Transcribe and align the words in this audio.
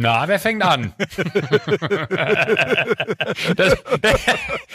Na, 0.00 0.28
wer 0.28 0.38
fängt 0.38 0.62
an? 0.62 0.92
das, 3.56 3.76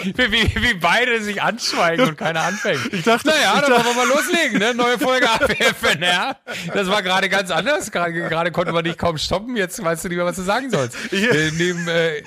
wie, 0.03 0.51
wie, 0.53 0.73
beide 0.73 1.21
sich 1.21 1.41
anschweigen 1.41 2.09
und 2.09 2.17
keiner 2.17 2.41
anfängt. 2.41 2.91
Ich 2.91 3.03
dachte, 3.03 3.29
naja, 3.29 3.61
dann 3.61 3.71
wollen 3.71 3.85
wir 3.85 3.93
mal 3.93 4.07
loslegen, 4.09 4.59
ne? 4.59 4.73
Neue 4.73 4.99
Folge 4.99 5.29
AWFNR. 5.29 6.35
Das 6.73 6.89
war 6.89 7.01
gerade 7.01 7.29
ganz 7.29 7.51
anders. 7.51 7.89
Gerade 7.91 8.51
konnte 8.51 8.73
man 8.73 8.83
dich 8.83 8.97
kaum 8.97 9.17
stoppen. 9.17 9.55
Jetzt 9.55 9.81
weißt 9.81 10.03
du 10.03 10.09
nicht 10.09 10.17
mehr, 10.17 10.25
was 10.25 10.35
du 10.35 10.41
sagen 10.41 10.69
sollst. 10.69 10.97
Äh, 11.13 11.51
neben, 11.57 11.87
äh, 11.87 12.21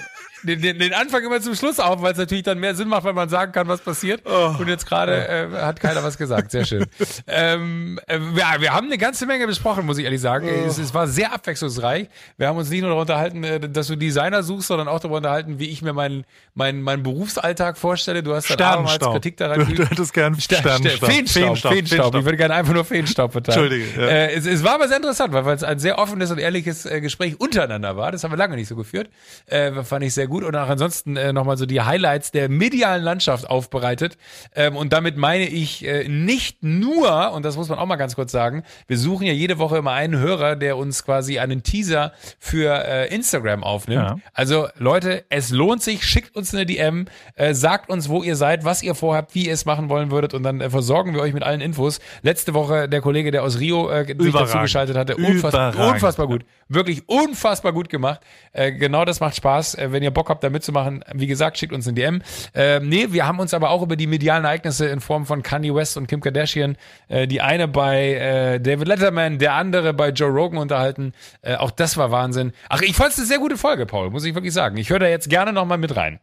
den, 0.47 0.63
den, 0.63 0.79
den 0.79 0.95
Anfang 0.95 1.25
immer 1.25 1.41
zum 1.41 1.55
Schluss 1.55 1.79
auf, 1.79 2.03
weil 2.03 2.13
es 2.13 2.19
natürlich 2.19 2.45
dann 2.45 2.59
mehr 2.59 2.75
Sinn 2.75 2.89
macht, 2.89 3.05
wenn 3.05 3.15
man 3.15 3.29
sagen 3.29 3.53
kann, 3.53 3.69
was 3.69 3.81
passiert. 3.81 4.23
Oh. 4.25 4.55
Und 4.59 4.69
jetzt 4.69 4.87
gerade 4.87 5.29
äh, 5.29 5.49
hat 5.63 5.81
keiner 5.81 6.03
was 6.03 6.17
gesagt. 6.17 6.51
Sehr 6.51 6.65
schön. 6.65 6.87
ähm, 7.27 7.99
äh, 8.07 8.19
ja, 8.37 8.61
wir 8.61 8.73
haben 8.73 8.87
eine 8.87 8.99
ganze 8.99 9.27
Menge 9.27 9.47
besprochen, 9.47 9.87
muss 9.87 9.99
ich 9.99 10.05
ehrlich 10.05 10.21
sagen. 10.21 10.49
Oh. 10.49 10.67
Es, 10.67 10.79
es, 10.79 10.95
war 10.95 11.07
sehr 11.09 11.33
abwechslungsreich. 11.33 12.09
Wir 12.37 12.49
haben 12.49 12.57
uns 12.57 12.71
nicht 12.71 12.81
nur 12.81 12.91
darüber 12.91 13.03
unterhalten, 13.03 13.45
äh, 13.45 13.61
dass 13.61 13.89
du 13.89 13.97
Designer 13.97 14.43
suchst, 14.43 14.69
sondern 14.69 14.89
auch 14.89 15.01
darüber 15.01 15.19
unterhalten, 15.19 15.59
wie 15.59 15.69
ich 15.69 15.83
mir 15.83 15.93
meinen 15.93 16.25
mein, 16.57 16.81
mein 16.81 17.03
Berufsalltag 17.03 17.77
vorstelle. 17.77 18.23
Du 18.23 18.35
hast 18.35 18.49
dann 18.49 18.61
abermals 18.61 18.99
Kritik 18.99 19.37
daran. 19.37 19.61
Du, 19.61 19.75
du 19.75 19.89
hättest 19.89 20.15
gern 20.15 20.41
Sternstaub. 20.41 20.81
Feenstaub, 20.81 21.11
Feenstaub, 21.11 21.43
Feenstaub. 21.43 21.73
Feenstaub. 21.73 22.15
Ich 22.15 22.25
würde 22.25 22.37
gerne 22.39 22.55
einfach 22.55 22.73
nur 22.73 22.85
Feenstaub 22.85 23.33
verteilen. 23.33 23.65
Entschuldige. 23.65 24.01
Ja. 24.01 24.09
Äh, 24.09 24.35
es, 24.35 24.47
es, 24.47 24.65
war 24.65 24.75
aber 24.75 24.89
sehr 24.89 24.97
interessant, 24.97 25.35
weil 25.35 25.47
es 25.55 25.63
ein 25.63 25.79
sehr 25.79 25.99
offenes 25.99 26.31
und 26.31 26.39
ehrliches 26.39 26.87
äh, 26.87 27.03
Gespräch 27.03 27.39
untereinander 27.39 27.97
war. 27.97 28.11
Das 28.11 28.25
haben 28.25 28.33
wir 28.33 28.39
lange 28.39 28.57
nicht 28.57 28.69
so 28.69 28.77
geführt. 28.77 29.11
Äh, 29.47 29.85
fand 29.85 30.05
ich 30.05 30.15
sehr 30.15 30.27
gut. 30.27 30.36
Und 30.45 30.57
auch 30.57 30.69
ansonsten 30.69 31.17
äh, 31.17 31.33
nochmal 31.33 31.57
so 31.57 31.67
die 31.67 31.81
Highlights 31.81 32.31
der 32.31 32.49
medialen 32.49 33.03
Landschaft 33.03 33.49
aufbereitet. 33.49 34.19
Ähm, 34.55 34.77
und 34.77 34.93
damit 34.93 35.17
meine 35.17 35.47
ich 35.47 35.87
äh, 35.87 36.09
nicht 36.09 36.63
nur, 36.63 37.33
und 37.33 37.45
das 37.45 37.57
muss 37.57 37.69
man 37.69 37.79
auch 37.79 37.87
mal 37.87 37.97
ganz 37.97 38.15
kurz 38.15 38.33
sagen, 38.33 38.63
wir 38.87 38.99
suchen 38.99 39.27
ja 39.27 39.33
jede 39.33 39.59
Woche 39.59 39.79
immer 39.79 39.93
einen 39.93 40.19
Hörer, 40.19 40.57
der 40.57 40.77
uns 40.77 41.05
quasi 41.05 41.39
einen 41.39 41.63
Teaser 41.63 42.13
für 42.39 42.85
äh, 42.87 43.15
Instagram 43.15 43.65
aufnimmt. 43.65 44.03
Ja. 44.03 44.17
Also 44.33 44.69
Leute, 44.79 45.25
es 45.29 45.51
lohnt 45.51 45.83
sich, 45.83 46.05
schickt 46.05 46.37
uns 46.37 46.55
eine 46.55 46.67
DM, 46.67 47.07
äh, 47.35 47.55
sagt 47.55 47.91
uns, 47.91 48.09
wo 48.09 48.23
ihr 48.23 48.37
seid, 48.37 48.65
was 48.65 48.83
ihr 48.83 48.95
vorhabt, 48.95 49.35
wie 49.35 49.47
ihr 49.47 49.53
es 49.53 49.65
machen 49.65 49.89
wollen 49.89 50.11
würdet 50.11 50.35
und 50.35 50.43
dann 50.43 50.61
äh, 50.61 50.71
versorgen 50.71 51.15
wir 51.15 51.21
euch 51.21 51.33
mit 51.33 51.43
allen 51.43 51.61
Infos. 51.61 52.01
Letzte 52.23 52.55
Woche 52.55 52.89
der 52.89 53.01
Kollege, 53.01 53.31
der 53.31 53.43
aus 53.43 53.59
Rio 53.59 53.89
äh, 53.91 54.07
sich 54.07 54.33
dazu 54.33 54.59
geschaltet 54.59 54.97
hatte, 54.97 55.17
unfassbar, 55.17 55.77
unfassbar 55.77 56.27
gut. 56.27 56.45
Wirklich 56.69 57.09
unfassbar 57.09 57.73
gut 57.73 57.89
gemacht. 57.89 58.21
Äh, 58.53 58.73
genau 58.73 59.05
das 59.05 59.21
macht 59.21 59.37
Spaß. 59.37 59.75
Äh, 59.77 59.93
wenn 59.93 60.03
ihr 60.03 60.11
Bock 60.11 60.26
habt, 60.29 60.45
da 60.45 60.51
mitzumachen, 60.51 61.05
wie 61.15 61.27
gesagt, 61.27 61.59
schickt 61.59 61.73
uns 61.73 61.87
ein 61.87 61.95
DM. 61.95 62.23
Äh, 62.55 62.81
nee, 62.81 63.09
wir 63.11 63.27
haben 63.27 63.41
uns 63.41 63.55
aber 63.55 63.71
auch 63.71 63.83
über 63.83 63.97
die 63.97 64.07
medialen 64.07 64.45
Ereignisse 64.45 64.87
in 64.87 65.01
Form 65.01 65.27
von 65.27 65.43
Kanye 65.43 65.75
West 65.75 65.97
und 65.97 66.07
Kim 66.07 66.21
Kardashian, 66.21 66.77
äh, 67.09 67.27
die 67.27 67.41
eine 67.41 67.69
bei 67.69 68.15
äh, 68.15 68.61
David 68.61 68.89
Letterman, 68.89 69.39
der 69.39 69.55
andere 69.55 69.95
bei 69.95 70.11
Joe 70.11 70.31
Rogan 70.31 70.59
unterhalten. 70.59 71.13
Äh, 71.43 71.57
auch 71.57 71.71
das 71.71 71.97
war 71.97 72.11
Wahnsinn. 72.11 72.53
Ach, 72.69 72.83
ich 72.83 72.95
fand 72.95 73.13
es 73.13 73.19
eine 73.19 73.27
sehr 73.27 73.39
gute 73.39 73.57
Folge, 73.57 73.87
Paul, 73.87 74.11
muss 74.11 74.25
ich 74.25 74.35
wirklich 74.35 74.53
sagen. 74.53 74.77
Ich 74.77 74.91
höre 74.91 74.99
da 74.99 75.09
jetzt 75.09 75.29
gerne 75.29 75.53
nochmal 75.53 75.79
mit 75.79 75.97
rein. 75.97 76.21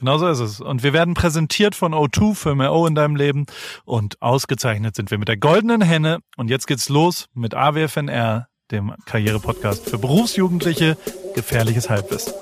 Genau 0.00 0.16
so 0.16 0.28
ist 0.28 0.40
es. 0.40 0.60
Und 0.60 0.82
wir 0.82 0.94
werden 0.94 1.14
präsentiert 1.14 1.74
von 1.74 1.92
O2 1.92 2.34
für 2.34 2.54
mehr 2.54 2.72
O 2.72 2.86
in 2.86 2.94
deinem 2.94 3.16
Leben. 3.16 3.44
Und 3.84 4.20
ausgezeichnet 4.22 4.96
sind 4.96 5.10
wir 5.10 5.18
mit 5.18 5.28
der 5.28 5.36
goldenen 5.36 5.82
Henne. 5.82 6.20
Und 6.36 6.48
jetzt 6.48 6.66
geht's 6.66 6.88
los 6.88 7.28
mit 7.34 7.54
AWFNR, 7.54 8.48
dem 8.70 8.94
Karriere-Podcast 9.04 9.90
für 9.90 9.98
Berufsjugendliche, 9.98 10.96
gefährliches 11.34 11.90
Halbwissen. 11.90 12.32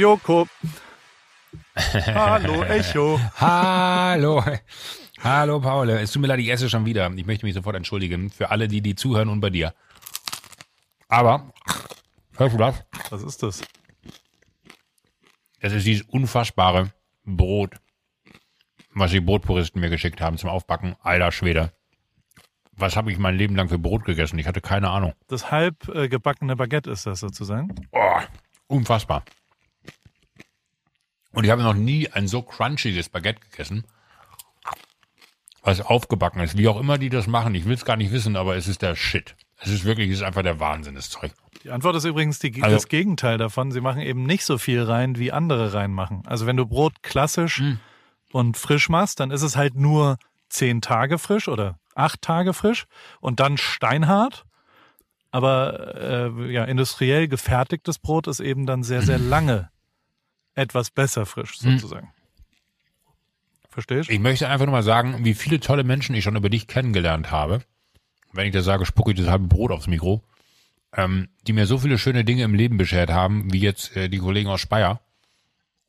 Joko. 0.00 0.48
Hallo 1.76 2.62
Echo. 2.64 3.20
Hallo. 3.38 4.42
Hallo 5.22 5.60
Paul. 5.60 5.90
Es 5.90 6.12
tut 6.12 6.22
mir 6.22 6.28
leid, 6.28 6.40
ich 6.40 6.48
esse 6.48 6.70
schon 6.70 6.86
wieder. 6.86 7.12
Ich 7.16 7.26
möchte 7.26 7.44
mich 7.44 7.54
sofort 7.54 7.76
entschuldigen 7.76 8.30
für 8.30 8.50
alle, 8.50 8.66
die 8.66 8.80
die 8.80 8.94
zuhören 8.94 9.28
und 9.28 9.40
bei 9.40 9.50
dir. 9.50 9.74
Aber, 11.08 11.52
hörst 12.38 12.54
du 12.54 12.58
das? 12.58 12.82
Was 13.10 13.22
ist 13.22 13.42
das? 13.42 13.60
Das 15.60 15.74
ist 15.74 15.86
dieses 15.86 16.06
unfassbare 16.08 16.92
Brot, 17.24 17.76
was 18.94 19.10
die 19.10 19.20
Brotpuristen 19.20 19.82
mir 19.82 19.90
geschickt 19.90 20.22
haben 20.22 20.38
zum 20.38 20.48
Aufbacken. 20.48 20.96
Alter 21.00 21.30
Schwede. 21.30 21.74
Was 22.72 22.96
habe 22.96 23.12
ich 23.12 23.18
mein 23.18 23.36
Leben 23.36 23.54
lang 23.54 23.68
für 23.68 23.78
Brot 23.78 24.06
gegessen? 24.06 24.38
Ich 24.38 24.46
hatte 24.46 24.62
keine 24.62 24.88
Ahnung. 24.88 25.12
Das 25.28 25.50
halb 25.50 25.88
äh, 25.88 26.08
gebackene 26.08 26.56
Baguette 26.56 26.90
ist 26.90 27.04
das 27.04 27.20
sozusagen? 27.20 27.74
Oh, 27.92 28.20
Unfassbar. 28.68 29.24
Und 31.32 31.44
ich 31.44 31.50
habe 31.50 31.62
noch 31.62 31.74
nie 31.74 32.08
ein 32.08 32.26
so 32.26 32.42
crunchiges 32.42 33.08
Baguette 33.08 33.40
gegessen, 33.40 33.84
was 35.62 35.80
aufgebacken 35.80 36.40
ist. 36.42 36.56
Wie 36.56 36.68
auch 36.68 36.80
immer 36.80 36.98
die 36.98 37.10
das 37.10 37.26
machen, 37.26 37.54
ich 37.54 37.64
will 37.66 37.74
es 37.74 37.84
gar 37.84 37.96
nicht 37.96 38.12
wissen, 38.12 38.36
aber 38.36 38.56
es 38.56 38.66
ist 38.66 38.82
der 38.82 38.96
Shit. 38.96 39.36
Es 39.58 39.68
ist 39.68 39.84
wirklich, 39.84 40.10
es 40.10 40.16
ist 40.16 40.22
einfach 40.22 40.42
der 40.42 40.58
Wahnsinn, 40.58 40.94
das 40.94 41.10
Zeug. 41.10 41.32
Die 41.62 41.70
Antwort 41.70 41.94
ist 41.96 42.04
übrigens 42.04 42.38
die, 42.38 42.62
also, 42.62 42.74
das 42.74 42.88
Gegenteil 42.88 43.36
davon. 43.36 43.70
Sie 43.70 43.82
machen 43.82 44.00
eben 44.00 44.24
nicht 44.24 44.44
so 44.44 44.56
viel 44.56 44.82
rein, 44.82 45.18
wie 45.18 45.32
andere 45.32 45.74
reinmachen. 45.74 46.22
Also 46.26 46.46
wenn 46.46 46.56
du 46.56 46.66
Brot 46.66 47.02
klassisch 47.02 47.60
mh. 47.60 47.66
Hm. 47.66 47.80
und 48.32 48.56
frisch 48.56 48.88
machst, 48.88 49.20
dann 49.20 49.30
ist 49.30 49.42
es 49.42 49.56
halt 49.56 49.74
nur 49.74 50.16
zehn 50.48 50.80
Tage 50.80 51.18
frisch 51.18 51.46
oder 51.46 51.78
acht 51.94 52.22
Tage 52.22 52.54
frisch 52.54 52.86
und 53.20 53.38
dann 53.38 53.58
steinhart. 53.58 54.46
Aber 55.30 55.94
äh, 55.94 56.52
ja, 56.52 56.64
industriell 56.64 57.28
gefertigtes 57.28 57.98
Brot 57.98 58.26
ist 58.26 58.40
eben 58.40 58.66
dann 58.66 58.82
sehr, 58.82 59.02
sehr 59.02 59.18
lange 59.18 59.70
etwas 60.54 60.90
besser 60.90 61.26
frisch, 61.26 61.60
hm. 61.60 61.72
sozusagen. 61.72 62.06
Hm. 62.06 62.14
Verstehst 63.70 64.08
du? 64.08 64.12
Ich 64.12 64.20
möchte 64.20 64.48
einfach 64.48 64.66
nur 64.66 64.72
mal 64.72 64.82
sagen, 64.82 65.24
wie 65.24 65.34
viele 65.34 65.60
tolle 65.60 65.84
Menschen 65.84 66.14
ich 66.14 66.24
schon 66.24 66.36
über 66.36 66.50
dich 66.50 66.66
kennengelernt 66.66 67.30
habe. 67.30 67.62
Wenn 68.32 68.46
ich 68.46 68.52
das 68.52 68.64
sage, 68.64 68.84
spucke 68.84 69.12
ich 69.12 69.18
das 69.18 69.28
halbe 69.28 69.46
Brot 69.46 69.70
aufs 69.70 69.86
Mikro. 69.86 70.22
Ähm, 70.96 71.28
die 71.46 71.52
mir 71.52 71.66
so 71.66 71.78
viele 71.78 71.98
schöne 71.98 72.24
Dinge 72.24 72.42
im 72.42 72.54
Leben 72.54 72.76
beschert 72.76 73.10
haben, 73.10 73.52
wie 73.52 73.60
jetzt 73.60 73.96
äh, 73.96 74.08
die 74.08 74.18
Kollegen 74.18 74.48
aus 74.48 74.60
Speyer 74.60 75.00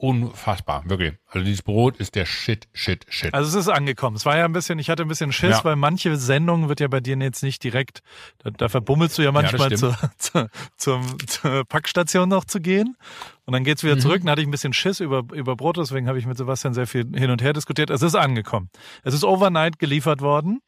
unfassbar, 0.02 0.84
wirklich. 0.90 1.14
Also 1.28 1.46
dieses 1.46 1.62
Brot 1.62 1.98
ist 1.98 2.16
der 2.16 2.26
Shit, 2.26 2.68
Shit, 2.74 3.06
Shit. 3.08 3.34
Also 3.36 3.48
es 3.50 3.68
ist 3.68 3.72
angekommen. 3.72 4.16
Es 4.16 4.26
war 4.26 4.36
ja 4.36 4.46
ein 4.46 4.52
bisschen, 4.52 4.80
ich 4.80 4.90
hatte 4.90 5.04
ein 5.04 5.08
bisschen 5.08 5.32
Schiss, 5.32 5.58
ja. 5.58 5.64
weil 5.64 5.76
manche 5.76 6.18
Sendungen 6.18 6.70
wird 6.70 6.80
ja 6.80 6.88
bei 6.88 7.00
dir 7.02 7.16
jetzt 7.18 7.44
nicht 7.44 7.64
direkt, 7.64 8.02
da, 8.40 8.50
da 8.50 8.68
verbummelst 8.68 9.20
du 9.20 9.22
ja 9.22 9.32
manchmal 9.32 9.70
ja, 9.70 9.78
zur, 9.78 9.98
zur, 10.18 10.50
zum, 10.76 11.28
zur 11.28 11.66
Packstation 11.66 12.28
noch 12.30 12.46
zu 12.46 12.60
gehen. 12.60 12.98
Und 13.46 13.54
dann 13.54 13.64
geht's 13.64 13.84
wieder 13.84 13.96
mhm. 13.96 14.00
zurück. 14.00 14.22
Dann 14.22 14.32
hatte 14.32 14.42
ich 14.42 14.48
ein 14.48 14.52
bisschen 14.52 14.74
Schiss 14.74 15.02
über, 15.02 15.24
über 15.34 15.56
Brot, 15.56 15.78
deswegen 15.78 16.08
habe 16.08 16.18
ich 16.18 16.26
mit 16.26 16.38
Sebastian 16.38 16.74
sehr 16.74 16.88
viel 16.88 17.06
hin 17.14 17.30
und 17.30 17.44
her 17.44 17.54
diskutiert. 17.54 17.92
Es 17.92 18.02
ist 18.02 18.16
angekommen. 18.16 18.70
Es 19.04 19.14
ist 19.14 19.24
overnight 19.24 19.78
geliefert 19.78 20.22
worden. 20.22 20.62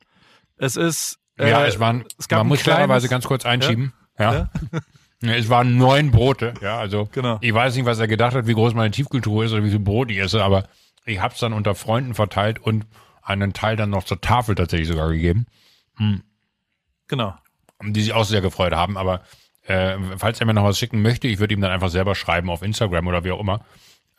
Es 0.58 0.76
ist. 0.76 1.18
Äh, 1.38 1.50
ja, 1.50 1.66
es 1.66 1.80
waren, 1.80 2.06
es 2.20 2.28
gab 2.28 2.40
man 2.42 2.48
muss 2.50 2.62
klarerweise 2.62 3.10
ganz 3.10 3.26
kurz 3.26 3.46
einschieben. 3.46 3.94
ja. 4.20 4.34
ja. 4.34 4.50
Es 5.24 5.50
waren 5.50 5.78
neun 5.78 6.12
Brote, 6.12 6.54
ja, 6.62 6.78
also 6.78 7.08
genau. 7.12 7.38
ich 7.40 7.54
weiß 7.54 7.76
nicht, 7.76 7.86
was 7.86 8.00
er 8.00 8.08
gedacht 8.08 8.36
hat, 8.36 8.46
wie 8.46 8.54
groß 8.54 8.74
meine 8.74 8.92
Tiefkultur 8.92 9.46
ist 9.46 9.54
oder 9.54 9.64
wie 9.64 9.70
viel 9.70 9.80
Brot 9.80 10.12
ich 10.12 10.18
esse, 10.18 10.44
aber 10.44 10.66
ich 11.06 11.20
habe 11.20 11.34
es 11.34 11.40
dann 11.40 11.54
unter 11.54 11.76
Freunden 11.76 12.14
verteilt 12.14 12.60
und 12.60 12.86
einen 13.22 13.54
Teil 13.54 13.76
dann 13.76 13.90
noch 13.90 14.04
zur 14.04 14.20
Tafel 14.20 14.56
tatsächlich 14.56 14.90
sogar 14.90 15.10
gegeben. 15.10 15.46
Hm. 15.96 16.24
Genau. 17.08 17.36
Die 17.82 18.02
sich 18.02 18.14
auch 18.14 18.26
sehr 18.26 18.42
gefreut 18.42 18.74
haben, 18.74 18.98
aber 18.98 19.22
äh, 19.64 19.98
falls 20.18 20.40
er 20.40 20.46
mir 20.46 20.54
noch 20.54 20.66
was 20.66 20.78
schicken 20.78 21.02
möchte, 21.02 21.28
ich 21.28 21.40
würde 21.40 21.54
ihm 21.54 21.62
dann 21.62 21.72
einfach 21.72 21.90
selber 21.90 22.16
schreiben 22.16 22.50
auf 22.50 22.62
Instagram 22.62 23.08
oder 23.08 23.24
wie 23.24 23.32
auch 23.32 23.40
immer. 23.40 23.66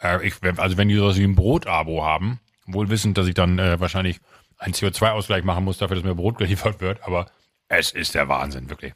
Äh, 0.01 0.27
ich, 0.27 0.35
also 0.57 0.77
wenn 0.77 0.89
die 0.89 0.97
sowas 0.97 1.19
wie 1.19 1.25
ein 1.25 1.35
Brot-Abo 1.35 2.05
haben, 2.05 2.41
wohl 2.67 2.89
wissend, 2.89 3.19
dass 3.19 3.27
ich 3.27 3.35
dann 3.35 3.59
äh, 3.59 3.79
wahrscheinlich 3.79 4.21
einen 4.59 4.75
CO2-Ausgleich 4.75 5.45
machen 5.45 5.65
muss 5.65 5.79
dafür, 5.79 5.97
dass 5.97 6.05
mir 6.05 6.15
Brot 6.15 6.39
geliefert 6.39 6.81
wird, 6.81 7.03
aber 7.03 7.27
es 7.69 7.93
ist 7.93 8.15
der 8.15 8.29
Wahnsinn, 8.29 8.71
wirklich. 8.71 8.95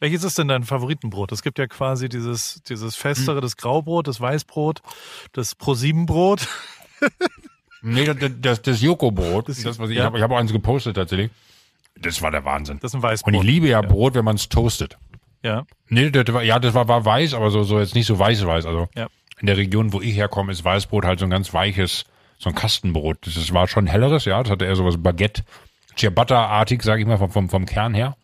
Welches 0.00 0.24
ist 0.24 0.38
denn 0.38 0.48
dein 0.48 0.64
Favoritenbrot? 0.64 1.30
Es 1.30 1.42
gibt 1.42 1.58
ja 1.58 1.66
quasi 1.66 2.08
dieses, 2.08 2.62
dieses 2.62 2.96
festere, 2.96 3.36
hm. 3.36 3.42
das 3.42 3.58
Graubrot, 3.58 4.08
das 4.08 4.18
Weißbrot, 4.20 4.80
das 5.32 5.54
Pro-7-Brot. 5.54 6.48
nee, 7.82 8.06
das, 8.06 8.16
das, 8.40 8.62
das 8.62 8.80
Joko-Brot. 8.80 9.50
Das, 9.50 9.62
das, 9.62 9.78
was 9.78 9.90
ich 9.90 9.98
ja. 9.98 10.04
habe. 10.04 10.16
Ich 10.16 10.22
habe 10.22 10.34
auch 10.34 10.38
eins 10.38 10.52
gepostet 10.52 10.96
tatsächlich. 10.96 11.30
Das 11.96 12.22
war 12.22 12.30
der 12.30 12.46
Wahnsinn. 12.46 12.78
Das 12.80 12.92
ist 12.92 12.94
ein 12.94 13.02
Weißbrot. 13.02 13.34
Und 13.34 13.40
ich 13.40 13.46
liebe 13.46 13.68
ja, 13.68 13.82
ja. 13.82 13.86
Brot, 13.86 14.14
wenn 14.14 14.24
man 14.24 14.36
es 14.36 14.48
toastet. 14.48 14.96
Ja. 15.42 15.66
Nee, 15.88 16.10
das 16.10 16.32
war, 16.32 16.42
ja, 16.42 16.58
das 16.58 16.72
war, 16.72 16.88
war 16.88 17.04
weiß, 17.04 17.34
aber 17.34 17.50
so, 17.50 17.62
so 17.62 17.78
jetzt 17.78 17.94
nicht 17.94 18.06
so 18.06 18.18
weiß-weiß. 18.18 18.64
Also 18.64 18.88
ja. 18.94 19.08
in 19.38 19.46
der 19.46 19.58
Region, 19.58 19.92
wo 19.92 20.00
ich 20.00 20.16
herkomme, 20.16 20.50
ist 20.52 20.64
Weißbrot 20.64 21.04
halt 21.04 21.18
so 21.18 21.26
ein 21.26 21.30
ganz 21.30 21.52
weiches, 21.52 22.04
so 22.38 22.48
ein 22.48 22.54
Kastenbrot. 22.54 23.18
Das, 23.26 23.34
das 23.34 23.52
war 23.52 23.68
schon 23.68 23.86
helleres, 23.86 24.24
ja. 24.24 24.42
Das 24.42 24.50
hatte 24.50 24.64
eher 24.64 24.76
so 24.76 24.84
was 24.86 25.02
Baguette, 25.02 25.42
Ciabatta-artig, 25.96 26.82
sag 26.82 27.00
ich 27.00 27.06
mal, 27.06 27.18
vom, 27.18 27.30
vom, 27.30 27.50
vom 27.50 27.66
Kern 27.66 27.92
her. 27.92 28.16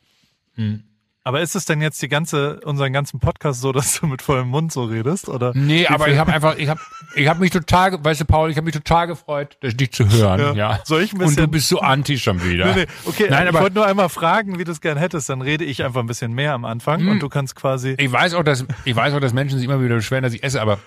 Hm. 0.55 0.83
Aber 1.27 1.41
ist 1.41 1.57
es 1.57 1.65
denn 1.65 1.83
jetzt 1.83 2.01
die 2.03 2.09
ganze, 2.09 2.61
unseren 2.61 2.93
ganzen 2.93 3.19
Podcast 3.19 3.61
so, 3.61 3.73
dass 3.79 3.99
du 3.99 4.07
mit 4.07 4.23
vollem 4.23 4.47
Mund 4.47 4.71
so 4.71 4.85
redest? 4.85 5.29
Oder 5.29 5.51
nee, 5.57 5.85
aber 5.89 6.07
ich 6.07 6.19
habe 6.19 6.33
einfach, 6.33 6.57
ich 6.57 6.69
habe 6.69 6.81
ich 7.17 7.27
hab 7.27 7.41
mich 7.41 7.51
total, 7.51 8.05
weißt 8.05 8.21
du, 8.21 8.25
Paul, 8.27 8.49
ich 8.49 8.57
habe 8.57 8.65
mich 8.65 8.75
total 8.75 9.09
gefreut, 9.09 9.59
dich 9.61 9.91
zu 9.91 10.09
hören. 10.09 10.39
Ja. 10.39 10.53
ja. 10.55 10.81
Soll 10.85 11.03
ich 11.03 11.13
ein 11.13 11.19
bisschen, 11.19 11.41
Und 11.41 11.47
du 11.47 11.49
bist 11.49 11.69
so 11.69 11.81
anti 11.81 12.17
schon 12.21 12.45
wieder. 12.45 12.67
Nee, 12.67 12.83
nee. 12.83 12.87
Okay, 13.07 13.27
Nein, 13.29 13.43
ich 13.43 13.49
aber, 13.49 13.63
wollte 13.63 13.75
nur 13.75 13.87
einmal 13.87 14.09
fragen, 14.09 14.61
wie 14.61 14.65
du 14.65 14.71
es 14.71 14.81
gern 14.81 14.99
hättest. 14.99 15.29
Dann 15.29 15.43
rede 15.43 15.65
ich 15.65 15.83
einfach 15.83 15.99
ein 15.99 16.07
bisschen 16.07 16.33
mehr 16.33 16.53
am 16.53 16.65
Anfang 16.65 17.01
hm. 17.01 17.09
und 17.09 17.21
du 17.21 17.29
kannst 17.29 17.57
quasi. 17.57 17.97
Ich 17.99 18.13
weiß 18.13 18.35
auch, 18.35 18.45
dass 18.45 18.65
ich 18.85 18.95
weiß 18.95 19.13
auch, 19.15 19.21
dass 19.21 19.33
Menschen 19.33 19.59
sich 19.59 19.67
immer 19.67 19.83
wieder 19.83 19.97
beschweren, 19.97 20.23
dass 20.23 20.33
ich 20.33 20.45
esse, 20.45 20.63
aber 20.63 20.79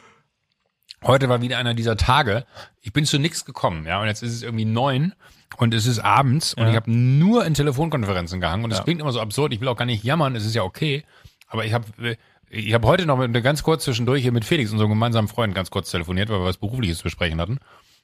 heute 1.04 1.30
war 1.30 1.42
wieder 1.42 1.58
einer 1.58 1.74
dieser 1.74 1.98
Tage. 1.98 2.46
Ich 2.82 2.94
bin 2.94 3.06
zu 3.06 3.20
nichts 3.20 3.46
gekommen, 3.46 3.86
ja, 3.86 4.02
und 4.02 4.08
jetzt 4.08 4.24
ist 4.24 4.34
es 4.34 4.44
irgendwie 4.44 4.66
neun 4.66 5.14
und 5.58 5.74
es 5.74 5.86
ist 5.86 6.00
abends 6.00 6.54
und 6.54 6.68
ich 6.68 6.76
habe 6.76 6.92
nur 6.92 7.46
in 7.46 7.54
Telefonkonferenzen 7.54 8.40
gehangen 8.40 8.64
und 8.64 8.72
es 8.72 8.78
ja. 8.78 8.84
klingt 8.84 9.02
immer 9.02 9.12
so 9.12 9.20
absurd. 9.20 9.54
Ich 9.54 9.62
will 9.62 9.68
auch 9.68 9.78
gar 9.78 9.86
nicht 9.86 10.04
jammern, 10.04 10.36
es 10.36 10.46
ist 10.46 10.56
ja 10.56 10.64
okay. 10.64 11.04
Aber 11.48 11.66
ich 11.66 11.74
habe 11.74 11.86
ich 12.50 12.74
hab 12.74 12.84
heute 12.86 13.06
noch 13.06 13.18
mit, 13.18 13.44
ganz 13.44 13.64
kurz 13.64 13.84
zwischendurch 13.84 14.22
hier 14.22 14.32
mit 14.32 14.46
Felix, 14.46 14.72
unserem 14.72 14.90
gemeinsamen 14.90 15.28
Freund, 15.28 15.54
ganz 15.54 15.70
kurz 15.70 15.92
telefoniert, 15.92 16.30
weil 16.30 16.40
wir 16.40 16.46
was 16.46 16.58
Berufliches 16.58 17.00
zu 17.00 17.04
besprechen 17.04 17.40
hatten. 17.40 17.60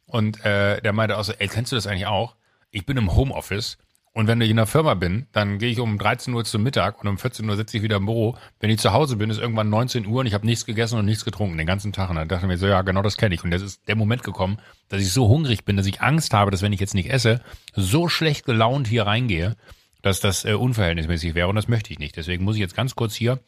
Und 0.05 0.43
äh, 0.45 0.81
der 0.81 0.93
meinte 0.93 1.17
auch 1.17 1.23
so, 1.23 1.33
ey, 1.33 1.47
kennst 1.47 1.71
du 1.71 1.75
das 1.75 1.87
eigentlich 1.87 2.05
auch? 2.05 2.35
Ich 2.71 2.85
bin 2.85 2.97
im 2.97 3.15
Homeoffice 3.15 3.77
und 4.15 4.27
wenn 4.27 4.39
ich 4.39 4.49
in 4.49 4.55
der 4.55 4.65
Firma 4.65 4.93
bin, 4.93 5.27
dann 5.33 5.59
gehe 5.59 5.69
ich 5.69 5.81
um 5.81 5.97
13 5.97 6.33
Uhr 6.33 6.45
zum 6.45 6.63
Mittag 6.63 7.01
und 7.01 7.09
um 7.09 7.17
14 7.17 7.49
Uhr 7.49 7.57
sitze 7.57 7.75
ich 7.75 7.83
wieder 7.83 7.97
im 7.97 8.05
Büro. 8.05 8.37
Wenn 8.61 8.69
ich 8.69 8.79
zu 8.79 8.93
Hause 8.93 9.17
bin, 9.17 9.29
ist 9.29 9.39
irgendwann 9.39 9.69
19 9.69 10.05
Uhr 10.07 10.21
und 10.21 10.25
ich 10.25 10.33
habe 10.33 10.45
nichts 10.45 10.65
gegessen 10.65 10.97
und 10.97 11.03
nichts 11.03 11.25
getrunken 11.25 11.57
den 11.57 11.67
ganzen 11.67 11.91
Tag. 11.91 12.09
Und 12.09 12.15
dann 12.15 12.29
dachte 12.29 12.45
ich 12.45 12.47
mir 12.47 12.57
so, 12.57 12.65
ja, 12.65 12.81
genau 12.81 13.01
das 13.01 13.17
kenne 13.17 13.35
ich. 13.35 13.43
Und 13.43 13.51
das 13.51 13.61
ist 13.61 13.89
der 13.89 13.97
Moment 13.97 14.23
gekommen, 14.23 14.57
dass 14.87 15.01
ich 15.01 15.11
so 15.11 15.27
hungrig 15.27 15.65
bin, 15.65 15.75
dass 15.75 15.85
ich 15.85 16.01
Angst 16.01 16.33
habe, 16.33 16.49
dass 16.49 16.61
wenn 16.61 16.71
ich 16.71 16.79
jetzt 16.79 16.93
nicht 16.93 17.09
esse, 17.11 17.41
so 17.75 18.07
schlecht 18.07 18.45
gelaunt 18.45 18.87
hier 18.87 19.05
reingehe, 19.05 19.57
dass 20.01 20.21
das 20.21 20.45
äh, 20.45 20.53
unverhältnismäßig 20.53 21.35
wäre. 21.35 21.49
Und 21.49 21.57
das 21.57 21.67
möchte 21.67 21.91
ich 21.91 21.99
nicht. 21.99 22.15
Deswegen 22.15 22.45
muss 22.45 22.55
ich 22.55 22.61
jetzt 22.61 22.75
ganz 22.75 22.95
kurz 22.95 23.15
hier 23.15 23.41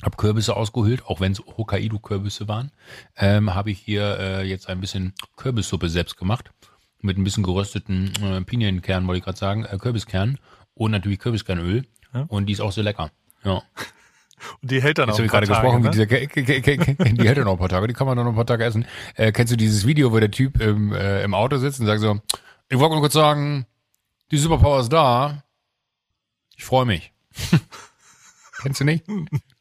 hab 0.00 0.16
Kürbisse 0.16 0.54
ausgehöhlt, 0.54 1.06
auch 1.06 1.18
wenn 1.18 1.32
es 1.32 1.40
Hokkaido-Kürbisse 1.40 2.46
waren, 2.46 2.70
ähm, 3.16 3.52
habe 3.52 3.72
ich 3.72 3.80
hier 3.80 4.16
äh, 4.20 4.42
jetzt 4.44 4.68
ein 4.68 4.80
bisschen 4.80 5.14
Kürbissuppe 5.36 5.88
selbst 5.88 6.16
gemacht 6.16 6.52
mit 7.06 7.16
ein 7.16 7.24
bisschen 7.24 7.42
gerösteten 7.42 8.12
äh, 8.22 8.42
Pinienkern, 8.42 9.06
wollte 9.06 9.18
ich 9.18 9.24
gerade 9.24 9.38
sagen, 9.38 9.64
äh, 9.64 9.78
Kürbiskern 9.78 10.38
und 10.74 10.90
natürlich 10.90 11.18
Kürbiskernöl. 11.18 11.84
Ja. 12.12 12.26
Und 12.28 12.46
die 12.46 12.52
ist 12.52 12.60
auch 12.60 12.72
sehr 12.72 12.84
lecker. 12.84 13.10
Ja. 13.44 13.62
Und 14.60 14.70
die 14.70 14.82
hält 14.82 14.98
dann 14.98 15.08
Jetzt 15.08 15.18
auch 15.18 15.22
ein 15.22 15.28
paar 15.28 15.40
Tage. 15.40 15.52
gesprochen, 15.52 15.82
ne? 15.82 15.90
dieser, 15.90 16.04
die 16.04 17.26
hält 17.26 17.38
dann 17.38 17.46
auch 17.46 17.52
ein 17.52 17.58
paar 17.58 17.70
Tage, 17.70 17.86
die 17.86 17.94
kann 17.94 18.06
man 18.06 18.18
dann 18.18 18.26
noch 18.26 18.32
ein 18.32 18.36
paar 18.36 18.44
Tage 18.44 18.64
essen. 18.64 18.84
Äh, 19.14 19.32
kennst 19.32 19.50
du 19.50 19.56
dieses 19.56 19.86
Video, 19.86 20.12
wo 20.12 20.20
der 20.20 20.30
Typ 20.30 20.60
im, 20.60 20.92
äh, 20.92 21.22
im 21.24 21.32
Auto 21.32 21.56
sitzt 21.56 21.80
und 21.80 21.86
sagt 21.86 22.02
so, 22.02 22.20
ich 22.68 22.78
wollte 22.78 22.92
nur 22.92 23.00
kurz 23.00 23.14
sagen, 23.14 23.64
die 24.30 24.36
Superpower 24.36 24.80
ist 24.80 24.92
da. 24.92 25.42
Ich 26.54 26.66
freue 26.66 26.84
mich. 26.84 27.14
Kennst 28.62 28.80
du 28.80 28.84
nicht? 28.84 29.04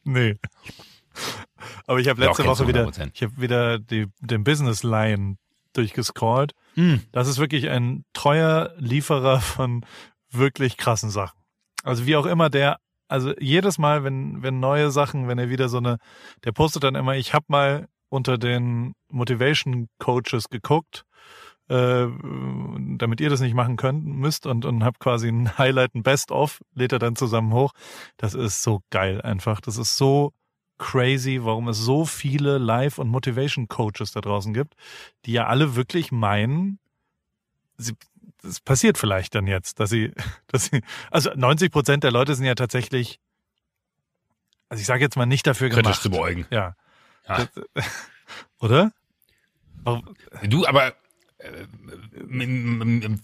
Nee. 0.04 0.38
Aber 1.88 2.00
ich 2.00 2.08
habe 2.08 2.20
letzte 2.22 2.44
Doch, 2.44 2.60
Woche 2.60 2.68
wieder, 2.68 2.90
ich 3.14 3.24
habe 3.24 3.38
wieder 3.38 3.80
die, 3.80 4.08
den 4.20 4.44
Business 4.44 4.84
Line 4.84 5.38
durchgescrollt. 5.74 6.54
Mm. 6.76 6.96
Das 7.12 7.28
ist 7.28 7.40
wirklich 7.40 7.70
ein 7.70 8.04
treuer 8.14 8.74
Lieferer 8.78 9.42
von 9.42 9.86
wirklich 10.30 10.78
krassen 10.78 11.10
Sachen. 11.10 11.40
Also 11.84 12.06
wie 12.06 12.16
auch 12.16 12.26
immer 12.26 12.50
der, 12.50 12.78
also 13.08 13.34
jedes 13.40 13.78
Mal, 13.78 14.04
wenn, 14.04 14.42
wenn 14.44 14.60
neue 14.60 14.92
Sachen, 14.92 15.28
wenn 15.28 15.38
er 15.38 15.50
wieder 15.50 15.70
so 15.70 15.78
eine, 15.78 15.98
der 16.44 16.52
postet 16.52 16.84
dann 16.84 16.96
immer, 16.96 17.16
ich 17.16 17.34
habe 17.34 17.46
mal 17.48 17.88
unter 18.10 18.38
den 18.38 18.94
Motivation 19.10 19.88
Coaches 20.00 20.50
geguckt, 20.50 21.06
äh, 21.68 22.08
damit 22.98 23.22
ihr 23.22 23.30
das 23.30 23.42
nicht 23.42 23.56
machen 23.56 23.76
könnt, 23.76 24.06
müsst 24.06 24.46
und, 24.46 24.66
und 24.66 24.84
hab 24.84 25.00
quasi 25.00 25.30
ein 25.30 25.58
Highlight, 25.58 25.96
ein 25.96 26.04
Best-of, 26.04 26.62
lädt 26.74 26.92
er 26.92 27.00
dann 27.00 27.16
zusammen 27.16 27.54
hoch. 27.54 27.72
Das 28.18 28.34
ist 28.34 28.64
so 28.64 28.82
geil 28.92 29.22
einfach. 29.22 29.62
Das 29.62 29.78
ist 29.78 29.98
so 29.98 30.32
crazy, 30.78 31.40
warum 31.42 31.68
es 31.68 31.78
so 31.78 32.06
viele 32.06 32.58
Live- 32.58 32.98
und 32.98 33.10
Motivation-Coaches 33.10 34.12
da 34.12 34.22
draußen 34.22 34.54
gibt, 34.54 34.76
die 35.26 35.34
ja 35.34 35.48
alle 35.48 35.76
wirklich 35.76 36.12
meinen, 36.12 36.80
sie, 37.78 37.94
das 38.42 38.60
passiert 38.60 38.98
vielleicht 38.98 39.36
dann 39.36 39.48
jetzt, 39.48 39.80
dass 39.80 39.90
sie, 39.90 40.12
dass 40.48 40.66
sie, 40.66 40.82
also 41.12 41.32
90 41.36 41.72
Prozent 41.72 42.04
der 42.04 42.12
Leute 42.12 42.36
sind 42.36 42.46
ja 42.46 42.56
tatsächlich, 42.56 43.20
also 44.70 44.82
ich 44.82 44.88
sage 44.88 45.02
jetzt 45.02 45.16
mal 45.16 45.26
nicht 45.26 45.48
dafür 45.48 45.70
Kritisch 45.70 45.84
gemacht. 45.84 46.02
zu 46.02 46.10
beäugen. 46.10 46.46
Ja. 46.50 46.76
ja. 47.28 47.48
Oder? 48.60 48.92
Du, 50.44 50.66
aber 50.66 50.96
äh, 51.38 51.68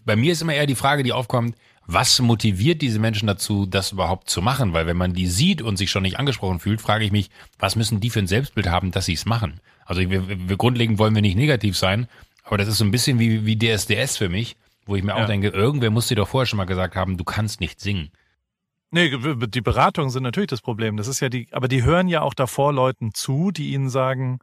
bei 0.05 0.15
mir 0.15 0.31
ist 0.31 0.41
immer 0.41 0.53
eher 0.53 0.67
die 0.67 0.75
Frage, 0.75 1.03
die 1.03 1.11
aufkommt, 1.13 1.55
was 1.93 2.19
motiviert 2.21 2.81
diese 2.81 2.99
Menschen 2.99 3.27
dazu, 3.27 3.65
das 3.65 3.91
überhaupt 3.91 4.29
zu 4.29 4.41
machen? 4.41 4.73
Weil 4.73 4.87
wenn 4.87 4.97
man 4.97 5.13
die 5.13 5.27
sieht 5.27 5.61
und 5.61 5.77
sich 5.77 5.91
schon 5.91 6.03
nicht 6.03 6.19
angesprochen 6.19 6.59
fühlt, 6.59 6.81
frage 6.81 7.03
ich 7.03 7.11
mich, 7.11 7.29
was 7.59 7.75
müssen 7.75 7.99
die 7.99 8.09
für 8.09 8.19
ein 8.19 8.27
Selbstbild 8.27 8.67
haben, 8.67 8.91
dass 8.91 9.05
sie 9.05 9.13
es 9.13 9.25
machen? 9.25 9.59
Also 9.85 10.01
wir, 10.09 10.27
wir 10.27 10.57
grundlegend 10.57 10.99
wollen 10.99 11.15
wir 11.15 11.21
nicht 11.21 11.35
negativ 11.35 11.77
sein, 11.77 12.07
aber 12.43 12.57
das 12.57 12.67
ist 12.67 12.77
so 12.77 12.85
ein 12.85 12.91
bisschen 12.91 13.19
wie, 13.19 13.45
wie 13.45 13.57
DSDS 13.57 14.17
für 14.17 14.29
mich, 14.29 14.55
wo 14.85 14.95
ich 14.95 15.03
mir 15.03 15.15
ja. 15.15 15.23
auch 15.23 15.27
denke, 15.27 15.49
irgendwer 15.49 15.89
muss 15.89 16.07
dir 16.07 16.15
doch 16.15 16.29
vorher 16.29 16.45
schon 16.45 16.57
mal 16.57 16.65
gesagt 16.65 16.95
haben, 16.95 17.17
du 17.17 17.23
kannst 17.23 17.59
nicht 17.59 17.79
singen. 17.79 18.11
Nee, 18.91 19.17
die 19.47 19.61
Beratungen 19.61 20.09
sind 20.09 20.23
natürlich 20.23 20.49
das 20.49 20.61
Problem. 20.61 20.97
Das 20.97 21.07
ist 21.07 21.21
ja 21.21 21.29
die, 21.29 21.47
aber 21.51 21.67
die 21.67 21.83
hören 21.83 22.07
ja 22.07 22.21
auch 22.21 22.33
davor 22.33 22.73
Leuten 22.73 23.13
zu, 23.13 23.51
die 23.51 23.71
ihnen 23.71 23.89
sagen, 23.89 24.39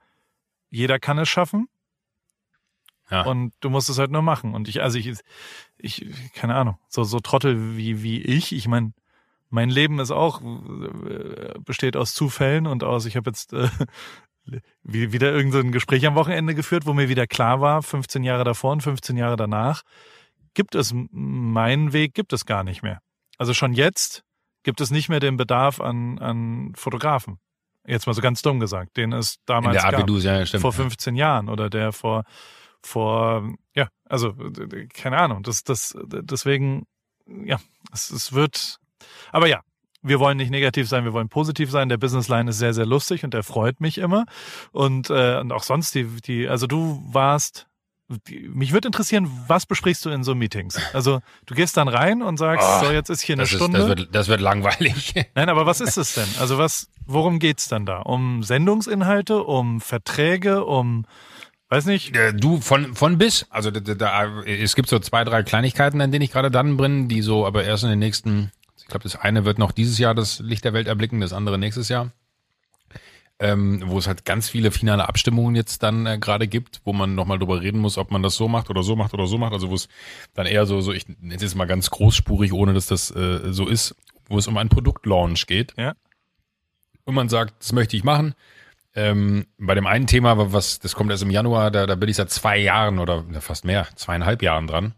jeder 0.70 0.98
kann 0.98 1.18
es 1.18 1.28
schaffen. 1.28 1.68
Ja. 3.10 3.22
Und 3.22 3.52
du 3.60 3.70
musst 3.70 3.88
es 3.88 3.98
halt 3.98 4.10
nur 4.10 4.22
machen. 4.22 4.54
Und 4.54 4.68
ich, 4.68 4.82
also 4.82 4.98
ich, 4.98 5.12
ich, 5.78 6.06
keine 6.34 6.54
Ahnung, 6.54 6.78
so, 6.88 7.04
so 7.04 7.20
Trottel 7.20 7.76
wie, 7.76 8.02
wie 8.02 8.20
ich, 8.20 8.54
ich 8.54 8.68
meine, 8.68 8.92
mein 9.50 9.70
Leben 9.70 9.98
ist 9.98 10.10
auch, 10.10 10.42
äh, 10.42 11.54
besteht 11.60 11.96
aus 11.96 12.14
Zufällen 12.14 12.66
und 12.66 12.84
aus, 12.84 13.06
ich 13.06 13.16
habe 13.16 13.30
jetzt 13.30 13.52
äh, 13.54 13.68
wieder 14.82 15.32
irgendein 15.32 15.66
so 15.66 15.70
Gespräch 15.70 16.06
am 16.06 16.14
Wochenende 16.14 16.54
geführt, 16.54 16.86
wo 16.86 16.92
mir 16.92 17.08
wieder 17.08 17.26
klar 17.26 17.60
war, 17.60 17.82
15 17.82 18.22
Jahre 18.24 18.44
davor 18.44 18.72
und 18.72 18.82
15 18.82 19.16
Jahre 19.16 19.36
danach, 19.36 19.82
gibt 20.54 20.74
es 20.74 20.92
meinen 20.94 21.92
Weg, 21.92 22.14
gibt 22.14 22.32
es 22.32 22.44
gar 22.44 22.64
nicht 22.64 22.82
mehr. 22.82 23.00
Also 23.38 23.54
schon 23.54 23.72
jetzt 23.72 24.22
gibt 24.64 24.80
es 24.80 24.90
nicht 24.90 25.08
mehr 25.08 25.20
den 25.20 25.36
Bedarf 25.36 25.80
an, 25.80 26.18
an 26.18 26.72
Fotografen. 26.74 27.38
Jetzt 27.86 28.06
mal 28.06 28.12
so 28.12 28.20
ganz 28.20 28.42
dumm 28.42 28.60
gesagt, 28.60 28.98
den 28.98 29.12
es 29.12 29.36
damals 29.46 29.76
gab, 29.82 29.92
ja, 29.92 30.58
vor 30.60 30.72
15 30.72 31.16
Jahren 31.16 31.48
oder 31.48 31.70
der 31.70 31.92
vor 31.92 32.24
vor, 32.82 33.54
ja, 33.74 33.88
also 34.04 34.34
keine 34.94 35.18
Ahnung, 35.18 35.42
das, 35.42 35.64
das, 35.64 35.96
deswegen, 36.06 36.86
ja, 37.26 37.58
es, 37.92 38.10
es 38.10 38.32
wird, 38.32 38.78
aber 39.32 39.46
ja, 39.46 39.60
wir 40.02 40.20
wollen 40.20 40.36
nicht 40.36 40.50
negativ 40.50 40.88
sein, 40.88 41.04
wir 41.04 41.12
wollen 41.12 41.28
positiv 41.28 41.70
sein. 41.70 41.88
Der 41.88 41.96
Businessline 41.96 42.50
ist 42.50 42.58
sehr, 42.58 42.72
sehr 42.72 42.86
lustig 42.86 43.24
und 43.24 43.34
der 43.34 43.42
freut 43.42 43.80
mich 43.80 43.98
immer. 43.98 44.26
Und, 44.72 45.10
äh, 45.10 45.38
und 45.40 45.52
auch 45.52 45.64
sonst, 45.64 45.94
die, 45.94 46.04
die, 46.04 46.48
also 46.48 46.66
du 46.66 47.02
warst, 47.06 47.66
die, 48.28 48.48
mich 48.48 48.72
würde 48.72 48.88
interessieren, 48.88 49.30
was 49.48 49.66
besprichst 49.66 50.04
du 50.04 50.10
in 50.10 50.24
so 50.24 50.34
Meetings? 50.34 50.80
Also 50.94 51.20
du 51.46 51.54
gehst 51.54 51.76
dann 51.76 51.88
rein 51.88 52.22
und 52.22 52.38
sagst, 52.38 52.66
oh, 52.66 52.86
so 52.86 52.92
jetzt 52.92 53.10
ist 53.10 53.22
hier 53.22 53.34
eine 53.34 53.42
ist, 53.42 53.50
Stunde. 53.50 53.78
Das 53.78 53.88
wird, 53.88 54.14
das 54.14 54.28
wird 54.28 54.40
langweilig. 54.40 55.14
Nein, 55.34 55.48
aber 55.48 55.66
was 55.66 55.80
ist 55.80 55.96
es 55.96 56.14
denn? 56.14 56.28
Also 56.38 56.58
was, 56.58 56.88
worum 57.06 57.38
geht's 57.38 57.68
dann 57.68 57.84
da? 57.84 57.98
Um 57.98 58.42
Sendungsinhalte, 58.42 59.42
um 59.42 59.80
Verträge, 59.80 60.64
um 60.64 61.06
Weiß 61.70 61.84
nicht. 61.84 62.14
Du, 62.34 62.60
von, 62.60 62.94
von 62.94 63.18
bis. 63.18 63.46
Also 63.50 63.70
da, 63.70 63.94
da, 63.94 64.42
es 64.44 64.74
gibt 64.74 64.88
so 64.88 64.98
zwei, 65.00 65.24
drei 65.24 65.42
Kleinigkeiten, 65.42 66.00
an 66.00 66.10
denen 66.10 66.22
ich 66.22 66.30
gerade 66.30 66.50
dann 66.50 66.76
bin, 66.78 67.08
die 67.08 67.20
so 67.20 67.46
aber 67.46 67.64
erst 67.64 67.84
in 67.84 67.90
den 67.90 67.98
nächsten, 67.98 68.50
ich 68.78 68.86
glaube, 68.86 69.02
das 69.02 69.16
eine 69.16 69.44
wird 69.44 69.58
noch 69.58 69.72
dieses 69.72 69.98
Jahr 69.98 70.14
das 70.14 70.40
Licht 70.40 70.64
der 70.64 70.72
Welt 70.72 70.88
erblicken, 70.88 71.20
das 71.20 71.34
andere 71.34 71.58
nächstes 71.58 71.88
Jahr. 71.88 72.10
Ähm, 73.40 73.84
wo 73.86 73.98
es 73.98 74.08
halt 74.08 74.24
ganz 74.24 74.48
viele 74.48 74.72
finale 74.72 75.08
Abstimmungen 75.08 75.54
jetzt 75.54 75.84
dann 75.84 76.06
äh, 76.06 76.18
gerade 76.18 76.48
gibt, 76.48 76.80
wo 76.82 76.92
man 76.92 77.14
nochmal 77.14 77.38
drüber 77.38 77.60
reden 77.60 77.78
muss, 77.78 77.96
ob 77.96 78.10
man 78.10 78.20
das 78.20 78.34
so 78.34 78.48
macht 78.48 78.68
oder 78.68 78.82
so 78.82 78.96
macht 78.96 79.14
oder 79.14 79.28
so 79.28 79.38
macht. 79.38 79.52
Also 79.52 79.70
wo 79.70 79.74
es 79.74 79.88
dann 80.34 80.46
eher 80.46 80.66
so, 80.66 80.80
so 80.80 80.92
ich 80.92 81.06
nenne 81.06 81.36
es 81.36 81.42
jetzt 81.42 81.54
mal 81.54 81.66
ganz 81.66 81.88
großspurig, 81.90 82.52
ohne 82.52 82.74
dass 82.74 82.86
das 82.86 83.14
äh, 83.14 83.52
so 83.52 83.68
ist, 83.68 83.94
wo 84.28 84.38
es 84.38 84.48
um 84.48 84.56
einen 84.56 84.70
Produktlaunch 84.70 85.46
geht. 85.46 85.72
Ja. 85.76 85.94
Und 87.04 87.14
man 87.14 87.28
sagt, 87.28 87.54
das 87.60 87.72
möchte 87.72 87.96
ich 87.96 88.02
machen 88.02 88.34
ähm, 88.98 89.46
bei 89.58 89.74
dem 89.74 89.86
einen 89.86 90.06
Thema, 90.06 90.52
was, 90.52 90.80
das 90.80 90.94
kommt 90.94 91.10
erst 91.10 91.22
im 91.22 91.30
Januar, 91.30 91.70
da, 91.70 91.86
da 91.86 91.94
bin 91.94 92.08
ich 92.08 92.16
seit 92.16 92.30
zwei 92.30 92.58
Jahren 92.58 92.98
oder 92.98 93.24
fast 93.40 93.64
mehr, 93.64 93.86
zweieinhalb 93.94 94.42
Jahren 94.42 94.66
dran. 94.66 94.94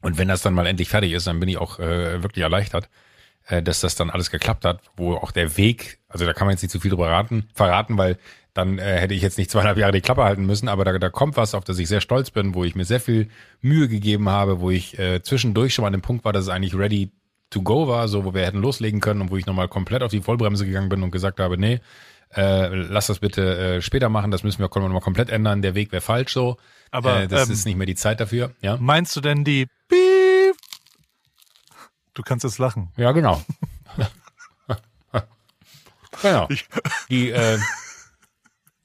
Und 0.00 0.18
wenn 0.18 0.28
das 0.28 0.42
dann 0.42 0.54
mal 0.54 0.66
endlich 0.66 0.88
fertig 0.88 1.12
ist, 1.12 1.26
dann 1.26 1.40
bin 1.40 1.48
ich 1.48 1.58
auch 1.58 1.78
äh, 1.78 2.22
wirklich 2.22 2.42
erleichtert, 2.42 2.88
äh, 3.46 3.62
dass 3.62 3.80
das 3.80 3.94
dann 3.94 4.10
alles 4.10 4.30
geklappt 4.30 4.64
hat, 4.64 4.80
wo 4.96 5.14
auch 5.14 5.32
der 5.32 5.56
Weg, 5.56 5.98
also 6.08 6.24
da 6.24 6.32
kann 6.32 6.46
man 6.46 6.54
jetzt 6.54 6.62
nicht 6.62 6.72
zu 6.72 6.80
viel 6.80 6.90
drüber 6.90 7.10
raten, 7.10 7.48
verraten, 7.54 7.98
weil 7.98 8.18
dann 8.54 8.78
äh, 8.78 8.98
hätte 9.00 9.14
ich 9.14 9.22
jetzt 9.22 9.36
nicht 9.36 9.50
zweieinhalb 9.50 9.76
Jahre 9.76 9.92
die 9.92 10.00
Klappe 10.00 10.24
halten 10.24 10.46
müssen, 10.46 10.68
aber 10.68 10.84
da, 10.84 10.98
da 10.98 11.10
kommt 11.10 11.36
was, 11.36 11.54
auf 11.54 11.64
das 11.64 11.78
ich 11.78 11.88
sehr 11.88 12.00
stolz 12.00 12.30
bin, 12.30 12.54
wo 12.54 12.64
ich 12.64 12.74
mir 12.74 12.84
sehr 12.84 13.00
viel 13.00 13.28
Mühe 13.60 13.88
gegeben 13.88 14.28
habe, 14.28 14.60
wo 14.60 14.70
ich 14.70 14.98
äh, 14.98 15.22
zwischendurch 15.22 15.74
schon 15.74 15.82
mal 15.82 15.88
an 15.88 15.94
dem 15.94 16.02
Punkt 16.02 16.24
war, 16.24 16.32
dass 16.32 16.44
es 16.44 16.50
eigentlich 16.50 16.74
ready 16.74 17.10
to 17.50 17.62
go 17.62 17.88
war, 17.88 18.08
so 18.08 18.24
wo 18.24 18.34
wir 18.34 18.46
hätten 18.46 18.60
loslegen 18.60 19.00
können 19.00 19.20
und 19.20 19.30
wo 19.30 19.36
ich 19.36 19.46
nochmal 19.46 19.68
komplett 19.68 20.02
auf 20.02 20.10
die 20.10 20.20
Vollbremse 20.20 20.66
gegangen 20.66 20.88
bin 20.88 21.02
und 21.02 21.10
gesagt 21.10 21.40
habe, 21.40 21.58
nee, 21.58 21.80
äh, 22.36 22.68
lass 22.68 23.06
das 23.06 23.18
bitte 23.18 23.76
äh, 23.76 23.82
später 23.82 24.08
machen, 24.08 24.30
das 24.30 24.42
müssen 24.42 24.60
wir 24.60 24.68
können 24.68 24.84
wir 24.84 24.88
nochmal 24.88 25.02
komplett 25.02 25.30
ändern, 25.30 25.62
der 25.62 25.74
Weg 25.74 25.92
wäre 25.92 26.00
falsch 26.00 26.32
so. 26.32 26.56
Aber 26.90 27.22
äh, 27.22 27.28
das 27.28 27.48
ähm, 27.48 27.54
ist 27.54 27.64
nicht 27.66 27.76
mehr 27.76 27.86
die 27.86 27.94
Zeit 27.94 28.20
dafür. 28.20 28.52
Ja? 28.60 28.76
Meinst 28.78 29.14
du 29.16 29.20
denn 29.20 29.44
die 29.44 29.66
Piep? 29.88 30.56
Du 32.14 32.22
kannst 32.22 32.44
jetzt 32.44 32.58
lachen. 32.58 32.92
Ja, 32.96 33.12
genau. 33.12 33.42
genau. 36.22 36.48
Die, 37.08 37.30
äh, 37.30 37.58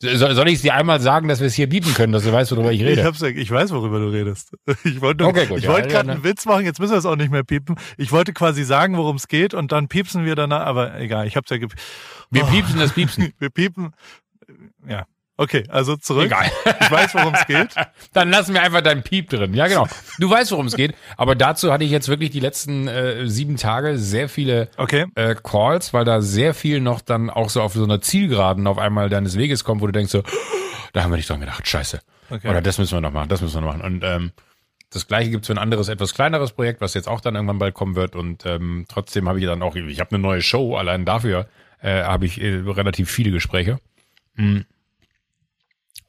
soll 0.01 0.47
ich 0.47 0.61
dir 0.61 0.75
einmal 0.75 1.01
sagen, 1.01 1.27
dass 1.27 1.39
wir 1.39 1.47
es 1.47 1.53
hier 1.53 1.67
bieten 1.67 1.93
können, 1.93 2.13
dass 2.13 2.23
du 2.23 2.31
weißt, 2.31 2.51
worüber 2.51 2.71
ich 2.71 2.81
rede? 2.81 3.01
Ich, 3.01 3.05
hab's, 3.05 3.21
ich 3.21 3.51
weiß, 3.51 3.71
worüber 3.71 3.99
du 3.99 4.07
redest. 4.07 4.55
Ich 4.85 5.01
wollte, 5.01 5.25
okay, 5.25 5.45
gut, 5.45 5.57
ich 5.57 5.65
ja, 5.65 5.71
wollte 5.71 5.89
gerade 5.89 6.07
ja, 6.07 6.13
einen 6.13 6.23
Witz 6.23 6.45
machen, 6.45 6.65
jetzt 6.65 6.79
müssen 6.79 6.93
wir 6.93 6.97
es 6.97 7.05
auch 7.05 7.17
nicht 7.17 7.31
mehr 7.31 7.43
piepen. 7.43 7.75
Ich 7.97 8.11
wollte 8.11 8.33
quasi 8.33 8.63
sagen, 8.63 8.95
worum 8.97 9.17
es 9.17 9.27
geht 9.27 9.53
und 9.53 9.71
dann 9.71 9.87
piepsen 9.87 10.25
wir 10.25 10.35
danach, 10.35 10.65
aber 10.65 10.99
egal, 10.99 11.27
ich 11.27 11.35
hab's 11.35 11.49
ja 11.49 11.57
gepiept. 11.57 11.81
Wir 12.31 12.43
oh. 12.43 12.47
piepsen 12.47 12.79
das 12.79 12.91
Piepsen. 12.93 13.33
Wir 13.39 13.49
piepen, 13.49 13.93
ja. 14.87 15.05
Okay, 15.39 15.63
also 15.69 15.95
zurück. 15.95 16.25
Egal. 16.25 16.51
Ich 16.81 16.91
weiß, 16.91 17.15
worum 17.15 17.33
es 17.33 17.47
geht. 17.47 17.73
Dann 18.13 18.29
lassen 18.29 18.53
wir 18.53 18.61
einfach 18.61 18.81
deinen 18.81 19.03
Piep 19.03 19.29
drin. 19.29 19.53
Ja, 19.53 19.67
genau. 19.67 19.87
Du 20.17 20.29
weißt, 20.29 20.51
worum 20.51 20.65
es 20.65 20.75
geht. 20.75 20.95
Aber 21.15 21.33
dazu 21.33 21.71
hatte 21.71 21.85
ich 21.85 21.91
jetzt 21.91 22.09
wirklich 22.09 22.29
die 22.31 22.41
letzten 22.41 22.89
äh, 22.89 23.25
sieben 23.25 23.55
Tage 23.55 23.97
sehr 23.97 24.27
viele 24.27 24.67
okay. 24.75 25.05
äh, 25.15 25.35
Calls, 25.41 25.93
weil 25.93 26.03
da 26.03 26.19
sehr 26.19 26.53
viel 26.53 26.81
noch 26.81 26.99
dann 26.99 27.29
auch 27.29 27.49
so 27.49 27.61
auf 27.61 27.71
so 27.71 27.85
einer 27.85 28.01
Zielgeraden 28.01 28.67
auf 28.67 28.77
einmal 28.77 29.07
deines 29.07 29.37
Weges 29.37 29.63
kommt, 29.63 29.81
wo 29.81 29.85
du 29.85 29.93
denkst 29.93 30.11
so, 30.11 30.23
da 30.91 31.03
haben 31.03 31.11
wir 31.11 31.15
nicht 31.15 31.29
dran 31.29 31.39
gedacht, 31.39 31.65
scheiße. 31.65 32.01
Okay. 32.29 32.49
Oder 32.49 32.61
das 32.61 32.77
müssen 32.77 32.97
wir 32.97 33.01
noch 33.01 33.13
machen, 33.13 33.29
das 33.29 33.41
müssen 33.41 33.55
wir 33.55 33.61
noch 33.61 33.77
machen. 33.77 33.81
Und 33.81 34.03
ähm, 34.03 34.33
das 34.91 35.07
gleiche 35.07 35.29
gibt's 35.29 35.47
für 35.47 35.53
ein 35.53 35.57
anderes, 35.57 35.87
etwas 35.87 36.13
kleineres 36.13 36.51
Projekt, 36.51 36.81
was 36.81 36.95
jetzt 36.95 37.07
auch 37.07 37.21
dann 37.21 37.35
irgendwann 37.35 37.59
bald 37.59 37.75
kommen 37.75 37.95
wird. 37.95 38.17
Und 38.17 38.45
ähm, 38.45 38.87
trotzdem 38.89 39.29
habe 39.29 39.39
ich 39.39 39.45
dann 39.45 39.61
auch, 39.63 39.77
ich 39.77 40.01
habe 40.01 40.15
eine 40.15 40.19
neue 40.19 40.41
Show, 40.41 40.75
allein 40.75 41.05
dafür 41.05 41.47
äh, 41.81 42.03
habe 42.03 42.25
ich 42.25 42.41
äh, 42.41 42.61
relativ 42.65 43.09
viele 43.09 43.31
Gespräche. 43.31 43.79
Mhm. 44.35 44.65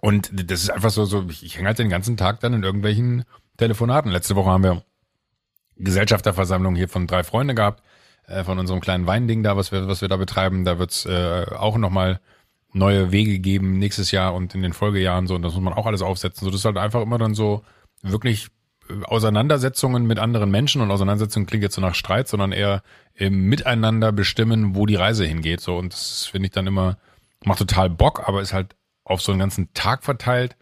Und 0.00 0.30
das 0.50 0.62
ist 0.62 0.70
einfach 0.70 0.90
so, 0.90 1.04
so 1.04 1.26
ich, 1.28 1.56
hänge 1.56 1.68
halt 1.68 1.78
den 1.78 1.90
ganzen 1.90 2.16
Tag 2.16 2.40
dann 2.40 2.54
in 2.54 2.62
irgendwelchen 2.62 3.24
Telefonaten. 3.58 4.10
Letzte 4.10 4.34
Woche 4.34 4.50
haben 4.50 4.64
wir 4.64 4.82
Gesellschafterversammlung 5.76 6.74
hier 6.74 6.88
von 6.88 7.06
drei 7.06 7.22
Freunde 7.22 7.54
gehabt, 7.54 7.82
äh, 8.26 8.44
von 8.44 8.58
unserem 8.58 8.80
kleinen 8.80 9.06
Weinding 9.06 9.42
da, 9.42 9.56
was 9.56 9.72
wir, 9.72 9.88
was 9.88 10.00
wir 10.00 10.08
da 10.08 10.16
betreiben. 10.16 10.64
Da 10.64 10.78
wird's 10.78 11.04
äh, 11.04 11.46
auch 11.50 11.76
nochmal 11.76 12.20
neue 12.72 13.12
Wege 13.12 13.38
geben 13.40 13.78
nächstes 13.78 14.10
Jahr 14.10 14.34
und 14.34 14.54
in 14.54 14.62
den 14.62 14.72
Folgejahren 14.72 15.26
so. 15.26 15.34
Und 15.34 15.42
das 15.42 15.54
muss 15.54 15.62
man 15.62 15.74
auch 15.74 15.86
alles 15.86 16.02
aufsetzen. 16.02 16.44
So, 16.44 16.50
das 16.50 16.60
ist 16.60 16.64
halt 16.64 16.78
einfach 16.78 17.02
immer 17.02 17.18
dann 17.18 17.34
so 17.34 17.62
wirklich 18.02 18.48
äh, 18.88 19.04
Auseinandersetzungen 19.04 20.06
mit 20.06 20.18
anderen 20.18 20.50
Menschen 20.50 20.80
und 20.80 20.90
Auseinandersetzungen 20.90 21.46
klingt 21.46 21.64
jetzt 21.64 21.74
so 21.74 21.82
nach 21.82 21.94
Streit, 21.94 22.26
sondern 22.26 22.52
eher 22.52 22.82
im 23.14 23.48
Miteinander 23.48 24.12
bestimmen, 24.12 24.74
wo 24.74 24.86
die 24.86 24.94
Reise 24.94 25.26
hingeht. 25.26 25.60
So 25.60 25.76
und 25.76 25.92
das 25.92 26.24
finde 26.26 26.46
ich 26.46 26.52
dann 26.52 26.66
immer 26.66 26.96
macht 27.44 27.58
total 27.58 27.90
Bock, 27.90 28.28
aber 28.28 28.40
ist 28.40 28.52
halt 28.52 28.76
auf 29.10 29.20
so 29.20 29.32
einen 29.32 29.40
ganzen 29.40 29.72
Tag 29.74 30.04
verteilt, 30.04 30.56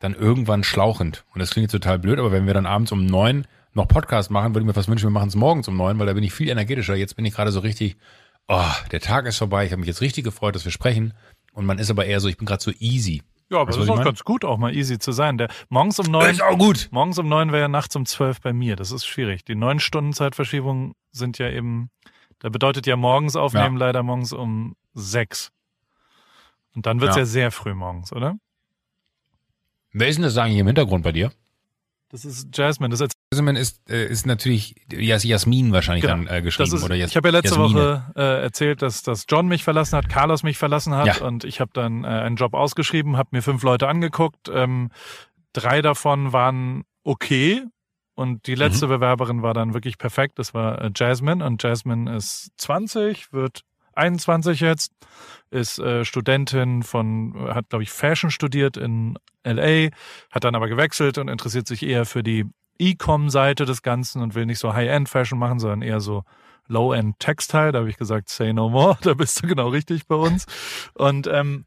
dann 0.00 0.14
irgendwann 0.14 0.64
schlauchend. 0.64 1.24
Und 1.32 1.40
das 1.40 1.50
klingt 1.50 1.70
total 1.70 1.98
blöd, 1.98 2.18
aber 2.18 2.32
wenn 2.32 2.46
wir 2.46 2.54
dann 2.54 2.66
abends 2.66 2.92
um 2.92 3.06
neun 3.06 3.46
noch 3.72 3.86
Podcast 3.86 4.30
machen, 4.30 4.54
würde 4.54 4.60
ich 4.60 4.66
mir 4.66 4.74
fast 4.74 4.88
wünschen, 4.88 5.06
wir 5.06 5.10
machen 5.10 5.28
es 5.28 5.36
morgens 5.36 5.68
um 5.68 5.76
neun, 5.76 5.98
weil 5.98 6.06
da 6.06 6.12
bin 6.12 6.24
ich 6.24 6.32
viel 6.32 6.48
energetischer. 6.48 6.96
Jetzt 6.96 7.14
bin 7.14 7.24
ich 7.24 7.34
gerade 7.34 7.52
so 7.52 7.60
richtig, 7.60 7.96
oh, 8.48 8.72
der 8.90 9.00
Tag 9.00 9.26
ist 9.26 9.38
vorbei, 9.38 9.64
ich 9.64 9.72
habe 9.72 9.80
mich 9.80 9.86
jetzt 9.86 10.00
richtig 10.00 10.24
gefreut, 10.24 10.54
dass 10.54 10.64
wir 10.64 10.72
sprechen. 10.72 11.14
Und 11.52 11.64
man 11.64 11.78
ist 11.78 11.90
aber 11.90 12.04
eher 12.04 12.20
so, 12.20 12.28
ich 12.28 12.36
bin 12.36 12.46
gerade 12.46 12.62
so 12.62 12.72
easy. 12.80 13.22
Ja, 13.48 13.58
aber 13.58 13.70
es 13.70 13.76
ist 13.76 13.88
auch 13.88 14.02
ganz 14.02 14.24
gut, 14.24 14.44
auch 14.44 14.58
mal 14.58 14.74
easy 14.74 14.98
zu 14.98 15.12
sein. 15.12 15.38
Der 15.38 15.48
morgens 15.68 16.00
um 16.00 16.06
neun. 16.06 16.30
Ist 16.30 16.42
auch 16.42 16.58
gut. 16.58 16.88
Morgens 16.90 17.18
um 17.18 17.28
neun 17.28 17.52
wäre 17.52 17.62
ja 17.62 17.68
nachts 17.68 17.94
um 17.94 18.04
zwölf 18.04 18.40
bei 18.40 18.52
mir. 18.52 18.74
Das 18.74 18.90
ist 18.90 19.06
schwierig. 19.06 19.44
Die 19.44 19.54
neun 19.54 19.78
Stunden 19.78 20.12
Zeitverschiebung 20.12 20.94
sind 21.12 21.38
ja 21.38 21.48
eben, 21.48 21.90
da 22.40 22.48
bedeutet 22.48 22.86
ja 22.88 22.96
morgens 22.96 23.36
aufnehmen 23.36 23.78
ja. 23.78 23.86
leider 23.86 24.02
morgens 24.02 24.32
um 24.32 24.74
sechs. 24.94 25.52
Und 26.76 26.86
dann 26.86 27.00
wird's 27.00 27.16
ja. 27.16 27.22
ja 27.22 27.26
sehr 27.26 27.50
früh 27.50 27.74
morgens, 27.74 28.12
oder? 28.12 28.36
Wer 29.92 30.08
ist 30.08 30.16
denn 30.16 30.24
das 30.24 30.36
eigentlich 30.36 30.58
im 30.58 30.66
Hintergrund 30.66 31.02
bei 31.02 31.12
dir? 31.12 31.32
Das 32.10 32.24
ist 32.24 32.56
Jasmine. 32.56 32.90
Das 32.90 33.00
ist 33.00 33.12
Jasmine 33.32 33.58
ist, 33.58 33.90
äh, 33.90 34.06
ist 34.06 34.26
natürlich 34.26 34.76
Jas 34.92 35.24
Jasmin 35.24 35.72
wahrscheinlich 35.72 36.02
genau. 36.02 36.24
dann 36.24 36.26
äh, 36.28 36.42
geschrieben. 36.42 36.76
Ist, 36.76 36.84
oder 36.84 36.94
Jas 36.94 37.10
ich 37.10 37.16
habe 37.16 37.28
ja 37.28 37.32
letzte 37.32 37.58
Jasmine. 37.58 37.74
Woche 37.74 38.12
äh, 38.14 38.42
erzählt, 38.42 38.82
dass, 38.82 39.02
dass 39.02 39.24
John 39.28 39.48
mich 39.48 39.64
verlassen 39.64 39.96
hat, 39.96 40.08
Carlos 40.08 40.42
mich 40.42 40.58
verlassen 40.58 40.94
hat 40.94 41.06
ja. 41.06 41.26
und 41.26 41.44
ich 41.44 41.60
habe 41.60 41.70
dann 41.74 42.04
äh, 42.04 42.08
einen 42.08 42.36
Job 42.36 42.54
ausgeschrieben, 42.54 43.16
habe 43.16 43.30
mir 43.32 43.42
fünf 43.42 43.62
Leute 43.62 43.88
angeguckt. 43.88 44.48
Ähm, 44.52 44.90
drei 45.52 45.82
davon 45.82 46.32
waren 46.32 46.84
okay 47.02 47.64
und 48.14 48.46
die 48.46 48.54
letzte 48.54 48.86
mhm. 48.86 48.90
Bewerberin 48.90 49.42
war 49.42 49.54
dann 49.54 49.74
wirklich 49.74 49.98
perfekt. 49.98 50.38
Das 50.38 50.54
war 50.54 50.80
äh, 50.80 50.90
Jasmine 50.94 51.44
und 51.44 51.62
Jasmine 51.62 52.14
ist 52.14 52.50
20, 52.58 53.32
wird 53.32 53.62
21 53.96 54.60
jetzt, 54.60 54.92
ist 55.50 55.78
äh, 55.78 56.04
Studentin 56.04 56.82
von, 56.82 57.34
hat 57.48 57.68
glaube 57.70 57.82
ich 57.82 57.90
Fashion 57.90 58.30
studiert 58.30 58.76
in 58.76 59.18
LA, 59.44 59.90
hat 60.30 60.44
dann 60.44 60.54
aber 60.54 60.68
gewechselt 60.68 61.18
und 61.18 61.28
interessiert 61.28 61.66
sich 61.66 61.82
eher 61.82 62.04
für 62.04 62.22
die 62.22 62.46
E-Com-Seite 62.78 63.64
des 63.64 63.82
Ganzen 63.82 64.22
und 64.22 64.34
will 64.34 64.46
nicht 64.46 64.58
so 64.58 64.74
High-End-Fashion 64.74 65.38
machen, 65.38 65.58
sondern 65.58 65.82
eher 65.82 66.00
so 66.00 66.24
Low-End-Textile. 66.68 67.72
Da 67.72 67.78
habe 67.80 67.90
ich 67.90 67.96
gesagt, 67.96 68.28
say 68.28 68.52
no 68.52 68.68
more, 68.68 68.98
da 69.02 69.14
bist 69.14 69.42
du 69.42 69.46
genau 69.46 69.68
richtig 69.68 70.06
bei 70.06 70.16
uns. 70.16 70.46
Und 70.94 71.26
ähm, 71.26 71.64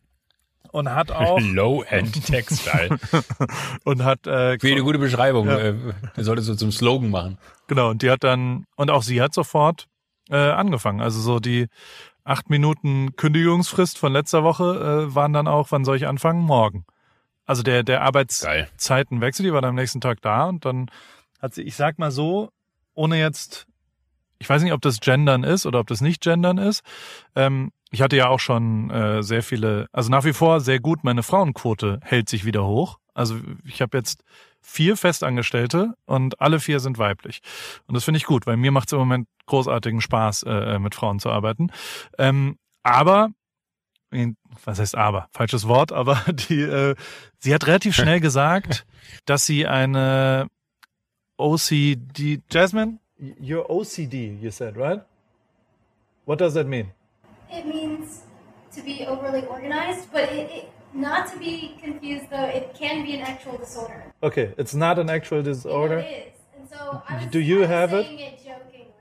und 0.71 0.93
hat 0.93 1.11
auch 1.11 1.39
Low-End 1.39 2.25
Textile 2.25 2.99
und 3.85 4.03
hat 4.03 4.27
äh, 4.27 4.59
für 4.59 4.67
eine 4.67 4.83
gute 4.83 4.99
Beschreibung. 4.99 5.47
Ja. 5.47 5.57
Äh, 5.57 5.75
solltest 6.17 6.49
du 6.49 6.55
zum 6.55 6.71
Slogan 6.71 7.09
machen. 7.09 7.37
Genau 7.67 7.89
und 7.89 8.01
die 8.01 8.11
hat 8.11 8.23
dann 8.23 8.65
und 8.75 8.91
auch 8.91 9.03
sie 9.03 9.21
hat 9.21 9.33
sofort 9.33 9.87
äh, 10.29 10.35
angefangen. 10.35 11.01
Also 11.01 11.19
so 11.21 11.39
die 11.39 11.67
acht 12.23 12.49
Minuten 12.49 13.15
Kündigungsfrist 13.15 13.97
von 13.97 14.13
letzter 14.13 14.43
Woche 14.43 15.07
äh, 15.09 15.15
waren 15.15 15.33
dann 15.33 15.47
auch, 15.47 15.71
wann 15.71 15.85
soll 15.85 15.97
ich 15.97 16.07
anfangen? 16.07 16.41
Morgen. 16.41 16.85
Also 17.45 17.63
der, 17.63 17.83
der 17.83 18.03
Arbeitszeitenwechsel, 18.03 19.43
die 19.43 19.53
war 19.53 19.61
dann 19.61 19.69
am 19.69 19.75
nächsten 19.75 20.01
Tag 20.01 20.21
da 20.21 20.45
und 20.45 20.65
dann 20.65 20.91
hat 21.41 21.53
sie, 21.53 21.63
ich 21.63 21.75
sag 21.75 21.97
mal 21.97 22.11
so, 22.11 22.51
ohne 22.93 23.19
jetzt, 23.19 23.65
ich 24.37 24.49
weiß 24.49 24.61
nicht, 24.61 24.73
ob 24.73 24.81
das 24.81 24.99
Gendern 24.99 25.43
ist 25.43 25.65
oder 25.65 25.79
ob 25.79 25.87
das 25.87 26.01
nicht 26.01 26.21
Gendern 26.21 26.57
ist. 26.57 26.83
Ähm, 27.35 27.71
ich 27.91 28.01
hatte 28.01 28.17
ja 28.17 28.27
auch 28.27 28.39
schon 28.39 28.91
äh, 28.91 29.23
sehr 29.23 29.41
viele, 29.41 29.87
also 29.91 30.11
nach 30.11 30.25
wie 30.25 30.33
vor 30.33 30.59
sehr 30.61 30.79
gut, 30.79 31.03
meine 31.03 31.23
Frauenquote 31.23 31.99
hält 32.03 32.29
sich 32.29 32.45
wieder 32.45 32.65
hoch. 32.67 32.99
Also 33.15 33.37
ich 33.65 33.81
habe 33.81 33.97
jetzt 33.97 34.23
vier 34.61 34.97
Festangestellte 34.97 35.93
und 36.05 36.41
alle 36.41 36.59
vier 36.59 36.79
sind 36.79 36.97
weiblich. 36.97 37.41
Und 37.87 37.95
das 37.95 38.03
finde 38.03 38.17
ich 38.17 38.25
gut, 38.25 38.45
weil 38.45 38.57
mir 38.57 38.71
macht 38.71 38.89
es 38.89 38.93
im 38.93 38.99
Moment 38.99 39.27
großartigen 39.45 40.01
Spaß, 40.01 40.43
äh, 40.43 40.75
äh, 40.75 40.79
mit 40.79 40.95
Frauen 40.95 41.19
zu 41.19 41.29
arbeiten. 41.29 41.71
Ähm, 42.17 42.57
aber 42.83 43.29
was 44.65 44.79
heißt 44.79 44.95
aber? 44.95 45.27
Falsches 45.31 45.67
Wort, 45.67 45.91
aber 45.91 46.23
die, 46.49 46.61
äh, 46.61 46.95
sie 47.37 47.53
hat 47.53 47.67
relativ 47.67 47.95
schnell 47.95 48.19
gesagt, 48.19 48.85
dass 49.25 49.45
sie 49.45 49.67
eine 49.67 50.47
OCD, 51.37 52.41
Jasmine, 52.49 52.99
you're 53.19 53.69
OCD, 53.69 54.37
you 54.41 54.51
said, 54.51 54.75
right? 54.75 55.01
What 56.25 56.39
does 56.39 56.53
that 56.53 56.67
mean? 56.67 56.91
It 57.49 57.65
means 57.65 58.23
to 58.75 58.83
be 58.83 59.05
overly 59.07 59.45
organized, 59.47 60.11
but 60.11 60.31
it, 60.31 60.49
it 60.51 60.69
not 60.93 61.31
to 61.31 61.37
be 61.39 61.77
confused 61.81 62.29
though, 62.29 62.45
it 62.45 62.73
can 62.73 63.03
be 63.05 63.15
an 63.15 63.21
actual 63.21 63.57
disorder. 63.57 64.13
Okay, 64.23 64.53
it's 64.57 64.73
not 64.75 64.99
an 64.99 65.09
actual 65.09 65.41
disorder. 65.43 65.99
It 65.99 66.33
is, 66.33 66.61
and 66.61 66.69
so 66.69 67.01
I 67.09 67.23
was, 67.23 67.31
do 67.31 67.39
you 67.39 67.63
I 67.63 67.67
have 67.67 67.93
it? 67.93 68.05
it 68.07 68.39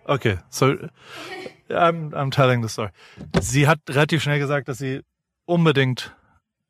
okay, 0.09 0.38
so 0.50 0.76
I'm, 1.71 2.12
I'm 2.14 2.30
telling 2.30 2.62
the 2.62 2.68
story. 2.68 2.90
Sie 3.40 3.66
hat 3.66 3.80
relativ 3.88 4.23
schnell 4.23 4.38
gesagt, 4.38 4.68
dass 4.68 4.78
sie 4.78 5.02
unbedingt 5.47 6.14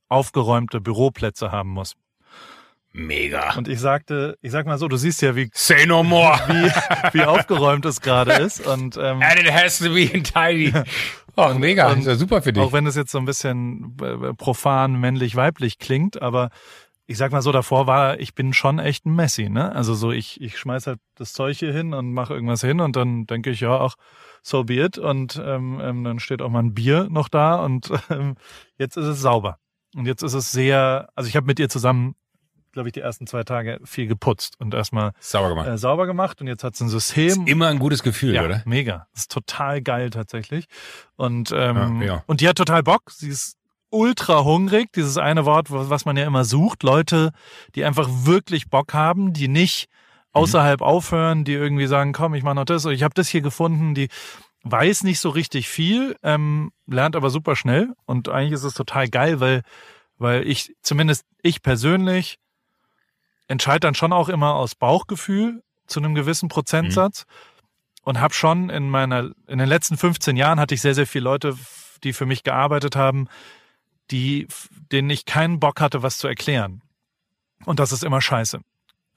aufgeräumte 0.08 0.80
Büroplätze 0.80 1.52
haben 1.52 1.70
muss. 1.70 1.94
Mega. 2.92 3.54
Und 3.54 3.68
ich 3.68 3.80
sagte, 3.80 4.38
ich 4.40 4.50
sag 4.50 4.66
mal 4.66 4.78
so, 4.78 4.88
du 4.88 4.96
siehst 4.96 5.22
ja, 5.22 5.36
wie 5.36 5.50
Say 5.52 5.86
no 5.86 6.02
more. 6.02 6.38
wie, 6.48 7.18
wie 7.18 7.24
aufgeräumt 7.24 7.84
es 7.84 8.00
gerade 8.00 8.32
ist. 8.32 8.66
Und 8.66 8.96
ähm, 8.96 9.22
And 9.22 9.38
it 9.40 9.52
has 9.52 9.78
to 9.78 9.92
be 9.92 10.08
tidy. 10.22 10.72
Oh, 11.36 11.54
mega, 11.54 11.92
und, 11.92 12.00
ist 12.00 12.06
ja 12.06 12.16
super 12.16 12.42
für 12.42 12.52
dich. 12.52 12.62
Auch 12.62 12.72
wenn 12.72 12.86
es 12.86 12.96
jetzt 12.96 13.12
so 13.12 13.18
ein 13.18 13.24
bisschen 13.24 13.96
äh, 14.02 14.34
profan 14.34 14.98
männlich-weiblich 14.98 15.78
klingt, 15.78 16.20
aber 16.20 16.50
ich 17.06 17.16
sag 17.16 17.30
mal 17.32 17.42
so, 17.42 17.52
davor 17.52 17.86
war, 17.86 18.18
ich 18.18 18.34
bin 18.34 18.52
schon 18.52 18.78
echt 18.78 19.06
ein 19.06 19.14
Messi, 19.14 19.48
ne? 19.48 19.74
Also 19.74 19.94
so, 19.94 20.10
ich, 20.10 20.40
ich 20.40 20.58
schmeiß 20.58 20.88
halt 20.88 20.98
das 21.14 21.32
Zeug 21.32 21.56
hier 21.56 21.72
hin 21.72 21.94
und 21.94 22.12
mache 22.12 22.34
irgendwas 22.34 22.60
hin 22.60 22.80
und 22.80 22.96
dann 22.96 23.26
denke 23.26 23.50
ich, 23.50 23.60
ja, 23.60 23.80
ach, 23.80 23.94
so 24.42 24.64
be 24.64 24.74
it. 24.74 24.98
Und 24.98 25.40
ähm, 25.42 25.80
ähm, 25.80 26.04
dann 26.04 26.18
steht 26.18 26.42
auch 26.42 26.50
mal 26.50 26.62
ein 26.62 26.74
Bier 26.74 27.06
noch 27.08 27.28
da 27.28 27.54
und 27.64 27.90
ähm, 28.10 28.34
jetzt 28.76 28.96
ist 28.96 29.06
es 29.06 29.20
sauber. 29.20 29.58
Und 29.94 30.06
jetzt 30.06 30.22
ist 30.22 30.34
es 30.34 30.52
sehr, 30.52 31.08
also 31.14 31.28
ich 31.28 31.36
habe 31.36 31.46
mit 31.46 31.58
ihr 31.58 31.68
zusammen 31.68 32.14
glaube 32.72 32.88
ich, 32.88 32.92
die 32.92 33.00
ersten 33.00 33.26
zwei 33.26 33.44
Tage 33.44 33.78
viel 33.84 34.06
geputzt 34.06 34.54
und 34.58 34.74
erstmal 34.74 35.12
sauber 35.20 35.50
gemacht. 35.50 35.68
Äh, 35.68 35.78
sauber 35.78 36.06
gemacht 36.06 36.40
und 36.40 36.46
jetzt 36.46 36.64
hat 36.64 36.76
sie 36.76 36.84
ein 36.84 36.88
System. 36.88 37.28
Ist 37.28 37.48
immer 37.48 37.68
ein 37.68 37.78
gutes 37.78 38.02
Gefühl, 38.02 38.34
ja, 38.34 38.44
oder? 38.44 38.62
Mega. 38.64 39.06
Das 39.12 39.22
ist 39.22 39.30
total 39.30 39.82
geil 39.82 40.10
tatsächlich. 40.10 40.66
Und, 41.16 41.52
ähm, 41.52 42.02
ja, 42.02 42.06
ja. 42.06 42.24
und 42.26 42.40
die 42.40 42.48
hat 42.48 42.56
total 42.56 42.82
Bock. 42.82 43.10
Sie 43.10 43.28
ist 43.28 43.56
ultra 43.90 44.44
hungrig. 44.44 44.92
Dieses 44.92 45.16
eine 45.18 45.44
Wort, 45.44 45.68
was 45.70 46.04
man 46.04 46.16
ja 46.16 46.26
immer 46.26 46.44
sucht. 46.44 46.82
Leute, 46.82 47.32
die 47.74 47.84
einfach 47.84 48.08
wirklich 48.10 48.68
Bock 48.68 48.94
haben, 48.94 49.32
die 49.32 49.48
nicht 49.48 49.88
mhm. 49.88 50.40
außerhalb 50.40 50.80
mhm. 50.80 50.86
aufhören, 50.86 51.44
die 51.44 51.54
irgendwie 51.54 51.86
sagen, 51.86 52.12
komm, 52.12 52.34
ich 52.34 52.42
mach 52.42 52.54
noch 52.54 52.64
das. 52.64 52.84
Ich 52.86 53.02
habe 53.02 53.14
das 53.14 53.28
hier 53.28 53.40
gefunden, 53.40 53.94
die 53.94 54.08
weiß 54.64 55.04
nicht 55.04 55.20
so 55.20 55.30
richtig 55.30 55.68
viel, 55.68 56.16
ähm, 56.22 56.72
lernt 56.86 57.16
aber 57.16 57.30
super 57.30 57.56
schnell. 57.56 57.94
Und 58.06 58.28
eigentlich 58.28 58.52
ist 58.52 58.64
es 58.64 58.74
total 58.74 59.08
geil, 59.08 59.40
weil, 59.40 59.62
weil 60.18 60.46
ich, 60.46 60.74
zumindest 60.82 61.24
ich 61.42 61.62
persönlich, 61.62 62.38
entscheide 63.48 63.80
dann 63.80 63.94
schon 63.94 64.12
auch 64.12 64.28
immer 64.28 64.54
aus 64.54 64.74
Bauchgefühl 64.74 65.62
zu 65.86 66.00
einem 66.00 66.14
gewissen 66.14 66.48
Prozentsatz 66.48 67.24
mhm. 67.26 68.02
und 68.04 68.20
habe 68.20 68.34
schon 68.34 68.70
in 68.70 68.88
meiner 68.88 69.30
in 69.46 69.58
den 69.58 69.68
letzten 69.68 69.96
15 69.96 70.36
Jahren 70.36 70.60
hatte 70.60 70.74
ich 70.74 70.80
sehr 70.80 70.94
sehr 70.94 71.06
viele 71.06 71.24
Leute 71.24 71.56
die 72.04 72.12
für 72.12 72.26
mich 72.26 72.42
gearbeitet 72.42 72.96
haben, 72.96 73.28
die, 74.10 74.46
denen 74.92 75.10
ich 75.10 75.24
keinen 75.24 75.60
Bock 75.60 75.80
hatte, 75.80 76.02
was 76.02 76.18
zu 76.18 76.28
erklären. 76.28 76.82
Und 77.64 77.80
das 77.80 77.92
ist 77.92 78.04
immer 78.04 78.20
scheiße. 78.20 78.60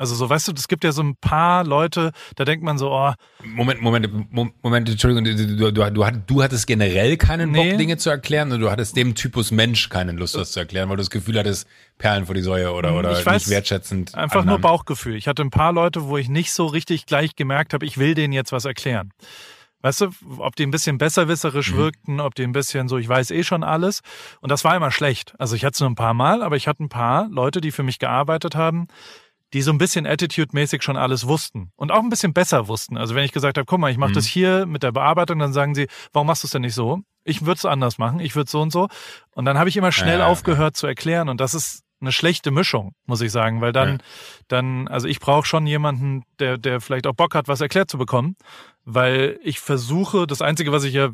Also 0.02 0.16
so, 0.16 0.28
weißt 0.28 0.48
du, 0.48 0.54
es 0.54 0.68
gibt 0.68 0.84
ja 0.84 0.92
so 0.92 1.04
ein 1.04 1.16
paar 1.16 1.64
Leute, 1.64 2.12
da 2.36 2.44
denkt 2.44 2.66
man 2.66 2.80
so, 2.80 2.92
oh. 2.92 3.14
Moment, 3.44 3.84
Moment, 3.84 4.10
Moment, 4.64 4.90
Entschuldigung, 4.90 5.24
du, 5.24 5.72
du, 5.72 5.72
du, 5.72 6.12
du 6.26 6.44
hattest 6.44 6.66
generell 6.66 7.18
keinen 7.18 7.52
nee. 7.52 7.70
Bock, 7.70 7.78
Dinge 7.78 7.98
zu 7.98 8.10
erklären 8.10 8.52
und 8.52 8.62
du 8.62 8.72
hattest 8.72 8.98
dem 8.98 9.14
Typus 9.14 9.52
Mensch 9.52 9.90
keinen 9.90 10.18
Lust, 10.18 10.34
das 10.34 10.54
zu 10.54 10.60
erklären, 10.60 10.90
weil 10.90 10.98
du 10.98 11.02
das 11.02 11.12
Gefühl 11.12 11.38
hattest, 11.38 11.68
Perlen 12.00 12.26
vor 12.26 12.34
die 12.34 12.42
Säue 12.42 12.74
oder, 12.74 12.98
oder 12.98 13.12
ich 13.12 13.24
weiß, 13.24 13.46
nicht 13.46 13.52
wertschätzend. 13.52 14.16
Einfach 14.16 14.40
anderen. 14.40 14.60
nur 14.60 14.60
Bauchgefühl. 14.60 15.16
Ich 15.16 15.28
hatte 15.28 15.44
ein 15.44 15.52
paar 15.52 15.72
Leute, 15.72 16.08
wo 16.08 16.18
ich 16.18 16.30
nicht 16.30 16.52
so 16.52 16.66
richtig 16.66 17.06
gleich 17.06 17.36
gemerkt 17.36 17.76
habe, 17.76 17.86
ich 17.86 18.00
will 18.00 18.16
denen 18.16 18.34
jetzt 18.34 18.52
was 18.52 18.66
erklären. 18.66 19.12
Weißt 19.84 20.02
du, 20.02 20.10
ob 20.38 20.56
die 20.56 20.64
ein 20.64 20.72
bisschen 20.72 20.98
besserwisserisch 20.98 21.74
mhm. 21.74 21.78
wirkten, 21.78 22.20
ob 22.20 22.34
die 22.34 22.44
ein 22.44 22.52
bisschen 22.52 22.88
so, 22.88 22.98
ich 22.98 23.08
weiß 23.08 23.30
eh 23.30 23.44
schon 23.44 23.64
alles. 23.64 24.02
Und 24.40 24.52
das 24.52 24.64
war 24.64 24.76
immer 24.76 24.92
schlecht. 24.92 25.34
Also 25.38 25.56
ich 25.56 25.64
hatte 25.64 25.74
es 25.74 25.80
nur 25.80 25.90
ein 25.90 25.96
paar 25.96 26.14
Mal, 26.16 26.42
aber 26.42 26.56
ich 26.56 26.68
hatte 26.68 26.84
ein 26.84 26.90
paar 26.90 27.28
Leute, 27.30 27.62
die 27.62 27.72
für 27.72 27.84
mich 27.84 28.00
gearbeitet 28.00 28.56
haben, 28.56 28.88
die 29.54 29.62
so 29.62 29.72
ein 29.72 29.78
bisschen 29.78 30.06
Attitude-mäßig 30.06 30.82
schon 30.82 30.98
alles 30.98 31.28
wussten 31.28 31.72
und 31.76 31.92
auch 31.92 32.00
ein 32.02 32.10
bisschen 32.10 32.34
besser 32.34 32.68
wussten. 32.68 32.98
Also 32.98 33.16
wenn 33.16 33.24
ich 33.24 33.32
gesagt 33.32 33.58
habe, 33.58 33.66
guck 33.66 33.80
mal, 33.80 33.92
ich 33.92 33.98
mache 33.98 34.12
mhm. 34.12 34.16
das 34.16 34.26
hier 34.26 34.66
mit 34.66 34.84
der 34.84 34.92
Bearbeitung, 34.92 35.40
dann 35.40 35.54
sagen 35.54 35.76
sie, 35.76 35.88
warum 36.14 36.28
machst 36.28 36.44
du 36.44 36.48
es 36.48 36.52
denn 36.52 36.62
nicht 36.62 36.76
so? 36.76 37.00
Ich 37.24 37.46
würde 37.46 37.58
es 37.58 37.66
anders 37.66 37.98
machen, 37.98 38.20
ich 38.20 38.36
würde 38.36 38.50
so 38.50 38.62
und 38.62 38.72
so. 38.72 38.88
Und 39.32 39.46
dann 39.46 39.58
habe 39.58 39.70
ich 39.70 39.78
immer 39.78 39.92
schnell 39.92 40.20
ja, 40.20 40.28
aufgehört 40.28 40.76
ja. 40.76 40.80
zu 40.80 40.88
erklären 40.88 41.30
und 41.30 41.40
das 41.40 41.54
ist 41.54 41.84
eine 42.00 42.12
schlechte 42.12 42.50
Mischung, 42.50 42.96
muss 43.06 43.22
ich 43.22 43.32
sagen, 43.32 43.62
weil 43.62 43.72
dann, 43.74 43.90
ja. 43.90 43.98
dann, 44.48 44.88
also 44.88 45.08
ich 45.08 45.20
brauche 45.20 45.46
schon 45.46 45.68
jemanden, 45.68 46.24
der, 46.40 46.58
der 46.58 46.82
vielleicht 46.82 47.06
auch 47.06 47.14
Bock 47.14 47.36
hat, 47.36 47.48
was 47.48 47.62
erklärt 47.62 47.92
zu 47.92 48.00
bekommen 48.00 48.36
weil 48.86 49.40
ich 49.44 49.60
versuche, 49.60 50.28
das 50.28 50.42
Einzige, 50.42 50.72
was 50.72 50.84
ich 50.84 50.94
ja 50.94 51.10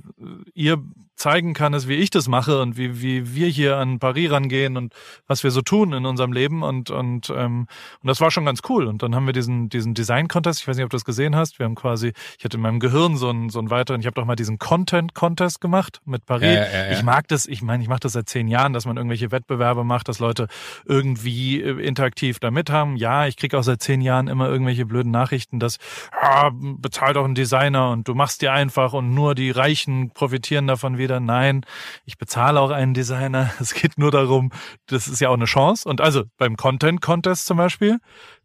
ihr 0.53 0.81
zeigen 1.17 1.55
kann, 1.55 1.73
ist, 1.73 1.87
wie 1.87 1.95
ich 1.95 2.11
das 2.11 2.27
mache 2.27 2.61
und 2.61 2.77
wie, 2.77 3.01
wie 3.01 3.33
wir 3.33 3.47
hier 3.47 3.77
an 3.77 3.97
Paris 3.97 4.31
rangehen 4.31 4.77
und 4.77 4.93
was 5.25 5.43
wir 5.43 5.49
so 5.49 5.61
tun 5.61 5.91
in 5.91 6.05
unserem 6.05 6.31
Leben 6.31 6.61
und, 6.61 6.91
und, 6.91 7.33
ähm, 7.35 7.67
und 8.01 8.07
das 8.07 8.21
war 8.21 8.29
schon 8.29 8.45
ganz 8.45 8.61
cool. 8.69 8.85
Und 8.85 9.01
dann 9.01 9.15
haben 9.15 9.25
wir 9.25 9.33
diesen, 9.33 9.67
diesen 9.67 9.95
Design-Contest, 9.95 10.61
ich 10.61 10.67
weiß 10.67 10.77
nicht, 10.77 10.85
ob 10.85 10.91
du 10.91 10.95
das 10.95 11.05
gesehen 11.05 11.35
hast, 11.35 11.57
wir 11.57 11.65
haben 11.65 11.73
quasi, 11.73 12.13
ich 12.37 12.45
hatte 12.45 12.57
in 12.57 12.61
meinem 12.61 12.79
Gehirn 12.79 13.17
so 13.17 13.31
ein, 13.31 13.49
so 13.49 13.59
ein 13.59 13.71
weiteren, 13.71 13.99
ich 13.99 14.05
habe 14.05 14.13
doch 14.13 14.25
mal 14.25 14.35
diesen 14.35 14.59
Content-Contest 14.59 15.59
gemacht 15.59 16.01
mit 16.05 16.25
Paris. 16.27 16.53
Ja, 16.53 16.65
ja, 16.65 16.85
ja. 16.85 16.91
Ich 16.91 17.03
mag 17.03 17.27
das, 17.27 17.47
ich 17.47 17.63
meine, 17.63 17.81
ich 17.81 17.89
mache 17.89 18.01
das 18.01 18.13
seit 18.13 18.29
zehn 18.29 18.47
Jahren, 18.47 18.73
dass 18.73 18.85
man 18.85 18.95
irgendwelche 18.95 19.31
Wettbewerbe 19.31 19.83
macht, 19.83 20.09
dass 20.09 20.19
Leute 20.19 20.47
irgendwie 20.85 21.61
äh, 21.61 21.83
interaktiv 21.83 22.39
da 22.39 22.51
mit 22.51 22.69
haben. 22.69 22.95
Ja, 22.95 23.25
ich 23.25 23.37
kriege 23.37 23.57
auch 23.57 23.63
seit 23.63 23.81
zehn 23.81 24.01
Jahren 24.01 24.27
immer 24.27 24.47
irgendwelche 24.47 24.85
blöden 24.85 25.11
Nachrichten, 25.11 25.59
dass 25.59 25.77
ah, 26.11 26.51
bezahlt 26.53 27.17
auch 27.17 27.25
ein 27.25 27.33
Design 27.33 27.56
Designer 27.57 27.91
und 27.91 28.07
du 28.07 28.13
machst 28.13 28.41
dir 28.41 28.53
einfach 28.53 28.93
und 28.93 29.13
nur 29.13 29.35
die 29.35 29.51
Reichen 29.51 30.11
profitieren 30.11 30.67
davon 30.67 30.97
wieder. 30.97 31.19
Nein, 31.19 31.65
ich 32.05 32.17
bezahle 32.17 32.59
auch 32.59 32.71
einen 32.71 32.93
Designer. 32.93 33.51
Es 33.59 33.73
geht 33.73 33.97
nur 33.97 34.11
darum, 34.11 34.51
das 34.85 35.07
ist 35.07 35.19
ja 35.19 35.29
auch 35.29 35.33
eine 35.33 35.45
Chance. 35.45 35.87
Und 35.89 36.01
also 36.01 36.23
beim 36.37 36.55
Content 36.55 37.01
Contest 37.01 37.45
zum 37.45 37.57
Beispiel, 37.57 37.97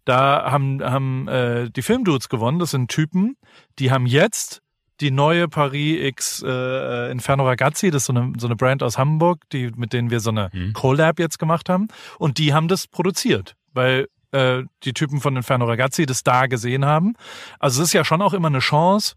da 0.04 0.50
haben, 0.50 0.82
haben 0.82 1.28
äh, 1.28 1.70
die 1.70 1.82
Filmdudes 1.82 2.28
gewonnen. 2.28 2.58
Das 2.58 2.70
sind 2.70 2.90
Typen, 2.90 3.36
die 3.78 3.90
haben 3.90 4.06
jetzt 4.06 4.62
die 5.00 5.10
neue 5.10 5.48
Paris 5.48 6.00
X 6.00 6.44
äh, 6.46 7.10
Inferno 7.10 7.44
Ragazzi, 7.46 7.90
das 7.90 8.02
ist 8.02 8.06
so 8.06 8.12
eine, 8.12 8.32
so 8.38 8.46
eine 8.46 8.56
Brand 8.56 8.82
aus 8.82 8.98
Hamburg, 8.98 9.42
die, 9.50 9.70
mit 9.76 9.92
denen 9.92 10.10
wir 10.10 10.20
so 10.20 10.30
eine 10.30 10.50
mhm. 10.52 10.72
Collab 10.74 11.18
jetzt 11.18 11.38
gemacht 11.38 11.68
haben. 11.68 11.88
Und 12.18 12.38
die 12.38 12.54
haben 12.54 12.68
das 12.68 12.86
produziert, 12.86 13.56
weil 13.72 14.08
äh, 14.32 14.64
die 14.84 14.92
Typen 14.92 15.20
von 15.20 15.36
Inferno 15.36 15.66
Ragazzi 15.66 16.06
das 16.06 16.22
da 16.22 16.46
gesehen 16.46 16.84
haben. 16.84 17.14
Also 17.58 17.82
es 17.82 17.88
ist 17.88 17.92
ja 17.92 18.04
schon 18.04 18.22
auch 18.22 18.34
immer 18.34 18.48
eine 18.48 18.58
Chance, 18.58 19.14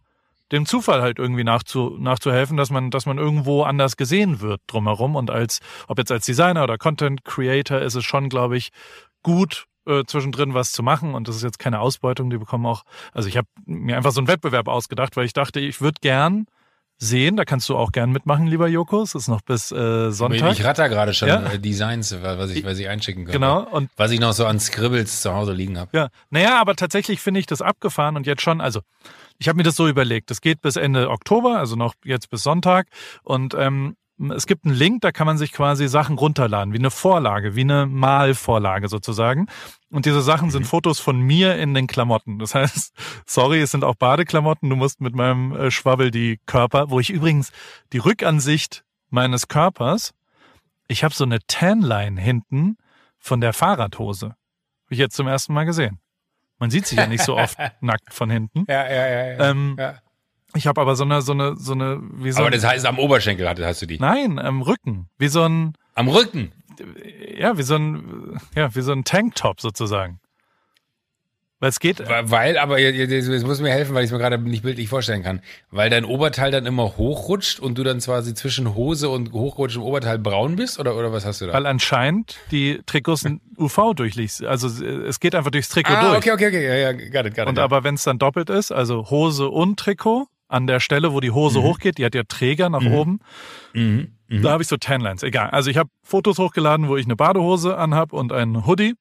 dem 0.51 0.65
Zufall 0.65 1.01
halt 1.01 1.17
irgendwie 1.17 1.43
nachzu, 1.43 1.98
nachzuhelfen, 2.00 2.57
dass 2.57 2.69
man, 2.69 2.91
dass 2.91 3.05
man 3.05 3.17
irgendwo 3.17 3.63
anders 3.63 3.98
gesehen 3.98 4.41
wird 4.41 4.62
drumherum. 4.67 5.15
Und 5.15 5.31
als, 5.31 5.60
ob 5.88 5.98
jetzt 5.98 6.12
als 6.12 6.25
Designer 6.25 6.63
oder 6.63 6.77
Content 6.77 7.25
Creator 7.25 7.79
ist 7.79 7.95
es 7.95 8.05
schon, 8.05 8.29
glaube 8.29 8.57
ich, 8.57 8.69
gut, 9.24 9.65
äh, 9.88 10.03
zwischendrin 10.05 10.53
was 10.53 10.72
zu 10.72 10.84
machen. 10.84 11.15
Und 11.15 11.27
das 11.27 11.36
ist 11.36 11.43
jetzt 11.43 11.60
keine 11.60 11.79
Ausbeutung, 11.79 12.29
die 12.29 12.38
bekommen 12.38 12.65
auch, 12.65 12.84
also 13.12 13.27
ich 13.27 13.38
habe 13.38 13.48
mir 13.65 13.98
einfach 13.98 14.12
so 14.12 14.19
einen 14.19 14.27
Wettbewerb 14.27 14.67
ausgedacht, 14.67 15.15
weil 15.17 15.25
ich 15.25 15.34
dachte, 15.34 15.60
ich 15.60 15.81
würde 15.81 16.00
gern 16.01 16.45
sehen. 16.98 17.36
Da 17.36 17.46
kannst 17.46 17.70
du 17.70 17.75
auch 17.75 17.92
gern 17.92 18.12
mitmachen, 18.12 18.48
lieber 18.48 18.68
Joko. 18.68 19.02
Es 19.02 19.16
ist 19.16 19.27
noch 19.27 19.42
bis 19.42 19.72
äh, 19.72 20.12
Sonntag. 20.12 20.53
Ich 20.53 20.64
ratter 20.64 20.90
gerade 20.90 21.14
schon 21.14 21.27
ja? 21.27 21.51
Äh, 21.51 21.60
Designs, 21.60 22.16
was 22.22 22.51
ich, 22.51 22.64
was 22.64 22.79
ich 22.79 22.88
einschicken 22.88 23.25
kann. 23.25 23.34
Genau. 23.34 23.64
Und 23.64 23.90
was 23.98 24.12
ich 24.12 24.20
noch 24.20 24.34
so 24.34 24.46
an 24.46 24.60
Scribbles 24.60 25.22
zu 25.22 25.34
Hause 25.34 25.53
liegen 25.53 25.77
habe. 25.77 25.96
Ja. 25.98 26.10
Naja, 26.29 26.60
aber 26.60 26.75
tatsächlich 26.75 27.20
finde 27.22 27.40
ich 27.40 27.46
das 27.46 27.62
abgefahren 27.62 28.16
und 28.16 28.25
jetzt 28.25 28.42
schon, 28.42 28.62
also 28.62 28.81
ich 29.38 29.48
habe 29.48 29.58
mir 29.58 29.64
das 29.64 29.75
so 29.75 29.88
überlegt. 29.88 30.31
Das 30.31 30.42
geht 30.42 30.62
bis 30.62 30.75
Ende 30.75 31.10
Oktober, 31.10 31.60
also 31.60 31.75
noch 31.75 31.94
jetzt 32.03 32.29
bis 32.29 32.44
Sonntag. 32.44 32.88
Und 33.24 33.53
ähm, 33.53 33.96
es 34.34 34.48
gibt 34.48 34.66
einen 34.66 34.74
Link, 34.74 35.01
da 35.01 35.12
kann 35.12 35.28
man 35.28 35.38
sich 35.38 35.51
quasi 35.51 35.88
Sachen 35.88 36.18
runterladen, 36.18 36.74
wie 36.74 36.78
eine 36.78 36.92
Vorlage, 36.92 37.56
wie 37.56 37.62
eine 37.62 37.86
Malvorlage 37.86 38.88
sozusagen. 38.88 39.48
Und 39.92 40.06
diese 40.06 40.22
Sachen 40.22 40.51
sind 40.51 40.64
mhm. 40.64 40.68
Fotos 40.68 41.00
von 41.00 41.20
mir 41.20 41.58
in 41.58 41.74
den 41.74 41.88
Klamotten. 41.88 42.40
Das 42.40 42.56
heißt, 42.56 42.94
sorry, 43.25 43.62
es 43.62 43.72
sind 43.72 43.84
auch 43.84 43.96
Badeklamotten. 43.96 44.70
Du 44.70 44.75
musst 44.75 45.01
mit 45.01 45.16
meinem 45.16 45.54
äh, 45.56 45.72
Schwabbel 45.72 46.12
die 46.12 46.40
Körper, 46.46 46.90
wo 46.90 47.00
ich 47.00 47.10
übrigens 47.10 47.51
die 47.94 47.98
Rückansicht 47.98 48.84
meines 49.10 49.48
Körpers, 49.48 50.14
ich 50.88 51.04
habe 51.04 51.14
so 51.14 51.24
eine 51.24 51.40
Tanline 51.48 52.20
hinten 52.20 52.78
von 53.18 53.42
der 53.42 53.54
Fahrradhose. 53.54 54.28
Habe 54.28 54.38
ich 54.92 55.00
jetzt 55.00 55.16
zum 55.16 55.28
ersten 55.28 55.54
Mal 55.54 55.66
gesehen. 55.66 56.00
Man 56.58 56.70
sieht 56.70 56.86
sich 56.86 56.98
ja 56.98 57.08
nicht 57.08 57.24
so 57.24 57.36
oft 57.36 57.58
nackt 57.82 58.14
von 58.14 58.30
hinten. 58.30 58.66
Ja, 58.68 58.86
ja, 58.86 59.08
ja. 59.08 59.25
ja. 59.34 59.50
Ähm, 59.50 59.75
ja. 59.78 60.00
Ich 60.55 60.68
habe 60.68 60.81
aber 60.81 60.96
so 60.96 61.03
eine, 61.03 61.22
so 61.22 61.33
eine, 61.33 61.55
so 61.57 61.74
eine, 61.74 62.00
wie 62.13 62.31
so 62.31 62.41
Aber 62.41 62.51
das 62.51 62.65
heißt, 62.65 62.85
am 62.85 62.98
Oberschenkel 62.98 63.48
hast 63.48 63.81
du 63.81 63.85
die? 63.85 64.00
Nein, 64.00 64.39
am 64.39 64.61
Rücken. 64.61 65.09
Wie 65.18 65.27
so 65.27 65.44
ein. 65.44 65.74
Am 65.94 66.07
Rücken? 66.07 66.51
Ja, 67.37 67.57
wie 67.57 67.63
so 67.63 67.75
ein, 67.75 68.39
ja, 68.55 68.74
wie 68.74 68.81
so 68.81 68.91
ein 68.91 69.03
Tanktop 69.03 69.61
sozusagen. 69.61 70.20
Weil 71.59 71.70
es 71.70 71.79
geht. 71.79 72.03
Weil, 72.05 72.57
aber 72.57 72.79
jetzt 72.79 73.44
muss 73.44 73.61
mir 73.61 73.72
helfen, 73.72 73.96
weil 73.96 74.03
ich 74.03 74.09
es 74.09 74.11
mir 74.11 74.20
gerade 74.20 74.37
nicht 74.37 74.61
bildlich 74.61 74.89
vorstellen 74.89 75.24
kann. 75.24 75.41
Weil 75.72 75.89
dein 75.89 76.03
Oberteil 76.03 76.51
dann 76.51 76.65
immer 76.65 76.98
hochrutscht 76.98 77.61
und 77.61 77.77
du 77.77 77.83
dann 77.83 78.00
quasi 78.00 78.33
zwischen 78.33 78.75
Hose 78.75 79.09
und 79.09 79.31
hochrutschem 79.31 79.81
Oberteil 79.81 80.20
braun 80.20 80.57
bist? 80.57 80.79
Oder, 80.79 80.98
oder 80.98 81.13
was 81.13 81.25
hast 81.25 81.39
du 81.39 81.48
da? 81.48 81.53
Weil 81.53 81.65
anscheinend 81.65 82.37
die 82.51 82.81
Trikots 82.85 83.25
UV 83.57 83.94
durchliest. 83.96 84.44
Also 84.44 84.68
es 84.68 85.20
geht 85.22 85.33
einfach 85.33 85.51
durchs 85.51 85.70
Trikot 85.70 85.94
ah, 85.94 86.01
durch. 86.01 86.18
Okay, 86.18 86.33
okay, 86.33 86.48
okay. 86.48 86.68
Ja, 86.68 86.75
ja, 86.75 86.91
got 86.91 87.25
it, 87.25 87.35
got 87.35 87.44
it, 87.44 87.48
und 87.48 87.57
aber 87.57 87.85
wenn 87.85 87.96
es 87.96 88.03
dann 88.03 88.20
doppelt 88.20 88.50
ist, 88.50 88.74
also 88.74 89.09
Hose 89.09 89.48
und 89.48 89.79
Trikot, 89.79 90.27
an 90.48 90.68
der 90.68 90.79
Stelle, 90.79 91.14
wo 91.14 91.20
die 91.20 91.31
Hose 91.31 91.60
mhm. 91.60 91.64
hochgeht, 91.64 91.98
die 91.98 92.05
hat 92.05 92.16
ja 92.16 92.24
Träger 92.27 92.70
nach 92.70 92.81
mhm. 92.81 92.94
oben. 92.94 93.20
Mhm. 93.74 94.14
mhm. 94.27 94.42
Da 94.42 94.51
habe 94.51 94.64
ich 94.64 94.70
so 94.70 94.77
Tanlines. 94.77 95.24
Egal. 95.24 95.50
Also 95.50 95.70
ich 95.70 95.77
habe 95.77 95.90
Fotos 96.03 96.38
hochgeladen, 96.38 96.88
wo 96.88 96.98
ich 96.98 97.05
eine 97.05 97.16
Badehose 97.16 97.77
anhab 97.77 98.14
und 98.14 98.31
ein 98.31 98.66
Hoodie 98.66 98.96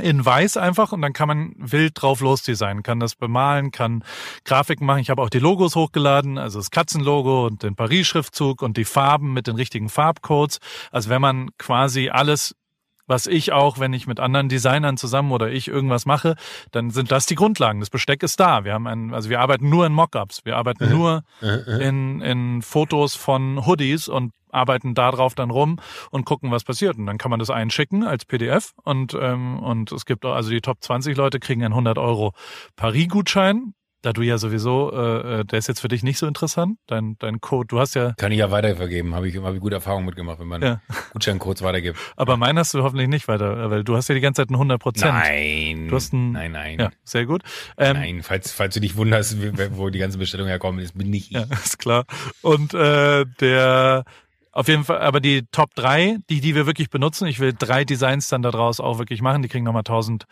in 0.00 0.24
weiß 0.24 0.56
einfach 0.56 0.92
und 0.92 1.02
dann 1.02 1.12
kann 1.12 1.28
man 1.28 1.54
wild 1.58 1.92
drauf 2.00 2.20
losdesignen, 2.20 2.82
kann 2.82 3.00
das 3.00 3.14
bemalen, 3.14 3.70
kann 3.70 4.04
Grafiken 4.44 4.86
machen. 4.86 5.00
Ich 5.00 5.10
habe 5.10 5.22
auch 5.22 5.30
die 5.30 5.38
Logos 5.38 5.76
hochgeladen, 5.76 6.38
also 6.38 6.58
das 6.58 6.70
Katzenlogo 6.70 7.46
und 7.46 7.62
den 7.62 7.76
Paris-Schriftzug 7.76 8.62
und 8.62 8.76
die 8.76 8.84
Farben 8.84 9.32
mit 9.32 9.46
den 9.46 9.56
richtigen 9.56 9.88
Farbcodes. 9.88 10.58
Also 10.90 11.10
wenn 11.10 11.20
man 11.20 11.50
quasi 11.58 12.08
alles 12.08 12.56
was 13.10 13.26
ich 13.26 13.52
auch, 13.52 13.78
wenn 13.78 13.92
ich 13.92 14.06
mit 14.06 14.20
anderen 14.20 14.48
Designern 14.48 14.96
zusammen 14.96 15.32
oder 15.32 15.50
ich 15.50 15.68
irgendwas 15.68 16.06
mache, 16.06 16.36
dann 16.70 16.90
sind 16.90 17.10
das 17.10 17.26
die 17.26 17.34
Grundlagen. 17.34 17.80
Das 17.80 17.90
Besteck 17.90 18.22
ist 18.22 18.38
da. 18.40 18.64
Wir 18.64 18.72
haben 18.72 18.86
ein, 18.86 19.12
also 19.12 19.28
wir 19.28 19.40
arbeiten 19.40 19.68
nur 19.68 19.84
in 19.84 19.92
Mockups. 19.92 20.44
Wir 20.44 20.56
arbeiten 20.56 20.86
mhm. 20.86 20.90
nur 20.92 21.22
mhm. 21.40 21.80
in, 21.80 22.20
in 22.22 22.62
Fotos 22.62 23.16
von 23.16 23.66
Hoodies 23.66 24.08
und 24.08 24.32
arbeiten 24.52 24.94
da 24.94 25.10
drauf 25.10 25.34
dann 25.34 25.50
rum 25.50 25.78
und 26.10 26.24
gucken, 26.24 26.50
was 26.50 26.64
passiert. 26.64 26.96
Und 26.96 27.06
dann 27.06 27.18
kann 27.18 27.30
man 27.30 27.40
das 27.40 27.50
einschicken 27.50 28.04
als 28.04 28.24
PDF 28.24 28.72
und, 28.84 29.14
ähm, 29.20 29.58
und 29.58 29.92
es 29.92 30.06
gibt 30.06 30.24
auch, 30.24 30.34
also 30.34 30.50
die 30.50 30.60
Top 30.60 30.78
20 30.80 31.16
Leute 31.16 31.40
kriegen 31.40 31.62
einen 31.64 31.72
100 31.72 31.98
Euro 31.98 32.32
Paris-Gutschein 32.76 33.74
da 34.02 34.12
du 34.12 34.22
ja 34.22 34.38
sowieso, 34.38 34.92
äh, 34.92 35.40
äh, 35.40 35.44
der 35.44 35.58
ist 35.58 35.68
jetzt 35.68 35.80
für 35.80 35.88
dich 35.88 36.02
nicht 36.02 36.18
so 36.18 36.26
interessant, 36.26 36.78
dein, 36.86 37.16
dein 37.18 37.40
Code, 37.40 37.68
du 37.68 37.78
hast 37.78 37.94
ja... 37.94 38.14
Kann 38.16 38.32
ich 38.32 38.38
ja 38.38 38.50
weitervergeben, 38.50 39.14
habe 39.14 39.28
ich, 39.28 39.36
hab 39.36 39.54
ich 39.54 39.60
gute 39.60 39.76
Erfahrungen 39.76 40.06
mitgemacht, 40.06 40.40
wenn 40.40 40.48
man 40.48 40.62
ja. 40.62 40.80
Gutscheincodes 41.12 41.62
weitergibt. 41.62 41.98
Aber 42.16 42.36
meinen 42.36 42.58
hast 42.58 42.74
du 42.74 42.82
hoffentlich 42.82 43.08
nicht 43.08 43.28
weiter, 43.28 43.70
weil 43.70 43.84
du 43.84 43.96
hast 43.96 44.08
ja 44.08 44.14
die 44.14 44.20
ganze 44.20 44.42
Zeit 44.42 44.50
ein 44.50 44.54
100 44.54 44.80
Prozent. 44.80 45.12
Nein. 45.12 45.88
Du 45.88 45.96
hast 45.96 46.12
ein, 46.12 46.32
nein, 46.32 46.52
nein. 46.52 46.78
Ja, 46.78 46.90
sehr 47.04 47.26
gut. 47.26 47.42
Ähm, 47.78 47.96
nein, 47.96 48.22
falls, 48.22 48.52
falls 48.52 48.74
du 48.74 48.80
dich 48.80 48.96
wunderst, 48.96 49.36
wo 49.76 49.90
die 49.90 49.98
ganze 49.98 50.18
Bestellung 50.18 50.48
herkommt, 50.48 50.80
ist 50.80 50.96
bin 50.96 51.10
nicht 51.10 51.20
ich. 51.20 51.30
Ja, 51.30 51.44
ist 51.64 51.78
klar. 51.78 52.04
Und 52.42 52.74
äh, 52.74 53.24
der 53.40 54.04
auf 54.52 54.66
jeden 54.66 54.84
Fall, 54.84 54.98
aber 54.98 55.20
die 55.20 55.44
Top 55.52 55.74
3, 55.76 56.18
die, 56.28 56.40
die 56.40 56.54
wir 56.56 56.66
wirklich 56.66 56.90
benutzen, 56.90 57.26
ich 57.26 57.38
will 57.38 57.54
drei 57.56 57.84
Designs 57.84 58.28
dann 58.28 58.42
daraus 58.42 58.80
auch 58.80 58.98
wirklich 58.98 59.22
machen, 59.22 59.42
die 59.42 59.48
kriegen 59.48 59.64
nochmal 59.64 59.80
1000 59.80 60.26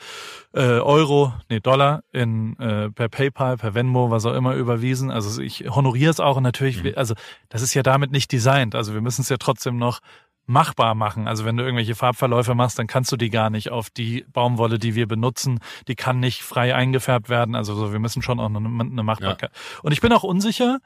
äh, 0.55 0.61
Euro, 0.61 1.33
nee, 1.49 1.61
Dollar 1.61 2.03
in, 2.13 2.59
äh, 2.59 2.91
per 2.91 3.09
PayPal, 3.09 3.57
per 3.57 3.75
Venmo, 3.75 4.11
was 4.11 4.27
auch 4.27 4.35
immer 4.35 4.55
überwiesen. 4.55 5.13
Also 5.13 5.41
ich 5.41 5.67
honoriere 5.69 6.11
es 6.11 6.19
auch 6.19 6.37
und 6.37 6.43
natürlich, 6.43 6.83
mhm. 6.83 6.93
also 6.97 7.15
das 7.49 7.63
ist 7.63 7.75
ja 7.75 7.85
damit 7.85 8.11
nicht 8.11 8.33
designt. 8.33 8.75
Also 8.75 8.93
wir 8.93 9.01
müssen 9.01 9.23
es 9.23 9.29
ja 9.29 9.37
trotzdem 9.37 9.77
noch 9.77 10.01
machbar 10.47 10.95
machen. 10.95 11.29
Also 11.29 11.45
wenn 11.45 11.57
du 11.57 11.63
irgendwelche 11.63 11.95
Farbverläufe 11.95 12.55
machst, 12.55 12.79
dann 12.79 12.87
kannst 12.87 13.13
du 13.13 13.17
die 13.17 13.31
gar 13.31 13.51
nicht 13.51 13.71
auf 13.71 13.91
die 13.91 14.25
Baumwolle, 14.33 14.79
die 14.79 14.95
wir 14.95 15.07
benutzen, 15.07 15.61
die 15.87 15.95
kann 15.95 16.19
nicht 16.19 16.43
frei 16.43 16.75
eingefärbt 16.75 17.29
werden. 17.29 17.55
Also 17.55 17.75
so, 17.75 17.93
wir 17.93 18.01
müssen 18.01 18.23
schon 18.23 18.41
auch 18.41 18.47
eine, 18.47 18.59
eine 18.59 19.03
Machbarkeit. 19.03 19.51
Ja. 19.53 19.81
Und 19.83 19.93
ich 19.93 20.01
bin 20.01 20.13
auch 20.13 20.25
unsicher, 20.25 20.79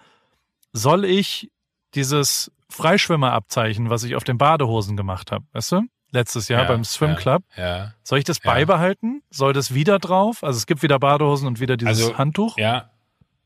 soll 0.72 1.04
ich 1.04 1.50
dieses 1.94 2.50
Freischwimmerabzeichen, 2.72 3.90
was 3.90 4.04
ich 4.04 4.16
auf 4.16 4.24
den 4.24 4.38
Badehosen 4.38 4.96
gemacht 4.96 5.32
habe, 5.32 5.44
weißt 5.52 5.72
du? 5.72 5.82
Letztes 6.10 6.48
Jahr 6.48 6.62
ja, 6.62 6.68
beim 6.68 6.84
Swim 6.84 7.16
Club. 7.16 7.42
Ja, 7.56 7.64
ja, 7.64 7.94
Soll 8.02 8.18
ich 8.18 8.24
das 8.24 8.38
beibehalten? 8.38 9.22
Soll 9.30 9.54
das 9.54 9.72
wieder 9.72 9.98
drauf? 9.98 10.44
Also 10.44 10.58
es 10.58 10.66
gibt 10.66 10.82
wieder 10.82 10.98
Badehosen 10.98 11.46
und 11.48 11.58
wieder 11.58 11.78
dieses 11.78 12.02
also, 12.02 12.18
Handtuch. 12.18 12.58
Ja. 12.58 12.90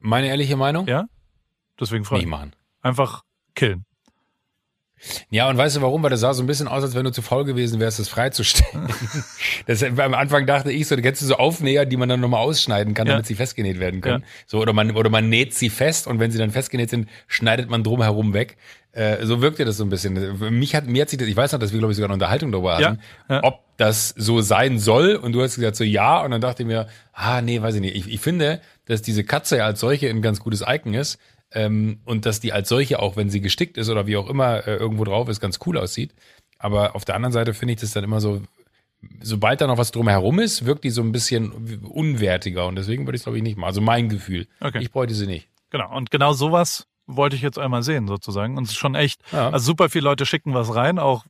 Meine 0.01 0.27
ehrliche 0.27 0.57
Meinung? 0.57 0.89
Ja. 0.89 1.07
Deswegen 1.79 2.05
freue 2.05 2.19
ich 2.19 2.25
mich. 2.25 2.31
machen. 2.31 2.57
Einfach 2.83 3.23
killen. 3.55 3.85
Ja, 5.31 5.49
und 5.49 5.59
weißt 5.59 5.77
du 5.77 5.83
warum? 5.83 6.03
Weil 6.03 6.11
das 6.11 6.21
sah 6.21 6.33
so 6.33 6.43
ein 6.43 6.47
bisschen 6.47 6.69
aus, 6.69 6.83
als 6.83 6.95
wenn 6.95 7.05
du 7.05 7.13
zu 7.13 7.23
faul 7.23 7.45
gewesen 7.45 7.81
wärst, 7.81 7.99
das 7.99 8.09
freizustellen. 8.09 8.89
das, 9.67 9.83
am 9.83 10.15
Anfang 10.15 10.47
dachte 10.47 10.73
ich 10.73 10.87
so, 10.87 10.97
da 10.97 11.03
kennst 11.03 11.23
du 11.23 11.27
so 11.27 11.37
Aufnäher, 11.37 11.85
die 11.85 11.97
man 11.97 12.09
dann 12.09 12.21
nochmal 12.21 12.41
ausschneiden 12.41 12.95
kann, 12.95 13.07
ja. 13.07 13.15
damit 13.15 13.27
sie 13.27 13.35
festgenäht 13.35 13.79
werden 13.79 14.01
können. 14.01 14.23
Ja. 14.23 14.29
So, 14.47 14.59
oder 14.59 14.73
man, 14.73 14.93
oder 14.93 15.11
man 15.11 15.29
näht 15.29 15.55
sie 15.55 15.69
fest 15.69 16.07
und 16.07 16.19
wenn 16.19 16.31
sie 16.31 16.39
dann 16.39 16.51
festgenäht 16.51 16.91
sind, 16.91 17.09
schneidet 17.27 17.69
man 17.69 17.83
drumherum 17.83 18.33
weg. 18.33 18.57
Äh, 18.93 19.27
so 19.27 19.43
wirkte 19.43 19.67
das 19.67 19.77
so 19.77 19.85
ein 19.85 19.91
bisschen. 19.91 20.39
Mich 20.59 20.75
hat, 20.75 20.87
mir 20.87 21.03
hat 21.03 21.11
sich 21.11 21.19
das, 21.19 21.29
ich 21.29 21.37
weiß 21.37 21.53
noch, 21.53 21.59
dass 21.59 21.73
wir, 21.73 21.79
glaube 21.79 21.93
ich, 21.93 21.97
sogar 21.97 22.09
eine 22.09 22.15
Unterhaltung 22.15 22.51
darüber 22.51 22.79
hatten, 22.79 23.01
ja. 23.29 23.45
ob 23.45 23.61
das 23.77 24.15
so 24.17 24.41
sein 24.41 24.79
soll. 24.79 25.17
Und 25.17 25.33
du 25.33 25.43
hast 25.43 25.57
gesagt 25.57 25.77
so, 25.77 25.85
ja. 25.85 26.23
Und 26.25 26.31
dann 26.31 26.41
dachte 26.41 26.63
ich 26.63 26.67
mir, 26.67 26.89
ah, 27.13 27.43
nee, 27.43 27.61
weiß 27.61 27.75
ich 27.75 27.83
nicht. 27.83 27.95
Ich, 27.95 28.11
ich 28.11 28.21
finde, 28.21 28.63
dass 28.87 29.03
diese 29.03 29.23
Katze 29.23 29.63
als 29.63 29.81
solche 29.81 30.09
ein 30.09 30.23
ganz 30.23 30.41
gutes 30.41 30.65
Icon 30.67 30.95
ist 30.95 31.19
ähm, 31.57 32.01
und 32.05 32.27
dass 32.27 32.39
die 32.39 32.53
als 32.53 32.69
solche, 32.69 33.01
auch 33.01 33.17
wenn 33.17 33.31
sie 33.31 33.41
gestickt 33.41 33.79
ist 33.79 33.89
oder 33.89 34.07
wie 34.07 34.19
auch 34.19 34.29
immer 34.29 34.67
äh, 34.69 34.77
irgendwo 34.77 35.05
drauf 35.05 35.29
ist, 35.29 35.41
ganz 35.41 35.59
cool 35.65 35.79
aussieht. 35.79 36.15
Aber 36.59 36.95
auf 36.95 37.05
der 37.05 37.15
anderen 37.15 37.33
Seite 37.33 37.55
finde 37.55 37.75
ich 37.75 37.81
das 37.81 37.93
dann 37.93 38.05
immer 38.05 38.21
so, 38.21 38.43
sobald 39.23 39.63
da 39.63 39.67
noch 39.67 39.79
was 39.79 39.91
drumherum 39.91 40.39
ist, 40.39 40.67
wirkt 40.67 40.85
die 40.85 40.91
so 40.91 41.01
ein 41.01 41.13
bisschen 41.13 41.81
unwertiger 41.83 42.67
und 42.67 42.77
deswegen 42.77 43.07
würde 43.07 43.17
ich 43.17 43.21
es 43.21 43.25
glaube 43.25 43.39
ich 43.39 43.43
nicht 43.43 43.57
mal. 43.57 43.67
Also 43.67 43.81
mein 43.81 44.11
Gefühl. 44.11 44.47
Okay. 44.61 44.81
Ich 44.83 44.93
bräuchte 44.93 45.15
sie 45.15 45.27
nicht. 45.27 45.49
Genau. 45.71 45.95
Und 45.97 46.11
genau 46.11 46.35
sowas 46.35 46.87
wollte 47.07 47.37
ich 47.37 47.43
jetzt 47.43 47.59
einmal 47.59 47.83
sehen 47.83 48.07
sozusagen. 48.07 48.59
Und 48.59 48.65
es 48.65 48.71
ist 48.71 48.77
schon 48.77 48.95
echt, 48.95 49.21
ja. 49.33 49.51
also 49.51 49.65
super 49.65 49.89
viele 49.89 50.05
Leute 50.05 50.27
schicken 50.27 50.53
was 50.53 50.75
rein, 50.75 50.99
auch 50.99 51.25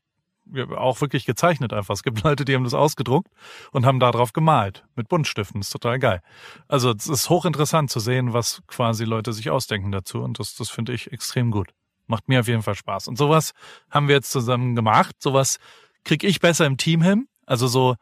auch 0.76 1.00
wirklich 1.00 1.26
gezeichnet 1.26 1.72
einfach. 1.72 1.94
Es 1.94 2.02
gibt 2.02 2.22
Leute, 2.22 2.44
die 2.44 2.54
haben 2.54 2.64
das 2.64 2.74
ausgedruckt 2.74 3.28
und 3.72 3.86
haben 3.86 4.00
da 4.00 4.10
drauf 4.10 4.32
gemalt 4.32 4.84
mit 4.94 5.08
Buntstiften. 5.08 5.60
Das 5.60 5.68
ist 5.68 5.72
total 5.72 5.98
geil. 5.98 6.22
Also 6.68 6.92
es 6.92 7.08
ist 7.08 7.30
hochinteressant 7.30 7.90
zu 7.90 8.00
sehen, 8.00 8.32
was 8.32 8.62
quasi 8.66 9.04
Leute 9.04 9.32
sich 9.32 9.50
ausdenken 9.50 9.92
dazu 9.92 10.22
und 10.22 10.38
das, 10.38 10.54
das 10.54 10.70
finde 10.70 10.92
ich 10.92 11.12
extrem 11.12 11.50
gut. 11.50 11.70
Macht 12.06 12.28
mir 12.28 12.40
auf 12.40 12.48
jeden 12.48 12.62
Fall 12.62 12.76
Spaß. 12.76 13.08
Und 13.08 13.18
sowas 13.18 13.52
haben 13.90 14.08
wir 14.08 14.14
jetzt 14.14 14.30
zusammen 14.30 14.76
gemacht. 14.76 15.16
Sowas 15.18 15.58
krieg 16.04 16.22
ich 16.22 16.38
besser 16.38 16.64
im 16.66 16.76
Team 16.76 17.02
hin. 17.02 17.26
Also 17.46 17.66
so, 17.66 17.96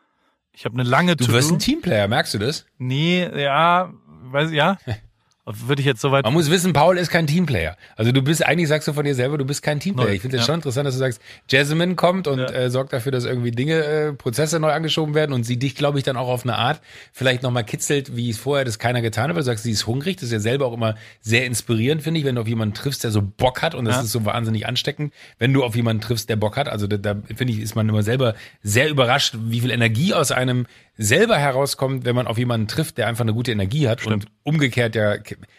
ich 0.52 0.66
habe 0.66 0.74
eine 0.74 0.88
lange 0.88 1.16
Du 1.16 1.28
wirst 1.28 1.50
ein 1.50 1.58
Teamplayer, 1.58 2.06
merkst 2.06 2.34
du 2.34 2.38
das? 2.38 2.66
Nee, 2.78 3.26
ja, 3.40 3.92
weiß 4.06 4.52
ja. 4.52 4.76
Würde 5.46 5.80
ich 5.80 5.86
jetzt 5.86 6.00
soweit. 6.00 6.24
Man 6.24 6.32
muss 6.32 6.50
wissen, 6.50 6.72
Paul 6.72 6.96
ist 6.96 7.10
kein 7.10 7.26
Teamplayer. 7.26 7.76
Also 7.96 8.12
du 8.12 8.22
bist, 8.22 8.44
eigentlich 8.46 8.68
sagst 8.68 8.88
du 8.88 8.94
von 8.94 9.04
dir 9.04 9.14
selber, 9.14 9.36
du 9.36 9.44
bist 9.44 9.62
kein 9.62 9.78
Teamplayer. 9.78 10.06
Neu, 10.06 10.14
ich 10.14 10.22
finde 10.22 10.38
es 10.38 10.42
ja. 10.42 10.46
schon 10.46 10.54
interessant, 10.54 10.86
dass 10.86 10.94
du 10.94 11.00
sagst, 11.00 11.20
Jasmine 11.50 11.96
kommt 11.96 12.26
und 12.26 12.38
ja. 12.38 12.46
äh, 12.46 12.70
sorgt 12.70 12.94
dafür, 12.94 13.12
dass 13.12 13.26
irgendwie 13.26 13.50
Dinge, 13.50 13.84
äh, 13.84 14.12
Prozesse 14.14 14.58
neu 14.58 14.70
angeschoben 14.70 15.14
werden 15.14 15.34
und 15.34 15.44
sie 15.44 15.58
dich, 15.58 15.74
glaube 15.74 15.98
ich, 15.98 16.04
dann 16.04 16.16
auch 16.16 16.28
auf 16.28 16.44
eine 16.44 16.56
Art 16.56 16.80
vielleicht 17.12 17.42
nochmal 17.42 17.64
kitzelt, 17.64 18.16
wie 18.16 18.30
es 18.30 18.38
vorher 18.38 18.64
das 18.64 18.78
keiner 18.78 19.02
getan 19.02 19.24
hat, 19.24 19.30
weil 19.36 19.42
du 19.42 19.44
sagst, 19.44 19.64
sie 19.64 19.72
ist 19.72 19.86
hungrig. 19.86 20.16
Das 20.16 20.24
ist 20.24 20.32
ja 20.32 20.40
selber 20.40 20.64
auch 20.64 20.72
immer 20.72 20.94
sehr 21.20 21.44
inspirierend, 21.44 22.02
finde 22.02 22.20
ich, 22.20 22.26
wenn 22.26 22.36
du 22.36 22.40
auf 22.40 22.48
jemanden 22.48 22.72
triffst, 22.72 23.04
der 23.04 23.10
so 23.10 23.20
Bock 23.20 23.60
hat 23.60 23.74
und 23.74 23.84
das 23.84 23.96
ja. 23.96 24.02
ist 24.02 24.12
so 24.12 24.24
wahnsinnig 24.24 24.66
ansteckend, 24.66 25.12
wenn 25.38 25.52
du 25.52 25.62
auf 25.62 25.76
jemanden 25.76 26.00
triffst, 26.00 26.30
der 26.30 26.36
Bock 26.36 26.56
hat. 26.56 26.70
Also 26.70 26.86
da, 26.86 26.96
da 26.96 27.20
finde 27.36 27.52
ich, 27.52 27.60
ist 27.60 27.76
man 27.76 27.86
immer 27.86 28.02
selber 28.02 28.34
sehr 28.62 28.88
überrascht, 28.88 29.36
wie 29.38 29.60
viel 29.60 29.70
Energie 29.70 30.14
aus 30.14 30.32
einem 30.32 30.66
selber 30.96 31.36
herauskommt, 31.38 32.04
wenn 32.04 32.14
man 32.14 32.26
auf 32.26 32.38
jemanden 32.38 32.68
trifft, 32.68 32.98
der 32.98 33.08
einfach 33.08 33.24
eine 33.24 33.34
gute 33.34 33.50
Energie 33.50 33.88
hat 33.88 34.00
Stimmt. 34.00 34.26
und 34.26 34.32
umgekehrt 34.44 34.94
ja, 34.94 35.16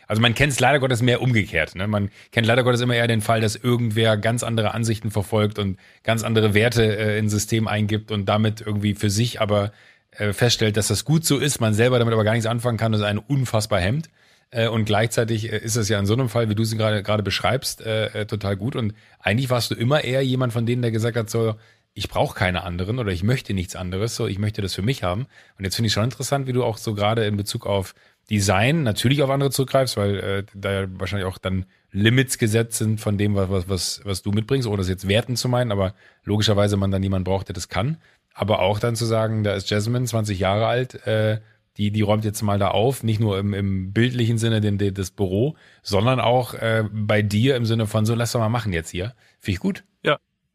also 0.07 0.21
man 0.21 0.33
kennt 0.33 0.53
es 0.53 0.59
leider 0.59 0.79
Gottes 0.79 1.01
mehr 1.01 1.21
umgekehrt. 1.21 1.75
Ne? 1.75 1.87
Man 1.87 2.09
kennt 2.31 2.47
leider 2.47 2.63
Gottes 2.63 2.81
immer 2.81 2.95
eher 2.95 3.07
den 3.07 3.21
Fall, 3.21 3.41
dass 3.41 3.55
irgendwer 3.55 4.17
ganz 4.17 4.43
andere 4.43 4.73
Ansichten 4.73 5.11
verfolgt 5.11 5.59
und 5.59 5.77
ganz 6.03 6.23
andere 6.23 6.53
Werte 6.53 6.83
äh, 6.97 7.19
ins 7.19 7.31
System 7.31 7.67
eingibt 7.67 8.11
und 8.11 8.27
damit 8.27 8.61
irgendwie 8.61 8.95
für 8.95 9.09
sich 9.09 9.41
aber 9.41 9.71
äh, 10.11 10.31
feststellt, 10.31 10.77
dass 10.77 10.87
das 10.87 11.03
gut 11.03 11.25
so 11.25 11.37
ist, 11.37 11.59
man 11.59 11.73
selber 11.73 11.99
damit 11.99 12.13
aber 12.13 12.23
gar 12.23 12.33
nichts 12.33 12.47
anfangen 12.47 12.77
kann, 12.77 12.93
das 12.93 13.01
ist 13.01 13.07
ein 13.07 13.17
unfassbar 13.17 13.81
hemmt. 13.81 14.09
Äh, 14.51 14.69
und 14.69 14.85
gleichzeitig 14.85 15.51
äh, 15.51 15.57
ist 15.57 15.75
es 15.75 15.89
ja 15.89 15.99
in 15.99 16.05
so 16.05 16.13
einem 16.13 16.29
Fall, 16.29 16.49
wie 16.49 16.55
du 16.55 16.63
es 16.63 16.77
gerade 16.77 17.03
gerade 17.03 17.23
beschreibst, 17.23 17.81
äh, 17.81 18.21
äh, 18.21 18.25
total 18.25 18.55
gut. 18.55 18.77
Und 18.77 18.93
eigentlich 19.19 19.49
warst 19.49 19.71
du 19.71 19.75
immer 19.75 20.03
eher 20.05 20.21
jemand 20.21 20.53
von 20.53 20.65
denen, 20.65 20.81
der 20.81 20.91
gesagt 20.91 21.17
hat, 21.17 21.29
so, 21.29 21.55
ich 21.97 22.09
brauche 22.09 22.37
keine 22.37 22.63
anderen 22.63 22.99
oder 22.99 23.13
ich 23.13 23.23
möchte 23.23 23.53
nichts 23.53 23.75
anderes, 23.75 24.17
so 24.17 24.27
ich 24.27 24.37
möchte 24.37 24.61
das 24.61 24.75
für 24.75 24.81
mich 24.81 25.01
haben. 25.01 25.27
Und 25.57 25.63
jetzt 25.63 25.77
finde 25.77 25.87
ich 25.87 25.93
schon 25.93 26.03
interessant, 26.03 26.45
wie 26.45 26.51
du 26.51 26.63
auch 26.63 26.77
so 26.77 26.93
gerade 26.93 27.25
in 27.25 27.37
Bezug 27.37 27.65
auf 27.65 27.95
Design 28.29 28.83
natürlich 28.83 29.23
auf 29.23 29.29
andere 29.29 29.49
zurückgreifst, 29.49 29.95
weil 29.95 30.19
äh, 30.19 30.43
da 30.53 30.81
ja 30.81 30.87
wahrscheinlich 30.99 31.25
auch 31.25 31.37
dann 31.37 31.65
Limits 31.91 32.37
gesetzt 32.37 32.79
sind 32.79 32.99
von 32.99 33.17
dem, 33.17 33.35
was, 33.35 33.69
was, 33.69 34.01
was 34.03 34.21
du 34.21 34.31
mitbringst, 34.31 34.67
ohne 34.67 34.79
das 34.79 34.89
jetzt 34.89 35.07
werten 35.07 35.37
zu 35.37 35.47
meinen, 35.47 35.71
aber 35.71 35.93
logischerweise 36.25 36.75
man 36.75 36.91
dann 36.91 37.01
jemanden 37.01 37.23
braucht, 37.23 37.47
der 37.47 37.53
das 37.53 37.69
kann. 37.69 37.97
Aber 38.33 38.59
auch 38.59 38.79
dann 38.79 38.97
zu 38.97 39.05
sagen, 39.05 39.45
da 39.45 39.53
ist 39.53 39.69
Jasmine 39.69 40.05
20 40.05 40.37
Jahre 40.37 40.67
alt, 40.67 40.95
äh, 41.07 41.39
die, 41.77 41.91
die 41.91 42.01
räumt 42.01 42.25
jetzt 42.25 42.41
mal 42.41 42.59
da 42.59 42.69
auf, 42.69 43.03
nicht 43.03 43.21
nur 43.21 43.39
im, 43.39 43.53
im 43.53 43.93
bildlichen 43.93 44.37
Sinne 44.37 44.59
den, 44.59 44.77
den, 44.77 44.93
das 44.93 45.11
Büro, 45.11 45.55
sondern 45.81 46.19
auch 46.19 46.53
äh, 46.55 46.83
bei 46.91 47.21
dir 47.21 47.55
im 47.55 47.65
Sinne 47.65 47.87
von 47.87 48.05
so, 48.05 48.15
lass 48.15 48.33
doch 48.33 48.41
mal 48.41 48.49
machen 48.49 48.73
jetzt 48.73 48.89
hier. 48.89 49.13
Finde 49.39 49.55
ich 49.55 49.59
gut. 49.59 49.83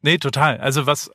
Nee, 0.03 0.19
total. 0.19 0.59
Also 0.59 0.87
was 0.87 1.11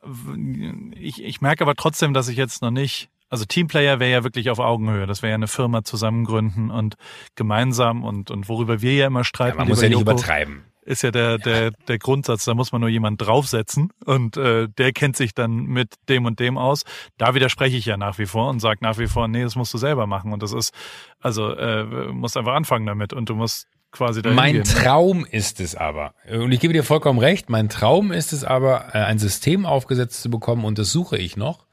ich, 0.96 1.24
ich 1.24 1.42
merke 1.42 1.64
aber 1.64 1.76
trotzdem, 1.76 2.14
dass 2.14 2.28
ich 2.28 2.38
jetzt 2.38 2.62
noch 2.62 2.72
nicht. 2.72 3.10
Also 3.30 3.46
Teamplayer 3.46 4.00
wäre 4.00 4.12
ja 4.12 4.24
wirklich 4.24 4.50
auf 4.50 4.60
Augenhöhe. 4.60 5.08
Das 5.08 5.22
wäre 5.22 5.32
ja 5.32 5.36
eine 5.36 5.48
Firma 5.48 5.84
zusammengründen 5.84 6.70
und 6.70 6.96
gemeinsam 7.36 8.04
und, 8.04 8.30
und 8.30 8.48
worüber 8.48 8.82
wir 8.82 8.94
ja 8.94 9.08
immer 9.08 9.24
streiten. 9.24 9.58
Ja, 9.58 9.62
man 9.62 9.70
muss 9.70 9.82
ja 9.82 9.90
nicht 9.90 10.00
Joko, 10.00 10.12
übertreiben. 10.12 10.64
Ist 10.84 11.02
ja 11.02 11.10
der, 11.10 11.40
der, 11.40 11.72
der 11.72 11.98
Grundsatz, 11.98 12.46
da 12.46 12.54
muss 12.54 12.72
man 12.72 12.80
nur 12.80 12.92
jemand 12.92 13.20
draufsetzen 13.20 13.92
und 14.06 14.38
äh, 14.38 14.70
der 14.70 14.94
kennt 14.94 15.18
sich 15.18 15.34
dann 15.34 15.66
mit 15.66 15.96
dem 16.08 16.26
und 16.26 16.40
dem 16.40 16.60
aus. 16.60 16.84
Da 17.18 17.34
widerspreche 17.34 17.76
ich 17.76 17.88
ja 17.88 17.98
nach 17.98 18.20
wie 18.20 18.28
vor 18.28 18.52
und 18.52 18.60
sage 18.60 18.78
nach 18.84 19.00
wie 19.00 19.08
vor, 19.08 19.28
nee, 19.28 19.42
das 19.42 19.56
musst 19.56 19.74
du 19.74 19.80
selber 19.80 20.06
machen. 20.06 20.32
Und 20.32 20.44
das 20.44 20.54
ist, 20.54 20.72
also 21.20 21.50
äh, 21.50 21.86
musst 22.12 22.38
einfach 22.38 22.54
anfangen 22.54 22.86
damit 22.86 23.14
und 23.14 23.30
du 23.30 23.36
musst 23.36 23.66
quasi 23.96 24.22
dahin 24.22 24.36
Mein 24.36 24.54
gehen. 24.54 24.64
Traum 24.64 25.26
ist 25.26 25.60
es 25.60 25.76
aber, 25.76 26.14
und 26.30 26.52
ich 26.52 26.60
gebe 26.60 26.74
dir 26.74 26.84
vollkommen 26.84 27.20
recht, 27.20 27.50
mein 27.50 27.70
Traum 27.70 28.12
ist 28.12 28.34
es 28.34 28.44
aber, 28.44 28.90
äh, 28.94 29.00
ein 29.00 29.20
System 29.20 29.66
aufgesetzt 29.66 30.22
zu 30.22 30.30
bekommen, 30.30 30.66
und 30.66 30.78
das 30.78 30.92
suche 30.92 31.18
ich 31.18 31.38
noch, 31.38 31.66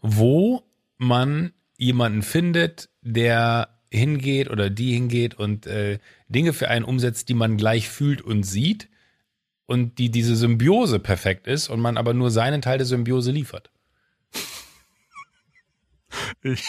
wo 0.00 0.62
man 0.98 1.52
jemanden 1.76 2.22
findet, 2.22 2.90
der 3.02 3.68
hingeht 3.90 4.50
oder 4.50 4.68
die 4.68 4.92
hingeht 4.92 5.34
und 5.34 5.66
äh, 5.66 5.98
Dinge 6.28 6.52
für 6.52 6.68
einen 6.68 6.84
umsetzt, 6.84 7.28
die 7.28 7.34
man 7.34 7.56
gleich 7.56 7.88
fühlt 7.88 8.20
und 8.20 8.42
sieht 8.42 8.88
und 9.66 9.98
die 9.98 10.10
diese 10.10 10.36
Symbiose 10.36 10.98
perfekt 10.98 11.46
ist 11.46 11.68
und 11.68 11.80
man 11.80 11.96
aber 11.96 12.12
nur 12.12 12.30
seinen 12.30 12.60
Teil 12.60 12.78
der 12.78 12.86
Symbiose 12.86 13.30
liefert. 13.30 13.70
Ich 16.42 16.64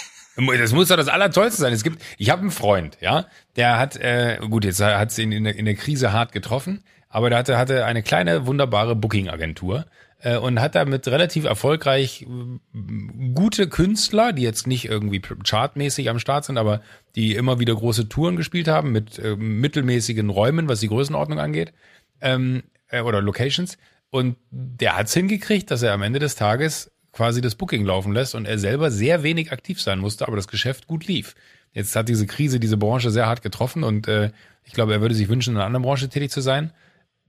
das 0.58 0.74
muss 0.74 0.88
doch 0.88 0.98
das 0.98 1.08
Allertollste 1.08 1.62
sein. 1.62 1.74
Es 1.74 1.84
gibt, 1.84 2.02
ich 2.18 2.30
habe 2.30 2.42
einen 2.42 2.52
Freund, 2.52 2.98
ja, 3.02 3.26
der 3.56 3.78
hat, 3.78 3.98
äh, 3.98 4.38
gut, 4.50 4.66
jetzt 4.66 4.82
hat 4.82 5.12
sie 5.12 5.24
ihn 5.24 5.32
in 5.32 5.44
der, 5.44 5.56
in 5.56 5.66
der 5.66 5.76
Krise 5.76 6.14
hart 6.14 6.32
getroffen, 6.32 6.84
aber 7.10 7.30
der 7.30 7.40
hatte, 7.40 7.58
hatte 7.58 7.86
eine 7.86 8.04
kleine, 8.04 8.46
wunderbare 8.46 8.96
Booking-Agentur 8.96 9.86
äh, 10.22 10.38
und 10.38 10.60
hat 10.60 10.76
damit 10.76 11.08
relativ 11.08 11.46
erfolgreich 11.46 12.24
äh, 12.24 13.30
gute 13.34 13.68
Künstler, 13.68 14.34
die 14.34 14.44
jetzt 14.44 14.68
nicht 14.68 14.86
irgendwie 14.86 15.22
chartmäßig 15.22 16.10
am 16.10 16.20
Start 16.20 16.46
sind, 16.46 16.58
aber 16.58 16.82
die 17.16 17.36
immer 17.36 17.60
wieder 17.60 17.76
große 17.76 18.10
Touren 18.10 18.36
gespielt 18.36 18.68
haben 18.68 18.92
mit 18.92 19.18
äh, 19.20 19.36
mittelmäßigen 19.36 20.30
Räumen, 20.30 20.68
was 20.68 20.82
die 20.82 20.88
Größenordnung 20.88 21.40
angeht, 21.40 21.74
ähm, 22.22 22.64
äh, 22.90 23.02
oder 23.02 23.22
Locations. 23.22 23.78
Und 24.12 24.38
der 24.50 24.98
hat's 24.98 25.14
hingekriegt, 25.14 25.70
dass 25.72 25.84
er 25.84 25.94
am 25.94 26.02
Ende 26.02 26.20
des 26.20 26.36
Tages 26.36 26.92
quasi 27.12 27.42
das 27.42 27.56
Booking 27.56 27.86
laufen 27.86 28.14
lässt 28.14 28.36
und 28.36 28.46
er 28.46 28.60
selber 28.60 28.92
sehr 28.92 29.24
wenig 29.24 29.52
aktiv 29.52 29.82
sein 29.82 30.00
musste, 30.00 30.28
aber 30.28 30.36
das 30.36 30.48
Geschäft 30.48 30.88
gut 30.88 31.08
lief. 31.08 31.36
Jetzt 31.74 31.96
hat 31.96 32.10
diese 32.10 32.26
Krise 32.26 32.60
diese 32.60 32.78
Branche 32.78 33.12
sehr 33.12 33.28
hart 33.28 33.42
getroffen 33.42 33.84
und 33.84 34.08
äh, 34.08 34.32
ich 34.64 34.74
glaube, 34.74 34.94
er 34.94 35.02
würde 35.02 35.16
sich 35.16 35.30
wünschen, 35.30 35.52
in 35.52 35.58
einer 35.58 35.66
anderen 35.66 35.84
Branche 35.84 36.10
tätig 36.10 36.32
zu 36.32 36.42
sein. 36.42 36.72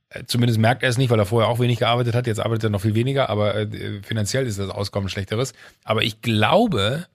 Äh, 0.08 0.24
zumindest 0.26 0.58
merkt 0.58 0.82
er 0.82 0.88
es 0.88 0.98
nicht, 0.98 1.10
weil 1.10 1.18
er 1.18 1.26
vorher 1.26 1.48
auch 1.48 1.58
wenig 1.58 1.78
gearbeitet 1.78 2.14
hat. 2.14 2.26
Jetzt 2.26 2.40
arbeitet 2.40 2.64
er 2.64 2.70
noch 2.70 2.82
viel 2.82 2.94
weniger, 2.94 3.28
aber 3.28 3.54
äh, 3.54 4.02
finanziell 4.02 4.46
ist 4.46 4.58
das 4.58 4.70
Auskommen 4.70 5.08
schlechteres. 5.08 5.52
Aber 5.84 6.02
ich 6.02 6.22
glaube, 6.22 7.06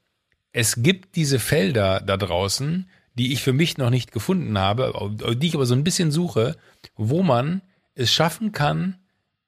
es 0.51 0.81
gibt 0.81 1.15
diese 1.15 1.39
Felder 1.39 2.01
da 2.01 2.17
draußen, 2.17 2.87
die 3.15 3.33
ich 3.33 3.41
für 3.41 3.53
mich 3.53 3.77
noch 3.77 3.89
nicht 3.89 4.11
gefunden 4.11 4.57
habe, 4.57 4.93
die 5.35 5.47
ich 5.47 5.55
aber 5.55 5.65
so 5.65 5.73
ein 5.73 5.83
bisschen 5.83 6.11
suche, 6.11 6.57
wo 6.95 7.23
man 7.23 7.61
es 7.93 8.11
schaffen 8.11 8.51
kann, 8.51 8.97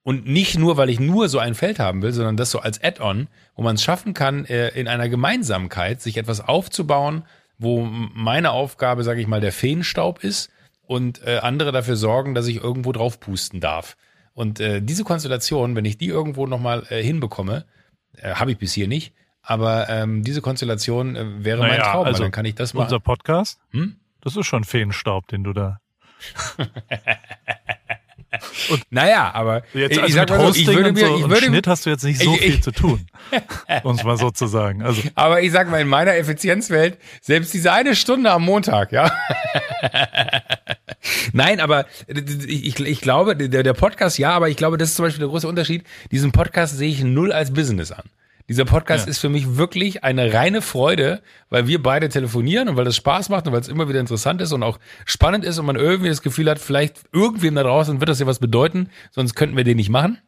und 0.08 0.26
nicht 0.26 0.58
nur, 0.58 0.78
weil 0.78 0.88
ich 0.88 1.00
nur 1.00 1.28
so 1.28 1.38
ein 1.38 1.54
Feld 1.54 1.78
haben 1.78 2.00
will, 2.00 2.14
sondern 2.14 2.38
das 2.38 2.50
so 2.50 2.60
als 2.60 2.82
Add-on, 2.82 3.28
wo 3.54 3.62
man 3.62 3.74
es 3.74 3.82
schaffen 3.82 4.14
kann, 4.14 4.46
äh, 4.46 4.68
in 4.68 4.88
einer 4.88 5.10
Gemeinsamkeit 5.10 6.00
sich 6.00 6.16
etwas 6.16 6.40
aufzubauen, 6.40 7.24
wo 7.58 7.82
meine 7.82 8.52
Aufgabe, 8.52 9.04
sage 9.04 9.20
ich 9.20 9.26
mal, 9.26 9.42
der 9.42 9.52
Feenstaub 9.52 10.24
ist 10.24 10.50
und 10.86 11.20
äh, 11.26 11.40
andere 11.42 11.72
dafür 11.72 11.96
sorgen, 11.96 12.34
dass 12.34 12.46
ich 12.46 12.56
irgendwo 12.56 12.92
drauf 12.92 13.20
pusten 13.20 13.60
darf. 13.60 13.98
Und 14.32 14.60
äh, 14.60 14.80
diese 14.80 15.04
Konstellation, 15.04 15.76
wenn 15.76 15.84
ich 15.84 15.98
die 15.98 16.08
irgendwo 16.08 16.46
nochmal 16.46 16.86
äh, 16.88 17.02
hinbekomme, 17.02 17.66
habe 18.22 18.52
ich 18.52 18.56
bis 18.56 18.72
hier 18.72 18.88
nicht, 18.88 19.12
aber 19.42 19.90
ähm, 19.90 20.24
diese 20.24 20.40
Konstellation 20.40 21.16
äh, 21.16 21.44
wäre 21.44 21.60
naja, 21.60 21.74
mein 21.74 21.82
Traum, 21.82 22.06
also 22.06 22.22
dann 22.22 22.32
kann 22.32 22.46
ich 22.46 22.54
das 22.54 22.72
machen. 22.72 22.84
Unser 22.84 23.00
Podcast, 23.00 23.60
hm? 23.72 23.96
das 24.22 24.36
ist 24.36 24.46
schon 24.46 24.64
Feenstaub, 24.64 25.28
den 25.28 25.44
du 25.44 25.52
da 25.52 25.80
Und 28.70 28.82
naja, 28.90 29.30
aber 29.34 29.62
jetzt, 29.74 29.98
also 29.98 30.08
ich 30.08 30.14
sag 30.14 30.28
mal 30.30 30.52
so, 30.52 30.58
ich 30.58 30.66
würde 30.66 30.92
mir, 30.92 31.06
so, 31.06 31.16
ich 31.18 31.28
würde, 31.28 31.46
Schnitt 31.46 31.66
hast 31.66 31.86
du 31.86 31.90
jetzt 31.90 32.04
nicht 32.04 32.20
so 32.22 32.32
ich, 32.34 32.40
viel 32.40 32.60
zu 32.60 32.72
tun, 32.72 33.06
um 33.82 33.96
es 33.96 34.04
mal 34.04 34.16
so 34.16 34.30
zu 34.30 34.46
sagen. 34.46 34.82
Also. 34.82 35.02
Aber 35.14 35.42
ich 35.42 35.52
sag 35.52 35.70
mal, 35.70 35.80
in 35.80 35.88
meiner 35.88 36.16
Effizienzwelt, 36.16 36.98
selbst 37.20 37.54
diese 37.54 37.72
eine 37.72 37.96
Stunde 37.96 38.30
am 38.30 38.44
Montag, 38.44 38.92
ja. 38.92 39.10
Nein, 41.32 41.60
aber 41.60 41.86
ich, 42.06 42.78
ich 42.80 43.00
glaube, 43.00 43.36
der, 43.36 43.62
der 43.62 43.74
Podcast 43.74 44.18
ja, 44.18 44.30
aber 44.30 44.48
ich 44.48 44.56
glaube, 44.56 44.78
das 44.78 44.90
ist 44.90 44.96
zum 44.96 45.04
Beispiel 45.04 45.20
der 45.20 45.28
große 45.28 45.48
Unterschied. 45.48 45.84
Diesen 46.10 46.32
Podcast 46.32 46.76
sehe 46.76 46.90
ich 46.90 47.02
null 47.02 47.32
als 47.32 47.52
Business 47.52 47.92
an. 47.92 48.04
Dieser 48.48 48.64
Podcast 48.64 49.06
ja. 49.06 49.10
ist 49.10 49.18
für 49.18 49.28
mich 49.28 49.56
wirklich 49.56 50.04
eine 50.04 50.32
reine 50.32 50.62
Freude, 50.62 51.20
weil 51.50 51.66
wir 51.66 51.82
beide 51.82 52.08
telefonieren 52.08 52.70
und 52.70 52.76
weil 52.76 52.86
es 52.86 52.96
Spaß 52.96 53.28
macht 53.28 53.46
und 53.46 53.52
weil 53.52 53.60
es 53.60 53.68
immer 53.68 53.88
wieder 53.88 54.00
interessant 54.00 54.40
ist 54.40 54.52
und 54.52 54.62
auch 54.62 54.78
spannend 55.04 55.44
ist 55.44 55.58
und 55.58 55.66
man 55.66 55.76
irgendwie 55.76 56.08
das 56.08 56.22
Gefühl 56.22 56.48
hat, 56.48 56.58
vielleicht 56.58 57.00
irgendwem 57.12 57.54
da 57.56 57.62
draußen 57.62 58.00
wird 58.00 58.08
das 58.08 58.20
ja 58.20 58.26
was 58.26 58.38
bedeuten, 58.38 58.88
sonst 59.10 59.34
könnten 59.34 59.56
wir 59.56 59.64
den 59.64 59.76
nicht 59.76 59.90
machen. 59.90 60.18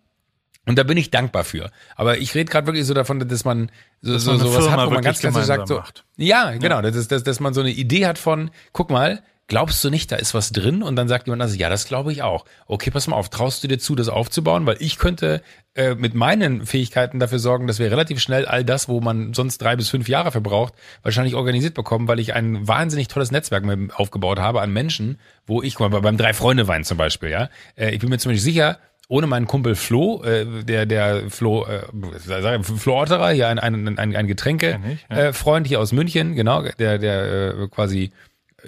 Und 0.67 0.79
da 0.79 0.83
bin 0.83 0.99
ich 0.99 1.11
dankbar 1.11 1.45
für. 1.45 1.71
Aber 1.97 2.19
ich 2.19 2.35
rede 2.35 2.51
gerade 2.51 2.67
wirklich 2.67 2.85
so 2.85 2.93
davon, 2.93 3.27
dass 3.27 3.45
man 3.47 3.73
so, 4.03 4.13
dass 4.13 4.25
so, 4.25 4.37
so 4.37 4.55
was 4.55 4.71
hat, 4.71 4.87
wo 4.87 4.91
man 4.91 5.03
ganz 5.03 5.21
klassisch 5.21 5.45
sagt, 5.45 5.69
so, 5.69 5.77
macht. 5.77 6.05
ja, 6.17 6.53
genau, 6.53 6.77
ja. 6.77 6.91
Dass, 6.91 7.09
dass, 7.09 7.25
dass 7.25 7.41
man 7.41 7.55
so 7.55 7.63
eine 7.63 7.71
Idee 7.71 8.07
hat 8.07 8.19
von, 8.19 8.51
guck 8.73 8.91
mal, 8.91 9.23
glaubst 9.51 9.85
du 9.85 9.91
nicht, 9.91 10.11
da 10.11 10.17
ist 10.17 10.33
was 10.33 10.53
drin? 10.53 10.83
Und 10.83 10.97
dann 10.97 11.09
sagt 11.09 11.27
jemand 11.27 11.43
also, 11.43 11.57
ja, 11.57 11.69
das 11.69 11.85
glaube 11.85 12.13
ich 12.13 12.23
auch. 12.23 12.47
Okay, 12.67 12.91
pass 12.91 13.09
mal 13.09 13.17
auf, 13.17 13.29
traust 13.29 13.63
du 13.63 13.69
dir 13.69 13.79
zu, 13.79 13.95
das 13.95 14.09
aufzubauen? 14.09 14.65
Weil 14.65 14.77
ich 14.79 14.97
könnte 14.97 15.43
äh, 15.75 15.97
mit 15.97 16.15
meinen 16.15 16.65
Fähigkeiten 16.65 17.19
dafür 17.19 17.41
sorgen, 17.41 17.67
dass 17.67 17.81
wir 17.81 17.91
relativ 17.91 18.21
schnell 18.21 18.47
all 18.47 18.65
das, 18.65 18.89
wo 18.89 19.01
man 19.01 19.35
sonst 19.35 19.59
drei 19.59 19.75
bis 19.77 19.91
fünf 19.91 20.09
Jahre 20.09 20.31
verbraucht, 20.31 20.73
wahrscheinlich 21.03 21.35
organisiert 21.35 21.75
bekommen, 21.75 22.09
weil 22.09 22.21
ich 22.21 22.33
ein 22.33 22.67
wahnsinnig 22.67 23.09
tolles 23.09 23.33
Netzwerk 23.33 23.65
aufgebaut 23.95 24.39
habe 24.39 24.63
an 24.63 24.73
Menschen, 24.73 25.19
wo 25.47 25.63
ich, 25.63 25.75
guck 25.75 25.91
mal, 25.91 26.01
beim 26.01 26.17
Drei-Freunde-Wein 26.17 26.85
zum 26.85 26.97
Beispiel, 26.97 27.31
ja, 27.31 27.51
äh, 27.77 27.91
ich 27.91 27.99
bin 27.99 28.09
mir 28.09 28.19
zum 28.19 28.31
Beispiel 28.31 28.53
sicher, 28.53 28.79
ohne 29.09 29.27
meinen 29.27 29.49
Kumpel 29.49 29.75
Flo, 29.75 30.23
äh, 30.23 30.63
der 30.63 30.87
der 30.87 31.29
Flo, 31.29 31.67
äh, 31.67 32.63
Flo 32.63 33.03
Otterer, 33.03 33.31
hier 33.31 33.49
ein 33.49 33.59
ein 33.59 33.99
ein, 33.99 34.15
ein 34.15 34.27
Getränkefreund 34.29 35.01
ja. 35.11 35.17
äh, 35.17 35.33
Freund 35.33 35.67
hier 35.67 35.81
aus 35.81 35.91
München, 35.91 36.37
genau, 36.37 36.63
der 36.79 36.99
der 36.99 37.55
äh, 37.59 37.69
quasi 37.69 38.13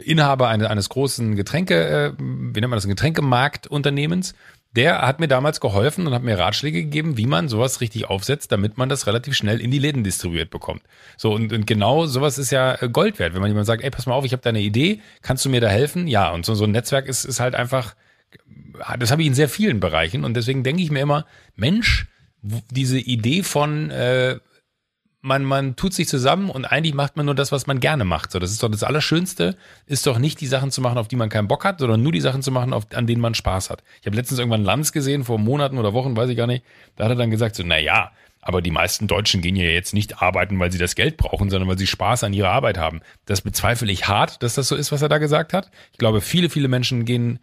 Inhaber 0.05 0.49
eines, 0.49 0.69
eines 0.69 0.89
großen 0.89 1.37
Getränke, 1.37 1.89
äh, 1.89 2.13
wie 2.19 2.61
nennt 2.61 2.71
man 2.71 2.73
das, 2.73 2.87
Getränkemarktunternehmens, 2.87 4.35
der 4.75 5.03
hat 5.03 5.21
mir 5.21 5.29
damals 5.29 5.61
geholfen 5.61 6.07
und 6.07 6.15
hat 6.15 6.23
mir 6.23 6.39
Ratschläge 6.39 6.83
gegeben, 6.83 7.19
wie 7.19 7.27
man 7.27 7.49
sowas 7.49 7.81
richtig 7.83 8.09
aufsetzt, 8.09 8.53
damit 8.53 8.79
man 8.79 8.89
das 8.89 9.07
relativ 9.07 9.35
schnell 9.35 9.61
in 9.61 9.71
die 9.71 9.79
Läden 9.79 10.03
distribuiert 10.03 10.51
bekommt. 10.51 10.83
So, 11.19 11.33
und, 11.35 11.53
und 11.53 11.67
genau 11.67 12.07
sowas 12.07 12.39
ist 12.39 12.51
ja 12.51 12.81
äh, 12.81 12.89
Gold 12.89 13.19
wert. 13.19 13.35
Wenn 13.35 13.43
man 13.43 13.51
jemand 13.51 13.67
sagt, 13.67 13.83
ey, 13.83 13.91
pass 13.91 14.07
mal 14.07 14.15
auf, 14.15 14.25
ich 14.25 14.33
habe 14.33 14.43
da 14.43 14.51
eine 14.51 14.61
Idee, 14.61 15.01
kannst 15.21 15.45
du 15.45 15.51
mir 15.51 15.61
da 15.61 15.69
helfen? 15.69 16.07
Ja, 16.07 16.31
und 16.31 16.47
so, 16.47 16.55
so 16.55 16.65
ein 16.65 16.71
Netzwerk 16.71 17.07
ist, 17.07 17.25
ist 17.25 17.41
halt 17.41 17.55
einfach, 17.55 17.95
das 18.99 19.11
habe 19.11 19.23
ich 19.23 19.29
in 19.29 19.35
sehr 19.35 19.49
vielen 19.49 19.79
Bereichen 19.79 20.25
und 20.25 20.35
deswegen 20.35 20.63
denke 20.63 20.83
ich 20.83 20.91
mir 20.91 21.01
immer, 21.01 21.27
Mensch, 21.55 22.07
diese 22.41 22.99
Idee 22.99 23.43
von 23.43 23.91
äh, 23.91 24.39
man, 25.23 25.45
man 25.45 25.77
tut 25.77 25.95
sich 25.95 26.09
zusammen 26.09 26.51
und 26.51 26.65
eigentlich 26.65 26.95
macht 26.95 27.17
man 27.17 27.27
nur 27.27 27.37
das, 27.37 27.53
was 27.53 27.69
man 27.69 27.79
gerne 27.79 28.05
macht. 28.05 28.33
So, 28.33 28.41
das 28.41 28.51
ist 28.51 28.63
doch 28.63 28.69
das 28.69 28.83
Allerschönste, 28.83 29.57
ist 29.87 30.07
doch 30.07 30.19
nicht 30.19 30.41
die 30.41 30.49
Sachen 30.49 30.73
zu 30.73 30.81
machen, 30.81 30.99
auf 30.99 31.07
die 31.07 31.17
man 31.17 31.29
keinen 31.29 31.47
Bock 31.47 31.65
hat, 31.65 31.79
sondern 31.79 32.03
nur 32.03 32.11
die 32.11 32.21
Sachen 32.21 32.43
zu 32.43 32.51
machen, 32.51 32.73
auf, 32.73 32.87
an 32.93 33.07
denen 33.07 33.21
man 33.21 33.35
Spaß 33.35 33.71
hat. 33.71 33.85
Ich 34.01 34.07
habe 34.07 34.17
letztens 34.17 34.41
irgendwann 34.41 34.65
Lanz 34.65 34.91
gesehen, 34.91 35.25
vor 35.25 35.39
Monaten 35.39 35.79
oder 35.79 35.93
Wochen, 35.93 36.17
weiß 36.17 36.29
ich 36.29 36.37
gar 36.37 36.49
nicht. 36.49 36.65
Da 36.97 37.05
hat 37.05 37.13
er 37.13 37.17
dann 37.17 37.31
gesagt, 37.31 37.55
so, 37.55 37.63
na 37.65 37.79
ja, 37.79 38.11
aber 38.41 38.61
die 38.61 38.73
meisten 38.73 39.07
Deutschen 39.07 39.41
gehen 39.41 39.55
ja 39.55 39.65
jetzt 39.65 39.95
nicht 39.95 40.21
arbeiten, 40.21 40.59
weil 40.59 40.73
sie 40.73 40.79
das 40.79 40.97
Geld 40.97 41.17
brauchen, 41.17 41.49
sondern 41.49 41.69
weil 41.69 41.79
sie 41.79 41.87
Spaß 41.87 42.25
an 42.25 42.33
ihrer 42.33 42.51
Arbeit 42.51 42.77
haben. 42.77 43.01
Das 43.25 43.41
bezweifle 43.43 43.93
ich 43.93 44.09
hart, 44.09 44.43
dass 44.43 44.55
das 44.55 44.67
so 44.67 44.75
ist, 44.75 44.91
was 44.91 45.03
er 45.03 45.09
da 45.09 45.19
gesagt 45.19 45.53
hat. 45.53 45.71
Ich 45.93 45.99
glaube, 45.99 46.21
viele, 46.21 46.51
viele 46.51 46.67
Menschen 46.67 47.05
gehen 47.05 47.39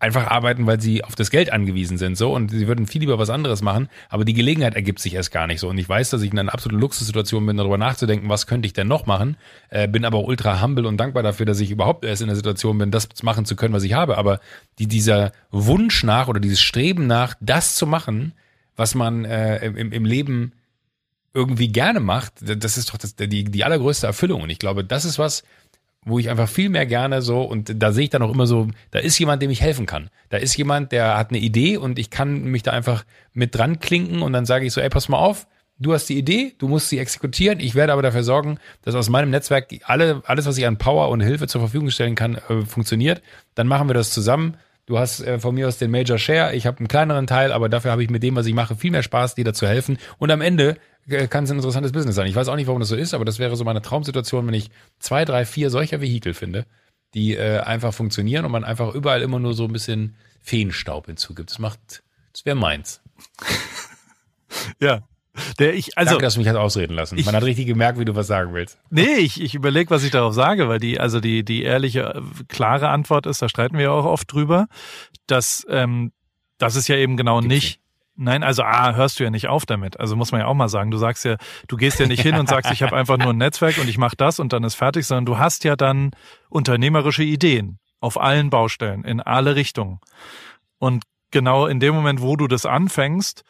einfach 0.00 0.28
arbeiten, 0.28 0.66
weil 0.66 0.80
sie 0.80 1.02
auf 1.02 1.14
das 1.14 1.30
Geld 1.30 1.52
angewiesen 1.52 1.98
sind, 1.98 2.16
so. 2.16 2.32
Und 2.34 2.50
sie 2.50 2.68
würden 2.68 2.86
viel 2.86 3.00
lieber 3.00 3.18
was 3.18 3.30
anderes 3.30 3.62
machen, 3.62 3.88
aber 4.08 4.24
die 4.24 4.34
Gelegenheit 4.34 4.74
ergibt 4.74 5.00
sich 5.00 5.14
erst 5.14 5.32
gar 5.32 5.46
nicht 5.46 5.60
so. 5.60 5.68
Und 5.68 5.78
ich 5.78 5.88
weiß, 5.88 6.10
dass 6.10 6.22
ich 6.22 6.30
in 6.30 6.38
einer 6.38 6.52
absoluten 6.52 6.80
Luxussituation 6.80 7.44
bin, 7.44 7.56
darüber 7.56 7.78
nachzudenken, 7.78 8.28
was 8.28 8.46
könnte 8.46 8.66
ich 8.66 8.72
denn 8.72 8.88
noch 8.88 9.06
machen, 9.06 9.36
äh, 9.70 9.88
bin 9.88 10.04
aber 10.04 10.24
ultra 10.24 10.62
humble 10.62 10.86
und 10.86 10.98
dankbar 10.98 11.22
dafür, 11.22 11.46
dass 11.46 11.60
ich 11.60 11.70
überhaupt 11.70 12.04
erst 12.04 12.22
in 12.22 12.28
der 12.28 12.36
Situation 12.36 12.78
bin, 12.78 12.90
das 12.90 13.08
machen 13.22 13.44
zu 13.44 13.56
können, 13.56 13.74
was 13.74 13.82
ich 13.82 13.94
habe, 13.94 14.18
aber 14.18 14.40
die, 14.78 14.86
dieser 14.86 15.32
Wunsch 15.50 16.04
nach 16.04 16.28
oder 16.28 16.40
dieses 16.40 16.60
Streben 16.60 17.06
nach, 17.06 17.34
das 17.40 17.74
zu 17.74 17.86
machen, 17.86 18.32
was 18.76 18.94
man 18.94 19.24
äh, 19.24 19.66
im, 19.66 19.92
im 19.92 20.04
Leben 20.04 20.52
irgendwie 21.34 21.68
gerne 21.68 22.00
macht, 22.00 22.34
das 22.40 22.78
ist 22.78 22.90
doch 22.90 22.96
das, 22.96 23.14
die, 23.14 23.44
die 23.44 23.64
allergrößte 23.64 24.06
Erfüllung. 24.06 24.42
Und 24.42 24.50
ich 24.50 24.58
glaube, 24.58 24.84
das 24.84 25.04
ist 25.04 25.18
was, 25.18 25.42
wo 26.04 26.18
ich 26.18 26.30
einfach 26.30 26.48
viel 26.48 26.68
mehr 26.68 26.86
gerne 26.86 27.22
so 27.22 27.42
und 27.42 27.82
da 27.82 27.92
sehe 27.92 28.04
ich 28.04 28.10
dann 28.10 28.22
auch 28.22 28.32
immer 28.32 28.46
so, 28.46 28.68
da 28.90 28.98
ist 28.98 29.18
jemand, 29.18 29.42
dem 29.42 29.50
ich 29.50 29.60
helfen 29.60 29.86
kann. 29.86 30.10
Da 30.30 30.38
ist 30.38 30.56
jemand, 30.56 30.92
der 30.92 31.18
hat 31.18 31.30
eine 31.30 31.38
Idee 31.38 31.76
und 31.76 31.98
ich 31.98 32.10
kann 32.10 32.44
mich 32.44 32.62
da 32.62 32.72
einfach 32.72 33.04
mit 33.32 33.54
dran 33.54 33.80
klinken 33.80 34.22
und 34.22 34.32
dann 34.32 34.46
sage 34.46 34.66
ich 34.66 34.72
so, 34.72 34.80
ey, 34.80 34.88
pass 34.88 35.08
mal 35.08 35.18
auf, 35.18 35.46
du 35.78 35.92
hast 35.92 36.08
die 36.08 36.18
Idee, 36.18 36.54
du 36.58 36.68
musst 36.68 36.88
sie 36.88 36.98
exekutieren. 36.98 37.60
Ich 37.60 37.74
werde 37.74 37.92
aber 37.92 38.02
dafür 38.02 38.22
sorgen, 38.22 38.58
dass 38.82 38.94
aus 38.94 39.08
meinem 39.08 39.30
Netzwerk 39.30 39.68
alle, 39.84 40.22
alles, 40.26 40.46
was 40.46 40.58
ich 40.58 40.66
an 40.66 40.78
Power 40.78 41.08
und 41.08 41.20
Hilfe 41.20 41.46
zur 41.46 41.60
Verfügung 41.60 41.90
stellen 41.90 42.14
kann, 42.14 42.36
äh, 42.48 42.62
funktioniert. 42.66 43.22
Dann 43.54 43.66
machen 43.66 43.88
wir 43.88 43.94
das 43.94 44.10
zusammen. 44.10 44.56
Du 44.88 44.98
hast 44.98 45.20
äh, 45.20 45.38
von 45.38 45.54
mir 45.54 45.68
aus 45.68 45.76
den 45.76 45.90
Major 45.90 46.16
Share, 46.16 46.54
ich 46.54 46.66
habe 46.66 46.78
einen 46.78 46.88
kleineren 46.88 47.26
Teil, 47.26 47.52
aber 47.52 47.68
dafür 47.68 47.90
habe 47.90 48.02
ich 48.02 48.08
mit 48.08 48.22
dem, 48.22 48.36
was 48.36 48.46
ich 48.46 48.54
mache, 48.54 48.74
viel 48.74 48.90
mehr 48.90 49.02
Spaß, 49.02 49.34
dir 49.34 49.44
dazu 49.44 49.66
helfen. 49.66 49.98
Und 50.16 50.30
am 50.30 50.40
Ende 50.40 50.78
äh, 51.06 51.26
kann 51.26 51.44
es 51.44 51.50
ein 51.50 51.58
interessantes 51.58 51.92
Business 51.92 52.14
sein. 52.14 52.26
Ich 52.26 52.34
weiß 52.34 52.48
auch 52.48 52.56
nicht, 52.56 52.68
warum 52.68 52.80
das 52.80 52.88
so 52.88 52.96
ist, 52.96 53.12
aber 53.12 53.26
das 53.26 53.38
wäre 53.38 53.54
so 53.54 53.64
meine 53.64 53.82
Traumsituation, 53.82 54.46
wenn 54.46 54.54
ich 54.54 54.70
zwei, 54.98 55.26
drei, 55.26 55.44
vier 55.44 55.68
solcher 55.68 56.00
Vehikel 56.00 56.32
finde, 56.32 56.64
die 57.12 57.36
äh, 57.36 57.58
einfach 57.58 57.92
funktionieren 57.92 58.46
und 58.46 58.50
man 58.50 58.64
einfach 58.64 58.94
überall 58.94 59.20
immer 59.20 59.38
nur 59.38 59.52
so 59.52 59.64
ein 59.64 59.74
bisschen 59.74 60.16
Feenstaub 60.40 61.04
hinzugibt. 61.04 61.50
Das 61.50 61.58
macht, 61.58 62.02
das 62.32 62.46
wäre 62.46 62.56
meins. 62.56 63.02
ja. 64.80 65.02
Der 65.58 65.74
ich, 65.74 65.96
also, 65.96 66.10
Danke, 66.10 66.24
dass 66.24 66.34
du 66.34 66.40
mich 66.40 66.48
hast 66.48 66.56
ausreden 66.56 66.94
lassen. 66.94 67.18
Ich, 67.18 67.26
Man 67.26 67.34
hat 67.34 67.42
richtig 67.42 67.66
gemerkt, 67.66 67.98
wie 67.98 68.04
du 68.04 68.14
was 68.14 68.26
sagen 68.26 68.54
willst. 68.54 68.78
Nee, 68.90 69.16
ich, 69.16 69.40
ich 69.40 69.54
überlege, 69.54 69.90
was 69.90 70.04
ich 70.04 70.10
darauf 70.10 70.34
sage, 70.34 70.68
weil 70.68 70.78
die, 70.78 71.00
also 71.00 71.20
die, 71.20 71.44
die 71.44 71.62
ehrliche, 71.62 72.22
klare 72.48 72.88
Antwort 72.88 73.26
ist, 73.26 73.42
da 73.42 73.48
streiten 73.48 73.76
wir 73.76 73.84
ja 73.84 73.90
auch 73.90 74.04
oft 74.04 74.32
drüber, 74.32 74.66
dass 75.26 75.66
ähm, 75.68 76.12
das 76.58 76.76
ist 76.76 76.88
ja 76.88 76.96
eben 76.96 77.16
genau 77.16 77.40
Gibt's 77.40 77.54
nicht 77.54 77.80
Nein, 78.20 78.42
also 78.42 78.64
A, 78.64 78.96
hörst 78.96 79.20
du 79.20 79.24
ja 79.24 79.30
nicht 79.30 79.46
auf 79.46 79.64
damit. 79.64 80.00
Also 80.00 80.16
muss 80.16 80.32
man 80.32 80.40
ja 80.40 80.48
auch 80.48 80.54
mal 80.54 80.68
sagen, 80.68 80.90
du 80.90 80.98
sagst 80.98 81.24
ja, 81.24 81.36
du 81.68 81.76
gehst 81.76 82.00
ja 82.00 82.06
nicht 82.06 82.20
hin 82.20 82.34
und 82.34 82.48
sagst, 82.48 82.72
ich 82.72 82.82
habe 82.82 82.96
einfach 82.96 83.16
nur 83.16 83.28
ein 83.28 83.36
Netzwerk 83.36 83.78
und 83.78 83.88
ich 83.88 83.96
mache 83.96 84.16
das 84.16 84.40
und 84.40 84.52
dann 84.52 84.64
ist 84.64 84.74
fertig, 84.74 85.06
sondern 85.06 85.24
du 85.24 85.38
hast 85.38 85.62
ja 85.62 85.76
dann 85.76 86.10
unternehmerische 86.48 87.22
Ideen 87.22 87.78
auf 88.00 88.20
allen 88.20 88.50
Baustellen, 88.50 89.04
in 89.04 89.20
alle 89.20 89.54
Richtungen. 89.54 90.00
Und 90.78 91.04
genau 91.30 91.66
in 91.66 91.78
dem 91.78 91.94
Moment, 91.94 92.20
wo 92.20 92.34
du 92.34 92.48
das 92.48 92.66
anfängst, 92.66 93.44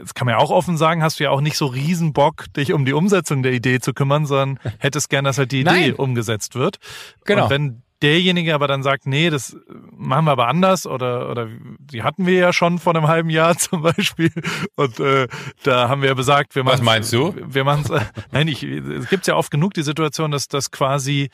das 0.00 0.14
kann 0.14 0.26
man 0.26 0.34
ja 0.34 0.38
auch 0.38 0.50
offen 0.50 0.76
sagen, 0.76 1.02
hast 1.02 1.20
du 1.20 1.24
ja 1.24 1.30
auch 1.30 1.40
nicht 1.40 1.56
so 1.56 1.66
riesen 1.66 2.12
Bock, 2.12 2.52
dich 2.56 2.72
um 2.72 2.84
die 2.84 2.92
Umsetzung 2.92 3.42
der 3.42 3.52
Idee 3.52 3.80
zu 3.80 3.92
kümmern, 3.92 4.26
sondern 4.26 4.58
hättest 4.78 5.10
gern, 5.10 5.24
dass 5.24 5.38
halt 5.38 5.52
die 5.52 5.60
Idee 5.60 5.70
Nein. 5.70 5.94
umgesetzt 5.94 6.54
wird. 6.54 6.78
Genau. 7.24 7.44
Und 7.44 7.50
wenn 7.50 7.82
derjenige 8.02 8.54
aber 8.54 8.68
dann 8.68 8.82
sagt, 8.82 9.06
nee, 9.06 9.30
das 9.30 9.56
machen 9.96 10.26
wir 10.26 10.32
aber 10.32 10.48
anders 10.48 10.86
oder 10.86 11.30
oder 11.30 11.48
die 11.78 12.02
hatten 12.02 12.26
wir 12.26 12.34
ja 12.34 12.52
schon 12.52 12.78
vor 12.78 12.94
einem 12.94 13.08
halben 13.08 13.30
Jahr 13.30 13.56
zum 13.58 13.82
Beispiel 13.82 14.30
und 14.76 15.00
äh, 15.00 15.26
da 15.62 15.88
haben 15.88 16.02
wir 16.02 16.08
ja 16.08 16.14
besagt, 16.14 16.54
wir 16.54 16.64
machen 16.64 16.74
was 16.74 16.82
meinst 16.82 17.12
du? 17.12 17.34
Wir 17.46 17.64
machen 17.64 17.94
äh, 17.94 18.00
nein, 18.32 18.48
ich, 18.48 18.62
es 18.62 19.08
gibt 19.08 19.26
ja 19.26 19.36
oft 19.36 19.50
genug 19.50 19.74
die 19.74 19.82
Situation, 19.82 20.30
dass 20.30 20.48
das 20.48 20.70
quasi 20.70 21.30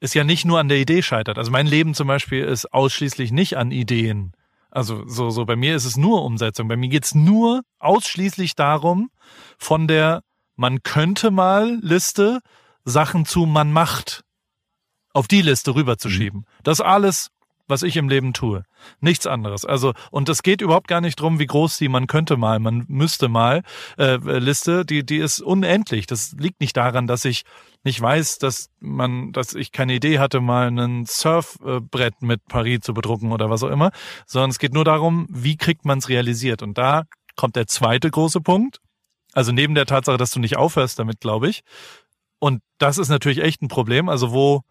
es 0.00 0.14
ja 0.14 0.24
nicht 0.24 0.44
nur 0.44 0.58
an 0.58 0.68
der 0.68 0.78
Idee 0.78 1.02
scheitert. 1.02 1.38
Also 1.38 1.50
mein 1.50 1.66
Leben 1.66 1.94
zum 1.94 2.08
Beispiel 2.08 2.44
ist 2.44 2.72
ausschließlich 2.72 3.32
nicht 3.32 3.58
an 3.58 3.70
Ideen. 3.70 4.32
Also 4.70 5.06
so 5.06 5.30
so 5.30 5.44
bei 5.44 5.56
mir 5.56 5.74
ist 5.74 5.84
es 5.84 5.96
nur 5.96 6.24
Umsetzung. 6.24 6.68
Bei 6.68 6.76
mir 6.76 6.88
geht's 6.88 7.14
nur 7.14 7.62
ausschließlich 7.78 8.54
darum, 8.54 9.10
von 9.58 9.88
der 9.88 10.22
man 10.56 10.82
könnte 10.82 11.30
mal 11.30 11.78
Liste 11.82 12.40
Sachen 12.84 13.24
zu 13.24 13.46
man 13.46 13.72
macht 13.72 14.24
auf 15.12 15.28
die 15.28 15.42
Liste 15.42 15.74
rüberzuschieben. 15.74 16.40
Mhm. 16.40 16.62
Das 16.62 16.80
alles, 16.80 17.30
was 17.70 17.82
ich 17.82 17.96
im 17.96 18.08
Leben 18.08 18.32
tue. 18.32 18.64
Nichts 19.00 19.26
anderes. 19.26 19.64
Also, 19.64 19.94
und 20.10 20.28
das 20.28 20.42
geht 20.42 20.60
überhaupt 20.60 20.88
gar 20.88 21.00
nicht 21.00 21.16
drum, 21.16 21.38
wie 21.38 21.46
groß 21.46 21.78
die 21.78 21.88
man 21.88 22.06
könnte 22.06 22.36
mal, 22.36 22.58
man 22.58 22.84
müsste 22.88 23.28
mal 23.28 23.62
äh, 23.96 24.16
Liste, 24.16 24.84
die, 24.84 25.04
die 25.04 25.18
ist 25.18 25.40
unendlich. 25.40 26.06
Das 26.06 26.32
liegt 26.38 26.60
nicht 26.60 26.76
daran, 26.76 27.06
dass 27.06 27.24
ich 27.24 27.44
nicht 27.82 28.00
weiß, 28.00 28.38
dass 28.38 28.68
man, 28.80 29.32
dass 29.32 29.54
ich 29.54 29.72
keine 29.72 29.94
Idee 29.94 30.18
hatte, 30.18 30.40
mal 30.40 30.68
ein 30.68 31.06
Surfbrett 31.06 32.20
mit 32.20 32.44
Paris 32.46 32.80
zu 32.80 32.92
bedrucken 32.92 33.32
oder 33.32 33.48
was 33.48 33.62
auch 33.62 33.70
immer, 33.70 33.90
sondern 34.26 34.50
es 34.50 34.58
geht 34.58 34.74
nur 34.74 34.84
darum, 34.84 35.26
wie 35.30 35.56
kriegt 35.56 35.84
man 35.84 35.98
es 35.98 36.08
realisiert. 36.08 36.62
Und 36.62 36.76
da 36.76 37.04
kommt 37.36 37.56
der 37.56 37.66
zweite 37.66 38.10
große 38.10 38.40
Punkt. 38.40 38.80
Also 39.32 39.52
neben 39.52 39.74
der 39.74 39.86
Tatsache, 39.86 40.16
dass 40.16 40.32
du 40.32 40.40
nicht 40.40 40.56
aufhörst 40.56 40.98
damit, 40.98 41.20
glaube 41.20 41.48
ich. 41.48 41.62
Und 42.38 42.62
das 42.78 42.98
ist 42.98 43.08
natürlich 43.08 43.42
echt 43.42 43.62
ein 43.62 43.68
Problem. 43.68 44.08
Also 44.08 44.32
wo, 44.32 44.62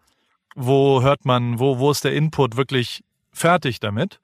wo 0.54 1.02
hört 1.02 1.24
man, 1.24 1.58
wo, 1.58 1.78
wo 1.78 1.90
ist 1.90 2.04
der 2.04 2.14
Input 2.14 2.56
wirklich 2.56 3.02
fertig 3.32 3.80
damit? 3.80 4.20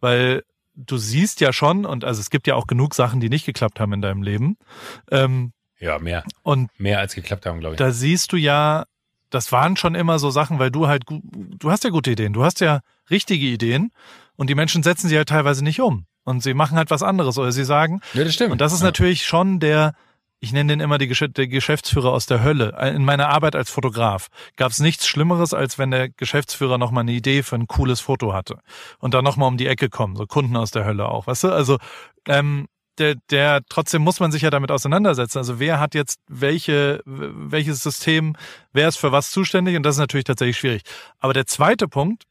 Weil 0.00 0.42
du 0.74 0.96
siehst 0.96 1.40
ja 1.40 1.52
schon, 1.52 1.84
und 1.86 2.04
also 2.04 2.20
es 2.20 2.30
gibt 2.30 2.46
ja 2.46 2.54
auch 2.54 2.66
genug 2.66 2.94
Sachen, 2.94 3.20
die 3.20 3.28
nicht 3.28 3.46
geklappt 3.46 3.80
haben 3.80 3.92
in 3.92 4.02
deinem 4.02 4.22
Leben. 4.22 4.56
Ähm, 5.10 5.52
ja, 5.78 5.98
mehr. 5.98 6.24
Und 6.42 6.70
mehr 6.78 6.98
als 7.00 7.14
geklappt 7.14 7.46
haben, 7.46 7.60
glaube 7.60 7.74
ich. 7.74 7.78
Da 7.78 7.90
siehst 7.90 8.32
du 8.32 8.36
ja, 8.36 8.84
das 9.30 9.52
waren 9.52 9.76
schon 9.76 9.94
immer 9.94 10.18
so 10.18 10.30
Sachen, 10.30 10.58
weil 10.58 10.70
du 10.70 10.86
halt, 10.86 11.04
du 11.08 11.70
hast 11.70 11.84
ja 11.84 11.90
gute 11.90 12.10
Ideen, 12.10 12.32
du 12.32 12.44
hast 12.44 12.60
ja 12.60 12.80
richtige 13.10 13.46
Ideen 13.46 13.90
und 14.36 14.48
die 14.50 14.54
Menschen 14.54 14.82
setzen 14.82 15.08
sie 15.08 15.16
halt 15.16 15.28
teilweise 15.28 15.64
nicht 15.64 15.80
um 15.80 16.06
und 16.24 16.42
sie 16.42 16.54
machen 16.54 16.76
halt 16.76 16.90
was 16.90 17.02
anderes 17.02 17.38
oder 17.38 17.52
sie 17.52 17.64
sagen. 17.64 18.00
Ja, 18.14 18.24
das 18.24 18.34
stimmt. 18.34 18.52
Und 18.52 18.60
das 18.60 18.72
ist 18.72 18.80
ja. 18.80 18.86
natürlich 18.86 19.24
schon 19.24 19.60
der, 19.60 19.94
ich 20.40 20.52
nenne 20.52 20.72
den 20.72 20.80
immer 20.80 20.98
die 20.98 21.08
Gesch 21.08 21.24
der 21.28 21.48
Geschäftsführer 21.48 22.12
aus 22.12 22.26
der 22.26 22.42
Hölle. 22.42 22.76
In 22.94 23.04
meiner 23.04 23.28
Arbeit 23.30 23.56
als 23.56 23.70
Fotograf 23.70 24.28
gab 24.56 24.70
es 24.70 24.80
nichts 24.80 25.06
Schlimmeres, 25.06 25.54
als 25.54 25.78
wenn 25.78 25.90
der 25.90 26.10
Geschäftsführer 26.10 26.78
nochmal 26.78 27.02
eine 27.02 27.12
Idee 27.12 27.42
für 27.42 27.56
ein 27.56 27.66
cooles 27.66 28.00
Foto 28.00 28.32
hatte 28.32 28.58
und 28.98 29.14
dann 29.14 29.24
nochmal 29.24 29.48
um 29.48 29.56
die 29.56 29.66
Ecke 29.66 29.88
kommen, 29.88 30.16
so 30.16 30.26
Kunden 30.26 30.56
aus 30.56 30.70
der 30.70 30.84
Hölle 30.84 31.08
auch, 31.08 31.26
weißt 31.26 31.44
du? 31.44 31.48
Also 31.48 31.78
ähm, 32.28 32.66
der, 32.98 33.16
der 33.30 33.62
trotzdem 33.68 34.02
muss 34.02 34.20
man 34.20 34.32
sich 34.32 34.42
ja 34.42 34.50
damit 34.50 34.70
auseinandersetzen. 34.70 35.38
Also 35.38 35.58
wer 35.58 35.80
hat 35.80 35.94
jetzt 35.94 36.20
welche, 36.28 37.02
welches 37.04 37.82
System, 37.82 38.36
wer 38.72 38.88
ist 38.88 38.96
für 38.96 39.12
was 39.12 39.30
zuständig? 39.30 39.76
Und 39.76 39.82
das 39.82 39.96
ist 39.96 40.00
natürlich 40.00 40.24
tatsächlich 40.24 40.58
schwierig. 40.58 40.82
Aber 41.18 41.32
der 41.32 41.46
zweite 41.46 41.88
Punkt, 41.88 42.24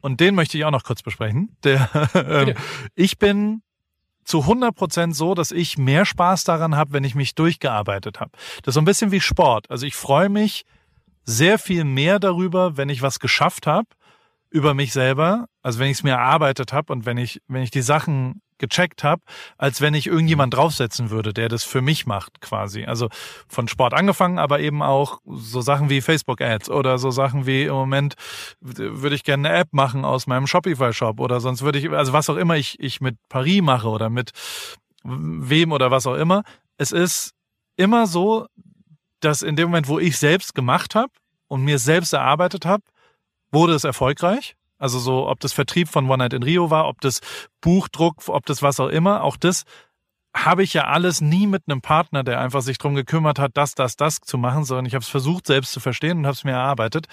und 0.00 0.20
den 0.20 0.34
möchte 0.34 0.58
ich 0.58 0.64
auch 0.64 0.70
noch 0.70 0.84
kurz 0.84 1.02
besprechen, 1.02 1.56
der, 1.64 1.88
ähm, 2.14 2.54
ich 2.94 3.18
bin 3.18 3.62
zu 4.26 4.40
100 4.40 4.74
Prozent 4.74 5.16
so, 5.16 5.34
dass 5.34 5.52
ich 5.52 5.78
mehr 5.78 6.04
Spaß 6.04 6.44
daran 6.44 6.76
habe, 6.76 6.92
wenn 6.92 7.04
ich 7.04 7.14
mich 7.14 7.34
durchgearbeitet 7.34 8.20
habe. 8.20 8.32
Das 8.62 8.72
ist 8.72 8.74
so 8.74 8.80
ein 8.80 8.84
bisschen 8.84 9.12
wie 9.12 9.20
Sport. 9.20 9.70
Also 9.70 9.86
ich 9.86 9.94
freue 9.94 10.28
mich 10.28 10.64
sehr 11.24 11.58
viel 11.58 11.84
mehr 11.84 12.18
darüber, 12.18 12.76
wenn 12.76 12.88
ich 12.88 13.02
was 13.02 13.20
geschafft 13.20 13.66
habe 13.66 13.88
über 14.50 14.74
mich 14.74 14.92
selber, 14.92 15.46
also 15.62 15.78
wenn 15.78 15.90
ich 15.90 15.98
es 15.98 16.02
mir 16.02 16.12
erarbeitet 16.12 16.72
habe 16.72 16.92
und 16.92 17.04
wenn 17.04 17.18
ich 17.18 17.42
wenn 17.48 17.62
ich 17.62 17.70
die 17.70 17.82
Sachen 17.82 18.42
gecheckt 18.58 19.04
habe, 19.04 19.22
als 19.58 19.80
wenn 19.80 19.94
ich 19.94 20.06
irgendjemand 20.06 20.54
draufsetzen 20.54 21.10
würde, 21.10 21.32
der 21.32 21.48
das 21.48 21.64
für 21.64 21.82
mich 21.82 22.06
macht 22.06 22.40
quasi. 22.40 22.84
Also 22.84 23.08
von 23.48 23.68
Sport 23.68 23.94
angefangen, 23.94 24.38
aber 24.38 24.60
eben 24.60 24.82
auch 24.82 25.20
so 25.26 25.60
Sachen 25.60 25.90
wie 25.90 26.00
Facebook 26.00 26.40
Ads 26.40 26.70
oder 26.70 26.98
so 26.98 27.10
Sachen 27.10 27.46
wie 27.46 27.64
im 27.64 27.74
Moment 27.74 28.14
würde 28.60 29.14
ich 29.14 29.24
gerne 29.24 29.48
eine 29.48 29.58
App 29.58 29.68
machen 29.72 30.04
aus 30.04 30.26
meinem 30.26 30.46
Shopify 30.46 30.92
Shop 30.92 31.20
oder 31.20 31.40
sonst 31.40 31.62
würde 31.62 31.78
ich 31.78 31.90
also 31.90 32.12
was 32.12 32.30
auch 32.30 32.36
immer 32.36 32.56
ich 32.56 32.78
ich 32.80 33.00
mit 33.00 33.16
Paris 33.28 33.62
mache 33.62 33.88
oder 33.88 34.10
mit 34.10 34.32
wem 35.04 35.72
oder 35.72 35.90
was 35.90 36.06
auch 36.06 36.14
immer. 36.16 36.42
Es 36.78 36.92
ist 36.92 37.32
immer 37.76 38.06
so, 38.06 38.46
dass 39.20 39.42
in 39.42 39.56
dem 39.56 39.68
Moment, 39.68 39.88
wo 39.88 39.98
ich 39.98 40.18
selbst 40.18 40.54
gemacht 40.54 40.94
habe 40.94 41.12
und 41.48 41.62
mir 41.62 41.78
selbst 41.78 42.12
erarbeitet 42.12 42.66
habe, 42.66 42.82
wurde 43.50 43.74
es 43.74 43.84
erfolgreich. 43.84 44.56
Also 44.78 44.98
so, 44.98 45.28
ob 45.28 45.40
das 45.40 45.52
Vertrieb 45.52 45.88
von 45.88 46.08
One 46.08 46.18
Night 46.18 46.32
in 46.32 46.42
Rio 46.42 46.70
war, 46.70 46.88
ob 46.88 47.00
das 47.00 47.20
Buchdruck, 47.60 48.28
ob 48.28 48.44
das 48.46 48.62
was 48.62 48.78
auch 48.78 48.88
immer, 48.88 49.22
auch 49.22 49.36
das 49.36 49.64
habe 50.34 50.62
ich 50.62 50.74
ja 50.74 50.84
alles 50.84 51.22
nie 51.22 51.46
mit 51.46 51.62
einem 51.66 51.80
Partner, 51.80 52.22
der 52.22 52.40
einfach 52.40 52.60
sich 52.60 52.76
drum 52.76 52.94
gekümmert 52.94 53.38
hat, 53.38 53.52
das, 53.54 53.74
das, 53.74 53.96
das 53.96 54.18
zu 54.20 54.36
machen, 54.36 54.64
sondern 54.64 54.84
ich 54.84 54.94
habe 54.94 55.02
es 55.02 55.08
versucht 55.08 55.46
selbst 55.46 55.72
zu 55.72 55.80
verstehen 55.80 56.18
und 56.18 56.26
habe 56.26 56.34
es 56.34 56.44
mir 56.44 56.52
erarbeitet. 56.52 57.06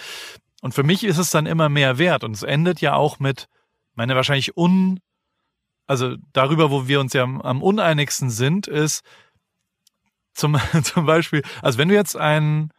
Und 0.62 0.74
für 0.74 0.84
mich 0.84 1.06
ist 1.06 1.18
es 1.18 1.30
dann 1.30 1.46
immer 1.46 1.70
mehr 1.70 1.98
wert. 1.98 2.26
Und 2.26 2.32
es 2.34 2.44
endet 2.44 2.82
ja 2.82 2.96
auch 2.96 3.20
mit, 3.20 3.48
meine 3.96 4.16
wahrscheinlich 4.16 4.58
un, 4.58 5.00
also 5.88 6.18
darüber, 6.34 6.70
wo 6.70 6.88
wir 6.88 7.00
uns 7.00 7.14
ja 7.14 7.24
am, 7.24 7.42
am 7.42 7.64
uneinigsten 7.64 8.30
sind, 8.30 8.68
ist 8.68 9.04
zum, 10.34 10.58
zum 10.84 11.06
Beispiel, 11.06 11.44
also 11.62 11.78
wenn 11.78 11.88
du 11.88 11.96
jetzt 11.96 12.18
ein, 12.18 12.72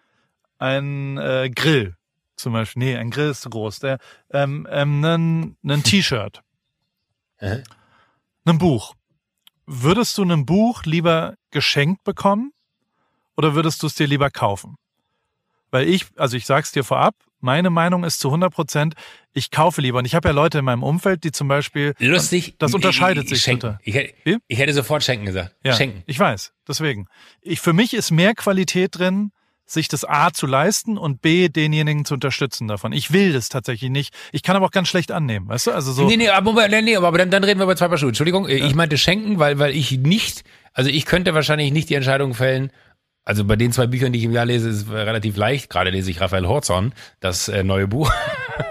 ein 0.58 1.16
äh, 1.16 1.50
Grill 1.54 1.96
zum 2.36 2.52
Beispiel, 2.52 2.82
nee, 2.82 2.96
ein 2.96 3.10
Grill 3.10 3.30
ist 3.30 3.42
zu 3.42 3.50
groß, 3.50 3.80
der, 3.80 3.98
ähm, 4.30 4.66
ähm, 4.70 5.04
ein, 5.04 5.56
ein 5.64 5.82
T-Shirt, 5.82 6.42
äh? 7.38 7.58
ein 8.44 8.58
Buch. 8.58 8.94
Würdest 9.66 10.18
du 10.18 10.24
ein 10.24 10.44
Buch 10.44 10.84
lieber 10.84 11.36
geschenkt 11.50 12.04
bekommen 12.04 12.52
oder 13.36 13.54
würdest 13.54 13.82
du 13.82 13.86
es 13.86 13.94
dir 13.94 14.06
lieber 14.06 14.30
kaufen? 14.30 14.76
Weil 15.70 15.88
ich, 15.88 16.06
also 16.16 16.36
ich 16.36 16.46
sag's 16.46 16.70
dir 16.70 16.84
vorab, 16.84 17.14
meine 17.40 17.68
Meinung 17.68 18.04
ist 18.04 18.20
zu 18.20 18.28
100 18.28 18.52
Prozent, 18.52 18.94
ich 19.34 19.50
kaufe 19.50 19.82
lieber. 19.82 19.98
Und 19.98 20.06
ich 20.06 20.14
habe 20.14 20.28
ja 20.28 20.34
Leute 20.34 20.60
in 20.60 20.64
meinem 20.64 20.82
Umfeld, 20.82 21.24
die 21.24 21.32
zum 21.32 21.46
Beispiel. 21.46 21.94
Lustig. 21.98 22.54
Das 22.58 22.72
unterscheidet 22.72 23.26
ich, 23.26 23.32
ich, 23.32 23.42
sich. 23.42 23.58
Ich, 23.82 23.94
hätte, 23.94 24.40
ich 24.48 24.58
hätte 24.58 24.72
sofort 24.72 25.02
schenken 25.02 25.26
gesagt. 25.26 25.54
Ja, 25.62 25.74
schenken. 25.74 26.02
Ich 26.06 26.18
weiß. 26.18 26.54
Deswegen. 26.66 27.06
Ich, 27.42 27.60
für 27.60 27.74
mich 27.74 27.92
ist 27.92 28.10
mehr 28.10 28.34
Qualität 28.34 28.98
drin, 28.98 29.32
sich 29.66 29.88
das 29.88 30.04
A 30.04 30.30
zu 30.32 30.46
leisten 30.46 30.98
und 30.98 31.22
B 31.22 31.48
denjenigen 31.48 32.04
zu 32.04 32.14
unterstützen 32.14 32.68
davon. 32.68 32.92
Ich 32.92 33.12
will 33.12 33.32
das 33.32 33.48
tatsächlich 33.48 33.90
nicht. 33.90 34.14
Ich 34.32 34.42
kann 34.42 34.56
aber 34.56 34.66
auch 34.66 34.70
ganz 34.70 34.88
schlecht 34.88 35.10
annehmen, 35.10 35.48
weißt 35.48 35.68
du? 35.68 35.72
Also 35.72 35.92
so. 35.92 36.06
Nee, 36.06 36.16
nee, 36.16 36.28
aber, 36.28 36.68
nee, 36.68 36.82
nee, 36.82 36.96
aber 36.96 37.16
dann, 37.18 37.30
dann 37.30 37.44
reden 37.44 37.60
wir 37.60 37.64
über 37.64 37.76
zwei 37.76 37.88
Paar 37.88 37.98
Schuhe. 37.98 38.08
Entschuldigung, 38.08 38.48
ja. 38.48 38.56
ich 38.56 38.74
meinte 38.74 38.98
schenken, 38.98 39.38
weil, 39.38 39.58
weil 39.58 39.74
ich 39.74 39.92
nicht, 39.92 40.44
also 40.72 40.90
ich 40.90 41.06
könnte 41.06 41.34
wahrscheinlich 41.34 41.72
nicht 41.72 41.88
die 41.88 41.94
Entscheidung 41.94 42.34
fällen, 42.34 42.70
also 43.24 43.44
bei 43.44 43.56
den 43.56 43.72
zwei 43.72 43.86
Büchern, 43.86 44.12
die 44.12 44.18
ich 44.18 44.24
im 44.26 44.32
Jahr 44.32 44.44
lese, 44.44 44.68
ist 44.68 44.86
es 44.86 44.90
relativ 44.92 45.36
leicht. 45.36 45.70
Gerade 45.70 45.90
lese 45.90 46.10
ich 46.10 46.20
Raphael 46.20 46.46
Horzon, 46.46 46.92
das 47.20 47.48
äh, 47.48 47.62
neue 47.62 47.88
Buch. 47.88 48.12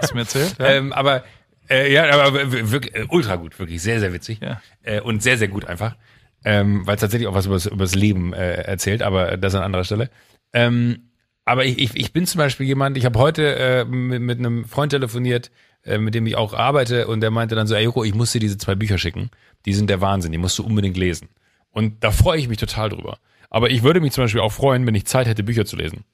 Du 0.08 0.14
mir 0.14 0.20
erzählt? 0.22 0.56
Ja. 0.58 0.66
ähm, 0.66 0.94
aber 0.94 1.24
äh, 1.68 1.92
ja, 1.92 2.10
aber 2.10 2.52
wirklich 2.52 2.94
äh, 2.94 3.06
ultra 3.08 3.36
gut, 3.36 3.58
wirklich 3.58 3.82
sehr, 3.82 4.00
sehr 4.00 4.14
witzig 4.14 4.40
ja. 4.40 4.62
äh, 4.82 5.00
und 5.00 5.22
sehr, 5.22 5.36
sehr 5.36 5.48
gut 5.48 5.66
einfach, 5.66 5.96
ähm, 6.44 6.86
weil 6.86 6.94
es 6.94 7.00
tatsächlich 7.02 7.28
auch 7.28 7.34
was 7.34 7.66
über 7.66 7.84
das 7.84 7.94
Leben 7.94 8.32
äh, 8.32 8.62
erzählt, 8.62 9.02
aber 9.02 9.36
das 9.36 9.54
an 9.54 9.62
anderer 9.62 9.84
Stelle. 9.84 10.08
Ähm, 10.54 11.10
aber 11.44 11.66
ich, 11.66 11.78
ich, 11.78 11.94
ich 11.94 12.12
bin 12.12 12.26
zum 12.26 12.38
Beispiel 12.38 12.66
jemand, 12.66 12.96
ich 12.96 13.04
habe 13.04 13.18
heute 13.18 13.56
äh, 13.56 13.84
mit, 13.84 14.22
mit 14.22 14.38
einem 14.38 14.64
Freund 14.64 14.90
telefoniert, 14.90 15.50
äh, 15.84 15.98
mit 15.98 16.14
dem 16.14 16.26
ich 16.26 16.36
auch 16.36 16.54
arbeite, 16.54 17.06
und 17.06 17.20
der 17.20 17.30
meinte 17.30 17.54
dann 17.54 17.66
so, 17.66 17.74
ey 17.74 17.84
Joko, 17.84 18.04
ich 18.04 18.14
muss 18.14 18.32
dir 18.32 18.40
diese 18.40 18.56
zwei 18.56 18.74
Bücher 18.74 18.96
schicken. 18.96 19.30
Die 19.66 19.74
sind 19.74 19.90
der 19.90 20.00
Wahnsinn, 20.00 20.32
die 20.32 20.38
musst 20.38 20.58
du 20.58 20.64
unbedingt 20.64 20.96
lesen. 20.96 21.28
Und 21.70 22.02
da 22.02 22.10
freue 22.10 22.38
ich 22.38 22.48
mich 22.48 22.58
total 22.58 22.88
drüber. 22.88 23.18
Aber 23.50 23.70
ich 23.70 23.82
würde 23.82 24.00
mich 24.00 24.12
zum 24.12 24.24
Beispiel 24.24 24.40
auch 24.40 24.52
freuen, 24.52 24.86
wenn 24.86 24.94
ich 24.94 25.06
Zeit 25.06 25.26
hätte, 25.26 25.42
Bücher 25.42 25.66
zu 25.66 25.76
lesen. 25.76 26.04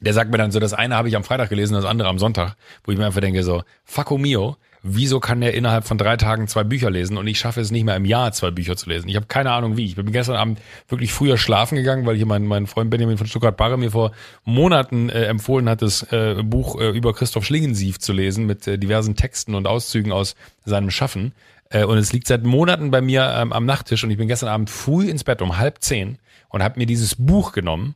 Der 0.00 0.12
sagt 0.14 0.30
mir 0.30 0.38
dann 0.38 0.50
so, 0.50 0.60
das 0.60 0.72
eine 0.72 0.96
habe 0.96 1.08
ich 1.08 1.16
am 1.16 1.24
Freitag 1.24 1.48
gelesen, 1.48 1.74
das 1.74 1.84
andere 1.84 2.08
am 2.08 2.18
Sonntag, 2.18 2.56
wo 2.84 2.92
ich 2.92 2.98
mir 2.98 3.06
einfach 3.06 3.20
denke 3.20 3.42
so, 3.42 3.62
fucko 3.84 4.18
mio, 4.18 4.56
wieso 4.82 5.20
kann 5.20 5.40
der 5.40 5.54
innerhalb 5.54 5.84
von 5.84 5.98
drei 5.98 6.16
Tagen 6.16 6.48
zwei 6.48 6.64
Bücher 6.64 6.90
lesen 6.90 7.18
und 7.18 7.26
ich 7.26 7.38
schaffe 7.38 7.60
es 7.60 7.70
nicht 7.70 7.84
mehr 7.84 7.96
im 7.96 8.04
Jahr 8.04 8.32
zwei 8.32 8.50
Bücher 8.50 8.76
zu 8.76 8.88
lesen. 8.88 9.08
Ich 9.08 9.16
habe 9.16 9.26
keine 9.26 9.52
Ahnung 9.52 9.76
wie. 9.76 9.84
Ich 9.84 9.96
bin 9.96 10.10
gestern 10.10 10.36
Abend 10.36 10.60
wirklich 10.88 11.12
früher 11.12 11.36
schlafen 11.36 11.76
gegangen, 11.76 12.06
weil 12.06 12.16
hier 12.16 12.26
mein, 12.26 12.46
mein 12.46 12.66
Freund 12.66 12.90
Benjamin 12.90 13.18
von 13.18 13.26
Stuttgart-Barre 13.26 13.76
mir 13.76 13.90
vor 13.90 14.12
Monaten 14.44 15.08
äh, 15.08 15.24
empfohlen 15.24 15.68
hat, 15.68 15.82
das 15.82 16.02
äh, 16.12 16.42
Buch 16.42 16.80
äh, 16.80 16.90
über 16.90 17.14
Christoph 17.14 17.44
Schlingensief 17.44 17.98
zu 17.98 18.12
lesen 18.12 18.46
mit 18.46 18.66
äh, 18.66 18.78
diversen 18.78 19.16
Texten 19.16 19.54
und 19.54 19.66
Auszügen 19.66 20.12
aus 20.12 20.34
seinem 20.64 20.90
Schaffen. 20.90 21.32
Äh, 21.68 21.84
und 21.84 21.98
es 21.98 22.12
liegt 22.12 22.26
seit 22.26 22.44
Monaten 22.44 22.90
bei 22.90 23.00
mir 23.00 23.34
ähm, 23.36 23.52
am 23.52 23.66
Nachttisch 23.66 24.02
und 24.04 24.10
ich 24.10 24.18
bin 24.18 24.28
gestern 24.28 24.48
Abend 24.48 24.70
früh 24.70 25.08
ins 25.08 25.24
Bett 25.24 25.42
um 25.42 25.58
halb 25.58 25.82
zehn 25.82 26.18
und 26.48 26.62
habe 26.62 26.78
mir 26.78 26.86
dieses 26.86 27.14
Buch 27.16 27.52
genommen 27.52 27.94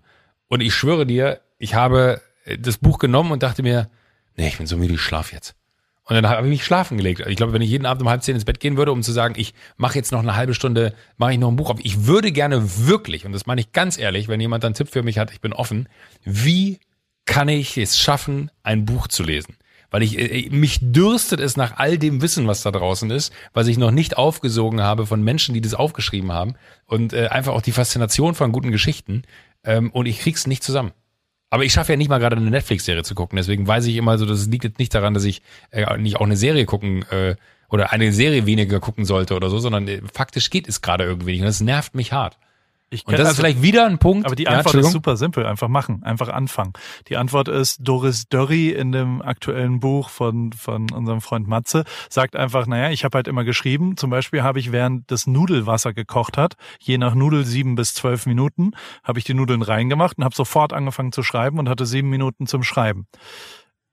und 0.48 0.60
ich 0.60 0.74
schwöre 0.74 1.06
dir, 1.06 1.40
ich 1.58 1.74
habe 1.74 2.20
äh, 2.44 2.58
das 2.58 2.78
Buch 2.78 2.98
genommen 2.98 3.32
und 3.32 3.42
dachte 3.42 3.62
mir, 3.62 3.88
nee, 4.36 4.48
ich 4.48 4.58
bin 4.58 4.66
so 4.66 4.76
müde, 4.76 4.94
ich 4.94 5.00
schlaf 5.00 5.32
jetzt. 5.32 5.54
Und 6.06 6.14
dann 6.14 6.28
habe 6.28 6.46
ich 6.46 6.50
mich 6.50 6.64
schlafen 6.64 6.98
gelegt. 6.98 7.22
Ich 7.26 7.36
glaube, 7.36 7.54
wenn 7.54 7.62
ich 7.62 7.70
jeden 7.70 7.86
Abend 7.86 8.02
um 8.02 8.08
halb 8.08 8.22
zehn 8.22 8.34
ins 8.34 8.44
Bett 8.44 8.60
gehen 8.60 8.76
würde, 8.76 8.92
um 8.92 9.02
zu 9.02 9.12
sagen, 9.12 9.34
ich 9.38 9.54
mache 9.78 9.96
jetzt 9.96 10.12
noch 10.12 10.20
eine 10.20 10.36
halbe 10.36 10.52
Stunde, 10.52 10.94
mache 11.16 11.32
ich 11.32 11.38
noch 11.38 11.48
ein 11.48 11.56
Buch 11.56 11.70
auf. 11.70 11.78
Ich 11.82 12.06
würde 12.06 12.30
gerne 12.30 12.86
wirklich, 12.86 13.24
und 13.24 13.32
das 13.32 13.46
meine 13.46 13.62
ich 13.62 13.72
ganz 13.72 13.98
ehrlich, 13.98 14.28
wenn 14.28 14.40
jemand 14.40 14.64
einen 14.64 14.74
Tipp 14.74 14.88
für 14.90 15.02
mich 15.02 15.18
hat, 15.18 15.32
ich 15.32 15.40
bin 15.40 15.54
offen, 15.54 15.88
wie 16.22 16.78
kann 17.24 17.48
ich 17.48 17.78
es 17.78 17.98
schaffen, 17.98 18.50
ein 18.62 18.84
Buch 18.84 19.08
zu 19.08 19.22
lesen? 19.22 19.56
Weil 19.90 20.02
ich, 20.02 20.18
äh, 20.18 20.50
mich 20.50 20.80
dürstet 20.82 21.40
es 21.40 21.56
nach 21.56 21.76
all 21.76 21.96
dem 21.96 22.20
Wissen, 22.20 22.46
was 22.46 22.62
da 22.62 22.70
draußen 22.70 23.10
ist, 23.10 23.32
was 23.54 23.66
ich 23.66 23.78
noch 23.78 23.90
nicht 23.90 24.18
aufgesogen 24.18 24.82
habe 24.82 25.06
von 25.06 25.22
Menschen, 25.22 25.54
die 25.54 25.62
das 25.62 25.72
aufgeschrieben 25.72 26.32
haben 26.32 26.56
und 26.84 27.14
äh, 27.14 27.28
einfach 27.28 27.54
auch 27.54 27.62
die 27.62 27.72
Faszination 27.72 28.34
von 28.34 28.52
guten 28.52 28.72
Geschichten. 28.72 29.22
Ähm, 29.62 29.90
und 29.90 30.04
ich 30.04 30.18
krieg's 30.18 30.46
nicht 30.46 30.62
zusammen. 30.62 30.92
Aber 31.54 31.62
ich 31.64 31.72
schaffe 31.72 31.92
ja 31.92 31.96
nicht 31.96 32.08
mal 32.08 32.18
gerade 32.18 32.34
eine 32.34 32.50
Netflix-Serie 32.50 33.04
zu 33.04 33.14
gucken. 33.14 33.36
Deswegen 33.36 33.68
weiß 33.68 33.86
ich 33.86 33.94
immer 33.94 34.18
so, 34.18 34.26
das 34.26 34.48
liegt 34.48 34.64
jetzt 34.64 34.80
nicht 34.80 34.92
daran, 34.92 35.14
dass 35.14 35.22
ich 35.22 35.40
äh, 35.70 35.96
nicht 35.98 36.16
auch 36.16 36.26
eine 36.26 36.36
Serie 36.36 36.66
gucken 36.66 37.04
äh, 37.12 37.36
oder 37.70 37.92
eine 37.92 38.12
Serie 38.12 38.44
weniger 38.44 38.80
gucken 38.80 39.04
sollte 39.04 39.36
oder 39.36 39.48
so, 39.48 39.60
sondern 39.60 39.86
äh, 39.86 40.02
faktisch 40.12 40.50
geht 40.50 40.66
es 40.66 40.82
gerade 40.82 41.04
irgendwie 41.04 41.30
nicht. 41.30 41.42
Und 41.42 41.46
das 41.46 41.60
nervt 41.60 41.94
mich 41.94 42.12
hart. 42.12 42.38
Ich 42.90 43.06
und 43.06 43.12
das 43.12 43.20
also, 43.20 43.30
ist 43.30 43.36
vielleicht 43.38 43.62
wieder 43.62 43.86
ein 43.86 43.98
Punkt. 43.98 44.26
Aber 44.26 44.36
die 44.36 44.46
Antwort 44.46 44.74
ja, 44.74 44.80
ist 44.80 44.92
super 44.92 45.16
simpel. 45.16 45.46
Einfach 45.46 45.68
machen. 45.68 46.02
Einfach 46.02 46.28
anfangen. 46.28 46.72
Die 47.08 47.16
Antwort 47.16 47.48
ist 47.48 47.78
Doris 47.80 48.28
Dörri 48.28 48.70
in 48.70 48.92
dem 48.92 49.22
aktuellen 49.22 49.80
Buch 49.80 50.10
von, 50.10 50.52
von 50.52 50.90
unserem 50.90 51.20
Freund 51.20 51.48
Matze. 51.48 51.84
Sagt 52.08 52.36
einfach, 52.36 52.66
naja, 52.66 52.90
ich 52.90 53.04
habe 53.04 53.16
halt 53.16 53.26
immer 53.26 53.44
geschrieben. 53.44 53.96
Zum 53.96 54.10
Beispiel 54.10 54.42
habe 54.42 54.60
ich, 54.60 54.70
während 54.70 55.10
das 55.10 55.26
Nudelwasser 55.26 55.92
gekocht 55.92 56.36
hat, 56.36 56.54
je 56.78 56.98
nach 56.98 57.14
Nudel 57.14 57.44
sieben 57.44 57.74
bis 57.74 57.94
zwölf 57.94 58.26
Minuten, 58.26 58.72
habe 59.02 59.18
ich 59.18 59.24
die 59.24 59.34
Nudeln 59.34 59.62
reingemacht 59.62 60.18
und 60.18 60.24
habe 60.24 60.34
sofort 60.34 60.72
angefangen 60.72 61.12
zu 61.12 61.22
schreiben 61.22 61.58
und 61.58 61.68
hatte 61.68 61.86
sieben 61.86 62.10
Minuten 62.10 62.46
zum 62.46 62.62
Schreiben. 62.62 63.06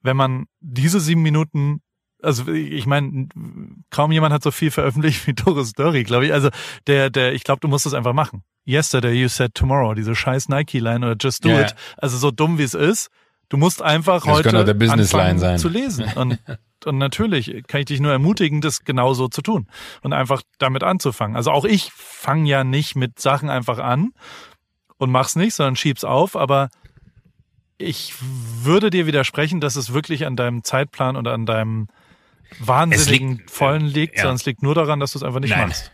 Wenn 0.02 0.18
man 0.18 0.46
diese 0.60 1.00
sieben 1.00 1.22
Minuten 1.22 1.82
also 2.22 2.48
ich 2.52 2.86
meine, 2.86 3.28
kaum 3.90 4.12
jemand 4.12 4.34
hat 4.34 4.44
so 4.44 4.52
viel 4.52 4.72
veröffentlicht 4.72 5.26
wie 5.28 5.34
Doris 5.34 5.74
Dörri, 5.74 6.04
glaube 6.04 6.26
ich. 6.26 6.34
Also 6.34 6.50
der, 6.88 7.10
der, 7.10 7.34
ich 7.34 7.44
glaube, 7.44 7.60
du 7.60 7.68
musst 7.68 7.86
es 7.86 7.94
einfach 7.94 8.14
machen. 8.14 8.44
Yesterday 8.68 9.14
you 9.14 9.28
said 9.28 9.56
tomorrow, 9.56 9.94
diese 9.94 10.16
scheiß 10.16 10.50
Nike-Line 10.50 11.06
oder 11.06 11.16
Just 11.20 11.44
Do 11.44 11.50
yeah. 11.50 11.62
It. 11.62 11.76
Also 11.98 12.18
so 12.18 12.32
dumm 12.32 12.58
wie 12.58 12.64
es 12.64 12.74
ist, 12.74 13.10
du 13.50 13.58
musst 13.58 13.82
einfach 13.82 14.24
das 14.24 14.34
heute 14.34 14.64
der 14.64 14.74
Business 14.74 15.14
anfangen 15.14 15.40
sein. 15.40 15.58
zu 15.58 15.68
lesen. 15.68 16.06
Und, 16.16 16.40
und 16.86 16.98
natürlich 16.98 17.64
kann 17.68 17.82
ich 17.82 17.88
dich 17.88 18.00
nur 18.00 18.12
ermutigen, 18.12 18.62
das 18.62 18.84
genauso 18.84 19.28
zu 19.28 19.42
tun 19.42 19.68
und 20.02 20.14
einfach 20.14 20.44
damit 20.60 20.84
anzufangen. 20.84 21.36
Also 21.36 21.52
auch 21.52 21.66
ich 21.66 21.92
fange 21.94 22.48
ja 22.48 22.64
nicht 22.64 22.96
mit 22.96 23.20
Sachen 23.20 23.50
einfach 23.50 23.80
an 23.80 24.12
und 24.98 25.10
mach's 25.10 25.36
nicht, 25.36 25.56
sondern 25.56 25.76
schieb's 25.76 26.04
auf, 26.04 26.36
aber 26.36 26.70
ich 27.80 28.14
würde 28.20 28.92
dir 28.92 29.08
widersprechen, 29.08 29.60
dass 29.60 29.76
es 29.76 29.92
wirklich 29.92 30.28
an 30.28 30.36
deinem 30.36 30.64
Zeitplan 30.64 31.16
oder 31.16 31.34
an 31.34 31.48
deinem 31.48 31.88
wahnsinnigen 32.60 33.38
liegt, 33.38 33.52
vollen 33.52 33.86
liegt, 33.86 34.16
ja. 34.16 34.24
sondern 34.24 34.36
es 34.36 34.46
liegt 34.46 34.62
nur 34.62 34.76
daran, 34.76 35.00
dass 35.00 35.14
du 35.14 35.20
es 35.20 35.24
einfach 35.24 35.40
nicht 35.40 35.52
Nein. 35.52 35.70
machst. 35.70 35.92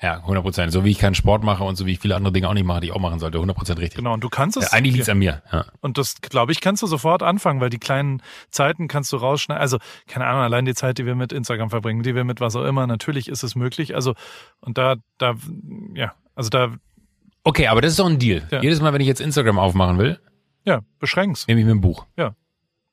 Ja, 0.00 0.18
100 0.18 0.44
Prozent. 0.44 0.72
So 0.72 0.84
wie 0.84 0.92
ich 0.92 0.98
keinen 0.98 1.16
Sport 1.16 1.42
mache 1.42 1.64
und 1.64 1.74
so 1.74 1.84
wie 1.84 1.92
ich 1.92 1.98
viele 1.98 2.14
andere 2.14 2.32
Dinge 2.32 2.48
auch 2.48 2.54
nicht 2.54 2.66
mache, 2.66 2.80
die 2.80 2.86
ich 2.88 2.92
auch 2.92 3.00
machen 3.00 3.18
sollte. 3.18 3.38
100 3.38 3.56
Prozent 3.56 3.80
richtig. 3.80 3.96
Genau, 3.96 4.14
und 4.14 4.22
du 4.22 4.28
kannst 4.28 4.56
es. 4.56 4.70
Ja, 4.70 4.78
eigentlich 4.78 4.94
liegt's 4.94 5.08
an 5.08 5.18
mir. 5.18 5.42
Ja. 5.50 5.66
Und 5.80 5.98
das, 5.98 6.20
glaube 6.20 6.52
ich, 6.52 6.60
kannst 6.60 6.82
du 6.84 6.86
sofort 6.86 7.24
anfangen, 7.24 7.60
weil 7.60 7.70
die 7.70 7.78
kleinen 7.78 8.22
Zeiten 8.50 8.86
kannst 8.86 9.12
du 9.12 9.16
rausschneiden. 9.16 9.60
Also, 9.60 9.78
keine 10.06 10.26
Ahnung, 10.26 10.42
allein 10.42 10.66
die 10.66 10.74
Zeit, 10.74 10.98
die 10.98 11.06
wir 11.06 11.16
mit 11.16 11.32
Instagram 11.32 11.70
verbringen, 11.70 12.04
die 12.04 12.14
wir 12.14 12.22
mit 12.22 12.40
was 12.40 12.54
auch 12.54 12.64
immer, 12.64 12.86
natürlich 12.86 13.28
ist 13.28 13.42
es 13.42 13.56
möglich. 13.56 13.96
Also, 13.96 14.14
und 14.60 14.78
da, 14.78 14.96
da, 15.18 15.34
ja, 15.94 16.14
also 16.36 16.48
da. 16.48 16.74
Okay, 17.42 17.66
aber 17.66 17.80
das 17.80 17.92
ist 17.92 17.98
doch 17.98 18.06
ein 18.06 18.20
Deal. 18.20 18.46
Ja. 18.52 18.62
Jedes 18.62 18.80
Mal, 18.80 18.92
wenn 18.92 19.00
ich 19.00 19.08
jetzt 19.08 19.20
Instagram 19.20 19.58
aufmachen 19.58 19.98
will. 19.98 20.20
Ja, 20.64 20.82
beschränk's. 21.00 21.48
Nehme 21.48 21.60
ich 21.60 21.66
mir 21.66 21.72
ein 21.72 21.80
Buch. 21.80 22.06
Ja, 22.16 22.36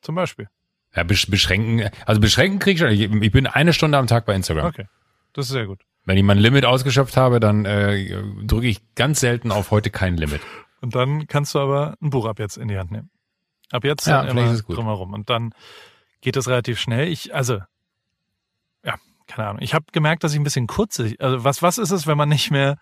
zum 0.02 0.16
Beispiel. 0.16 0.48
Ja, 0.96 1.04
beschränken, 1.04 1.89
also 2.06 2.22
beschränken 2.22 2.60
krieg 2.60 2.76
ich 2.76 2.80
schon. 2.80 2.89
Ich, 2.89 3.02
ich 3.02 3.32
bin 3.32 3.48
eine 3.48 3.74
Stunde 3.74 3.98
am 3.98 4.08
Tag 4.08 4.26
bei 4.26 4.34
Instagram. 4.34 4.68
Okay, 4.68 4.86
das 5.34 5.48
ist 5.48 5.52
sehr 5.52 5.66
gut. 5.66 5.82
Wenn 6.06 6.18
ich 6.18 6.24
mein 6.24 6.38
Limit 6.38 6.66
ausgeschöpft 6.66 7.18
habe, 7.18 7.39
dann 7.39 7.66
äh, 7.66 8.16
drücke 8.43 8.68
ich 8.68 8.82
ganz 8.96 9.20
selten 9.20 9.52
auf 9.52 9.72
heute 9.72 9.89
kein 9.89 10.18
Limit. 10.18 10.41
Und 10.82 10.96
dann 10.96 11.28
kannst 11.28 11.56
du 11.56 11.60
aber 11.60 11.96
ein 12.02 12.12
Buch 12.12 12.26
ab 12.26 12.39
jetzt 12.39 12.58
in 12.58 12.68
die 12.68 12.78
Hand 12.78 12.91
nehmen. 12.91 13.10
Ab 13.72 13.84
jetzt 13.84 14.06
ja, 14.06 14.22
immer 14.22 14.52
ist 14.52 14.66
gut. 14.66 14.78
drumherum. 14.78 15.14
Und 15.14 15.30
dann 15.30 15.54
geht 16.22 16.36
das 16.36 16.48
relativ 16.48 16.80
schnell. 16.80 17.08
Ich, 17.08 17.34
also, 17.34 17.60
ja, 18.84 18.96
keine 19.28 19.48
Ahnung. 19.48 19.62
Ich 19.64 19.74
habe 19.74 19.86
gemerkt, 19.91 20.24
dass 20.24 20.34
ich 20.34 20.39
ein 20.39 20.43
bisschen 20.43 20.68
kurzig. 20.68 21.20
Also 21.20 21.43
was, 21.43 21.62
was 21.62 21.80
ist 21.80 21.91
es, 21.91 22.06
wenn 22.06 22.18
man 22.18 22.30
nicht 22.30 22.52
mehr. 22.52 22.78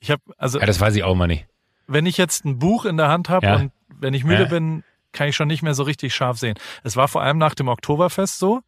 Ich 0.00 0.10
habe, 0.10 0.22
also. 0.38 0.58
Ja, 0.58 0.66
das 0.66 0.80
weiß 0.80 0.96
ich 0.96 1.04
auch 1.04 1.14
mal 1.14 1.26
nicht. 1.26 1.46
Wenn 1.86 2.06
ich 2.06 2.16
jetzt 2.16 2.44
ein 2.46 2.58
Buch 2.58 2.86
in 2.86 2.96
der 2.96 3.08
Hand 3.08 3.28
habe 3.28 3.46
ja. 3.46 3.56
und 3.56 3.72
wenn 4.00 4.14
ich 4.14 4.24
müde 4.24 4.44
ja. 4.44 4.48
bin, 4.48 4.82
kann 5.12 5.28
ich 5.28 5.36
schon 5.36 5.48
nicht 5.48 5.62
mehr 5.62 5.74
so 5.74 5.82
richtig 5.82 6.14
scharf 6.14 6.38
sehen. 6.38 6.54
Es 6.82 6.96
war 6.96 7.08
vor 7.08 7.22
allem 7.22 7.38
nach 7.38 7.54
dem 7.54 7.68
Oktoberfest 7.68 8.38
so. 8.38 8.62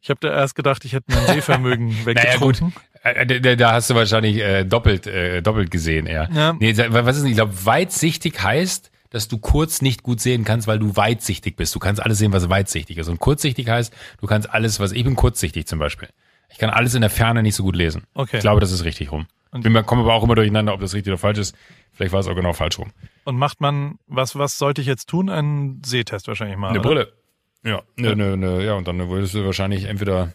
Ich 0.00 0.10
habe 0.10 0.18
da 0.20 0.32
erst 0.32 0.56
gedacht, 0.56 0.84
ich 0.84 0.94
hätte 0.94 1.06
mein 1.14 1.26
Sehvermögen 1.26 2.04
weggetrunken. 2.04 2.72
naja, 3.04 3.24
gut. 3.24 3.46
Äh, 3.46 3.56
da 3.56 3.72
hast 3.72 3.88
du 3.90 3.94
wahrscheinlich 3.94 4.38
äh, 4.38 4.64
doppelt, 4.64 5.06
äh, 5.06 5.42
doppelt 5.42 5.70
gesehen, 5.70 6.06
ja. 6.06 6.28
ja. 6.32 6.54
Nee, 6.54 6.76
was 6.76 7.16
ist 7.16 7.22
denn, 7.22 7.30
ich 7.30 7.36
glaube, 7.36 7.54
weitsichtig 7.64 8.42
heißt, 8.42 8.90
dass 9.10 9.28
du 9.28 9.38
kurz 9.38 9.82
nicht 9.82 10.02
gut 10.02 10.20
sehen 10.20 10.44
kannst, 10.44 10.66
weil 10.66 10.78
du 10.78 10.96
weitsichtig 10.96 11.54
bist. 11.56 11.74
Du 11.74 11.78
kannst 11.78 12.02
alles 12.02 12.18
sehen, 12.18 12.32
was 12.32 12.48
weitsichtig 12.48 12.98
ist. 12.98 13.08
Und 13.08 13.20
kurzsichtig 13.20 13.68
heißt, 13.68 13.92
du 14.20 14.26
kannst 14.26 14.50
alles, 14.50 14.80
was 14.80 14.92
ich 14.92 15.04
bin 15.04 15.16
kurzsichtig 15.16 15.66
zum 15.66 15.78
Beispiel. 15.78 16.08
Ich 16.48 16.58
kann 16.58 16.70
alles 16.70 16.94
in 16.94 17.02
der 17.02 17.10
Ferne 17.10 17.42
nicht 17.42 17.54
so 17.54 17.62
gut 17.62 17.76
lesen. 17.76 18.04
Okay. 18.14 18.38
Ich 18.38 18.42
glaube, 18.42 18.60
das 18.60 18.72
ist 18.72 18.84
richtig 18.84 19.12
rum. 19.12 19.26
Und 19.52 19.62
bin, 19.62 19.74
komme 19.84 20.02
aber 20.02 20.14
auch 20.14 20.24
immer 20.24 20.34
durcheinander, 20.34 20.72
ob 20.72 20.80
das 20.80 20.94
richtig 20.94 21.12
oder 21.12 21.18
falsch 21.18 21.38
ist. 21.38 21.56
Vielleicht 21.92 22.12
war 22.12 22.20
es 22.20 22.26
auch 22.26 22.34
genau 22.34 22.54
falsch 22.54 22.78
rum. 22.78 22.90
Und 23.24 23.36
macht 23.36 23.60
man, 23.60 23.98
was, 24.06 24.36
was 24.36 24.58
sollte 24.58 24.80
ich 24.80 24.86
jetzt 24.86 25.08
tun? 25.08 25.28
Einen 25.28 25.82
Sehtest 25.84 26.26
wahrscheinlich 26.26 26.56
mal. 26.56 26.70
Eine 26.70 26.80
oder? 26.80 26.88
Brille. 26.88 27.12
Ja, 27.64 27.82
ne, 27.96 28.16
ne, 28.16 28.36
ne, 28.36 28.64
ja, 28.64 28.74
und 28.74 28.88
dann 28.88 29.08
würdest 29.08 29.34
du 29.34 29.44
wahrscheinlich 29.44 29.84
entweder 29.84 30.32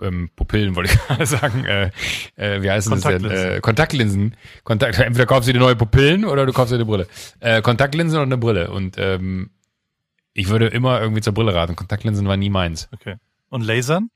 ähm, 0.00 0.30
Pupillen, 0.36 0.74
wollte 0.74 0.92
ich 0.92 0.98
gerade 1.06 1.26
sagen, 1.26 1.64
äh, 1.64 1.90
äh, 2.36 2.62
wie 2.62 2.70
heißt 2.70 2.90
das 2.90 3.02
denn? 3.02 3.24
Äh, 3.24 3.60
Kontaktlinsen. 3.60 4.36
Kontakt, 4.64 4.98
entweder 4.98 5.26
kaufst 5.26 5.48
du 5.48 5.52
dir 5.52 5.58
neue 5.58 5.76
Pupillen 5.76 6.24
oder 6.24 6.46
du 6.46 6.52
kaufst 6.52 6.72
dir 6.72 6.76
eine 6.76 6.86
Brille. 6.86 7.08
Äh, 7.40 7.62
Kontaktlinsen 7.62 8.18
und 8.18 8.26
eine 8.26 8.38
Brille. 8.38 8.70
Und 8.70 8.96
ähm, 8.98 9.50
ich 10.32 10.48
würde 10.48 10.68
immer 10.68 11.00
irgendwie 11.00 11.22
zur 11.22 11.34
Brille 11.34 11.54
raten. 11.54 11.76
Kontaktlinsen 11.76 12.26
war 12.28 12.36
nie 12.36 12.50
meins. 12.50 12.88
Okay. 12.92 13.16
Und 13.48 13.62
Lasern? 13.62 14.10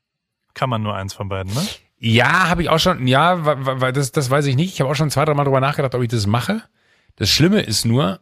Kann 0.54 0.68
man 0.68 0.82
nur 0.82 0.94
eins 0.94 1.14
von 1.14 1.28
beiden, 1.28 1.52
ne? 1.54 1.60
Ja, 2.02 2.48
habe 2.48 2.62
ich 2.62 2.70
auch 2.70 2.78
schon, 2.78 3.06
ja, 3.06 3.38
weil 3.44 3.92
das, 3.92 4.10
das 4.10 4.30
weiß 4.30 4.46
ich 4.46 4.56
nicht. 4.56 4.72
Ich 4.72 4.80
habe 4.80 4.90
auch 4.90 4.94
schon 4.94 5.10
zwei, 5.10 5.26
drei 5.26 5.34
Mal 5.34 5.44
drüber 5.44 5.60
nachgedacht, 5.60 5.94
ob 5.94 6.02
ich 6.02 6.08
das 6.08 6.26
mache. 6.26 6.62
Das 7.16 7.28
Schlimme 7.28 7.60
ist 7.60 7.84
nur, 7.84 8.20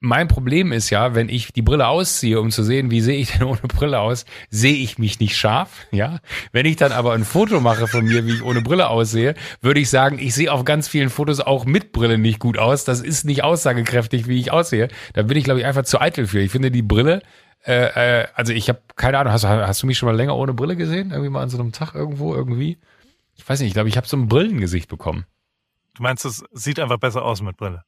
mein 0.00 0.28
Problem 0.28 0.72
ist 0.72 0.88
ja, 0.88 1.14
wenn 1.14 1.28
ich 1.28 1.52
die 1.52 1.60
Brille 1.60 1.88
ausziehe, 1.88 2.40
um 2.40 2.50
zu 2.50 2.62
sehen, 2.62 2.90
wie 2.90 3.02
sehe 3.02 3.18
ich 3.18 3.32
denn 3.32 3.42
ohne 3.42 3.60
Brille 3.60 4.00
aus, 4.00 4.24
sehe 4.48 4.76
ich 4.76 4.98
mich 4.98 5.20
nicht 5.20 5.36
scharf, 5.36 5.86
ja. 5.90 6.20
Wenn 6.50 6.64
ich 6.64 6.76
dann 6.76 6.92
aber 6.92 7.12
ein 7.12 7.24
Foto 7.24 7.60
mache 7.60 7.86
von 7.86 8.06
mir, 8.06 8.24
wie 8.24 8.34
ich 8.34 8.42
ohne 8.42 8.62
Brille 8.62 8.88
aussehe, 8.88 9.34
würde 9.60 9.80
ich 9.80 9.90
sagen, 9.90 10.18
ich 10.18 10.32
sehe 10.34 10.50
auf 10.50 10.64
ganz 10.64 10.88
vielen 10.88 11.10
Fotos 11.10 11.40
auch 11.40 11.66
mit 11.66 11.92
Brille 11.92 12.16
nicht 12.16 12.38
gut 12.38 12.56
aus. 12.56 12.84
Das 12.84 13.00
ist 13.00 13.24
nicht 13.24 13.44
aussagekräftig, 13.44 14.26
wie 14.26 14.40
ich 14.40 14.52
aussehe. 14.52 14.88
Da 15.12 15.22
bin 15.22 15.36
ich, 15.36 15.44
glaube 15.44 15.60
ich, 15.60 15.66
einfach 15.66 15.84
zu 15.84 16.00
eitel 16.00 16.26
für. 16.26 16.40
Ich 16.40 16.52
finde 16.52 16.70
die 16.70 16.82
Brille, 16.82 17.20
äh, 17.66 18.22
äh, 18.22 18.26
also 18.34 18.52
ich 18.52 18.68
habe 18.68 18.80
keine 18.96 19.18
Ahnung, 19.18 19.32
hast, 19.32 19.44
hast 19.44 19.82
du 19.82 19.86
mich 19.86 19.98
schon 19.98 20.08
mal 20.08 20.16
länger 20.16 20.36
ohne 20.36 20.54
Brille 20.54 20.76
gesehen? 20.76 21.10
Irgendwie 21.10 21.30
mal 21.30 21.42
an 21.42 21.50
so 21.50 21.58
einem 21.58 21.72
Tag 21.72 21.94
irgendwo, 21.94 22.34
irgendwie? 22.34 22.78
Ich 23.36 23.48
weiß 23.48 23.60
nicht, 23.60 23.68
ich 23.68 23.74
glaube, 23.74 23.88
ich 23.88 23.96
habe 23.96 24.06
so 24.06 24.16
ein 24.16 24.28
Brillengesicht 24.28 24.88
bekommen. 24.88 25.24
Du 25.94 26.02
meinst, 26.02 26.24
es 26.24 26.44
sieht 26.52 26.80
einfach 26.80 26.98
besser 26.98 27.24
aus 27.24 27.42
mit 27.42 27.56
Brille? 27.56 27.84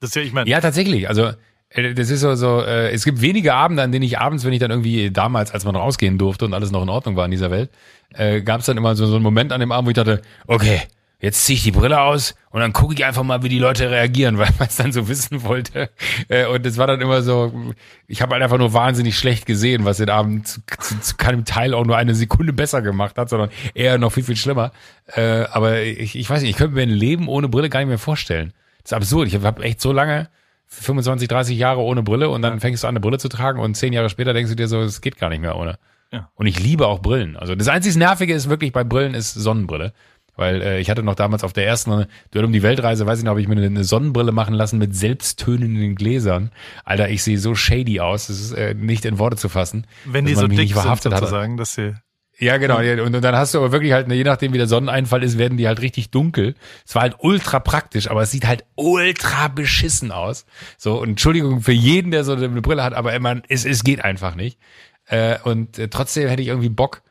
Das 0.00 0.10
ist 0.10 0.16
ja, 0.16 0.22
ich 0.22 0.32
meine. 0.32 0.48
Ja, 0.48 0.60
tatsächlich. 0.60 1.08
Also 1.08 1.32
äh, 1.68 1.94
das 1.94 2.10
ist 2.10 2.20
so, 2.20 2.34
so 2.34 2.60
äh, 2.60 2.90
es 2.90 3.04
gibt 3.04 3.20
wenige 3.20 3.54
Abende, 3.54 3.82
an 3.82 3.92
denen 3.92 4.04
ich 4.04 4.18
abends, 4.18 4.44
wenn 4.44 4.52
ich 4.52 4.60
dann 4.60 4.70
irgendwie 4.70 5.10
damals, 5.10 5.52
als 5.52 5.64
man 5.64 5.76
rausgehen 5.76 6.18
durfte 6.18 6.44
und 6.44 6.54
alles 6.54 6.70
noch 6.70 6.82
in 6.82 6.88
Ordnung 6.88 7.16
war 7.16 7.24
in 7.24 7.30
dieser 7.30 7.50
Welt, 7.50 7.70
äh, 8.10 8.42
gab 8.42 8.60
es 8.60 8.66
dann 8.66 8.76
immer 8.76 8.94
so, 8.94 9.06
so 9.06 9.14
einen 9.14 9.22
Moment 9.22 9.52
an 9.52 9.60
dem 9.60 9.72
Abend, 9.72 9.86
wo 9.86 9.90
ich 9.90 9.96
dachte, 9.96 10.22
okay, 10.46 10.82
jetzt 11.22 11.46
ziehe 11.46 11.56
ich 11.56 11.62
die 11.62 11.70
Brille 11.70 12.00
aus 12.00 12.34
und 12.50 12.60
dann 12.60 12.74
gucke 12.74 12.92
ich 12.92 13.04
einfach 13.04 13.22
mal, 13.22 13.42
wie 13.42 13.48
die 13.48 13.58
Leute 13.58 13.90
reagieren, 13.90 14.36
weil 14.38 14.50
man 14.58 14.68
es 14.68 14.76
dann 14.76 14.92
so 14.92 15.08
wissen 15.08 15.42
wollte. 15.44 15.88
Äh, 16.28 16.46
und 16.46 16.66
es 16.66 16.76
war 16.76 16.86
dann 16.86 17.00
immer 17.00 17.22
so, 17.22 17.72
ich 18.06 18.20
habe 18.20 18.34
halt 18.34 18.42
einfach 18.42 18.58
nur 18.58 18.74
wahnsinnig 18.74 19.16
schlecht 19.16 19.46
gesehen, 19.46 19.86
was 19.86 19.96
den 19.96 20.10
Abend 20.10 20.46
zu, 20.46 20.60
zu, 20.80 21.00
zu 21.00 21.16
keinem 21.16 21.46
Teil 21.46 21.72
auch 21.72 21.86
nur 21.86 21.96
eine 21.96 22.14
Sekunde 22.14 22.52
besser 22.52 22.82
gemacht 22.82 23.16
hat, 23.16 23.30
sondern 23.30 23.48
eher 23.72 23.96
noch 23.96 24.12
viel, 24.12 24.24
viel 24.24 24.36
schlimmer. 24.36 24.72
Äh, 25.06 25.44
aber 25.50 25.80
ich, 25.80 26.16
ich 26.16 26.28
weiß 26.28 26.42
nicht, 26.42 26.50
ich 26.50 26.56
könnte 26.56 26.74
mir 26.74 26.82
ein 26.82 26.90
Leben 26.90 27.28
ohne 27.28 27.48
Brille 27.48 27.70
gar 27.70 27.80
nicht 27.80 27.88
mehr 27.88 27.98
vorstellen. 27.98 28.52
Das 28.82 28.92
ist 28.92 28.96
absurd. 28.96 29.28
Ich 29.28 29.36
habe 29.36 29.62
echt 29.62 29.80
so 29.80 29.92
lange, 29.92 30.28
25, 30.66 31.28
30 31.28 31.56
Jahre 31.56 31.80
ohne 31.80 32.02
Brille 32.02 32.30
und 32.30 32.42
dann 32.42 32.58
fängst 32.58 32.82
du 32.82 32.88
an, 32.88 32.92
eine 32.92 33.00
Brille 33.00 33.18
zu 33.18 33.28
tragen 33.28 33.60
und 33.60 33.76
zehn 33.76 33.92
Jahre 33.92 34.10
später 34.10 34.32
denkst 34.32 34.50
du 34.50 34.56
dir 34.56 34.68
so, 34.68 34.80
es 34.80 35.00
geht 35.00 35.18
gar 35.18 35.28
nicht 35.28 35.40
mehr 35.40 35.56
ohne. 35.56 35.78
Ja. 36.12 36.28
Und 36.34 36.46
ich 36.46 36.60
liebe 36.60 36.86
auch 36.86 37.00
Brillen. 37.00 37.36
Also 37.36 37.54
das 37.54 37.68
einzige 37.68 37.98
Nervige 37.98 38.34
ist 38.34 38.50
wirklich 38.50 38.72
bei 38.72 38.84
Brillen 38.84 39.14
ist 39.14 39.32
Sonnenbrille. 39.32 39.92
Weil 40.36 40.62
äh, 40.62 40.80
ich 40.80 40.88
hatte 40.88 41.02
noch 41.02 41.14
damals 41.14 41.44
auf 41.44 41.52
der 41.52 41.66
ersten 41.66 42.06
Duell 42.30 42.44
um 42.44 42.52
die 42.52 42.62
Weltreise, 42.62 43.06
weiß 43.06 43.18
ich 43.18 43.24
noch, 43.24 43.30
habe 43.30 43.40
ich 43.40 43.48
mir 43.48 43.56
eine 43.56 43.84
Sonnenbrille 43.84 44.32
machen 44.32 44.54
lassen 44.54 44.78
mit 44.78 44.96
selbsttönenden 44.96 45.94
Gläsern. 45.94 46.50
Alter, 46.84 47.10
ich 47.10 47.22
sehe 47.22 47.38
so 47.38 47.54
shady 47.54 48.00
aus, 48.00 48.28
das 48.28 48.40
ist 48.40 48.52
äh, 48.52 48.74
nicht 48.74 49.04
in 49.04 49.18
Worte 49.18 49.36
zu 49.36 49.48
fassen. 49.48 49.86
Wenn 50.04 50.24
die 50.24 50.34
so 50.34 50.48
dick 50.48 50.74
sind 50.74 51.02
sozusagen, 51.02 51.56
dass 51.56 51.74
sie 51.74 51.94
ja, 52.38 52.56
genau. 52.56 52.78
Und, 52.78 53.14
und 53.14 53.22
dann 53.22 53.36
hast 53.36 53.54
du 53.54 53.58
aber 53.58 53.70
wirklich 53.70 53.92
halt, 53.92 54.10
je 54.10 54.24
nachdem 54.24 54.52
wie 54.52 54.58
der 54.58 54.66
Sonneneinfall 54.66 55.22
ist, 55.22 55.38
werden 55.38 55.58
die 55.58 55.68
halt 55.68 55.80
richtig 55.80 56.10
dunkel. 56.10 56.56
Es 56.84 56.94
war 56.96 57.02
halt 57.02 57.16
ultra 57.20 57.60
praktisch, 57.60 58.10
aber 58.10 58.22
es 58.22 58.32
sieht 58.32 58.46
halt 58.46 58.64
ultra 58.74 59.46
beschissen 59.46 60.10
aus. 60.10 60.44
So, 60.76 61.00
und 61.00 61.10
Entschuldigung 61.10 61.60
für 61.60 61.72
jeden, 61.72 62.10
der 62.10 62.24
so 62.24 62.32
eine 62.32 62.62
Brille 62.62 62.82
hat, 62.82 62.94
aber 62.94 63.16
man, 63.20 63.42
es, 63.48 63.64
es 63.64 63.84
geht 63.84 64.02
einfach 64.02 64.34
nicht. 64.34 64.58
Äh, 65.06 65.38
und 65.44 65.78
äh, 65.78 65.86
trotzdem 65.88 66.28
hätte 66.28 66.42
ich 66.42 66.48
irgendwie 66.48 66.68
Bock, 66.68 67.02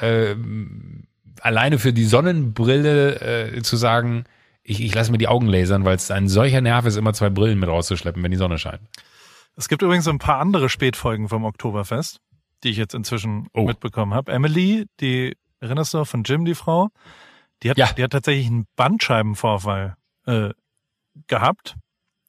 äh, 0.00 0.34
alleine 1.44 1.78
für 1.78 1.92
die 1.92 2.04
Sonnenbrille 2.04 3.52
äh, 3.54 3.62
zu 3.62 3.76
sagen, 3.76 4.24
ich, 4.62 4.82
ich 4.82 4.94
lasse 4.94 5.10
mir 5.10 5.18
die 5.18 5.28
Augen 5.28 5.46
lasern, 5.46 5.84
weil 5.84 5.96
es 5.96 6.10
ein 6.10 6.28
solcher 6.28 6.60
Nerv 6.60 6.86
ist, 6.86 6.96
immer 6.96 7.14
zwei 7.14 7.30
Brillen 7.30 7.58
mit 7.58 7.68
rauszuschleppen, 7.68 8.22
wenn 8.22 8.30
die 8.30 8.36
Sonne 8.36 8.58
scheint. 8.58 8.82
Es 9.56 9.68
gibt 9.68 9.82
übrigens 9.82 10.06
ein 10.06 10.18
paar 10.18 10.38
andere 10.38 10.68
Spätfolgen 10.68 11.28
vom 11.28 11.44
Oktoberfest 11.44 12.20
die 12.64 12.70
ich 12.70 12.76
jetzt 12.76 12.94
inzwischen 12.94 13.48
oh. 13.52 13.64
mitbekommen 13.64 14.14
habe. 14.14 14.32
Emily, 14.32 14.86
die 15.00 15.36
erinnerst 15.60 15.94
du 15.94 16.04
von 16.04 16.22
Jim, 16.24 16.44
die 16.44 16.54
Frau, 16.54 16.88
die 17.62 17.70
hat, 17.70 17.78
ja. 17.78 17.92
die 17.92 18.02
hat 18.02 18.12
tatsächlich 18.12 18.46
einen 18.46 18.66
Bandscheibenvorfall 18.76 19.96
äh, 20.26 20.50
gehabt. 21.26 21.76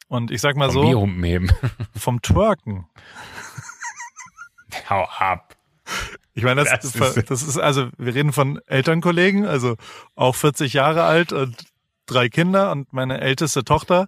Und 0.07 0.31
ich 0.31 0.41
sag 0.41 0.55
mal 0.55 0.71
vom 0.71 0.91
so, 0.91 1.23
heben. 1.23 1.51
vom 1.95 2.21
Twerken. 2.21 2.87
Hau 4.89 5.07
ab. 5.17 5.55
Ich 6.33 6.43
meine, 6.43 6.63
das, 6.63 6.91
das, 6.91 7.17
ist, 7.17 7.29
das 7.29 7.43
ist, 7.43 7.57
also, 7.57 7.89
wir 7.97 8.15
reden 8.15 8.31
von 8.31 8.59
Elternkollegen, 8.67 9.45
also 9.45 9.75
auch 10.15 10.35
40 10.35 10.73
Jahre 10.73 11.03
alt 11.03 11.33
und 11.33 11.55
drei 12.05 12.29
Kinder 12.29 12.71
und 12.71 12.93
meine 12.93 13.21
älteste 13.21 13.63
Tochter 13.63 14.07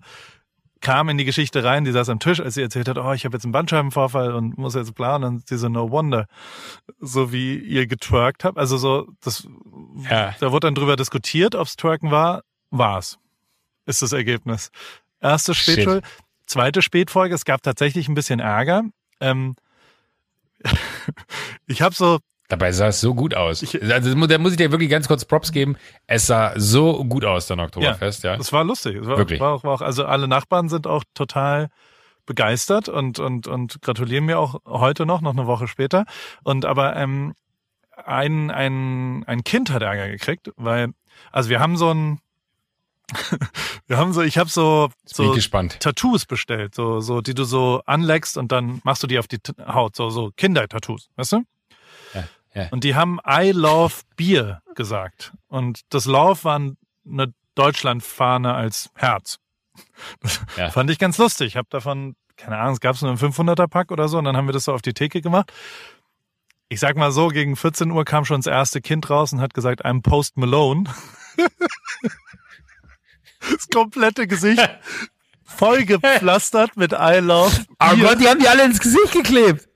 kam 0.81 1.09
in 1.09 1.17
die 1.17 1.25
Geschichte 1.25 1.63
rein, 1.63 1.85
die 1.85 1.91
saß 1.91 2.09
am 2.09 2.19
Tisch, 2.19 2.39
als 2.39 2.55
sie 2.55 2.61
erzählt 2.61 2.89
hat, 2.89 2.97
oh, 2.97 3.13
ich 3.13 3.23
habe 3.23 3.35
jetzt 3.37 3.45
einen 3.45 3.51
Bandscheibenvorfall 3.51 4.33
und 4.33 4.57
muss 4.57 4.73
jetzt 4.73 4.95
planen 4.95 5.23
und 5.23 5.47
sie 5.47 5.57
so, 5.57 5.69
no 5.69 5.91
wonder, 5.91 6.27
so 6.99 7.31
wie 7.31 7.55
ihr 7.57 7.85
getwerkt 7.85 8.43
habt. 8.43 8.57
Also 8.57 8.77
so, 8.77 9.07
das, 9.23 9.47
ja. 10.09 10.35
da 10.39 10.51
wurde 10.51 10.67
dann 10.67 10.75
drüber 10.75 10.95
diskutiert, 10.95 11.55
ob's 11.55 11.75
Twerken 11.75 12.11
war, 12.11 12.41
war's. 12.71 13.19
Ist 13.85 14.01
das 14.01 14.11
Ergebnis. 14.11 14.71
Erste 15.21 15.53
Spätfolge, 15.53 16.07
zweite 16.47 16.81
Spätfolge, 16.81 17.35
es 17.35 17.45
gab 17.45 17.61
tatsächlich 17.61 18.09
ein 18.09 18.15
bisschen 18.15 18.39
Ärger. 18.39 18.83
Ähm, 19.19 19.55
ich 21.67 21.81
habe 21.81 21.95
so 21.95 22.19
Dabei 22.51 22.73
sah 22.73 22.87
es 22.87 22.99
so 22.99 23.15
gut 23.15 23.33
aus. 23.33 23.61
Ich, 23.61 23.81
also 23.81 24.27
da 24.27 24.37
muss 24.37 24.51
ich 24.51 24.57
dir 24.57 24.71
wirklich 24.71 24.89
ganz 24.89 25.07
kurz 25.07 25.23
Props 25.23 25.53
geben. 25.53 25.77
Es 26.05 26.27
sah 26.27 26.51
so 26.57 27.01
gut 27.05 27.23
aus, 27.23 27.47
dann 27.47 27.61
Oktoberfest, 27.61 28.25
ja. 28.25 28.31
ja. 28.31 28.37
Das 28.37 28.51
war 28.51 28.65
lustig. 28.65 28.97
Es 28.97 29.07
war, 29.07 29.17
wirklich. 29.17 29.39
War 29.39 29.53
auch, 29.53 29.63
war 29.63 29.75
auch, 29.75 29.81
also 29.81 30.03
alle 30.03 30.27
Nachbarn 30.27 30.67
sind 30.67 30.85
auch 30.85 31.05
total 31.13 31.69
begeistert 32.25 32.89
und, 32.89 33.19
und, 33.19 33.47
und 33.47 33.81
gratulieren 33.81 34.25
mir 34.25 34.37
auch 34.37 34.59
heute 34.65 35.05
noch, 35.05 35.21
noch 35.21 35.31
eine 35.31 35.47
Woche 35.47 35.69
später. 35.69 36.03
Und 36.43 36.65
aber 36.65 36.97
ähm, 36.97 37.35
ein, 37.95 38.51
ein, 38.51 39.23
ein 39.27 39.45
Kind 39.45 39.71
hat 39.71 39.81
Ärger 39.81 40.09
gekriegt, 40.09 40.51
weil, 40.57 40.89
also 41.31 41.49
wir 41.49 41.61
haben 41.61 41.77
so 41.77 41.93
ein, 41.93 42.19
Wir 43.87 43.97
haben 43.97 44.13
so, 44.13 44.21
ich 44.21 44.37
habe 44.37 44.49
so, 44.49 44.89
so. 45.05 45.23
Tattoos 45.79 46.25
bestellt, 46.25 46.75
so, 46.75 46.99
so, 46.99 47.21
die 47.21 47.33
du 47.33 47.43
so 47.43 47.81
anleckst 47.85 48.37
und 48.37 48.51
dann 48.51 48.81
machst 48.83 49.03
du 49.03 49.07
die 49.07 49.19
auf 49.19 49.27
die 49.27 49.39
Haut, 49.67 49.95
so, 49.95 50.09
so 50.09 50.31
Kinder-Tattoos, 50.35 51.09
weißt 51.15 51.33
du? 51.33 51.43
Ja, 52.13 52.23
ja. 52.53 52.67
Und 52.71 52.83
die 52.83 52.95
haben 52.95 53.19
I 53.27 53.51
love 53.51 53.95
Bier 54.15 54.61
gesagt. 54.75 55.33
Und 55.47 55.81
das 55.89 56.05
Love 56.05 56.43
war 56.43 56.55
eine 56.55 57.33
Deutschlandfahne 57.55 58.53
als 58.53 58.89
Herz. 58.95 59.39
Ja. 60.57 60.69
fand 60.69 60.89
ich 60.91 60.99
ganz 60.99 61.17
lustig. 61.17 61.47
Ich 61.47 61.55
habe 61.55 61.67
davon, 61.69 62.15
keine 62.35 62.57
Ahnung, 62.57 62.73
es 62.73 62.81
gab 62.81 63.01
nur 63.01 63.09
einen 63.09 63.19
500er 63.19 63.67
Pack 63.67 63.91
oder 63.91 64.09
so 64.09 64.17
und 64.17 64.25
dann 64.25 64.35
haben 64.35 64.47
wir 64.47 64.53
das 64.53 64.65
so 64.65 64.73
auf 64.73 64.81
die 64.81 64.93
Theke 64.93 65.21
gemacht. 65.21 65.51
Ich 66.67 66.79
sag 66.79 66.97
mal 66.97 67.11
so, 67.11 67.29
gegen 67.29 67.55
14 67.55 67.89
Uhr 67.91 68.05
kam 68.05 68.25
schon 68.25 68.39
das 68.39 68.47
erste 68.47 68.81
Kind 68.81 69.09
raus 69.09 69.33
und 69.33 69.41
hat 69.41 69.53
gesagt, 69.53 69.85
I'm 69.85 70.01
Post 70.01 70.37
Malone. 70.37 70.83
das 73.49 73.67
komplette 73.73 74.27
Gesicht 74.27 74.69
voll 75.43 75.85
gepflastert 75.85 76.77
mit 76.77 76.93
I 76.93 77.19
love. 77.21 77.65
Aber 77.77 77.97
Gott, 77.97 78.19
die 78.21 78.27
haben 78.27 78.39
die 78.39 78.47
alle 78.47 78.63
ins 78.63 78.79
Gesicht 78.79 79.11
geklebt. 79.13 79.67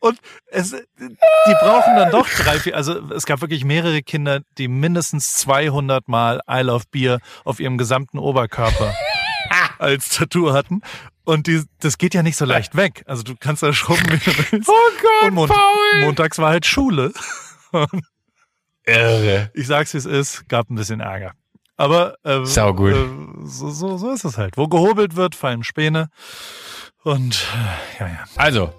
Und 0.00 0.18
es, 0.46 0.70
die 0.70 1.54
brauchen 1.60 1.94
dann 1.96 2.10
doch 2.10 2.26
drei, 2.28 2.58
vier, 2.58 2.74
also 2.74 2.98
es 3.12 3.26
gab 3.26 3.40
wirklich 3.42 3.64
mehrere 3.64 4.02
Kinder, 4.02 4.40
die 4.58 4.66
mindestens 4.66 5.34
200 5.34 6.08
Mal 6.08 6.40
I 6.50 6.60
love 6.62 6.84
Beer 6.90 7.20
auf 7.44 7.60
ihrem 7.60 7.78
gesamten 7.78 8.18
Oberkörper 8.18 8.94
als 9.78 10.08
Tattoo 10.08 10.52
hatten. 10.52 10.80
Und 11.24 11.46
die, 11.46 11.62
das 11.80 11.98
geht 11.98 12.14
ja 12.14 12.22
nicht 12.24 12.36
so 12.36 12.44
leicht 12.44 12.74
weg. 12.76 13.04
Also 13.06 13.22
du 13.22 13.34
kannst 13.38 13.62
da 13.62 13.72
schrubben, 13.72 14.10
wie 14.10 14.18
du 14.18 14.32
willst. 14.50 14.68
Oh 14.68 14.90
Gott, 15.00 15.28
Und 15.28 15.34
Mont 15.34 15.52
Paul. 15.52 16.00
montags 16.00 16.38
war 16.38 16.48
halt 16.50 16.66
Schule. 16.66 17.12
Irre. 18.86 19.50
Ich 19.54 19.66
sag's, 19.66 19.94
wie 19.94 19.98
es 19.98 20.06
ist, 20.06 20.48
gab 20.48 20.70
ein 20.70 20.74
bisschen 20.74 21.00
Ärger. 21.00 21.32
Aber 21.76 22.16
äh, 22.24 22.44
Sau 22.44 22.74
gut. 22.74 22.92
Äh, 22.92 23.06
so, 23.44 23.70
so, 23.70 23.96
so 23.96 24.10
ist 24.12 24.24
es 24.24 24.38
halt. 24.38 24.56
Wo 24.56 24.68
gehobelt 24.68 25.16
wird, 25.16 25.34
fallen 25.34 25.64
Späne. 25.64 26.08
Und 27.02 27.46
äh, 27.54 28.00
ja, 28.00 28.08
ja. 28.08 28.24
Also, 28.36 28.72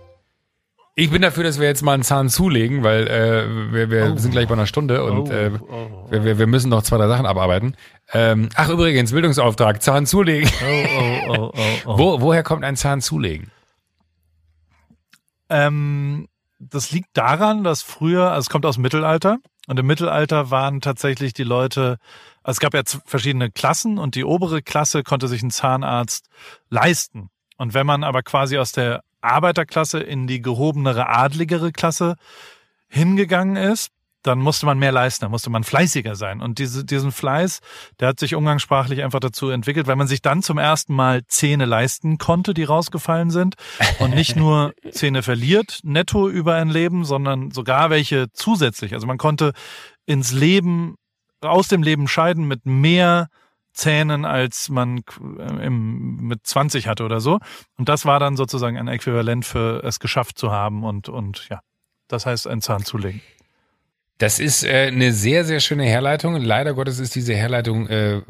ich 0.96 1.10
bin 1.10 1.24
dafür, 1.24 1.44
dass 1.44 1.60
wir 1.60 1.68
jetzt 1.68 1.82
mal 1.82 1.94
einen 1.94 2.04
Zahn 2.04 2.30
zulegen, 2.30 2.84
weil 2.84 3.08
äh, 3.08 3.74
wir, 3.74 3.90
wir 3.90 4.14
oh. 4.14 4.18
sind 4.18 4.32
gleich 4.32 4.48
bei 4.48 4.54
einer 4.54 4.68
Stunde 4.68 5.04
und 5.04 5.30
oh. 5.30 5.32
äh, 5.32 5.52
wir, 6.12 6.24
wir, 6.24 6.38
wir 6.38 6.48
müssen 6.48 6.70
noch 6.70 6.84
zwei, 6.84 6.98
drei 6.98 7.08
Sachen 7.08 7.26
abarbeiten. 7.26 7.76
Ähm, 8.12 8.50
ach, 8.56 8.70
übrigens, 8.70 9.12
Bildungsauftrag, 9.12 9.82
Zahn 9.82 10.06
zulegen. 10.06 10.50
Oh, 10.62 10.86
oh, 10.98 11.28
oh, 11.28 11.52
oh, 11.56 11.62
oh. 11.86 11.98
Wo, 11.98 12.22
woher 12.22 12.44
kommt 12.44 12.64
ein 12.64 12.76
Zahn 12.76 13.02
zulegen? 13.02 13.52
Ähm, 15.50 16.28
das 16.60 16.92
liegt 16.92 17.10
daran, 17.14 17.64
dass 17.64 17.82
früher, 17.82 18.32
also 18.32 18.42
es 18.42 18.50
kommt 18.50 18.66
aus 18.66 18.76
dem 18.76 18.84
Mittelalter, 18.84 19.40
und 19.68 19.80
im 19.80 19.86
Mittelalter 19.86 20.52
waren 20.52 20.82
tatsächlich 20.82 21.34
die 21.34 21.44
Leute, 21.44 21.98
also 22.44 22.58
es 22.58 22.60
gab 22.60 22.74
ja 22.74 22.82
verschiedene 23.06 23.50
Klassen 23.50 23.98
und 23.98 24.16
die 24.16 24.26
obere 24.26 24.62
Klasse 24.62 25.04
konnte 25.04 25.28
sich 25.28 25.42
einen 25.42 25.52
Zahnarzt 25.52 26.28
leisten. 26.70 27.30
Und 27.58 27.74
wenn 27.74 27.86
man 27.86 28.04
aber 28.04 28.24
quasi 28.24 28.58
aus 28.58 28.74
der 28.74 29.04
Arbeiterklasse 29.22 30.00
in 30.00 30.28
die 30.28 30.42
gehobenere, 30.42 31.08
adligere 31.08 31.72
Klasse 31.72 32.16
hingegangen 32.90 33.56
ist, 33.56 33.92
dann 34.24 34.40
musste 34.40 34.66
man 34.66 34.80
mehr 34.80 34.92
leisten, 34.92 35.26
dann 35.26 35.32
musste 35.32 35.50
man 35.50 35.64
fleißiger 35.64 36.16
sein. 36.16 36.42
Und 36.42 36.60
diese, 36.60 36.84
diesen 36.86 37.12
Fleiß, 37.12 37.60
der 38.00 38.08
hat 38.08 38.20
sich 38.20 38.36
umgangssprachlich 38.36 39.04
einfach 39.04 39.20
dazu 39.20 39.50
entwickelt, 39.50 39.86
weil 39.88 39.98
man 39.98 40.08
sich 40.08 40.22
dann 40.22 40.42
zum 40.42 40.58
ersten 40.58 40.96
Mal 40.96 41.26
Zähne 41.28 41.66
leisten 41.66 42.18
konnte, 42.18 42.54
die 42.54 42.64
rausgefallen 42.64 43.30
sind. 43.30 43.56
Und 44.00 44.16
nicht 44.16 44.36
nur 44.36 44.74
Zähne 44.92 45.24
verliert, 45.24 45.80
netto 45.84 46.30
über 46.30 46.56
ein 46.56 46.70
Leben, 46.70 47.06
sondern 47.06 47.52
sogar 47.52 47.90
welche 47.90 48.32
zusätzlich. 48.32 48.94
Also 48.94 49.06
man 49.06 49.18
konnte 49.18 49.54
ins 50.06 50.32
Leben, 50.32 50.96
aus 51.42 51.68
dem 51.68 51.84
Leben 51.84 52.08
scheiden 52.08 52.48
mit 52.48 52.66
mehr 52.66 53.28
Zähnen, 53.74 54.24
als 54.24 54.70
man 54.70 55.04
äh, 55.38 55.66
im, 55.66 56.18
mit 56.18 56.46
20 56.46 56.88
hatte 56.88 57.04
oder 57.04 57.20
so. 57.20 57.40
Und 57.78 57.90
das 57.90 58.06
war 58.06 58.20
dann 58.20 58.38
sozusagen 58.38 58.78
ein 58.78 58.88
Äquivalent 58.88 59.46
für 59.46 59.84
es 59.84 60.00
geschafft 60.00 60.38
zu 60.38 60.52
haben 60.52 60.84
und, 60.84 61.10
und 61.10 61.48
ja, 61.50 61.60
das 62.08 62.26
heißt 62.26 62.48
ein 62.48 62.62
Zahn 62.62 62.86
zulegen. 62.86 63.22
Das 64.24 64.40
ist 64.40 64.64
äh, 64.64 64.88
eine 64.88 65.12
sehr, 65.12 65.44
sehr 65.44 65.60
schöne 65.60 65.84
Herleitung. 65.84 66.38
Leider 66.38 66.74
Gottes 66.76 66.98
ist 66.98 67.14
diese 67.14 67.36
Herleitung 67.36 67.90
äh, 67.90 68.22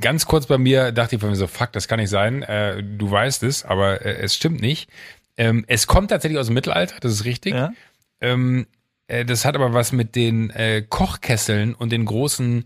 ganz 0.00 0.24
kurz 0.26 0.46
bei 0.46 0.58
mir, 0.58 0.92
dachte 0.92 1.16
ich 1.16 1.20
von 1.20 1.30
mir 1.30 1.34
so, 1.34 1.48
fuck, 1.48 1.72
das 1.72 1.88
kann 1.88 1.98
nicht 1.98 2.08
sein. 2.08 2.44
Äh, 2.44 2.84
du 2.84 3.10
weißt 3.10 3.42
es, 3.42 3.64
aber 3.64 4.06
äh, 4.06 4.12
es 4.20 4.36
stimmt 4.36 4.60
nicht. 4.60 4.88
Ähm, 5.36 5.64
es 5.66 5.88
kommt 5.88 6.10
tatsächlich 6.10 6.38
aus 6.38 6.46
dem 6.46 6.54
Mittelalter, 6.54 6.94
das 7.00 7.10
ist 7.10 7.24
richtig. 7.24 7.54
Ja. 7.54 7.72
Ähm, 8.20 8.68
äh, 9.08 9.24
das 9.24 9.44
hat 9.44 9.56
aber 9.56 9.74
was 9.74 9.90
mit 9.90 10.14
den 10.14 10.50
äh, 10.50 10.84
Kochkesseln 10.88 11.74
und 11.74 11.90
den 11.90 12.04
großen 12.04 12.64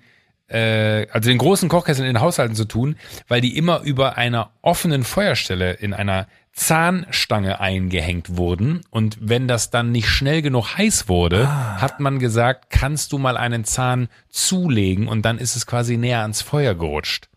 äh, 0.48 1.06
also 1.10 1.30
den 1.30 1.38
großen 1.38 1.70
Kochkesseln 1.70 2.06
in 2.06 2.16
den 2.16 2.20
Haushalten 2.20 2.54
zu 2.54 2.66
tun, 2.66 2.96
weil 3.28 3.40
die 3.40 3.56
immer 3.56 3.80
über 3.80 4.18
einer 4.18 4.50
offenen 4.60 5.04
Feuerstelle 5.04 5.72
in 5.72 5.94
einer 5.94 6.26
Zahnstange 6.54 7.60
eingehängt 7.60 8.36
wurden. 8.36 8.82
Und 8.90 9.18
wenn 9.20 9.48
das 9.48 9.70
dann 9.70 9.90
nicht 9.90 10.08
schnell 10.08 10.40
genug 10.40 10.78
heiß 10.78 11.08
wurde, 11.08 11.48
ah. 11.48 11.80
hat 11.80 12.00
man 12.00 12.18
gesagt, 12.18 12.70
kannst 12.70 13.12
du 13.12 13.18
mal 13.18 13.36
einen 13.36 13.64
Zahn 13.64 14.08
zulegen 14.30 15.08
und 15.08 15.22
dann 15.22 15.38
ist 15.38 15.56
es 15.56 15.66
quasi 15.66 15.96
näher 15.96 16.22
ans 16.22 16.42
Feuer 16.42 16.74
gerutscht. 16.74 17.28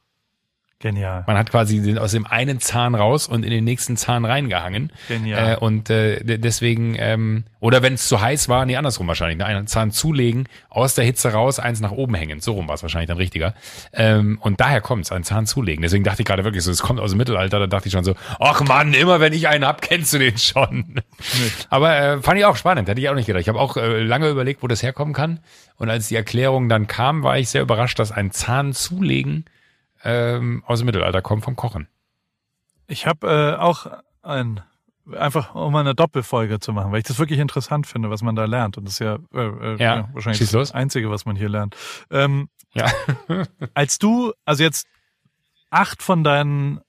Genial. 0.80 1.24
Man 1.26 1.36
hat 1.38 1.50
quasi 1.50 1.82
den, 1.82 1.98
aus 1.98 2.12
dem 2.12 2.28
einen 2.28 2.60
Zahn 2.60 2.94
raus 2.94 3.28
und 3.28 3.42
in 3.44 3.50
den 3.50 3.64
nächsten 3.64 3.98
Zahn 3.98 4.26
reingehangen. 4.26 4.92
Genial. 5.08 5.54
Äh, 5.54 5.58
und 5.58 5.90
äh, 5.90 6.38
deswegen, 6.38 6.96
ähm, 7.00 7.46
oder 7.60 7.82
wenn 7.82 7.96
es 7.96 8.08
zu 8.08 8.22
heiß 8.22 8.48
war, 8.48 8.64
nee, 8.68 8.76
andersrum 8.76 9.08
wahrscheinlich, 9.08 9.40
ne? 9.40 9.46
einen 9.48 9.66
Zahn 9.66 9.90
zulegen, 9.90 10.48
aus 10.70 10.94
der 10.94 11.04
Hitze 11.04 11.34
raus, 11.34 11.58
eins 11.58 11.80
nach 11.82 11.90
oben 11.90 12.14
hängen. 12.14 12.42
So 12.42 12.54
rum 12.54 12.68
war 12.68 12.76
es 12.76 12.84
wahrscheinlich 12.84 13.08
dann 13.08 13.18
richtiger. 13.18 13.56
Ähm, 13.92 14.38
und 14.40 14.60
daher 14.60 14.80
kommt's, 14.82 15.12
einen 15.12 15.24
Zahn 15.24 15.48
zulegen. 15.48 15.82
Deswegen 15.82 16.04
dachte 16.04 16.22
ich 16.22 16.28
gerade 16.28 16.44
wirklich 16.44 16.64
so, 16.64 16.70
es 16.70 16.84
kommt 16.84 17.00
aus 17.00 17.10
dem 17.10 17.18
Mittelalter, 17.18 17.58
da 17.58 17.66
dachte 17.66 17.88
ich 17.88 17.94
schon 17.94 18.04
so, 18.04 18.14
ach 18.40 18.62
Mann, 18.62 18.94
immer 18.94 19.20
wenn 19.20 19.34
ich 19.34 19.48
einen 19.48 19.66
hab, 19.66 19.82
kennst 19.82 20.14
du 20.14 20.20
den 20.20 20.38
schon. 20.38 21.02
Aber 21.72 21.98
äh, 21.98 22.22
fand 22.22 22.38
ich 22.38 22.46
auch 22.46 22.56
spannend, 22.56 22.88
hätte 22.88 23.02
ich 23.02 23.10
auch 23.10 23.16
nicht 23.16 23.26
gedacht. 23.26 23.42
Ich 23.42 23.50
habe 23.50 23.60
auch 23.60 23.78
äh, 23.78 24.04
lange 24.04 24.30
überlegt, 24.30 24.62
wo 24.62 24.68
das 24.68 24.84
herkommen 24.84 25.16
kann. 25.16 25.40
Und 25.78 25.90
als 25.90 26.08
die 26.10 26.16
Erklärung 26.16 26.70
dann 26.70 26.86
kam, 26.86 27.24
war 27.24 27.40
ich 27.40 27.50
sehr 27.50 27.64
überrascht, 27.64 27.98
dass 27.98 28.12
ein 28.12 28.30
Zahn 28.30 28.74
zulegen 28.74 29.46
ähm, 30.08 30.64
aus 30.66 30.80
dem 30.80 30.86
Mittelalter 30.86 31.22
kommen 31.22 31.42
vom 31.42 31.56
Kochen. 31.56 31.88
Ich 32.88 33.06
habe 33.06 33.28
äh, 33.28 33.62
auch 33.62 33.88
ein 34.22 34.62
einfach 35.14 35.56
um 35.56 35.76
eine 35.76 35.96
Doppelfolge 35.96 36.60
zu 36.60 36.74
machen, 36.74 36.92
weil 36.92 37.00
ich 37.00 37.06
das 37.06 37.20
wirklich 37.20 37.40
interessant 37.40 37.88
finde, 37.88 38.10
was 38.10 38.22
man 38.22 38.36
da 38.36 38.46
lernt. 38.46 38.78
Und 38.78 38.86
das 38.86 38.96
ist 38.96 39.00
ja, 39.00 39.18
äh, 39.34 39.40
äh, 39.40 39.78
ja, 39.78 39.96
ja 39.96 40.10
wahrscheinlich 40.14 40.50
das 40.50 40.72
Einzige, 40.74 41.10
was 41.10 41.26
man 41.26 41.36
hier 41.36 41.50
lernt. 41.50 41.76
Ähm, 42.12 42.50
ja. 42.74 42.92
als 43.74 44.00
du, 44.00 44.34
also 44.46 44.64
jetzt 44.64 44.88
acht 45.70 46.04
von 46.04 46.24
deinen 46.24 46.82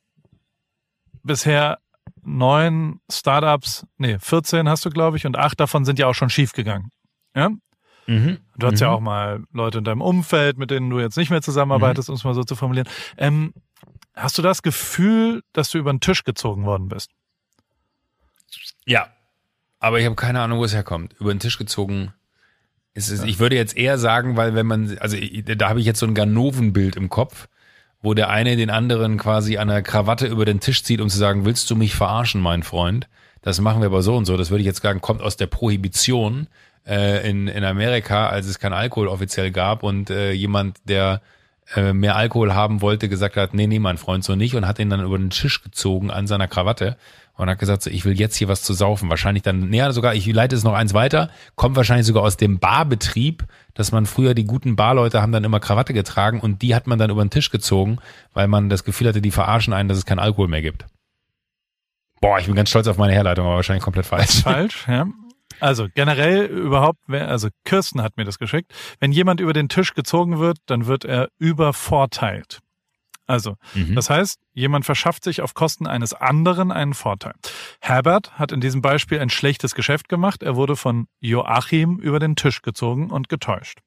bisher 1.22 1.78
neun 2.22 3.00
Startups, 3.10 3.86
nee, 3.98 4.18
14 4.18 4.68
hast 4.68 4.84
du, 4.84 4.90
glaube 4.90 5.16
ich, 5.16 5.26
und 5.26 5.36
acht 5.36 5.60
davon 5.60 5.84
sind 5.84 5.98
ja 5.98 6.06
auch 6.06 6.14
schon 6.14 6.30
schief 6.30 6.52
gegangen. 6.52 6.90
Ja? 7.34 7.50
Mhm. 8.08 8.38
Du 8.56 8.66
hast 8.66 8.80
mhm. 8.80 8.80
ja 8.80 8.90
auch 8.90 9.00
mal 9.00 9.44
Leute 9.52 9.78
in 9.78 9.84
deinem 9.84 10.00
Umfeld, 10.00 10.56
mit 10.56 10.70
denen 10.70 10.88
du 10.88 10.98
jetzt 10.98 11.18
nicht 11.18 11.30
mehr 11.30 11.42
zusammenarbeitest, 11.42 12.08
mhm. 12.08 12.14
um 12.14 12.16
es 12.16 12.24
mal 12.24 12.34
so 12.34 12.42
zu 12.42 12.56
formulieren. 12.56 12.88
Ähm, 13.18 13.52
hast 14.16 14.38
du 14.38 14.42
das 14.42 14.62
Gefühl, 14.62 15.42
dass 15.52 15.70
du 15.70 15.78
über 15.78 15.92
den 15.92 16.00
Tisch 16.00 16.24
gezogen 16.24 16.64
worden 16.64 16.88
bist? 16.88 17.10
Ja, 18.86 19.08
aber 19.78 20.00
ich 20.00 20.06
habe 20.06 20.16
keine 20.16 20.40
Ahnung, 20.40 20.58
wo 20.58 20.64
es 20.64 20.72
herkommt. 20.72 21.14
Über 21.20 21.34
den 21.34 21.38
Tisch 21.38 21.58
gezogen. 21.58 22.14
Ist 22.94 23.10
ja. 23.10 23.24
Ich 23.24 23.38
würde 23.38 23.56
jetzt 23.56 23.76
eher 23.76 23.98
sagen, 23.98 24.38
weil 24.38 24.54
wenn 24.54 24.66
man, 24.66 24.96
also 24.98 25.18
da 25.18 25.68
habe 25.68 25.80
ich 25.80 25.86
jetzt 25.86 26.00
so 26.00 26.06
ein 26.06 26.14
Ganovenbild 26.14 26.96
im 26.96 27.10
Kopf, 27.10 27.46
wo 28.00 28.14
der 28.14 28.30
eine 28.30 28.56
den 28.56 28.70
anderen 28.70 29.18
quasi 29.18 29.58
an 29.58 29.68
der 29.68 29.82
Krawatte 29.82 30.26
über 30.26 30.46
den 30.46 30.60
Tisch 30.60 30.82
zieht, 30.82 31.02
um 31.02 31.10
zu 31.10 31.18
sagen, 31.18 31.44
willst 31.44 31.70
du 31.70 31.76
mich 31.76 31.94
verarschen, 31.94 32.40
mein 32.40 32.62
Freund? 32.62 33.06
Das 33.42 33.60
machen 33.60 33.82
wir 33.82 33.86
aber 33.86 34.02
so 34.02 34.16
und 34.16 34.24
so. 34.24 34.38
Das 34.38 34.48
würde 34.48 34.60
ich 34.60 34.66
jetzt 34.66 34.82
sagen, 34.82 35.02
kommt 35.02 35.20
aus 35.20 35.36
der 35.36 35.46
Prohibition 35.46 36.48
äh, 36.88 37.28
in, 37.28 37.48
in 37.48 37.64
Amerika, 37.64 38.28
als 38.28 38.46
es 38.46 38.58
kein 38.58 38.72
Alkohol 38.72 39.08
offiziell 39.08 39.50
gab 39.50 39.82
und 39.82 40.10
äh, 40.10 40.32
jemand, 40.32 40.78
der 40.84 41.20
äh, 41.76 41.92
mehr 41.92 42.16
Alkohol 42.16 42.54
haben 42.54 42.80
wollte, 42.80 43.08
gesagt 43.08 43.36
hat, 43.36 43.52
nee, 43.52 43.66
nee, 43.66 43.78
mein 43.78 43.98
Freund 43.98 44.24
so 44.24 44.34
nicht 44.34 44.54
und 44.54 44.66
hat 44.66 44.78
ihn 44.78 44.88
dann 44.88 45.04
über 45.04 45.18
den 45.18 45.30
Tisch 45.30 45.62
gezogen 45.62 46.10
an 46.10 46.26
seiner 46.26 46.48
Krawatte 46.48 46.96
und 47.36 47.48
hat 47.48 47.58
gesagt, 47.58 47.82
so, 47.82 47.90
ich 47.90 48.04
will 48.04 48.18
jetzt 48.18 48.36
hier 48.36 48.48
was 48.48 48.62
zu 48.62 48.72
saufen. 48.72 49.10
Wahrscheinlich 49.10 49.42
dann, 49.42 49.68
näher 49.68 49.92
sogar, 49.92 50.14
ich 50.14 50.26
leite 50.26 50.56
es 50.56 50.64
noch 50.64 50.72
eins 50.72 50.94
weiter, 50.94 51.30
kommt 51.56 51.76
wahrscheinlich 51.76 52.06
sogar 52.06 52.22
aus 52.22 52.36
dem 52.36 52.58
Barbetrieb, 52.58 53.44
dass 53.74 53.92
man 53.92 54.06
früher 54.06 54.34
die 54.34 54.44
guten 54.44 54.74
Barleute 54.74 55.20
haben 55.20 55.30
dann 55.30 55.44
immer 55.44 55.60
Krawatte 55.60 55.92
getragen 55.92 56.40
und 56.40 56.62
die 56.62 56.74
hat 56.74 56.86
man 56.86 56.98
dann 56.98 57.10
über 57.10 57.22
den 57.22 57.30
Tisch 57.30 57.50
gezogen, 57.50 57.98
weil 58.32 58.48
man 58.48 58.70
das 58.70 58.82
Gefühl 58.82 59.08
hatte, 59.08 59.20
die 59.20 59.30
verarschen 59.30 59.72
einen, 59.72 59.88
dass 59.88 59.98
es 59.98 60.06
kein 60.06 60.18
Alkohol 60.18 60.48
mehr 60.48 60.62
gibt. 60.62 60.86
Boah, 62.20 62.38
ich 62.38 62.46
bin 62.46 62.56
ganz 62.56 62.70
stolz 62.70 62.88
auf 62.88 62.96
meine 62.96 63.12
Herleitung, 63.12 63.46
aber 63.46 63.56
wahrscheinlich 63.56 63.84
komplett 63.84 64.06
falsch. 64.06 64.42
Falsch, 64.42 64.86
ja. 64.88 65.06
Also 65.60 65.88
generell 65.94 66.46
überhaupt, 66.46 66.98
also 67.08 67.48
Kirsten 67.64 68.02
hat 68.02 68.16
mir 68.16 68.24
das 68.24 68.38
geschickt. 68.38 68.72
Wenn 69.00 69.12
jemand 69.12 69.40
über 69.40 69.52
den 69.52 69.68
Tisch 69.68 69.94
gezogen 69.94 70.38
wird, 70.38 70.58
dann 70.66 70.86
wird 70.86 71.04
er 71.04 71.28
übervorteilt. 71.38 72.60
Also, 73.28 73.56
mhm. 73.74 73.94
das 73.94 74.08
heißt, 74.08 74.40
jemand 74.54 74.86
verschafft 74.86 75.22
sich 75.22 75.42
auf 75.42 75.52
Kosten 75.52 75.86
eines 75.86 76.14
anderen 76.14 76.72
einen 76.72 76.94
Vorteil. 76.94 77.34
Herbert 77.80 78.38
hat 78.38 78.52
in 78.52 78.60
diesem 78.62 78.80
Beispiel 78.80 79.20
ein 79.20 79.28
schlechtes 79.28 79.74
Geschäft 79.74 80.08
gemacht. 80.08 80.42
Er 80.42 80.56
wurde 80.56 80.76
von 80.76 81.08
Joachim 81.20 81.98
über 81.98 82.20
den 82.20 82.36
Tisch 82.36 82.62
gezogen 82.62 83.10
und 83.10 83.28
getäuscht. 83.28 83.80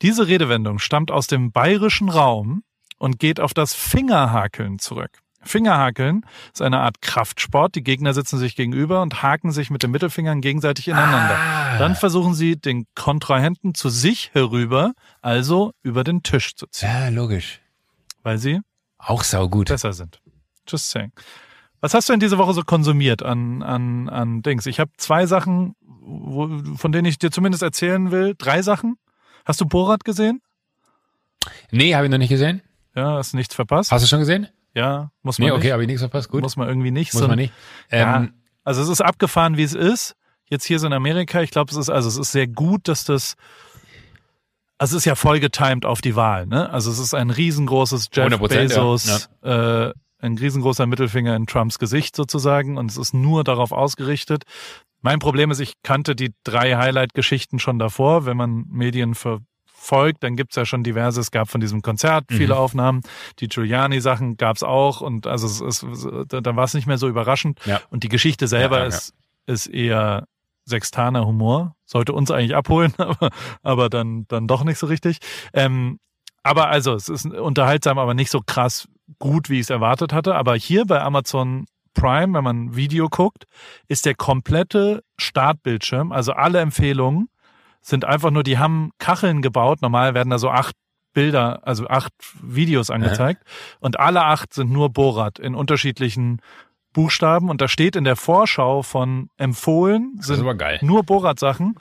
Diese 0.00 0.26
Redewendung 0.26 0.78
stammt 0.78 1.10
aus 1.10 1.26
dem 1.26 1.52
bayerischen 1.52 2.08
Raum 2.08 2.62
und 2.98 3.18
geht 3.18 3.40
auf 3.40 3.52
das 3.52 3.74
Fingerhakeln 3.74 4.78
zurück. 4.78 5.20
Fingerhakeln 5.46 6.24
ist 6.52 6.62
eine 6.62 6.80
Art 6.80 7.00
Kraftsport. 7.00 7.74
Die 7.74 7.82
Gegner 7.82 8.14
sitzen 8.14 8.38
sich 8.38 8.56
gegenüber 8.56 9.02
und 9.02 9.22
haken 9.22 9.52
sich 9.52 9.70
mit 9.70 9.82
den 9.82 9.90
Mittelfingern 9.90 10.40
gegenseitig 10.40 10.88
ineinander. 10.88 11.36
Ah. 11.36 11.78
Dann 11.78 11.94
versuchen 11.94 12.34
sie, 12.34 12.56
den 12.56 12.86
Kontrahenten 12.94 13.74
zu 13.74 13.88
sich 13.88 14.30
herüber, 14.32 14.92
also 15.22 15.72
über 15.82 16.04
den 16.04 16.22
Tisch 16.22 16.54
zu 16.54 16.66
ziehen. 16.66 16.88
Ja, 16.88 17.08
logisch. 17.08 17.60
Weil 18.22 18.38
sie 18.38 18.60
auch 18.98 19.22
saugut 19.22 19.68
besser 19.68 19.92
sind. 19.92 20.20
Just 20.68 20.90
saying. 20.90 21.12
Was 21.80 21.94
hast 21.94 22.08
du 22.08 22.12
denn 22.12 22.20
diese 22.20 22.38
Woche 22.38 22.54
so 22.54 22.62
konsumiert 22.62 23.22
an, 23.22 23.62
an, 23.62 24.08
an 24.08 24.42
Dings? 24.42 24.66
Ich 24.66 24.80
habe 24.80 24.90
zwei 24.96 25.26
Sachen, 25.26 25.76
wo, 25.80 26.48
von 26.76 26.92
denen 26.92 27.06
ich 27.06 27.18
dir 27.18 27.30
zumindest 27.30 27.62
erzählen 27.62 28.10
will. 28.10 28.34
Drei 28.36 28.62
Sachen. 28.62 28.96
Hast 29.44 29.60
du 29.60 29.66
Borat 29.66 30.04
gesehen? 30.04 30.40
Nee, 31.70 31.94
habe 31.94 32.06
ich 32.06 32.10
noch 32.10 32.18
nicht 32.18 32.30
gesehen. 32.30 32.62
Ja, 32.96 33.16
hast 33.16 33.34
nichts 33.34 33.54
verpasst. 33.54 33.92
Hast 33.92 34.02
du 34.02 34.08
schon 34.08 34.20
gesehen? 34.20 34.48
Ja, 34.76 35.10
muss 35.22 35.38
man 35.38 35.46
nee, 35.46 35.52
okay, 35.52 35.62
nicht. 35.62 35.72
habe 35.72 35.82
ich 35.84 35.86
nichts 35.86 36.02
verpasst, 36.02 36.28
gut. 36.28 36.42
Muss 36.42 36.56
man 36.56 36.68
irgendwie 36.68 36.90
nicht. 36.90 37.14
Muss 37.14 37.22
so, 37.22 37.28
man 37.28 37.38
nicht. 37.38 37.52
Ähm, 37.90 38.00
ja, 38.00 38.28
also 38.62 38.82
es 38.82 38.90
ist 38.90 39.00
abgefahren, 39.00 39.56
wie 39.56 39.62
es 39.62 39.72
ist. 39.72 40.14
Jetzt 40.50 40.66
hier 40.66 40.78
so 40.78 40.86
in 40.86 40.92
Amerika, 40.92 41.40
ich 41.40 41.50
glaube, 41.50 41.70
es 41.70 41.78
ist, 41.78 41.88
also 41.88 42.08
es 42.08 42.18
ist 42.18 42.30
sehr 42.30 42.46
gut, 42.46 42.86
dass 42.86 43.04
das, 43.04 43.36
also 44.76 44.94
es 44.94 45.00
ist 45.00 45.04
ja 45.06 45.14
voll 45.14 45.40
getimed 45.40 45.86
auf 45.86 46.02
die 46.02 46.14
Wahl, 46.14 46.46
ne? 46.46 46.68
Also 46.70 46.90
es 46.90 46.98
ist 46.98 47.14
ein 47.14 47.30
riesengroßes 47.30 48.10
Jeff 48.12 48.38
Bezos, 48.38 49.30
ja. 49.42 49.88
äh, 49.88 49.94
ein 50.18 50.36
riesengroßer 50.36 50.86
Mittelfinger 50.86 51.34
in 51.34 51.46
Trumps 51.46 51.78
Gesicht 51.78 52.14
sozusagen 52.14 52.76
und 52.76 52.90
es 52.90 52.98
ist 52.98 53.14
nur 53.14 53.44
darauf 53.44 53.72
ausgerichtet. 53.72 54.44
Mein 55.00 55.20
Problem 55.20 55.50
ist, 55.50 55.60
ich 55.60 55.72
kannte 55.82 56.14
die 56.14 56.34
drei 56.44 56.76
Highlight-Geschichten 56.76 57.58
schon 57.58 57.78
davor, 57.78 58.26
wenn 58.26 58.36
man 58.36 58.66
Medien 58.68 59.14
für 59.14 59.40
folgt, 59.86 60.22
dann 60.22 60.36
gibt's 60.36 60.56
ja 60.56 60.64
schon 60.66 60.82
diverse, 60.82 61.20
es 61.20 61.30
gab 61.30 61.48
von 61.48 61.60
diesem 61.60 61.82
Konzert 61.82 62.24
viele 62.28 62.54
mhm. 62.54 62.60
Aufnahmen, 62.60 63.00
die 63.38 63.48
Giuliani-Sachen 63.48 64.36
gab's 64.36 64.62
auch 64.62 65.00
und 65.00 65.26
also 65.26 65.46
es, 65.46 65.82
es, 65.82 66.08
dann 66.28 66.56
war 66.56 66.64
es 66.64 66.74
nicht 66.74 66.86
mehr 66.86 66.98
so 66.98 67.08
überraschend. 67.08 67.60
Ja. 67.64 67.80
Und 67.90 68.02
die 68.02 68.08
Geschichte 68.08 68.48
selber 68.48 68.78
ja, 68.78 68.82
ja, 68.82 68.88
ist, 68.88 69.14
ist 69.46 69.66
eher 69.66 70.26
sextaner 70.64 71.26
Humor, 71.26 71.76
sollte 71.84 72.12
uns 72.12 72.30
eigentlich 72.30 72.56
abholen, 72.56 72.92
aber, 72.98 73.30
aber 73.62 73.88
dann, 73.88 74.26
dann 74.28 74.46
doch 74.46 74.64
nicht 74.64 74.78
so 74.78 74.86
richtig. 74.86 75.18
Ähm, 75.52 75.98
aber 76.42 76.68
also, 76.68 76.94
es 76.94 77.08
ist 77.08 77.26
unterhaltsam, 77.26 77.98
aber 77.98 78.14
nicht 78.14 78.30
so 78.30 78.40
krass 78.44 78.88
gut, 79.18 79.50
wie 79.50 79.56
ich 79.56 79.62
es 79.62 79.70
erwartet 79.70 80.12
hatte. 80.12 80.36
Aber 80.36 80.54
hier 80.54 80.84
bei 80.84 81.00
Amazon 81.00 81.66
Prime, 81.94 82.34
wenn 82.34 82.44
man 82.44 82.76
Video 82.76 83.08
guckt, 83.08 83.46
ist 83.88 84.06
der 84.06 84.14
komplette 84.14 85.02
Startbildschirm, 85.18 86.12
also 86.12 86.32
alle 86.32 86.60
Empfehlungen, 86.60 87.28
sind 87.86 88.04
einfach 88.04 88.30
nur, 88.30 88.42
die 88.42 88.58
haben 88.58 88.90
Kacheln 88.98 89.42
gebaut. 89.42 89.80
Normal 89.80 90.14
werden 90.14 90.30
da 90.30 90.38
so 90.38 90.50
acht 90.50 90.74
Bilder, 91.12 91.60
also 91.66 91.86
acht 91.86 92.12
Videos 92.42 92.90
angezeigt. 92.90 93.42
Ja. 93.44 93.76
Und 93.80 94.00
alle 94.00 94.24
acht 94.24 94.52
sind 94.52 94.70
nur 94.70 94.90
Borat 94.90 95.38
in 95.38 95.54
unterschiedlichen 95.54 96.42
Buchstaben. 96.92 97.48
Und 97.48 97.60
da 97.60 97.68
steht 97.68 97.94
in 97.94 98.04
der 98.04 98.16
Vorschau 98.16 98.82
von 98.82 99.30
empfohlen, 99.36 100.18
sind 100.20 100.44
nur 100.82 101.04
Borat-Sachen. 101.04 101.76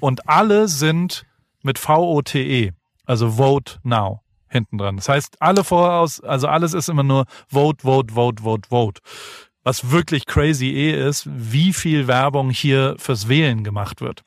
Und 0.00 0.28
alle 0.28 0.66
sind 0.66 1.24
mit 1.62 1.78
V-O-T-E, 1.78 2.72
also 3.06 3.30
Vote 3.30 3.78
Now 3.84 4.22
hinten 4.48 4.76
dran. 4.76 4.96
Das 4.96 5.08
heißt, 5.08 5.36
alle 5.40 5.64
voraus, 5.64 6.20
also 6.20 6.48
alles 6.48 6.74
ist 6.74 6.88
immer 6.88 7.04
nur 7.04 7.26
Vote, 7.48 7.82
Vote, 7.84 8.12
Vote, 8.12 8.42
Vote, 8.42 8.68
Vote. 8.68 9.00
Was 9.62 9.90
wirklich 9.90 10.26
crazy 10.26 10.66
eh 10.66 11.08
ist, 11.08 11.28
wie 11.30 11.72
viel 11.72 12.06
Werbung 12.06 12.50
hier 12.50 12.96
fürs 12.98 13.28
Wählen 13.28 13.64
gemacht 13.64 14.00
wird 14.00 14.24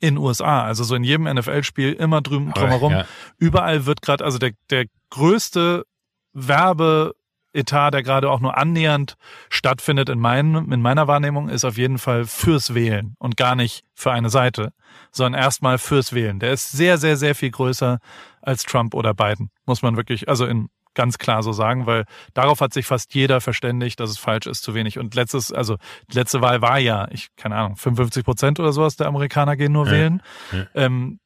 in 0.00 0.18
USA. 0.18 0.64
Also 0.64 0.84
so 0.84 0.94
in 0.94 1.04
jedem 1.04 1.24
NFL-Spiel 1.24 1.92
immer 1.92 2.20
drüben 2.20 2.52
drumherum. 2.52 2.92
Ja. 2.92 3.04
Überall 3.38 3.86
wird 3.86 4.02
gerade, 4.02 4.24
also 4.24 4.38
der, 4.38 4.52
der 4.70 4.86
größte 5.10 5.84
Werbeetat, 6.32 7.94
der 7.94 8.02
gerade 8.02 8.30
auch 8.30 8.40
nur 8.40 8.56
annähernd 8.56 9.16
stattfindet 9.48 10.08
in, 10.08 10.18
meinen, 10.18 10.72
in 10.72 10.82
meiner 10.82 11.06
Wahrnehmung, 11.06 11.48
ist 11.48 11.64
auf 11.64 11.76
jeden 11.76 11.98
Fall 11.98 12.24
fürs 12.24 12.74
Wählen 12.74 13.14
und 13.18 13.36
gar 13.36 13.54
nicht 13.54 13.84
für 13.94 14.12
eine 14.12 14.30
Seite, 14.30 14.72
sondern 15.12 15.40
erstmal 15.40 15.78
fürs 15.78 16.12
Wählen. 16.12 16.40
Der 16.40 16.52
ist 16.52 16.72
sehr, 16.72 16.98
sehr, 16.98 17.16
sehr 17.16 17.34
viel 17.34 17.50
größer 17.50 17.98
als 18.42 18.64
Trump 18.64 18.94
oder 18.94 19.14
Biden, 19.14 19.50
muss 19.66 19.82
man 19.82 19.96
wirklich, 19.96 20.28
also 20.28 20.46
in 20.46 20.68
ganz 20.94 21.18
klar 21.18 21.42
so 21.42 21.52
sagen, 21.52 21.86
weil 21.86 22.04
darauf 22.32 22.60
hat 22.60 22.72
sich 22.72 22.86
fast 22.86 23.14
jeder 23.14 23.40
verständigt, 23.40 24.00
dass 24.00 24.10
es 24.10 24.18
falsch 24.18 24.46
ist, 24.46 24.62
zu 24.62 24.74
wenig. 24.74 24.98
Und 24.98 25.14
letztes, 25.14 25.52
also 25.52 25.76
die 26.10 26.16
letzte 26.16 26.40
Wahl 26.40 26.62
war 26.62 26.78
ja, 26.78 27.08
ich 27.10 27.28
keine 27.36 27.56
Ahnung, 27.56 27.76
55 27.76 28.24
Prozent 28.24 28.60
oder 28.60 28.72
sowas 28.72 28.96
der 28.96 29.06
Amerikaner 29.06 29.56
gehen 29.56 29.72
nur 29.72 29.86
ja. 29.86 29.92
wählen. 29.92 30.22
Ja. 30.52 30.66
Ähm, 30.74 31.18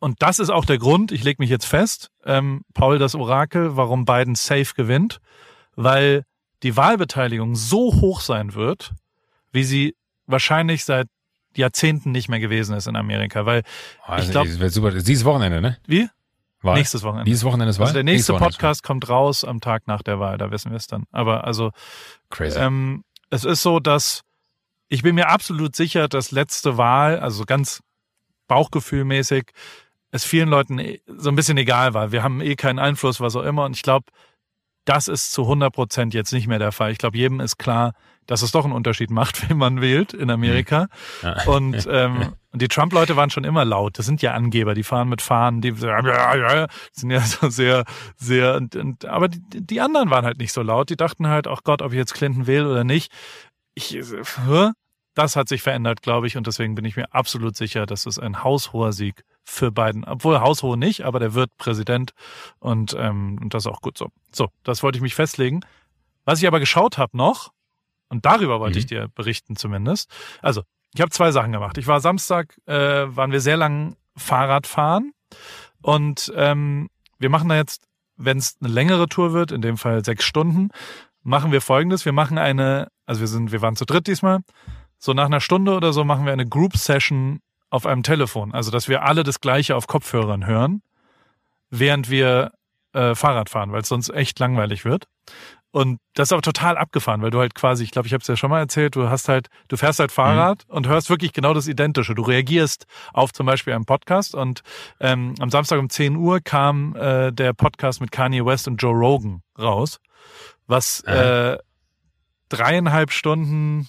und 0.00 0.22
das 0.22 0.38
ist 0.38 0.50
auch 0.50 0.64
der 0.64 0.78
Grund, 0.78 1.12
ich 1.12 1.24
lege 1.24 1.42
mich 1.42 1.50
jetzt 1.50 1.66
fest, 1.66 2.10
ähm, 2.24 2.62
Paul 2.72 2.98
das 2.98 3.14
Orakel, 3.14 3.76
warum 3.76 4.06
Biden 4.06 4.34
safe 4.34 4.72
gewinnt, 4.74 5.20
weil 5.76 6.24
die 6.62 6.76
Wahlbeteiligung 6.76 7.54
so 7.54 8.00
hoch 8.00 8.20
sein 8.20 8.54
wird, 8.54 8.92
wie 9.52 9.64
sie 9.64 9.94
wahrscheinlich 10.26 10.84
seit 10.84 11.08
Jahrzehnten 11.56 12.12
nicht 12.12 12.28
mehr 12.28 12.40
gewesen 12.40 12.76
ist 12.76 12.86
in 12.86 12.96
Amerika, 12.96 13.44
weil 13.44 13.62
also 14.06 14.26
ich 14.26 14.30
glaube, 14.30 15.02
dieses 15.02 15.24
Wochenende, 15.24 15.60
ne? 15.60 15.78
Wie? 15.86 16.08
Wahl? 16.62 16.76
Nächstes 16.76 17.02
Wochenende. 17.02 17.24
Dieses 17.24 17.44
Wochenende 17.44 17.70
ist 17.70 17.78
Wahl? 17.78 17.86
Also 17.86 17.94
der 17.94 18.04
nächste 18.04 18.34
Podcast 18.34 18.82
kommt 18.82 19.08
raus 19.08 19.44
am 19.44 19.60
Tag 19.60 19.86
nach 19.86 20.02
der 20.02 20.20
Wahl, 20.20 20.38
da 20.38 20.50
wissen 20.50 20.70
wir 20.70 20.76
es 20.76 20.86
dann. 20.86 21.04
Aber 21.10 21.44
also 21.44 21.70
Crazy. 22.28 22.58
Ähm, 22.58 23.04
es 23.30 23.44
ist 23.44 23.62
so, 23.62 23.80
dass 23.80 24.22
ich 24.88 25.02
bin 25.02 25.14
mir 25.14 25.28
absolut 25.28 25.76
sicher, 25.76 26.08
dass 26.08 26.32
letzte 26.32 26.76
Wahl, 26.76 27.20
also 27.20 27.44
ganz 27.44 27.80
bauchgefühlmäßig, 28.48 29.52
es 30.10 30.24
vielen 30.24 30.48
Leuten 30.48 30.80
eh 30.80 31.00
so 31.06 31.30
ein 31.30 31.36
bisschen 31.36 31.56
egal 31.56 31.94
war. 31.94 32.10
Wir 32.10 32.24
haben 32.24 32.40
eh 32.40 32.56
keinen 32.56 32.80
Einfluss, 32.80 33.20
was 33.20 33.36
auch 33.36 33.44
immer. 33.44 33.64
Und 33.64 33.76
ich 33.76 33.82
glaube, 33.82 34.06
das 34.90 35.06
ist 35.06 35.30
zu 35.30 35.42
100 35.42 35.72
Prozent 35.72 36.14
jetzt 36.14 36.32
nicht 36.32 36.48
mehr 36.48 36.58
der 36.58 36.72
Fall. 36.72 36.90
Ich 36.90 36.98
glaube, 36.98 37.16
jedem 37.16 37.38
ist 37.38 37.58
klar, 37.58 37.92
dass 38.26 38.42
es 38.42 38.50
doch 38.50 38.64
einen 38.64 38.74
Unterschied 38.74 39.10
macht, 39.10 39.48
wen 39.48 39.56
man 39.56 39.80
wählt 39.80 40.12
in 40.12 40.30
Amerika. 40.30 40.88
Ja. 41.22 41.44
Und, 41.44 41.86
ähm, 41.90 42.34
und 42.50 42.60
die 42.60 42.66
Trump-Leute 42.66 43.14
waren 43.14 43.30
schon 43.30 43.44
immer 43.44 43.64
laut. 43.64 44.00
Das 44.00 44.06
sind 44.06 44.20
ja 44.20 44.34
Angeber, 44.34 44.74
die 44.74 44.82
fahren 44.82 45.08
mit 45.08 45.22
Fahnen, 45.22 45.60
die 45.60 45.70
sind 46.92 47.10
ja 47.12 47.20
so 47.20 47.48
sehr, 47.50 47.84
sehr, 48.16 48.56
und, 48.56 48.74
und, 48.74 49.04
aber 49.04 49.28
die, 49.28 49.40
die 49.64 49.80
anderen 49.80 50.10
waren 50.10 50.24
halt 50.24 50.38
nicht 50.38 50.52
so 50.52 50.62
laut. 50.62 50.90
Die 50.90 50.96
dachten 50.96 51.28
halt, 51.28 51.46
ach 51.46 51.60
Gott, 51.62 51.82
ob 51.82 51.92
ich 51.92 51.98
jetzt 51.98 52.14
Clinton 52.14 52.48
wähle 52.48 52.68
oder 52.68 52.82
nicht. 52.82 53.12
Ich, 53.74 53.96
das 55.14 55.36
hat 55.36 55.48
sich 55.48 55.62
verändert, 55.62 56.02
glaube 56.02 56.26
ich, 56.26 56.36
und 56.36 56.46
deswegen 56.46 56.74
bin 56.74 56.84
ich 56.84 56.96
mir 56.96 57.12
absolut 57.12 57.56
sicher, 57.56 57.86
dass 57.86 58.06
es 58.06 58.18
ein 58.18 58.44
haushoher 58.44 58.92
Sieg 58.92 59.24
für 59.44 59.72
Biden, 59.72 60.04
obwohl 60.04 60.40
haushoch 60.40 60.76
nicht, 60.76 61.02
aber 61.04 61.18
der 61.18 61.34
wird 61.34 61.56
Präsident 61.56 62.12
und, 62.58 62.94
ähm, 62.98 63.38
und 63.40 63.54
das 63.54 63.64
ist 63.64 63.72
auch 63.72 63.80
gut 63.80 63.98
so. 63.98 64.08
So, 64.32 64.48
das 64.62 64.82
wollte 64.82 64.98
ich 64.98 65.02
mich 65.02 65.14
festlegen. 65.14 65.60
Was 66.24 66.40
ich 66.40 66.46
aber 66.46 66.60
geschaut 66.60 66.98
habe 66.98 67.16
noch, 67.16 67.52
und 68.08 68.26
darüber 68.26 68.60
wollte 68.60 68.76
mhm. 68.76 68.80
ich 68.80 68.86
dir 68.86 69.08
berichten 69.14 69.56
zumindest. 69.56 70.10
Also, 70.42 70.62
ich 70.94 71.00
habe 71.00 71.10
zwei 71.10 71.30
Sachen 71.30 71.52
gemacht. 71.52 71.78
Ich 71.78 71.86
war 71.86 72.00
Samstag, 72.00 72.56
äh, 72.66 72.74
waren 72.74 73.30
wir 73.30 73.40
sehr 73.40 73.56
lang 73.56 73.96
Fahrrad 74.16 74.66
fahren 74.66 75.12
und 75.80 76.32
ähm, 76.36 76.88
wir 77.18 77.30
machen 77.30 77.48
da 77.48 77.56
jetzt, 77.56 77.86
wenn 78.16 78.38
es 78.38 78.56
eine 78.60 78.72
längere 78.72 79.08
Tour 79.08 79.32
wird, 79.32 79.52
in 79.52 79.62
dem 79.62 79.78
Fall 79.78 80.04
sechs 80.04 80.24
Stunden, 80.24 80.70
machen 81.22 81.52
wir 81.52 81.60
folgendes. 81.60 82.04
Wir 82.04 82.12
machen 82.12 82.38
eine, 82.38 82.88
also 83.06 83.20
wir 83.20 83.28
sind, 83.28 83.52
wir 83.52 83.62
waren 83.62 83.76
zu 83.76 83.84
dritt 83.84 84.06
diesmal. 84.08 84.40
So 85.00 85.14
nach 85.14 85.26
einer 85.26 85.40
Stunde 85.40 85.74
oder 85.74 85.92
so 85.92 86.04
machen 86.04 86.26
wir 86.26 86.32
eine 86.32 86.46
Group 86.46 86.76
Session 86.76 87.40
auf 87.70 87.86
einem 87.86 88.02
Telefon. 88.02 88.52
Also, 88.52 88.70
dass 88.70 88.86
wir 88.86 89.02
alle 89.02 89.24
das 89.24 89.40
Gleiche 89.40 89.74
auf 89.74 89.86
Kopfhörern 89.86 90.46
hören, 90.46 90.82
während 91.70 92.10
wir 92.10 92.52
äh, 92.92 93.14
Fahrrad 93.14 93.48
fahren, 93.48 93.72
weil 93.72 93.80
es 93.80 93.88
sonst 93.88 94.10
echt 94.10 94.38
langweilig 94.38 94.84
wird. 94.84 95.06
Und 95.72 96.00
das 96.14 96.28
ist 96.28 96.32
aber 96.32 96.42
total 96.42 96.76
abgefahren, 96.76 97.22
weil 97.22 97.30
du 97.30 97.38
halt 97.38 97.54
quasi, 97.54 97.84
ich 97.84 97.92
glaube, 97.92 98.08
ich 98.08 98.12
habe 98.12 98.22
es 98.22 98.26
ja 98.26 98.36
schon 98.36 98.50
mal 98.50 98.58
erzählt, 98.58 98.96
du 98.96 99.08
hast 99.08 99.28
halt, 99.28 99.48
du 99.68 99.76
fährst 99.76 100.00
halt 100.00 100.10
Fahrrad 100.10 100.66
mhm. 100.68 100.74
und 100.74 100.88
hörst 100.88 101.08
wirklich 101.08 101.32
genau 101.32 101.54
das 101.54 101.68
Identische. 101.68 102.14
Du 102.14 102.22
reagierst 102.22 102.86
auf 103.12 103.32
zum 103.32 103.46
Beispiel 103.46 103.72
einen 103.72 103.84
Podcast 103.84 104.34
und 104.34 104.62
ähm, 104.98 105.34
am 105.38 105.48
Samstag 105.48 105.78
um 105.78 105.88
10 105.88 106.16
Uhr 106.16 106.40
kam 106.40 106.96
äh, 106.96 107.32
der 107.32 107.52
Podcast 107.52 108.00
mit 108.00 108.10
Kanye 108.10 108.44
West 108.44 108.66
und 108.66 108.82
Joe 108.82 108.92
Rogan 108.92 109.42
raus, 109.56 110.00
was 110.66 111.02
äh, 111.04 111.56
dreieinhalb 112.48 113.12
Stunden 113.12 113.88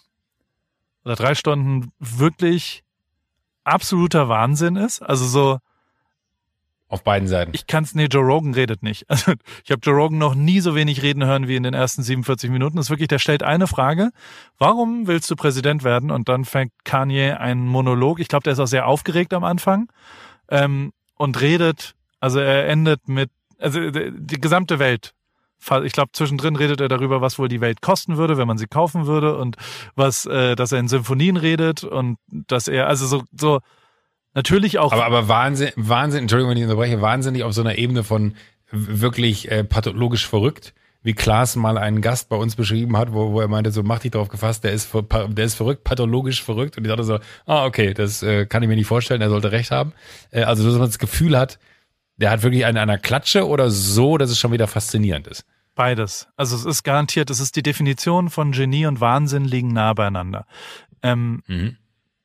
oder 1.03 1.15
drei 1.15 1.35
Stunden 1.35 1.91
wirklich 1.99 2.83
absoluter 3.63 4.29
Wahnsinn 4.29 4.75
ist. 4.75 5.01
Also 5.01 5.25
so. 5.25 5.59
Auf 6.87 7.03
beiden 7.03 7.27
Seiten. 7.29 7.51
Ich 7.53 7.67
kann's, 7.67 7.95
nee, 7.95 8.05
Joe 8.05 8.23
Rogan 8.23 8.53
redet 8.53 8.83
nicht. 8.83 9.05
Also 9.09 9.33
ich 9.63 9.71
habe 9.71 9.81
Joe 9.81 9.95
Rogan 9.95 10.17
noch 10.17 10.35
nie 10.35 10.59
so 10.59 10.75
wenig 10.75 11.01
reden 11.01 11.25
hören 11.25 11.47
wie 11.47 11.55
in 11.55 11.63
den 11.63 11.73
ersten 11.73 12.03
47 12.03 12.49
Minuten. 12.49 12.75
Das 12.75 12.87
ist 12.87 12.89
wirklich, 12.89 13.07
der 13.07 13.19
stellt 13.19 13.43
eine 13.43 13.67
Frage. 13.67 14.11
Warum 14.57 15.07
willst 15.07 15.31
du 15.31 15.35
Präsident 15.35 15.83
werden? 15.83 16.11
Und 16.11 16.27
dann 16.27 16.43
fängt 16.43 16.73
Kanye 16.83 17.33
einen 17.33 17.65
Monolog. 17.65 18.19
Ich 18.19 18.27
glaube, 18.27 18.43
der 18.43 18.53
ist 18.53 18.59
auch 18.59 18.67
sehr 18.67 18.87
aufgeregt 18.87 19.33
am 19.33 19.43
Anfang. 19.43 19.89
Ähm, 20.49 20.91
und 21.15 21.39
redet, 21.39 21.95
also 22.19 22.39
er 22.39 22.67
endet 22.67 23.07
mit, 23.07 23.29
also 23.57 23.79
die 23.89 24.41
gesamte 24.41 24.79
Welt 24.79 25.13
ich 25.83 25.93
glaube, 25.93 26.11
zwischendrin 26.13 26.55
redet 26.55 26.81
er 26.81 26.87
darüber, 26.87 27.21
was 27.21 27.37
wohl 27.39 27.47
die 27.47 27.61
Welt 27.61 27.81
kosten 27.81 28.17
würde, 28.17 28.37
wenn 28.37 28.47
man 28.47 28.57
sie 28.57 28.67
kaufen 28.67 29.05
würde 29.05 29.37
und 29.37 29.57
was, 29.95 30.25
äh, 30.25 30.55
dass 30.55 30.71
er 30.71 30.79
in 30.79 30.87
Symphonien 30.87 31.37
redet 31.37 31.83
und 31.83 32.17
dass 32.27 32.67
er, 32.67 32.87
also 32.87 33.05
so, 33.05 33.23
so 33.39 33.59
Natürlich 34.33 34.79
auch. 34.79 34.93
Aber, 34.93 35.05
aber 35.05 35.27
Wahnsinn, 35.27 35.71
Wahnsinn, 35.75 36.21
Entschuldigung, 36.21 36.51
wenn 36.51 36.57
ich 36.57 36.63
unterbreche, 36.63 37.01
wahnsinnig 37.01 37.43
auf 37.43 37.53
so 37.53 37.61
einer 37.61 37.77
Ebene 37.77 38.03
von 38.03 38.35
wirklich 38.71 39.51
äh, 39.51 39.65
pathologisch 39.65 40.25
verrückt, 40.25 40.73
wie 41.03 41.13
Klaas 41.13 41.55
mal 41.57 41.77
einen 41.77 42.01
Gast 42.01 42.29
bei 42.29 42.37
uns 42.37 42.55
beschrieben 42.55 42.95
hat, 42.95 43.11
wo, 43.11 43.33
wo 43.33 43.41
er 43.41 43.49
meinte, 43.49 43.71
so 43.71 43.83
mach 43.83 43.99
dich 43.99 44.11
darauf 44.11 44.29
gefasst, 44.29 44.63
der 44.63 44.71
ist, 44.71 44.93
der 44.93 45.45
ist 45.45 45.55
verrückt, 45.55 45.83
pathologisch 45.83 46.41
verrückt. 46.41 46.77
Und 46.77 46.85
ich 46.85 46.89
dachte 46.89 47.03
so, 47.03 47.19
ah, 47.45 47.65
okay, 47.65 47.93
das 47.93 48.23
äh, 48.23 48.45
kann 48.45 48.63
ich 48.63 48.69
mir 48.69 48.75
nicht 48.75 48.87
vorstellen, 48.87 49.21
er 49.21 49.29
sollte 49.29 49.51
recht 49.51 49.71
haben. 49.71 49.93
Äh, 50.29 50.43
also, 50.43 50.63
dass 50.63 50.73
man 50.73 50.87
das 50.87 50.99
Gefühl 50.99 51.37
hat, 51.37 51.59
der 52.15 52.29
hat 52.29 52.43
wirklich 52.43 52.65
eine 52.65 52.79
einer 52.79 52.99
Klatsche 52.99 53.47
oder 53.47 53.69
so, 53.69 54.17
dass 54.17 54.29
es 54.29 54.39
schon 54.39 54.51
wieder 54.51 54.67
faszinierend 54.67 55.27
ist. 55.27 55.45
Beides. 55.75 56.27
Also 56.35 56.55
es 56.55 56.65
ist 56.65 56.83
garantiert, 56.83 57.29
es 57.29 57.39
ist 57.39 57.55
die 57.55 57.63
Definition 57.63 58.29
von 58.29 58.51
Genie 58.51 58.85
und 58.85 58.99
Wahnsinn 58.99 59.45
liegen 59.45 59.73
nah 59.73 59.93
beieinander. 59.93 60.45
Ähm, 61.01 61.41
mhm 61.47 61.77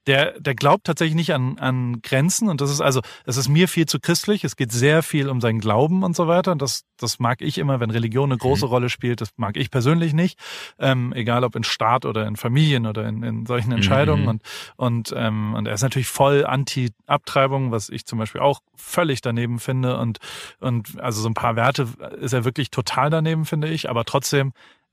der, 0.07 0.39
der 0.41 0.55
glaubt 0.55 0.85
tatsächlich 0.85 1.17
nicht 1.17 1.35
an, 1.35 1.59
an 1.59 2.01
Grenzen 2.01 2.49
und 2.49 2.61
das 2.61 2.71
ist 2.71 2.81
also, 2.81 3.01
es 3.25 3.37
ist 3.37 3.49
mir 3.49 3.67
viel 3.67 3.87
zu 3.87 3.99
christlich. 3.99 4.45
Es 4.45 4.55
geht 4.55 4.71
sehr 4.71 5.03
viel 5.03 5.29
um 5.29 5.41
seinen 5.41 5.59
Glauben 5.59 6.05
und 6.05 6.15
so 6.15 6.29
weiter. 6.29 6.53
Und 6.53 6.63
das, 6.63 6.85
das 6.97 7.19
mag 7.19 7.43
ich 7.43 7.59
immer, 7.59 7.81
wenn 7.81 7.91
Religion 7.91 8.31
eine 8.31 8.39
große 8.39 8.67
mhm. 8.67 8.71
Rolle 8.71 8.89
spielt. 8.89 9.21
Das 9.21 9.31
mag 9.37 9.57
ich 9.57 9.71
persönlich 9.71 10.15
nicht. 10.15 10.39
Ähm, 10.79 11.13
egal 11.13 11.43
ob 11.43 11.57
in 11.57 11.65
Staat 11.65 12.05
oder 12.05 12.27
in 12.27 12.37
Familien 12.37 12.87
oder 12.87 13.09
in, 13.09 13.23
in 13.25 13.47
solchen 13.47 13.73
Entscheidungen. 13.73 14.23
Mhm. 14.23 14.29
Und, 14.29 14.43
und, 14.77 15.15
ähm, 15.17 15.55
und 15.55 15.67
er 15.67 15.75
ist 15.75 15.83
natürlich 15.83 16.09
voll 16.09 16.47
anti-Abtreibung, 16.47 17.73
was 17.73 17.89
ich 17.89 18.07
zum 18.07 18.21
Beispiel 18.21 18.41
auch 18.41 18.61
völlig 18.77 19.23
daneben 19.23 19.59
finde. 19.59 19.99
Und, 19.99 20.19
und 20.61 21.01
also 21.01 21.21
so 21.21 21.29
ein 21.29 21.35
paar 21.35 21.57
Werte 21.57 21.89
ist 22.21 22.33
er 22.33 22.45
wirklich 22.45 22.71
total 22.71 23.11
daneben, 23.11 23.45
finde 23.45 23.69
ich. 23.69 23.91
Aber 23.91 24.05
trotzdem 24.05 24.53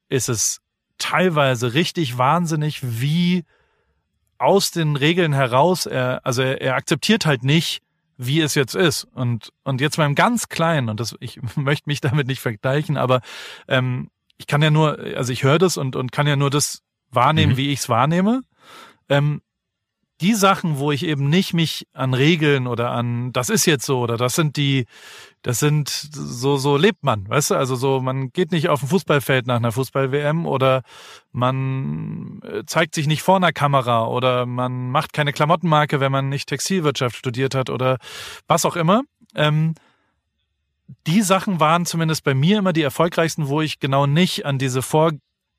ist 0.09 0.27
es 0.27 0.59
teilweise 0.97 1.75
richtig 1.75 2.17
wahnsinnig, 2.17 2.79
wie 2.81 3.45
aus 4.37 4.71
den 4.71 4.95
Regeln 4.95 5.33
heraus, 5.33 5.85
er, 5.85 6.21
also 6.25 6.41
er, 6.41 6.61
er 6.61 6.75
akzeptiert 6.75 7.25
halt 7.25 7.43
nicht, 7.43 7.81
wie 8.17 8.41
es 8.41 8.55
jetzt 8.55 8.75
ist. 8.75 9.05
Und, 9.13 9.51
und 9.63 9.81
jetzt 9.81 9.97
beim 9.97 10.15
ganz 10.15 10.49
Kleinen, 10.49 10.89
und 10.89 10.99
das, 10.99 11.15
ich 11.19 11.39
möchte 11.55 11.89
mich 11.89 12.01
damit 12.01 12.27
nicht 12.27 12.41
vergleichen, 12.41 12.97
aber 12.97 13.21
ähm, 13.67 14.09
ich 14.37 14.47
kann 14.47 14.61
ja 14.61 14.71
nur, 14.71 14.99
also 15.15 15.31
ich 15.31 15.43
höre 15.43 15.59
das 15.59 15.77
und, 15.77 15.95
und 15.95 16.11
kann 16.11 16.27
ja 16.27 16.35
nur 16.35 16.49
das 16.49 16.81
wahrnehmen, 17.11 17.53
mhm. 17.53 17.57
wie 17.57 17.71
ich 17.71 17.79
es 17.79 17.89
wahrnehme. 17.89 18.41
Ähm, 19.09 19.41
die 20.23 20.35
Sachen, 20.35 20.79
wo 20.79 20.93
ich 20.93 21.05
eben 21.05 21.29
nicht 21.29 21.53
mich 21.53 21.85
an 21.91 22.13
Regeln 22.13 22.65
oder 22.65 22.91
an, 22.91 23.33
das 23.33 23.49
ist 23.49 23.65
jetzt 23.65 23.85
so 23.85 23.99
oder 23.99 24.15
das 24.15 24.35
sind 24.35 24.55
die, 24.55 24.85
das 25.41 25.59
sind 25.59 25.89
so, 25.89 26.55
so 26.55 26.77
lebt 26.77 27.03
man, 27.03 27.27
weißt 27.27 27.51
du? 27.51 27.55
Also 27.55 27.75
so, 27.75 27.99
man 27.99 28.31
geht 28.31 28.53
nicht 28.53 28.69
auf 28.69 28.81
ein 28.81 28.87
Fußballfeld 28.87 29.47
nach 29.47 29.57
einer 29.57 29.73
Fußball-WM 29.73 30.45
oder 30.45 30.83
man 31.33 32.41
äh, 32.43 32.63
zeigt 32.65 32.95
sich 32.95 33.05
nicht 33.05 33.21
vor 33.21 33.35
einer 33.35 33.51
Kamera 33.51 34.07
oder 34.07 34.45
man 34.45 34.91
macht 34.91 35.11
keine 35.11 35.33
Klamottenmarke, 35.33 35.99
wenn 35.99 36.11
man 36.11 36.29
nicht 36.29 36.47
Textilwirtschaft 36.47 37.17
studiert 37.17 37.53
hat 37.53 37.69
oder 37.69 37.97
was 38.47 38.63
auch 38.63 38.77
immer. 38.77 39.01
Ähm, 39.35 39.75
die 41.05 41.21
Sachen 41.21 41.59
waren 41.59 41.85
zumindest 41.85 42.23
bei 42.23 42.33
mir 42.33 42.59
immer 42.59 42.71
die 42.71 42.81
erfolgreichsten, 42.81 43.49
wo 43.49 43.59
ich 43.59 43.79
genau 43.79 44.05
nicht 44.05 44.45
an 44.45 44.57
diese 44.57 44.81
vor 44.81 45.11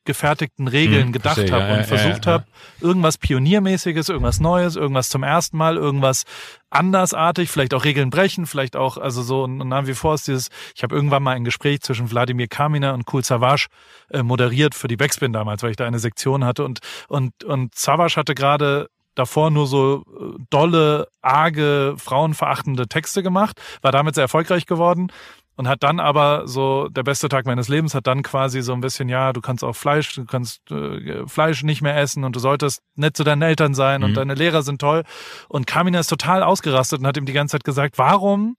gefertigten 0.04 0.68
Regeln 0.68 1.06
hm, 1.06 1.12
gedacht 1.12 1.50
habe 1.50 1.64
ja, 1.64 1.72
und 1.72 1.78
ja, 1.78 1.82
versucht 1.84 2.26
ja, 2.26 2.32
habe, 2.32 2.44
irgendwas 2.80 3.18
Pioniermäßiges, 3.18 4.08
irgendwas 4.08 4.40
Neues, 4.40 4.76
irgendwas 4.76 5.08
zum 5.08 5.22
ersten 5.22 5.56
Mal, 5.56 5.76
irgendwas 5.76 6.24
andersartig, 6.70 7.50
vielleicht 7.50 7.74
auch 7.74 7.84
Regeln 7.84 8.10
brechen, 8.10 8.46
vielleicht 8.46 8.76
auch, 8.76 8.98
also 8.98 9.22
so 9.22 9.46
nach 9.46 9.86
wie 9.86 9.94
vor 9.94 10.14
ist 10.14 10.28
dieses, 10.28 10.48
ich 10.74 10.82
habe 10.82 10.94
irgendwann 10.94 11.22
mal 11.22 11.36
ein 11.36 11.44
Gespräch 11.44 11.80
zwischen 11.80 12.10
Wladimir 12.10 12.48
Kamina 12.48 12.92
und 12.92 13.06
Kul 13.06 13.24
Savage 13.24 13.68
äh, 14.10 14.22
moderiert 14.22 14.74
für 14.74 14.88
die 14.88 14.96
Backspin 14.96 15.32
damals, 15.32 15.62
weil 15.62 15.70
ich 15.70 15.76
da 15.76 15.86
eine 15.86 15.98
Sektion 15.98 16.44
hatte 16.44 16.64
und, 16.64 16.80
und, 17.08 17.44
und 17.44 17.74
Savage 17.74 18.16
hatte 18.16 18.34
gerade 18.34 18.88
davor 19.14 19.50
nur 19.50 19.66
so 19.66 20.02
äh, 20.18 20.42
dolle, 20.50 21.08
arge, 21.22 21.94
frauenverachtende 21.96 22.88
Texte 22.88 23.22
gemacht, 23.22 23.60
war 23.80 23.92
damit 23.92 24.14
sehr 24.16 24.22
erfolgreich 24.22 24.66
geworden 24.66 25.10
und 25.56 25.68
hat 25.68 25.82
dann 25.82 26.00
aber 26.00 26.46
so 26.46 26.88
der 26.88 27.02
beste 27.02 27.28
Tag 27.28 27.46
meines 27.46 27.68
Lebens 27.68 27.94
hat 27.94 28.06
dann 28.06 28.22
quasi 28.22 28.62
so 28.62 28.72
ein 28.72 28.80
bisschen 28.80 29.08
ja 29.08 29.32
du 29.32 29.40
kannst 29.40 29.64
auch 29.64 29.76
Fleisch 29.76 30.14
du 30.14 30.24
kannst 30.24 30.70
äh, 30.70 31.26
Fleisch 31.26 31.62
nicht 31.62 31.82
mehr 31.82 31.96
essen 31.96 32.24
und 32.24 32.36
du 32.36 32.40
solltest 32.40 32.82
nett 32.96 33.16
zu 33.16 33.24
deinen 33.24 33.42
Eltern 33.42 33.74
sein 33.74 34.00
mhm. 34.00 34.06
und 34.06 34.14
deine 34.14 34.34
Lehrer 34.34 34.62
sind 34.62 34.80
toll 34.80 35.04
und 35.48 35.66
Kamina 35.66 36.00
ist 36.00 36.08
total 36.08 36.42
ausgerastet 36.42 37.00
und 37.00 37.06
hat 37.06 37.16
ihm 37.16 37.26
die 37.26 37.32
ganze 37.32 37.52
Zeit 37.52 37.64
gesagt 37.64 37.98
warum 37.98 38.56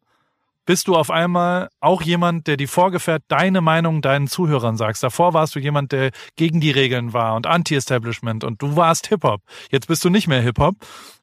bist 0.65 0.87
du 0.87 0.95
auf 0.95 1.11
einmal 1.11 1.69
auch 1.79 2.01
jemand, 2.01 2.47
der 2.47 2.57
die 2.57 2.67
vorgefährt 2.67 3.23
deine 3.27 3.61
Meinung 3.61 4.01
deinen 4.01 4.27
Zuhörern 4.27 4.77
sagst. 4.77 5.03
Davor 5.03 5.33
warst 5.33 5.55
du 5.55 5.59
jemand, 5.59 5.91
der 5.91 6.11
gegen 6.35 6.59
die 6.59 6.71
Regeln 6.71 7.13
war 7.13 7.35
und 7.35 7.45
Anti-Establishment 7.45 8.43
und 8.43 8.61
du 8.61 8.75
warst 8.75 9.07
Hip-Hop. 9.07 9.41
Jetzt 9.69 9.87
bist 9.87 10.03
du 10.03 10.09
nicht 10.09 10.27
mehr 10.27 10.41
Hip-Hop. 10.41 10.75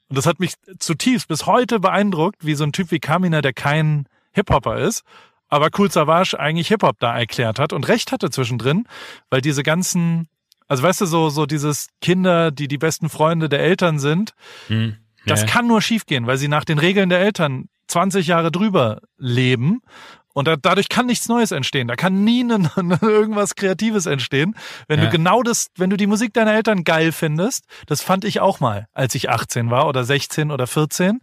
Und 0.08 0.18
das 0.18 0.26
hat 0.26 0.40
mich 0.40 0.54
zutiefst 0.78 1.26
bis 1.26 1.46
heute 1.46 1.80
beeindruckt, 1.80 2.44
wie 2.44 2.54
so 2.54 2.64
ein 2.64 2.72
Typ 2.72 2.90
wie 2.90 3.00
Kamina, 3.00 3.40
der 3.40 3.52
kein 3.52 4.06
Hip-Hopper 4.32 4.78
ist, 4.78 5.02
aber 5.53 5.68
Cool 5.76 5.90
Savage 5.90 6.40
eigentlich 6.40 6.68
Hip-Hop 6.68 6.98
da 6.98 7.14
erklärt 7.14 7.59
hat 7.59 7.74
und 7.74 7.86
recht 7.86 8.11
hatte 8.11 8.30
zwischendrin, 8.30 8.86
weil 9.28 9.42
diese 9.42 9.62
ganzen, 9.62 10.28
also 10.66 10.82
weißt 10.82 11.03
du, 11.03 11.07
so, 11.07 11.28
so 11.28 11.44
dieses 11.44 11.88
Kinder, 12.00 12.50
die 12.50 12.68
die 12.68 12.78
besten 12.78 13.11
Freunde 13.11 13.50
der 13.50 13.61
Eltern 13.61 13.98
sind, 13.98 14.32
hm, 14.68 14.96
das 15.26 15.44
kann 15.44 15.66
nur 15.66 15.82
schiefgehen, 15.82 16.26
weil 16.26 16.38
sie 16.38 16.48
nach 16.48 16.64
den 16.64 16.78
Regeln 16.78 17.11
der 17.11 17.20
Eltern 17.20 17.68
20 17.88 18.26
Jahre 18.28 18.50
drüber 18.50 19.03
leben 19.18 19.82
und 20.35 20.49
da, 20.49 20.57
dadurch 20.57 20.89
kann 20.89 21.07
nichts 21.07 21.28
Neues 21.28 21.51
entstehen. 21.51 21.89
Da 21.89 21.97
kann 21.97 22.24
nie 22.24 22.45
ne, 22.45 22.59
ne, 22.59 22.99
irgendwas 23.03 23.55
Kreatives 23.55 24.07
entstehen. 24.07 24.55
Wenn 24.89 25.01
ja. 25.01 25.07
du 25.07 25.11
genau 25.11 25.43
das, 25.43 25.68
wenn 25.76 25.91
du 25.91 25.97
die 25.97 26.07
Musik 26.07 26.33
deiner 26.35 26.55
Eltern 26.55 26.85
geil 26.85 27.12
findest, 27.12 27.66
das 27.87 28.03
fand 28.03 28.24
ich 28.24 28.41
auch 28.41 28.61
mal, 28.61 28.87
als 28.93 29.14
ich 29.14 29.30
18 29.30 29.70
war 29.70 29.87
oder 29.87 30.05
16 30.05 30.51
oder 30.51 30.66
14. 30.66 31.20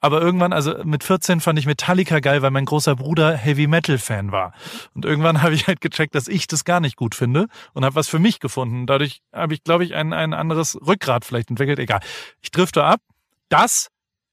Aber 0.00 0.20
irgendwann, 0.20 0.52
also 0.52 0.74
mit 0.84 1.04
14 1.04 1.40
fand 1.40 1.58
ich 1.58 1.66
Metallica 1.66 2.20
geil, 2.20 2.42
weil 2.42 2.50
mein 2.50 2.64
großer 2.64 2.96
Bruder 2.96 3.36
Heavy 3.36 3.66
Metal 3.66 3.98
Fan 3.98 4.32
war. 4.32 4.52
Und 4.94 5.04
irgendwann 5.04 5.42
habe 5.42 5.54
ich 5.54 5.66
halt 5.66 5.80
gecheckt, 5.80 6.14
dass 6.14 6.28
ich 6.28 6.46
das 6.46 6.64
gar 6.64 6.80
nicht 6.80 6.96
gut 6.96 7.14
finde 7.14 7.46
und 7.72 7.84
habe 7.84 7.94
was 7.94 8.08
für 8.08 8.18
mich 8.18 8.40
gefunden. 8.40 8.86
Dadurch 8.86 9.22
habe 9.32 9.54
ich, 9.54 9.64
glaube 9.64 9.84
ich, 9.84 9.94
ein, 9.94 10.12
ein 10.12 10.34
anderes 10.34 10.78
Rückgrat 10.86 11.24
vielleicht 11.24 11.50
entwickelt. 11.50 11.78
Egal. 11.78 12.00
Ich 12.40 12.50
drifte 12.50 12.84
ab. 12.84 13.00
Das 13.48 13.88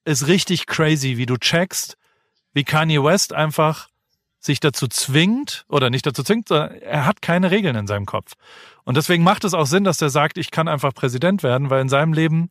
ist 0.05 0.27
richtig 0.27 0.65
crazy, 0.65 1.17
wie 1.17 1.25
du 1.25 1.37
checkst, 1.37 1.97
wie 2.53 2.63
Kanye 2.63 3.03
West 3.03 3.33
einfach 3.33 3.88
sich 4.39 4.59
dazu 4.59 4.87
zwingt 4.87 5.65
oder 5.67 5.89
nicht 5.89 6.05
dazu 6.05 6.23
zwingt, 6.23 6.47
sondern 6.47 6.73
er 6.81 7.05
hat 7.05 7.21
keine 7.21 7.51
Regeln 7.51 7.75
in 7.75 7.87
seinem 7.87 8.05
Kopf. 8.05 8.33
Und 8.85 8.95
deswegen 8.95 9.23
macht 9.23 9.43
es 9.43 9.53
auch 9.53 9.65
Sinn, 9.65 9.83
dass 9.83 10.01
er 10.01 10.09
sagt, 10.09 10.37
ich 10.37 10.51
kann 10.51 10.67
einfach 10.67 10.93
Präsident 10.93 11.43
werden, 11.43 11.69
weil 11.69 11.81
in 11.81 11.89
seinem 11.89 12.13
Leben 12.13 12.49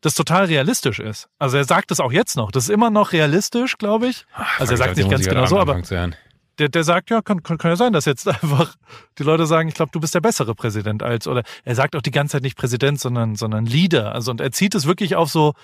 das 0.00 0.14
total 0.14 0.44
realistisch 0.44 1.00
ist. 1.00 1.28
Also 1.38 1.56
er 1.56 1.64
sagt 1.64 1.90
es 1.90 2.00
auch 2.00 2.12
jetzt 2.12 2.36
noch. 2.36 2.50
Das 2.50 2.64
ist 2.64 2.70
immer 2.70 2.90
noch 2.90 3.12
realistisch, 3.12 3.78
glaube 3.78 4.08
ich. 4.08 4.26
Also 4.58 4.72
er 4.72 4.76
sagt 4.76 4.96
nicht 4.96 5.10
ganz 5.10 5.26
genau 5.26 5.46
so, 5.46 5.58
aber 5.58 5.80
der, 6.58 6.68
der 6.68 6.84
sagt, 6.84 7.10
ja, 7.10 7.22
kann, 7.22 7.42
kann, 7.42 7.58
kann 7.58 7.70
ja 7.70 7.76
sein, 7.76 7.92
dass 7.92 8.04
jetzt 8.04 8.26
einfach 8.42 8.74
die 9.18 9.22
Leute 9.22 9.46
sagen, 9.46 9.68
ich 9.68 9.74
glaube, 9.74 9.92
du 9.92 10.00
bist 10.00 10.14
der 10.14 10.20
bessere 10.20 10.54
Präsident 10.54 11.02
als, 11.02 11.26
oder 11.26 11.42
er 11.64 11.74
sagt 11.74 11.96
auch 11.96 12.02
die 12.02 12.10
ganze 12.10 12.32
Zeit 12.32 12.42
nicht 12.42 12.56
Präsident, 12.56 13.00
sondern, 13.00 13.36
sondern 13.36 13.66
Leader. 13.66 14.12
Also 14.12 14.30
und 14.30 14.40
er 14.40 14.52
zieht 14.52 14.74
es 14.74 14.86
wirklich 14.86 15.16
auf 15.16 15.30
so, 15.30 15.54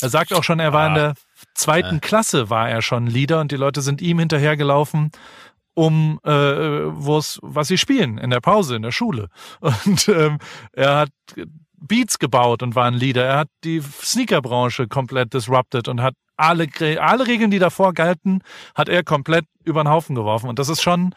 er 0.00 0.08
sagt 0.08 0.32
auch 0.32 0.44
schon, 0.44 0.60
er 0.60 0.72
war 0.72 0.88
in 0.88 0.94
der 0.94 1.14
zweiten 1.54 2.00
Klasse 2.00 2.50
war 2.50 2.68
er 2.68 2.82
schon 2.82 3.06
Leader 3.06 3.40
und 3.40 3.52
die 3.52 3.56
Leute 3.56 3.82
sind 3.82 4.00
ihm 4.00 4.18
hinterhergelaufen, 4.18 5.10
um 5.74 6.20
äh, 6.24 6.30
wo's, 6.30 7.38
was 7.42 7.68
sie 7.68 7.78
spielen 7.78 8.18
in 8.18 8.30
der 8.30 8.40
Pause 8.40 8.76
in 8.76 8.82
der 8.82 8.92
Schule. 8.92 9.28
Und 9.60 10.06
ähm, 10.08 10.38
er 10.72 10.96
hat 10.96 11.10
Beats 11.84 12.18
gebaut 12.18 12.62
und 12.62 12.74
war 12.76 12.84
ein 12.84 12.94
Leader. 12.94 13.24
Er 13.24 13.38
hat 13.38 13.48
die 13.64 13.80
Sneakerbranche 13.80 14.86
komplett 14.86 15.34
disrupted 15.34 15.88
und 15.88 16.00
hat 16.00 16.14
alle, 16.36 16.68
alle 17.00 17.26
Regeln, 17.26 17.50
die 17.50 17.58
davor 17.58 17.92
galten, 17.92 18.42
hat 18.74 18.88
er 18.88 19.02
komplett 19.02 19.46
über 19.64 19.82
den 19.82 19.88
Haufen 19.88 20.14
geworfen. 20.14 20.48
Und 20.48 20.58
das 20.58 20.68
ist 20.68 20.82
schon 20.82 21.14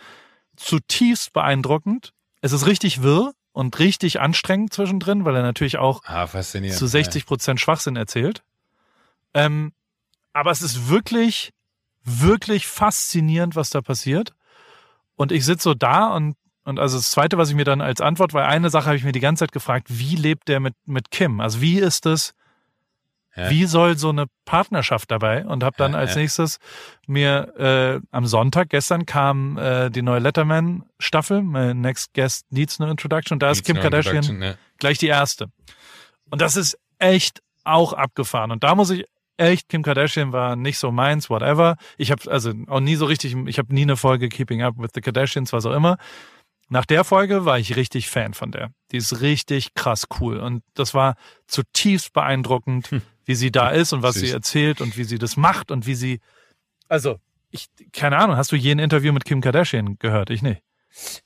zutiefst 0.55 1.33
beeindruckend. 1.33 2.13
Es 2.41 2.51
ist 2.51 2.65
richtig 2.65 3.03
wirr 3.03 3.33
und 3.51 3.77
richtig 3.79 4.19
anstrengend 4.19 4.73
zwischendrin, 4.73 5.23
weil 5.23 5.35
er 5.35 5.43
natürlich 5.43 5.77
auch 5.77 6.01
ah, 6.05 6.27
zu 6.27 6.87
60 6.87 7.25
Prozent 7.25 7.59
Schwachsinn 7.59 7.95
erzählt. 7.95 8.43
Ähm, 9.35 9.73
aber 10.33 10.49
es 10.49 10.61
ist 10.61 10.89
wirklich, 10.89 11.53
wirklich 12.03 12.67
faszinierend, 12.67 13.55
was 13.55 13.69
da 13.69 13.81
passiert. 13.81 14.33
Und 15.15 15.31
ich 15.31 15.45
sitze 15.45 15.63
so 15.63 15.73
da 15.73 16.07
und, 16.07 16.35
und 16.63 16.79
also 16.79 16.97
das 16.97 17.11
Zweite, 17.11 17.37
was 17.37 17.49
ich 17.49 17.55
mir 17.55 17.65
dann 17.65 17.81
als 17.81 18.01
Antwort, 18.01 18.33
weil 18.33 18.45
eine 18.45 18.69
Sache 18.69 18.87
habe 18.87 18.97
ich 18.97 19.03
mir 19.03 19.11
die 19.11 19.19
ganze 19.19 19.41
Zeit 19.41 19.51
gefragt, 19.51 19.87
wie 19.89 20.15
lebt 20.15 20.47
der 20.47 20.59
mit, 20.59 20.73
mit 20.85 21.11
Kim? 21.11 21.41
Also 21.41 21.61
wie 21.61 21.79
ist 21.79 22.05
es, 22.05 22.33
ja. 23.35 23.49
wie 23.49 23.65
soll 23.65 23.97
so 23.97 24.09
eine 24.09 24.25
Partnerschaft 24.45 25.11
dabei? 25.11 25.45
Und 25.45 25.63
habe 25.63 25.75
dann 25.77 25.93
ja, 25.93 25.99
als 25.99 26.15
ja. 26.15 26.21
nächstes 26.21 26.59
mir 27.05 27.53
äh, 27.57 28.07
am 28.11 28.25
Sonntag, 28.25 28.69
gestern 28.69 29.05
kam 29.05 29.57
äh, 29.57 29.89
die 29.89 30.01
neue 30.01 30.19
Letterman-Staffel, 30.19 31.41
Next 31.73 32.13
Guest 32.13 32.51
Needs 32.51 32.79
No 32.79 32.87
Introduction, 32.89 33.35
und 33.35 33.39
da 33.39 33.51
ist 33.51 33.63
Kim 33.65 33.75
no 33.75 33.81
Kardashian 33.81 34.55
gleich 34.77 34.97
die 34.97 35.07
erste. 35.07 35.49
Und 36.29 36.41
das 36.41 36.55
ist 36.55 36.77
echt 36.99 37.41
auch 37.63 37.93
abgefahren. 37.93 38.51
Und 38.51 38.63
da 38.63 38.75
muss 38.75 38.89
ich 38.89 39.05
echt, 39.37 39.69
Kim 39.69 39.83
Kardashian 39.83 40.31
war 40.31 40.55
nicht 40.55 40.77
so 40.77 40.91
meins, 40.91 41.29
whatever. 41.29 41.77
Ich 41.97 42.11
habe 42.11 42.29
also 42.31 42.53
auch 42.67 42.79
nie 42.79 42.95
so 42.95 43.05
richtig, 43.05 43.35
ich 43.47 43.57
habe 43.57 43.73
nie 43.73 43.83
eine 43.83 43.97
Folge 43.97 44.29
Keeping 44.29 44.61
Up 44.61 44.75
with 44.77 44.91
the 44.93 45.01
Kardashians, 45.01 45.53
was 45.53 45.65
auch 45.65 45.73
immer. 45.73 45.97
nach 46.69 46.85
der 46.85 47.03
Folge 47.03 47.45
war 47.45 47.59
ich 47.59 47.75
richtig 47.75 48.09
Fan 48.09 48.33
von 48.33 48.51
der. 48.51 48.71
Die 48.91 48.97
ist 48.97 49.21
richtig 49.21 49.73
krass 49.75 50.05
cool. 50.19 50.37
Und 50.39 50.63
das 50.73 50.93
war 50.93 51.15
zutiefst 51.47 52.13
beeindruckend, 52.13 52.91
hm. 52.91 53.01
wie 53.25 53.35
sie 53.35 53.51
da 53.51 53.69
ist 53.69 53.93
und 53.93 54.01
was 54.01 54.15
Süß. 54.15 54.23
sie 54.23 54.33
erzählt 54.33 54.81
und 54.81 54.97
wie 54.97 55.03
sie 55.03 55.19
das 55.19 55.37
macht 55.37 55.71
und 55.71 55.85
wie 55.85 55.95
sie. 55.95 56.19
Also, 56.87 57.19
ich, 57.51 57.67
keine 57.93 58.17
Ahnung, 58.17 58.37
hast 58.37 58.51
du 58.51 58.55
je 58.55 58.71
ein 58.71 58.79
Interview 58.79 59.13
mit 59.13 59.25
Kim 59.25 59.41
Kardashian 59.41 59.97
gehört? 59.99 60.29
Ich 60.29 60.41
nicht. 60.41 60.61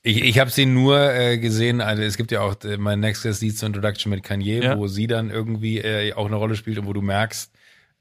Ich, 0.02 0.22
ich 0.24 0.40
habe 0.40 0.50
sie 0.50 0.66
nur 0.66 1.00
äh, 1.00 1.38
gesehen, 1.38 1.80
also 1.80 2.02
es 2.02 2.18
gibt 2.18 2.32
ja 2.32 2.42
auch 2.42 2.56
äh, 2.64 2.78
mein 2.78 3.00
Next 3.00 3.24
Leads 3.24 3.62
Introduction 3.62 4.10
mit 4.10 4.24
Kanye, 4.24 4.64
ja. 4.64 4.78
wo 4.78 4.88
sie 4.88 5.06
dann 5.06 5.30
irgendwie 5.30 5.78
äh, 5.78 6.14
auch 6.14 6.26
eine 6.26 6.38
Rolle 6.38 6.56
spielt 6.56 6.80
und 6.80 6.88
wo 6.88 6.94
du 6.94 7.02
merkst, 7.02 7.52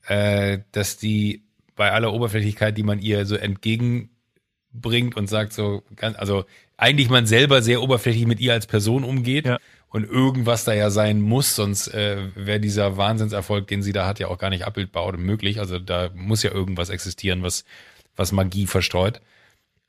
äh, 0.09 0.61
dass 0.73 0.97
die 0.97 1.45
bei 1.77 1.93
aller 1.93 2.13
Oberflächlichkeit, 2.13 2.77
die 2.77 2.83
man 2.83 2.99
ihr 2.99 3.25
so 3.27 3.37
entgegenbringt 3.37 5.17
und 5.17 5.29
sagt 5.29 5.53
so, 5.53 5.83
ganz, 5.95 6.19
also 6.19 6.45
eigentlich 6.77 7.11
man 7.11 7.27
selber 7.27 7.63
sehr 7.63 7.83
oberflächlich 7.83 8.27
mit 8.27 8.41
ihr 8.41 8.53
als 8.53 8.67
Person 8.67 9.05
umgeht 9.05 9.47
ja. 9.47 9.59
und 9.89 10.05
irgendwas 10.05 10.65
da 10.65 10.73
ja 10.73 10.91
sein 10.91 11.21
muss, 11.21 11.55
sonst 11.55 11.89
äh, 11.89 12.31
wäre 12.35 12.59
dieser 12.59 12.97
Wahnsinnserfolg, 12.97 13.69
den 13.69 13.83
sie 13.83 13.93
da 13.93 14.07
hat, 14.07 14.19
ja 14.19 14.29
auch 14.29 14.39
gar 14.39 14.51
nicht 14.51 14.65
abbildbar 14.65 15.07
oder 15.07 15.19
möglich. 15.19 15.61
Also 15.61 15.79
da 15.79 16.11
muss 16.15 16.43
ja 16.43 16.53
irgendwas 16.53 16.89
existieren, 16.89 17.43
was, 17.43 17.65
was 18.17 18.33
Magie 18.33 18.67
verstreut 18.67 19.21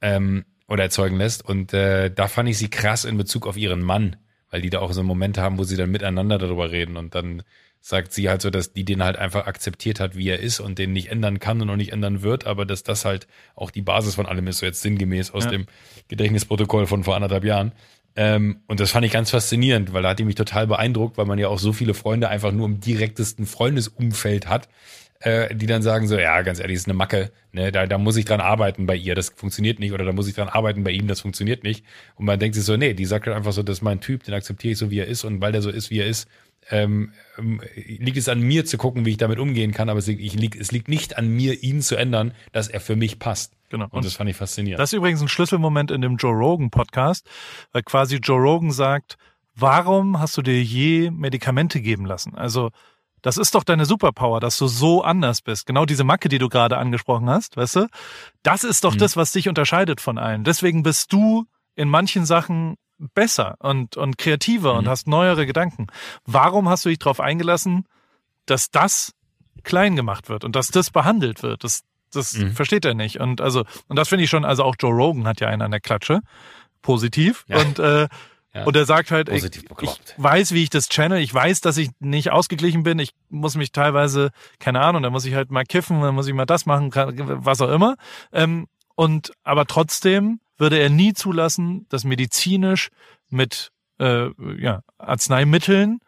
ähm, 0.01 0.45
oder 0.67 0.83
erzeugen 0.83 1.17
lässt. 1.17 1.43
Und 1.43 1.73
äh, 1.73 2.11
da 2.11 2.27
fand 2.27 2.49
ich 2.49 2.57
sie 2.57 2.69
krass 2.69 3.05
in 3.05 3.17
Bezug 3.17 3.47
auf 3.47 3.57
ihren 3.57 3.81
Mann, 3.81 4.17
weil 4.49 4.61
die 4.61 4.69
da 4.69 4.79
auch 4.79 4.91
so 4.93 5.03
Momente 5.03 5.41
haben, 5.41 5.57
wo 5.57 5.63
sie 5.63 5.77
dann 5.77 5.91
miteinander 5.91 6.37
darüber 6.37 6.71
reden 6.71 6.97
und 6.97 7.15
dann 7.15 7.43
sagt 7.81 8.11
sie 8.11 8.29
halt 8.29 8.41
so, 8.41 8.49
dass 8.49 8.73
die 8.73 8.83
den 8.83 9.03
halt 9.03 9.17
einfach 9.17 9.47
akzeptiert 9.47 9.99
hat, 9.99 10.15
wie 10.15 10.27
er 10.27 10.39
ist 10.39 10.59
und 10.59 10.79
den 10.79 10.91
nicht 10.91 11.09
ändern 11.09 11.39
kann 11.39 11.61
und 11.61 11.69
auch 11.69 11.75
nicht 11.75 11.93
ändern 11.93 12.21
wird, 12.21 12.45
aber 12.45 12.65
dass 12.65 12.83
das 12.83 13.05
halt 13.05 13.27
auch 13.55 13.71
die 13.71 13.81
Basis 13.81 14.15
von 14.15 14.25
allem 14.25 14.47
ist, 14.47 14.57
so 14.57 14.65
jetzt 14.65 14.81
sinngemäß 14.81 15.31
aus 15.31 15.45
ja. 15.45 15.51
dem 15.51 15.65
Gedächtnisprotokoll 16.09 16.87
von 16.87 17.03
vor 17.03 17.15
anderthalb 17.15 17.45
Jahren. 17.45 17.71
Ähm, 18.15 18.61
und 18.67 18.79
das 18.79 18.91
fand 18.91 19.05
ich 19.05 19.13
ganz 19.13 19.31
faszinierend, 19.31 19.93
weil 19.93 20.03
da 20.03 20.09
hat 20.09 20.19
die 20.19 20.25
mich 20.25 20.35
total 20.35 20.67
beeindruckt, 20.67 21.17
weil 21.17 21.25
man 21.25 21.39
ja 21.39 21.47
auch 21.47 21.59
so 21.59 21.71
viele 21.71 21.93
Freunde 21.93 22.27
einfach 22.27 22.51
nur 22.51 22.65
im 22.65 22.81
direktesten 22.81 23.45
Freundesumfeld 23.45 24.47
hat, 24.47 24.67
äh, 25.19 25.53
die 25.53 25.65
dann 25.65 25.81
sagen 25.81 26.07
so, 26.07 26.17
ja, 26.17 26.41
ganz 26.41 26.59
ehrlich, 26.59 26.77
ist 26.77 26.87
eine 26.87 26.93
Macke, 26.93 27.31
ne, 27.51 27.71
da, 27.71 27.85
da 27.85 27.97
muss 27.97 28.15
ich 28.15 28.25
dran 28.25 28.39
arbeiten 28.39 28.85
bei 28.85 28.95
ihr, 28.95 29.15
das 29.15 29.29
funktioniert 29.29 29.79
nicht, 29.79 29.91
oder 29.91 30.05
da 30.05 30.13
muss 30.13 30.27
ich 30.27 30.35
dran 30.35 30.47
arbeiten 30.47 30.83
bei 30.83 30.91
ihm, 30.91 31.07
das 31.07 31.21
funktioniert 31.21 31.63
nicht. 31.63 31.83
Und 32.15 32.25
man 32.25 32.39
denkt 32.39 32.55
sich 32.55 32.63
so, 32.63 32.77
nee, 32.77 32.93
die 32.93 33.05
sagt 33.05 33.27
halt 33.27 33.35
einfach 33.35 33.51
so, 33.51 33.61
das 33.61 33.77
ist 33.77 33.81
mein 33.81 33.99
Typ, 33.99 34.23
den 34.23 34.33
akzeptiere 34.33 34.73
ich 34.73 34.77
so, 34.77 34.91
wie 34.91 34.99
er 34.99 35.07
ist, 35.07 35.25
und 35.25 35.41
weil 35.41 35.51
der 35.51 35.61
so 35.61 35.69
ist, 35.69 35.89
wie 35.89 35.99
er 35.99 36.07
ist, 36.07 36.29
ähm, 36.71 37.11
ähm, 37.37 37.61
liegt 37.75 38.17
es 38.17 38.29
an 38.29 38.41
mir 38.41 38.65
zu 38.65 38.77
gucken, 38.77 39.05
wie 39.05 39.11
ich 39.11 39.17
damit 39.17 39.39
umgehen 39.39 39.73
kann, 39.73 39.89
aber 39.89 39.99
es 39.99 40.07
liegt, 40.07 40.21
ich 40.21 40.33
lieg, 40.35 40.55
es 40.55 40.71
liegt 40.71 40.87
nicht 40.87 41.17
an 41.17 41.27
mir, 41.27 41.63
ihn 41.63 41.81
zu 41.81 41.95
ändern, 41.95 42.33
dass 42.51 42.67
er 42.67 42.79
für 42.79 42.95
mich 42.95 43.19
passt. 43.19 43.53
Genau. 43.69 43.85
Und, 43.85 43.93
und 43.93 44.05
das 44.05 44.13
fand 44.13 44.29
ich 44.29 44.35
faszinierend. 44.35 44.79
Das 44.79 44.93
ist 44.93 44.97
übrigens 44.97 45.21
ein 45.21 45.27
Schlüsselmoment 45.27 45.91
in 45.91 46.01
dem 46.01 46.17
Joe 46.17 46.33
Rogan 46.33 46.69
Podcast, 46.69 47.29
weil 47.71 47.83
quasi 47.83 48.17
Joe 48.17 48.39
Rogan 48.39 48.71
sagt, 48.71 49.17
warum 49.55 50.19
hast 50.19 50.37
du 50.37 50.41
dir 50.41 50.61
je 50.61 51.11
Medikamente 51.11 51.81
geben 51.81 52.05
lassen? 52.05 52.35
Also, 52.35 52.71
das 53.21 53.37
ist 53.37 53.55
doch 53.55 53.63
deine 53.63 53.85
Superpower, 53.85 54.39
dass 54.39 54.57
du 54.57 54.67
so 54.67 55.03
anders 55.03 55.41
bist. 55.41 55.65
Genau 55.65 55.85
diese 55.85 56.03
Macke, 56.03 56.29
die 56.29 56.37
du 56.37 56.49
gerade 56.49 56.77
angesprochen 56.77 57.29
hast, 57.29 57.57
weißt 57.57 57.75
du? 57.77 57.87
Das 58.43 58.63
ist 58.63 58.83
doch 58.83 58.93
mhm. 58.93 58.99
das, 58.99 59.17
was 59.17 59.31
dich 59.31 59.49
unterscheidet 59.49 60.01
von 60.01 60.17
allen. 60.17 60.43
Deswegen 60.43 60.83
bist 60.83 61.11
du 61.13 61.45
in 61.75 61.89
manchen 61.89 62.25
Sachen 62.25 62.75
besser 62.97 63.55
und, 63.59 63.97
und 63.97 64.17
kreativer 64.17 64.73
mhm. 64.73 64.79
und 64.79 64.87
hast 64.87 65.07
neuere 65.07 65.45
Gedanken. 65.45 65.87
Warum 66.25 66.69
hast 66.69 66.85
du 66.85 66.89
dich 66.89 66.99
darauf 66.99 67.19
eingelassen, 67.19 67.85
dass 68.45 68.71
das 68.71 69.13
klein 69.63 69.95
gemacht 69.95 70.29
wird 70.29 70.43
und 70.43 70.55
dass 70.55 70.67
das 70.67 70.91
behandelt 70.91 71.43
wird? 71.43 71.63
Das, 71.63 71.83
das 72.11 72.33
mhm. 72.33 72.51
versteht 72.51 72.85
er 72.85 72.93
nicht. 72.93 73.19
Und 73.19 73.41
also, 73.41 73.63
und 73.87 73.95
das 73.95 74.09
finde 74.09 74.23
ich 74.23 74.29
schon, 74.29 74.45
also 74.45 74.63
auch 74.63 74.75
Joe 74.79 74.91
Rogan 74.91 75.27
hat 75.27 75.39
ja 75.39 75.47
einen 75.47 75.61
an 75.61 75.71
der 75.71 75.79
Klatsche. 75.79 76.21
Positiv. 76.81 77.45
Ja. 77.47 77.59
Und 77.59 77.79
äh, 77.79 78.07
ja. 78.53 78.63
Und 78.63 78.75
er 78.75 78.85
sagt 78.85 79.11
halt, 79.11 79.29
ich, 79.29 79.43
ich, 79.43 79.63
weiß, 80.17 80.53
wie 80.53 80.63
ich 80.63 80.71
das 80.71 80.89
channel, 80.89 81.19
ich 81.19 81.31
weiß, 81.31 81.61
dass 81.61 81.77
ich 81.77 81.91
nicht 81.99 82.31
ausgeglichen 82.31 82.81
bin, 82.81 82.97
ich 82.97 83.11
muss 83.29 83.55
mich 83.55 83.71
teilweise, 83.71 84.31
keine 84.57 84.81
Ahnung, 84.81 85.03
da 85.03 85.11
muss 85.11 85.25
ich 85.25 85.35
halt 85.35 85.51
mal 85.51 85.65
kiffen, 85.65 86.01
dann 86.01 86.15
muss 86.15 86.27
ich 86.27 86.33
mal 86.33 86.45
das 86.47 86.65
machen, 86.65 86.91
was 86.93 87.61
auch 87.61 87.69
immer. 87.69 87.95
Ähm, 88.33 88.67
und 88.95 89.33
aber 89.43 89.67
trotzdem 89.67 90.39
würde 90.57 90.79
er 90.79 90.89
nie 90.89 91.13
zulassen, 91.13 91.85
dass 91.89 92.03
medizinisch 92.03 92.89
mit 93.29 93.71
äh, 93.99 94.29
ja, 94.59 94.81
Arzneimitteln 94.97 95.99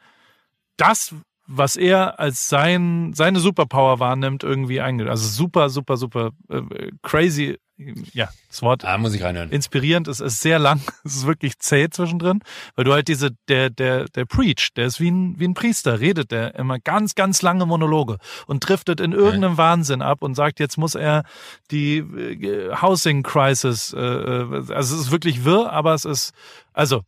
das, 0.77 1.13
was 1.45 1.75
er 1.75 2.19
als 2.19 2.47
sein, 2.47 3.13
seine 3.13 3.39
Superpower 3.39 3.99
wahrnimmt, 3.99 4.43
irgendwie 4.43 4.81
eingeht. 4.81 5.07
Also 5.07 5.27
super, 5.27 5.69
super, 5.69 5.95
super 5.95 6.31
äh, 6.49 6.91
crazy 7.03 7.59
ja, 8.13 8.29
das 8.47 8.61
Wort 8.61 8.85
ah, 8.85 8.97
muss 8.97 9.13
ich 9.13 9.23
reinhören. 9.23 9.49
inspirierend. 9.49 10.07
Es 10.07 10.19
ist 10.19 10.41
sehr 10.41 10.59
lang, 10.59 10.81
es 11.03 11.15
ist 11.15 11.25
wirklich 11.25 11.59
zäh 11.59 11.89
zwischendrin, 11.89 12.39
weil 12.75 12.85
du 12.85 12.93
halt 12.93 13.07
diese, 13.07 13.31
der, 13.47 13.69
der, 13.69 14.05
der 14.05 14.25
Preach, 14.25 14.69
der 14.75 14.85
ist 14.85 14.99
wie 14.99 15.11
ein, 15.11 15.39
wie 15.39 15.47
ein 15.47 15.53
Priester, 15.53 15.99
redet 15.99 16.31
der 16.31 16.55
immer 16.55 16.79
ganz, 16.79 17.15
ganz 17.15 17.41
lange 17.41 17.65
Monologe 17.65 18.17
und 18.47 18.67
driftet 18.67 18.99
in 18.99 19.11
irgendeinem 19.11 19.53
ja. 19.53 19.57
Wahnsinn 19.57 20.01
ab 20.01 20.21
und 20.21 20.35
sagt, 20.35 20.59
jetzt 20.59 20.77
muss 20.77 20.95
er 20.95 21.23
die 21.71 21.97
äh, 21.97 22.75
Housing 22.81 23.23
Crisis, 23.23 23.93
äh, 23.93 23.99
äh, 23.99 24.73
also 24.73 24.95
es 24.95 25.01
ist 25.01 25.11
wirklich 25.11 25.43
wirr, 25.43 25.71
aber 25.71 25.93
es 25.93 26.05
ist, 26.05 26.31
also, 26.73 27.03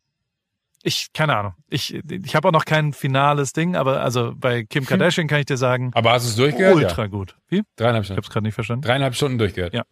ich, 0.85 1.13
keine 1.13 1.37
Ahnung. 1.37 1.53
Ich, 1.69 1.93
ich 1.93 2.35
habe 2.35 2.49
auch 2.49 2.51
noch 2.51 2.65
kein 2.65 2.91
finales 2.91 3.53
Ding, 3.53 3.75
aber 3.75 4.01
also 4.01 4.33
bei 4.35 4.65
Kim 4.65 4.81
hm. 4.83 4.87
Kardashian 4.87 5.27
kann 5.27 5.39
ich 5.39 5.45
dir 5.45 5.57
sagen. 5.57 5.91
Aber 5.93 6.11
hast 6.11 6.25
du 6.25 6.29
es 6.29 6.35
durchgehört? 6.35 6.75
Ultra 6.75 7.03
ja. 7.03 7.07
gut. 7.07 7.37
Wie? 7.47 7.63
Dreieinhalb 7.77 8.03
Stunden. 8.03 8.19
Ich 8.19 8.25
habe 8.25 8.27
es 8.27 8.33
gerade 8.33 8.45
nicht 8.45 8.55
verstanden. 8.55 8.81
Dreieinhalb 8.81 9.15
Stunden 9.15 9.37
durchgehört. 9.37 9.73
Ja. 9.73 9.83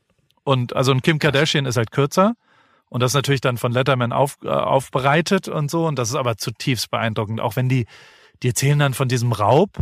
Und 0.44 0.76
also 0.76 0.92
ein 0.92 1.02
Kim 1.02 1.20
Kardashian 1.20 1.66
ist 1.66 1.78
halt 1.78 1.92
kürzer. 1.92 2.34
Und 2.90 3.02
das 3.02 3.12
ist 3.12 3.16
natürlich 3.16 3.42
dann 3.42 3.58
von 3.58 3.72
Letterman 3.72 4.12
auf, 4.12 4.38
äh, 4.44 4.50
aufbereitet 4.50 5.48
und 5.48 5.72
so. 5.72 5.88
Und 5.88 5.98
das 5.98 6.10
ist 6.10 6.16
aber 6.16 6.38
zutiefst 6.38 6.92
beeindruckend. 6.92 7.40
Auch 7.40 7.56
wenn 7.56 7.70
die, 7.70 7.86
die 8.44 8.50
erzählen 8.50 8.80
dann 8.80 8.94
von 8.94 9.08
diesem 9.08 9.32
Raub, 9.32 9.78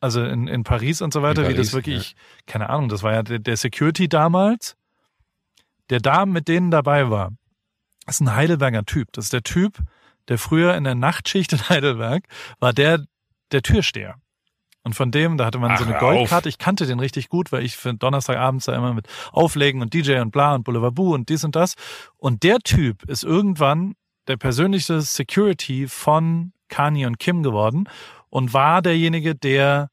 also 0.00 0.24
in, 0.24 0.48
in 0.48 0.64
Paris 0.64 1.02
und 1.02 1.12
so 1.12 1.22
weiter, 1.22 1.42
Paris, 1.42 1.54
wie 1.54 1.58
das 1.58 1.72
wirklich, 1.74 2.10
ja. 2.10 2.16
keine 2.46 2.70
Ahnung, 2.70 2.88
das 2.88 3.02
war 3.02 3.12
ja 3.12 3.22
der, 3.22 3.38
der 3.38 3.56
Security 3.56 4.08
damals, 4.08 4.76
der 5.90 6.00
da 6.00 6.24
mit 6.24 6.48
denen 6.48 6.70
dabei 6.70 7.10
war. 7.10 7.32
Das 8.06 8.16
ist 8.16 8.20
ein 8.20 8.34
Heidelberger 8.34 8.84
Typ. 8.84 9.12
Das 9.12 9.26
ist 9.26 9.32
der 9.32 9.42
Typ, 9.42 9.78
der 10.28 10.38
früher 10.38 10.74
in 10.74 10.84
der 10.84 10.94
Nachtschicht 10.94 11.52
in 11.52 11.68
Heidelberg 11.68 12.24
war 12.58 12.72
der, 12.72 13.04
der 13.52 13.62
Türsteher. 13.62 14.16
Und 14.84 14.94
von 14.94 15.10
dem, 15.12 15.36
da 15.36 15.46
hatte 15.46 15.58
man 15.58 15.72
Ach, 15.72 15.78
so 15.78 15.84
eine 15.84 15.96
Goldkarte. 15.96 16.48
Ich 16.48 16.58
kannte 16.58 16.86
den 16.86 16.98
richtig 16.98 17.28
gut, 17.28 17.52
weil 17.52 17.64
ich 17.64 17.76
für 17.76 17.94
Donnerstagabends 17.94 18.66
da 18.66 18.74
immer 18.74 18.94
mit 18.94 19.06
Auflegen 19.30 19.80
und 19.80 19.94
DJ 19.94 20.18
und 20.18 20.32
bla 20.32 20.54
und 20.54 20.64
Boulevard 20.64 20.94
Boo 20.94 21.14
und 21.14 21.28
dies 21.28 21.44
und 21.44 21.54
das. 21.54 21.74
Und 22.16 22.42
der 22.42 22.58
Typ 22.58 23.04
ist 23.08 23.22
irgendwann 23.22 23.94
der 24.26 24.36
persönliche 24.36 25.00
Security 25.00 25.86
von 25.86 26.52
Kanye 26.68 27.06
und 27.06 27.18
Kim 27.18 27.42
geworden 27.42 27.88
und 28.28 28.54
war 28.54 28.82
derjenige, 28.82 29.34
der 29.34 29.90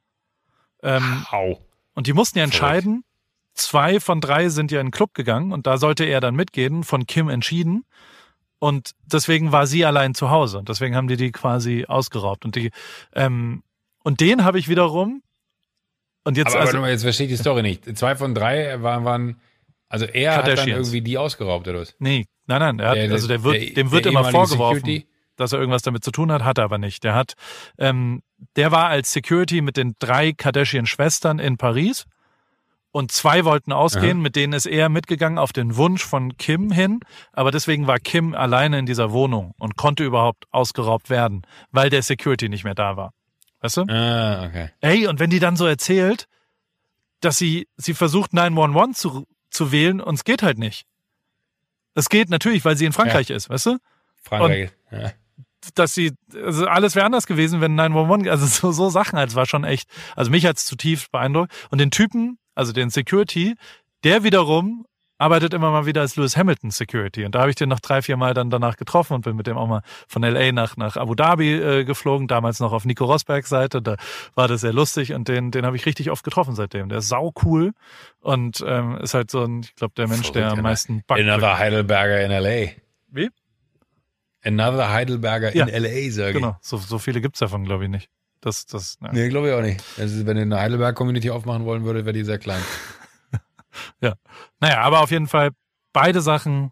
ähm, 0.81 1.25
Au. 1.29 1.59
und 1.93 2.07
die 2.07 2.13
mussten 2.13 2.39
ja 2.39 2.43
entscheiden. 2.43 3.03
Zwei 3.53 3.99
von 3.99 4.21
drei 4.21 4.49
sind 4.49 4.71
ja 4.71 4.79
in 4.79 4.87
den 4.87 4.91
Club 4.91 5.13
gegangen 5.13 5.51
und 5.51 5.67
da 5.67 5.77
sollte 5.77 6.05
er 6.05 6.21
dann 6.21 6.35
mitgehen, 6.35 6.83
von 6.83 7.05
Kim 7.05 7.29
entschieden. 7.29 7.83
Und 8.59 8.91
deswegen 9.05 9.51
war 9.51 9.67
sie 9.67 9.85
allein 9.85 10.13
zu 10.13 10.29
Hause. 10.29 10.59
Und 10.59 10.69
deswegen 10.69 10.95
haben 10.95 11.07
die 11.07 11.17
die 11.17 11.31
quasi 11.31 11.85
ausgeraubt. 11.85 12.45
Und 12.45 12.55
die, 12.55 12.71
ähm, 13.13 13.63
und 14.03 14.21
den 14.21 14.43
habe 14.43 14.59
ich 14.59 14.69
wiederum. 14.69 15.21
Und 16.23 16.37
jetzt, 16.37 16.55
aber, 16.55 16.61
also, 16.61 16.77
aber 16.77 16.89
jetzt 16.89 17.03
verstehe 17.03 17.27
ich 17.27 17.33
die 17.33 17.37
Story 17.37 17.61
nicht. 17.61 17.97
Zwei 17.97 18.15
von 18.15 18.35
drei 18.35 18.81
waren, 18.81 19.05
waren 19.05 19.41
also 19.89 20.05
er 20.05 20.37
hat 20.37 20.47
dann 20.47 20.67
irgendwie 20.67 21.01
die 21.01 21.17
ausgeraubt 21.17 21.67
oder 21.67 21.79
was? 21.79 21.95
Nee, 21.99 22.27
nein, 22.45 22.59
nein. 22.59 22.79
Er 22.79 22.89
hat, 22.89 22.97
der, 22.97 23.11
also 23.11 23.27
der 23.27 23.43
wird, 23.43 23.55
der, 23.55 23.71
dem 23.71 23.91
wird 23.91 24.05
immer 24.05 24.23
vorgeworfen, 24.29 24.81
Security? 24.85 25.07
dass 25.35 25.51
er 25.51 25.59
irgendwas 25.59 25.81
damit 25.81 26.03
zu 26.03 26.11
tun 26.11 26.31
hat, 26.31 26.43
hat 26.43 26.59
er 26.59 26.65
aber 26.65 26.77
nicht. 26.77 27.03
Der 27.03 27.15
hat, 27.15 27.33
ähm, 27.79 28.21
der 28.55 28.71
war 28.71 28.87
als 28.87 29.11
Security 29.11 29.61
mit 29.61 29.77
den 29.77 29.95
drei 29.99 30.31
Kardashian-Schwestern 30.31 31.39
in 31.39 31.57
Paris 31.57 32.05
und 32.91 33.11
zwei 33.11 33.45
wollten 33.45 33.71
ausgehen, 33.71 34.17
ja. 34.17 34.23
mit 34.23 34.35
denen 34.35 34.53
ist 34.53 34.67
er 34.67 34.89
mitgegangen 34.89 35.39
auf 35.39 35.53
den 35.53 35.75
Wunsch 35.75 36.03
von 36.03 36.37
Kim 36.37 36.71
hin, 36.71 36.99
aber 37.33 37.51
deswegen 37.51 37.87
war 37.87 37.97
Kim 37.99 38.35
alleine 38.35 38.77
in 38.77 38.85
dieser 38.85 39.11
Wohnung 39.11 39.53
und 39.57 39.75
konnte 39.75 40.03
überhaupt 40.03 40.45
ausgeraubt 40.51 41.09
werden, 41.09 41.43
weil 41.71 41.89
der 41.89 42.03
Security 42.03 42.47
nicht 42.47 42.63
mehr 42.63 42.75
da 42.75 42.95
war. 42.95 43.13
Weißt 43.61 43.77
du? 43.77 43.81
Ah, 43.83 44.45
okay. 44.45 44.69
Ey, 44.81 45.07
und 45.07 45.19
wenn 45.19 45.29
die 45.29 45.39
dann 45.39 45.55
so 45.55 45.65
erzählt, 45.65 46.27
dass 47.19 47.37
sie, 47.37 47.67
sie 47.75 47.93
versucht 47.93 48.33
911 48.33 48.95
zu, 48.97 49.27
zu 49.49 49.71
wählen 49.71 49.99
und 50.01 50.15
es 50.15 50.23
geht 50.23 50.43
halt 50.43 50.57
nicht. 50.57 50.85
Es 51.95 52.09
geht 52.09 52.29
natürlich, 52.29 52.63
weil 52.63 52.77
sie 52.77 52.85
in 52.85 52.93
Frankreich 52.93 53.29
ja. 53.29 53.35
ist, 53.35 53.49
weißt 53.49 53.65
du? 53.65 53.77
Frankreich, 54.21 54.71
und 54.91 54.99
ja. 54.99 55.11
Dass 55.75 55.93
sie, 55.93 56.13
also 56.33 56.67
alles 56.67 56.95
wäre 56.95 57.05
anders 57.05 57.27
gewesen, 57.27 57.59
wenn 57.59 57.75
911, 57.75 58.31
also 58.31 58.45
so, 58.45 58.71
so 58.71 58.89
Sachen, 58.89 59.19
es 59.19 59.35
war 59.35 59.45
schon 59.45 59.65
echt, 59.65 59.89
also 60.15 60.31
mich 60.31 60.45
hat's 60.45 60.65
zutiefst 60.65 61.11
beeindruckt. 61.11 61.51
Und 61.69 61.79
den 61.79 61.91
Typen, 61.91 62.37
also 62.55 62.71
den 62.71 62.89
Security, 62.89 63.55
der 64.05 64.23
wiederum 64.23 64.85
arbeitet 65.19 65.53
immer 65.53 65.69
mal 65.69 65.85
wieder 65.85 66.01
als 66.01 66.15
Lewis 66.15 66.35
Hamilton 66.35 66.71
Security. 66.71 67.25
Und 67.25 67.35
da 67.35 67.41
habe 67.41 67.49
ich 67.49 67.55
den 67.55 67.69
noch 67.69 67.81
drei, 67.81 68.01
vier 68.01 68.17
Mal 68.17 68.33
dann 68.33 68.49
danach 68.49 68.77
getroffen 68.77 69.13
und 69.13 69.21
bin 69.21 69.35
mit 69.35 69.45
dem 69.45 69.57
auch 69.57 69.67
mal 69.67 69.81
von 70.07 70.23
LA 70.23 70.53
nach, 70.53 70.77
nach 70.77 70.95
Abu 70.95 71.13
Dhabi 71.13 71.53
äh, 71.53 71.83
geflogen, 71.83 72.27
damals 72.27 72.59
noch 72.59 72.71
auf 72.71 72.85
Nico 72.85 73.05
Rosbergs 73.05 73.49
Seite. 73.49 73.81
Da 73.81 73.97
war 74.33 74.47
das 74.47 74.61
sehr 74.61 74.73
lustig 74.73 75.13
und 75.13 75.27
den, 75.27 75.51
den 75.51 75.65
habe 75.65 75.75
ich 75.75 75.85
richtig 75.85 76.09
oft 76.09 76.23
getroffen 76.23 76.55
seitdem. 76.55 76.89
Der 76.89 76.99
ist 76.99 77.09
sau 77.09 77.33
cool 77.43 77.73
und 78.21 78.63
ähm, 78.65 78.97
ist 78.97 79.13
halt 79.13 79.29
so 79.29 79.43
ein, 79.43 79.61
ich 79.61 79.75
glaube, 79.75 79.93
der 79.95 80.07
Mensch, 80.07 80.31
der 80.31 80.51
am 80.51 80.61
meisten 80.61 81.03
backt. 81.05 81.21
Another 81.21 81.59
Heidelberger 81.59 82.21
in 82.21 82.31
LA. 82.31 82.71
Wie? 83.11 83.29
Another 84.41 84.89
Heidelberger 84.89 85.53
ja, 85.53 85.65
in 85.65 85.83
LA, 85.83 86.11
sage 86.11 86.29
ich. 86.29 86.35
Genau, 86.35 86.55
so, 86.61 86.77
so 86.77 86.97
viele 86.97 87.19
gibt's 87.19 87.39
davon, 87.39 87.65
glaube 87.65 87.83
ich, 87.83 87.89
nicht. 87.89 88.09
Das, 88.39 88.65
das, 88.67 88.97
ja. 89.01 89.11
Nee, 89.11 89.27
glaube 89.27 89.49
ich 89.49 89.53
auch 89.53 89.61
nicht. 89.61 89.83
Also, 89.97 90.25
wenn 90.25 90.37
ihr 90.37 90.43
eine 90.43 90.61
Heidelberg-Community 90.61 91.29
aufmachen 91.29 91.65
wollen 91.65 91.83
würdet, 91.83 92.05
wäre 92.05 92.13
die 92.13 92.23
sehr 92.23 92.37
klein. 92.37 92.61
ja. 94.01 94.13
Naja, 94.59 94.81
aber 94.81 95.01
auf 95.01 95.11
jeden 95.11 95.27
Fall 95.27 95.51
beide 95.93 96.21
Sachen. 96.21 96.71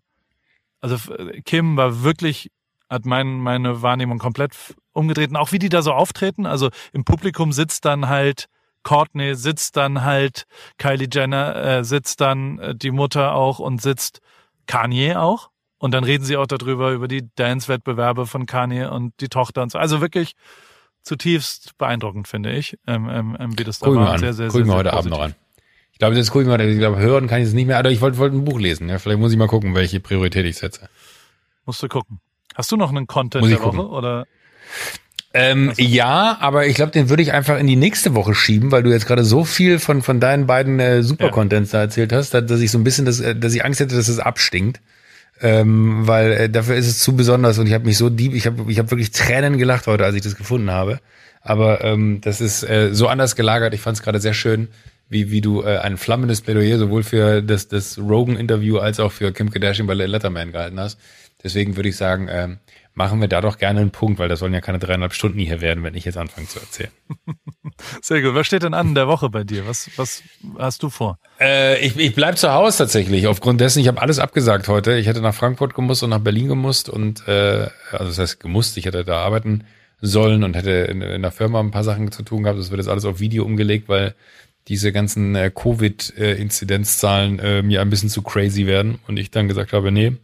Also 0.81 0.97
Kim 1.45 1.77
war 1.77 2.03
wirklich, 2.03 2.51
hat 2.89 3.05
mein, 3.05 3.39
meine 3.39 3.81
Wahrnehmung 3.81 4.19
komplett 4.19 4.53
umgedreht. 4.93 5.29
Und 5.29 5.37
auch 5.37 5.51
wie 5.51 5.59
die 5.59 5.69
da 5.69 5.81
so 5.81 5.93
auftreten. 5.93 6.45
Also 6.45 6.69
im 6.93 7.03
Publikum 7.03 7.51
sitzt 7.51 7.85
dann 7.85 8.07
halt 8.07 8.47
Courtney, 8.83 9.35
sitzt 9.35 9.75
dann 9.75 10.03
halt 10.03 10.45
Kylie 10.77 11.09
Jenner, 11.11 11.55
äh, 11.55 11.83
sitzt 11.83 12.21
dann 12.21 12.59
äh, 12.59 12.75
die 12.75 12.91
Mutter 12.91 13.33
auch 13.33 13.59
und 13.59 13.81
sitzt 13.81 14.21
Kanye 14.65 15.15
auch. 15.15 15.49
Und 15.79 15.91
dann 15.93 16.03
reden 16.03 16.23
sie 16.23 16.37
auch 16.37 16.47
darüber, 16.47 16.91
über 16.91 17.07
die 17.07 17.29
Dance-Wettbewerbe 17.35 18.25
von 18.25 18.45
Kanye 18.45 18.85
und 18.85 19.13
die 19.19 19.29
Tochter 19.29 19.61
und 19.61 19.71
so. 19.71 19.77
Also 19.77 20.01
wirklich 20.01 20.33
zutiefst 21.03 21.77
beeindruckend, 21.77 22.27
finde 22.27 22.51
ich, 22.53 22.77
ähm, 22.87 23.09
ähm, 23.09 23.37
ähm 23.39 23.59
wie 23.59 23.63
das 23.63 23.79
da 23.79 23.93
war. 23.93 24.17
Sehr, 24.17 24.33
sehr, 24.33 24.47
gucken 24.47 24.67
wir 24.67 24.75
heute 24.75 24.93
Abend 24.93 25.11
noch 25.11 25.21
an. 25.21 25.35
Ich 25.97 25.99
glaube, 25.99 26.15
das 26.15 26.29
gucken 26.29 26.47
wir, 26.47 26.59
ich 26.59 26.77
glaube, 26.77 26.99
hören 26.99 27.27
kann 27.27 27.41
ich 27.41 27.47
es 27.47 27.53
nicht 27.53 27.65
mehr, 27.65 27.79
aber 27.79 27.89
ich 27.89 28.01
wollte 28.01 28.19
wollt 28.19 28.31
ein 28.31 28.45
Buch 28.45 28.59
lesen. 28.59 28.87
Ja? 28.87 28.99
Vielleicht 28.99 29.19
muss 29.19 29.31
ich 29.31 29.37
mal 29.37 29.47
gucken, 29.47 29.73
welche 29.73 29.99
Priorität 29.99 30.45
ich 30.45 30.57
setze. 30.57 30.89
Musst 31.65 31.81
du 31.81 31.87
gucken. 31.87 32.19
Hast 32.53 32.71
du 32.71 32.77
noch 32.77 32.91
einen 32.91 33.07
Content 33.07 33.41
muss 33.41 33.49
der 33.49 33.61
Woche 33.61 33.77
gucken. 33.77 33.91
oder? 33.91 34.27
Ähm, 35.33 35.73
ja, 35.77 36.37
aber 36.39 36.67
ich 36.67 36.75
glaube, 36.75 36.91
den 36.91 37.09
würde 37.09 37.23
ich 37.23 37.33
einfach 37.33 37.57
in 37.57 37.67
die 37.67 37.75
nächste 37.75 38.15
Woche 38.15 38.35
schieben, 38.35 38.71
weil 38.71 38.83
du 38.83 38.91
jetzt 38.91 39.07
gerade 39.07 39.23
so 39.23 39.43
viel 39.43 39.79
von 39.79 40.01
von 40.01 40.19
deinen 40.19 40.45
beiden 40.45 40.79
äh, 40.79 41.03
Super-Contents 41.03 41.71
ja. 41.71 41.79
da 41.79 41.83
erzählt 41.83 42.13
hast, 42.13 42.33
dass, 42.33 42.45
dass 42.45 42.61
ich 42.61 42.71
so 42.71 42.77
ein 42.77 42.83
bisschen, 42.83 43.05
das, 43.05 43.19
äh, 43.19 43.35
dass 43.35 43.53
ich 43.53 43.65
Angst 43.65 43.79
hätte, 43.79 43.95
dass 43.95 44.07
es 44.07 44.19
abstinkt 44.19 44.79
ähm, 45.41 46.07
weil 46.07 46.31
äh, 46.31 46.49
dafür 46.49 46.75
ist 46.75 46.87
es 46.87 46.99
zu 46.99 47.15
besonders 47.15 47.59
und 47.59 47.67
ich 47.67 47.73
habe 47.73 47.85
mich 47.85 47.97
so 47.97 48.09
deep, 48.09 48.33
ich 48.33 48.45
habe 48.47 48.71
ich 48.71 48.79
hab 48.79 48.89
wirklich 48.91 49.11
Tränen 49.11 49.57
gelacht 49.57 49.87
heute, 49.87 50.05
als 50.05 50.15
ich 50.15 50.21
das 50.21 50.35
gefunden 50.35 50.71
habe. 50.71 50.99
Aber 51.41 51.83
ähm, 51.83 52.19
das 52.21 52.41
ist 52.41 52.63
äh, 52.63 52.89
so 52.93 53.07
anders 53.07 53.35
gelagert. 53.35 53.73
Ich 53.73 53.81
fand 53.81 53.97
es 53.97 54.03
gerade 54.03 54.19
sehr 54.19 54.33
schön, 54.33 54.67
wie, 55.09 55.31
wie 55.31 55.41
du 55.41 55.63
äh, 55.63 55.77
ein 55.77 55.97
flammendes 55.97 56.41
Plädoyer 56.41 56.77
sowohl 56.77 57.03
für 57.03 57.41
das, 57.41 57.67
das 57.67 57.97
Rogan-Interview 57.97 58.77
als 58.77 58.99
auch 58.99 59.11
für 59.11 59.31
Kim 59.31 59.51
Kardashian 59.51 59.87
bei 59.87 59.93
Letterman 59.93 60.51
gehalten 60.51 60.79
hast. 60.79 60.99
Deswegen 61.43 61.75
würde 61.75 61.89
ich 61.89 61.95
sagen, 61.95 62.27
ähm, 62.29 62.59
machen 62.97 63.21
wir 63.21 63.27
da 63.27 63.41
doch 63.41 63.59
gerne 63.59 63.79
einen 63.79 63.91
Punkt, 63.91 64.17
weil 64.17 64.27
das 64.27 64.39
sollen 64.39 64.53
ja 64.53 64.59
keine 64.59 64.79
dreieinhalb 64.79 65.13
Stunden 65.13 65.37
hier 65.37 65.61
werden, 65.61 65.83
wenn 65.83 65.93
ich 65.93 66.03
jetzt 66.03 66.17
anfange 66.17 66.47
zu 66.47 66.59
erzählen. 66.59 66.89
Sehr 68.01 68.23
gut. 68.23 68.33
Was 68.33 68.47
steht 68.47 68.63
denn 68.63 68.73
an 68.73 68.89
in 68.89 68.95
der 68.95 69.07
Woche 69.07 69.29
bei 69.29 69.43
dir? 69.43 69.67
Was, 69.67 69.89
was 69.97 70.23
hast 70.57 70.81
du 70.81 70.89
vor? 70.89 71.19
Äh, 71.39 71.79
ich 71.85 71.95
ich 71.95 72.15
bleibe 72.15 72.37
zu 72.37 72.51
Hause 72.51 72.79
tatsächlich. 72.79 73.27
Aufgrund 73.27 73.61
dessen, 73.61 73.79
ich 73.79 73.87
habe 73.87 74.01
alles 74.01 74.17
abgesagt 74.17 74.67
heute. 74.67 74.97
Ich 74.97 75.05
hätte 75.05 75.21
nach 75.21 75.35
Frankfurt 75.35 75.75
gemusst 75.75 76.01
und 76.01 76.09
nach 76.09 76.19
Berlin 76.19 76.47
gemusst 76.47 76.89
und 76.89 77.27
äh, 77.27 77.67
also 77.91 78.05
das 78.05 78.17
heißt 78.17 78.39
gemusst, 78.39 78.75
ich 78.77 78.85
hätte 78.85 79.05
da 79.05 79.19
arbeiten 79.19 79.65
sollen 80.01 80.43
und 80.43 80.55
hätte 80.55 80.71
in, 80.71 81.01
in 81.01 81.21
der 81.21 81.31
Firma 81.31 81.59
ein 81.59 81.71
paar 81.71 81.83
Sachen 81.83 82.11
zu 82.11 82.23
tun 82.23 82.43
gehabt. 82.43 82.59
Das 82.59 82.71
wird 82.71 82.79
jetzt 82.79 82.89
alles 82.89 83.05
auf 83.05 83.19
Video 83.19 83.45
umgelegt, 83.45 83.89
weil 83.89 84.15
diese 84.67 84.91
ganzen 84.91 85.35
äh, 85.35 85.51
Covid-Inzidenzzahlen 85.53 87.39
äh, 87.39 87.61
mir 87.61 87.81
ein 87.81 87.89
bisschen 87.89 88.09
zu 88.09 88.21
crazy 88.21 88.67
werden 88.67 88.99
und 89.07 89.17
ich 89.17 89.31
dann 89.31 89.47
gesagt 89.47 89.73
habe, 89.73 89.91
nee, 89.91 90.17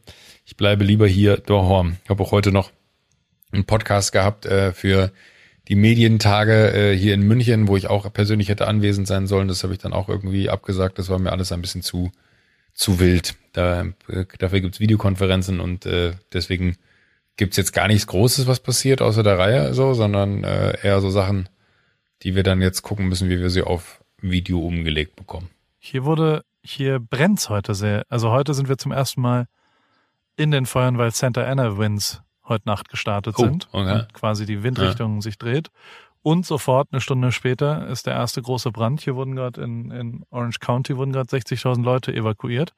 ich 0.45 0.57
bleibe 0.57 0.83
lieber 0.83 1.07
hier 1.07 1.37
daheim. 1.37 1.97
Ich 2.03 2.09
habe 2.09 2.23
auch 2.23 2.31
heute 2.31 2.51
noch 2.51 2.71
einen 3.51 3.65
Podcast 3.65 4.11
gehabt 4.11 4.45
äh, 4.45 4.73
für 4.73 5.11
die 5.69 5.75
Medientage 5.75 6.73
äh, 6.73 6.97
hier 6.97 7.13
in 7.13 7.21
München, 7.21 7.67
wo 7.67 7.77
ich 7.77 7.87
auch 7.87 8.11
persönlich 8.11 8.49
hätte 8.49 8.67
anwesend 8.67 9.07
sein 9.07 9.27
sollen. 9.27 9.47
Das 9.47 9.63
habe 9.63 9.73
ich 9.73 9.79
dann 9.79 9.93
auch 9.93 10.09
irgendwie 10.09 10.49
abgesagt. 10.49 10.99
Das 10.99 11.09
war 11.09 11.19
mir 11.19 11.31
alles 11.31 11.51
ein 11.51 11.61
bisschen 11.61 11.81
zu 11.81 12.11
zu 12.73 12.99
wild. 12.99 13.35
Da, 13.53 13.85
äh, 14.07 14.25
dafür 14.39 14.61
gibt's 14.61 14.79
Videokonferenzen 14.79 15.59
und 15.59 15.85
äh, 15.85 16.13
deswegen 16.33 16.75
gibt's 17.37 17.57
jetzt 17.57 17.71
gar 17.71 17.87
nichts 17.87 18.07
Großes, 18.07 18.47
was 18.47 18.59
passiert 18.59 19.01
außer 19.01 19.23
der 19.23 19.37
Reihe 19.37 19.73
so, 19.73 19.93
sondern 19.93 20.43
äh, 20.43 20.77
eher 20.83 21.01
so 21.01 21.09
Sachen, 21.09 21.49
die 22.23 22.35
wir 22.35 22.43
dann 22.43 22.61
jetzt 22.61 22.81
gucken 22.81 23.07
müssen, 23.07 23.29
wie 23.29 23.39
wir 23.39 23.49
sie 23.49 23.61
auf 23.61 24.02
Video 24.23 24.59
umgelegt 24.59 25.15
bekommen. 25.15 25.49
Hier 25.79 26.05
wurde, 26.05 26.43
hier 26.63 26.99
brennt's 26.99 27.49
heute 27.49 27.75
sehr. 27.75 28.05
Also 28.09 28.31
heute 28.31 28.53
sind 28.53 28.69
wir 28.69 28.77
zum 28.77 28.91
ersten 28.91 29.21
Mal 29.21 29.47
in 30.35 30.51
den 30.51 30.65
Feuern, 30.65 30.97
weil 30.97 31.11
Santa 31.11 31.43
Ana 31.43 31.77
Winds 31.77 32.21
heute 32.45 32.67
Nacht 32.67 32.89
gestartet 32.89 33.35
oh, 33.37 33.43
sind 33.43 33.67
okay. 33.71 33.93
und 33.93 34.13
quasi 34.13 34.45
die 34.45 34.63
Windrichtung 34.63 35.15
ja. 35.15 35.21
sich 35.21 35.37
dreht. 35.37 35.69
Und 36.21 36.45
sofort 36.45 36.87
eine 36.91 37.01
Stunde 37.01 37.33
später 37.33 37.87
ist 37.87 38.07
der 38.07 38.13
erste 38.13 38.41
große 38.41 38.71
Brand. 38.71 39.01
Hier 39.01 39.15
wurden 39.15 39.35
gerade 39.35 39.61
in, 39.61 39.91
in 39.91 40.25
Orange 40.29 40.59
County 40.59 40.95
wurden 40.95 41.11
gerade 41.11 41.29
60.000 41.29 41.83
Leute 41.83 42.13
evakuiert, 42.13 42.73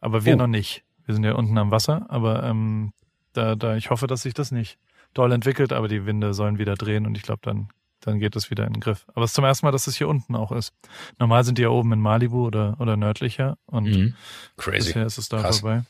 aber 0.00 0.24
wir 0.24 0.34
oh. 0.34 0.38
noch 0.38 0.48
nicht. 0.48 0.82
Wir 1.06 1.14
sind 1.14 1.24
ja 1.24 1.34
unten 1.34 1.56
am 1.58 1.70
Wasser, 1.70 2.06
aber 2.08 2.42
ähm, 2.42 2.92
da, 3.32 3.54
da 3.54 3.76
ich 3.76 3.90
hoffe, 3.90 4.08
dass 4.08 4.22
sich 4.22 4.34
das 4.34 4.50
nicht 4.50 4.78
doll 5.14 5.32
entwickelt, 5.32 5.72
aber 5.72 5.88
die 5.88 6.06
Winde 6.06 6.34
sollen 6.34 6.58
wieder 6.58 6.74
drehen 6.74 7.06
und 7.06 7.16
ich 7.16 7.22
glaube, 7.22 7.40
dann 7.42 7.68
dann 8.02 8.18
geht 8.18 8.36
es 8.36 8.50
wieder 8.50 8.66
in 8.66 8.74
den 8.74 8.80
Griff. 8.80 9.06
Aber 9.14 9.24
es 9.24 9.30
ist 9.30 9.34
zum 9.34 9.44
ersten 9.44 9.66
Mal, 9.66 9.72
dass 9.72 9.86
es 9.86 9.96
hier 9.96 10.08
unten 10.08 10.36
auch 10.36 10.52
ist. 10.52 10.74
Normal 11.18 11.44
sind 11.44 11.58
die 11.58 11.62
ja 11.62 11.68
oben 11.68 11.92
in 11.92 12.00
Malibu 12.00 12.46
oder, 12.46 12.76
oder 12.78 12.96
nördlicher 12.96 13.56
und 13.66 13.84
mhm. 13.84 14.14
Crazy. 14.56 14.88
bisher 14.88 15.06
ist 15.06 15.18
es 15.18 15.28
da 15.28 15.40
Krass. 15.40 15.60
vorbei. 15.60 15.84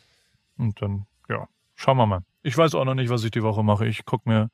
Und 0.59 0.81
dann, 0.81 1.07
ja, 1.29 1.49
schauen 1.75 1.97
wir 1.97 2.07
mal. 2.07 2.21
Ich 2.43 2.57
weiß 2.57 2.75
auch 2.75 2.85
noch 2.85 2.95
nicht, 2.95 3.11
was 3.11 3.25
ich 3.25 3.31
die 3.31 3.43
Woche 3.43 3.63
mache. 3.63 3.87
Ich 3.87 4.05
guck 4.05 4.27
mir, 4.27 4.51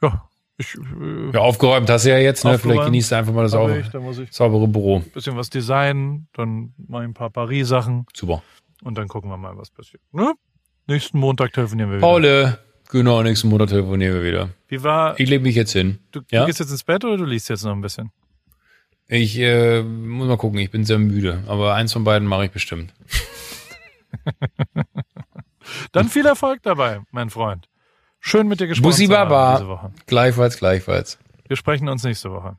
ja, 0.00 0.28
ich, 0.56 0.74
äh, 0.74 1.30
ja, 1.32 1.40
aufgeräumt 1.40 1.88
hast 1.90 2.04
du 2.04 2.10
ja 2.10 2.18
jetzt, 2.18 2.44
ne? 2.44 2.58
Vielleicht 2.58 2.84
genießt 2.84 3.12
du 3.12 3.16
einfach 3.16 3.32
mal 3.32 3.42
das 3.42 3.52
saubere, 3.52 3.80
ich, 3.80 4.32
saubere 4.32 4.68
Büro. 4.68 5.00
Bisschen 5.00 5.36
was 5.36 5.50
designen, 5.50 6.28
dann 6.32 6.74
ich 6.78 6.94
ein 6.94 7.14
paar 7.14 7.30
Paris-Sachen. 7.30 8.06
Super. 8.14 8.42
Und 8.82 8.98
dann 8.98 9.08
gucken 9.08 9.30
wir 9.30 9.36
mal, 9.36 9.56
was 9.56 9.70
passiert. 9.70 10.02
Ne? 10.12 10.34
Nächsten 10.86 11.18
Montag 11.18 11.52
telefonieren 11.52 11.90
wir 11.90 11.98
wieder. 11.98 12.06
Paule, 12.06 12.58
genau, 12.90 13.22
nächsten 13.22 13.48
Montag 13.48 13.68
telefonieren 13.68 14.14
wir 14.14 14.24
wieder. 14.24 14.48
Wie 14.72 14.82
war. 14.82 15.20
Ich 15.20 15.28
lege 15.28 15.42
mich 15.42 15.54
jetzt 15.54 15.72
hin. 15.72 15.98
Du, 16.12 16.22
ja? 16.30 16.46
gehst 16.46 16.58
jetzt 16.58 16.70
ins 16.70 16.82
Bett 16.82 17.04
oder 17.04 17.18
du 17.18 17.26
liest 17.26 17.50
jetzt 17.50 17.62
noch 17.62 17.72
ein 17.72 17.82
bisschen? 17.82 18.10
Ich 19.06 19.38
äh, 19.38 19.82
muss 19.82 20.28
mal 20.28 20.38
gucken, 20.38 20.58
ich 20.60 20.70
bin 20.70 20.86
sehr 20.86 20.98
müde, 20.98 21.44
aber 21.46 21.74
eins 21.74 21.92
von 21.92 22.04
beiden 22.04 22.26
mache 22.26 22.46
ich 22.46 22.52
bestimmt. 22.52 22.94
Dann 25.92 26.08
viel 26.08 26.24
Erfolg 26.24 26.62
dabei, 26.62 27.02
mein 27.10 27.28
Freund. 27.28 27.68
Schön 28.18 28.48
mit 28.48 28.60
dir 28.60 28.66
gesprochen 28.66 28.88
Bussi 28.88 29.08
Baba. 29.08 29.56
diese 29.58 29.68
Woche. 29.68 29.92
Gleichfalls, 30.06 30.56
gleichfalls. 30.56 31.18
Wir 31.48 31.56
sprechen 31.58 31.90
uns 31.90 32.02
nächste 32.02 32.30
Woche. 32.32 32.56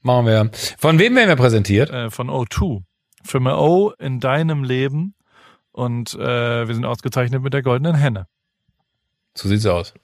Machen 0.00 0.26
wir. 0.26 0.50
Von 0.76 0.98
wem 0.98 1.14
werden 1.14 1.28
wir 1.28 1.36
präsentiert? 1.36 1.88
Äh, 1.90 2.10
von 2.10 2.30
O2. 2.30 2.82
Firma 3.22 3.58
O 3.58 3.92
in 3.96 4.18
deinem 4.18 4.64
Leben. 4.64 5.14
Und 5.70 6.14
äh, 6.14 6.66
wir 6.66 6.74
sind 6.74 6.84
ausgezeichnet 6.84 7.44
mit 7.44 7.54
der 7.54 7.62
goldenen 7.62 7.94
Henne. 7.94 8.26
So 9.34 9.48
sieht's 9.48 9.66
aus. 9.66 9.94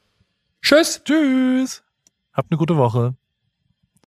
Tschüss. 0.63 1.03
Tschüss. 1.05 1.83
Habt 2.33 2.51
eine 2.53 2.59
gute 2.59 2.77
Woche. 2.77 3.17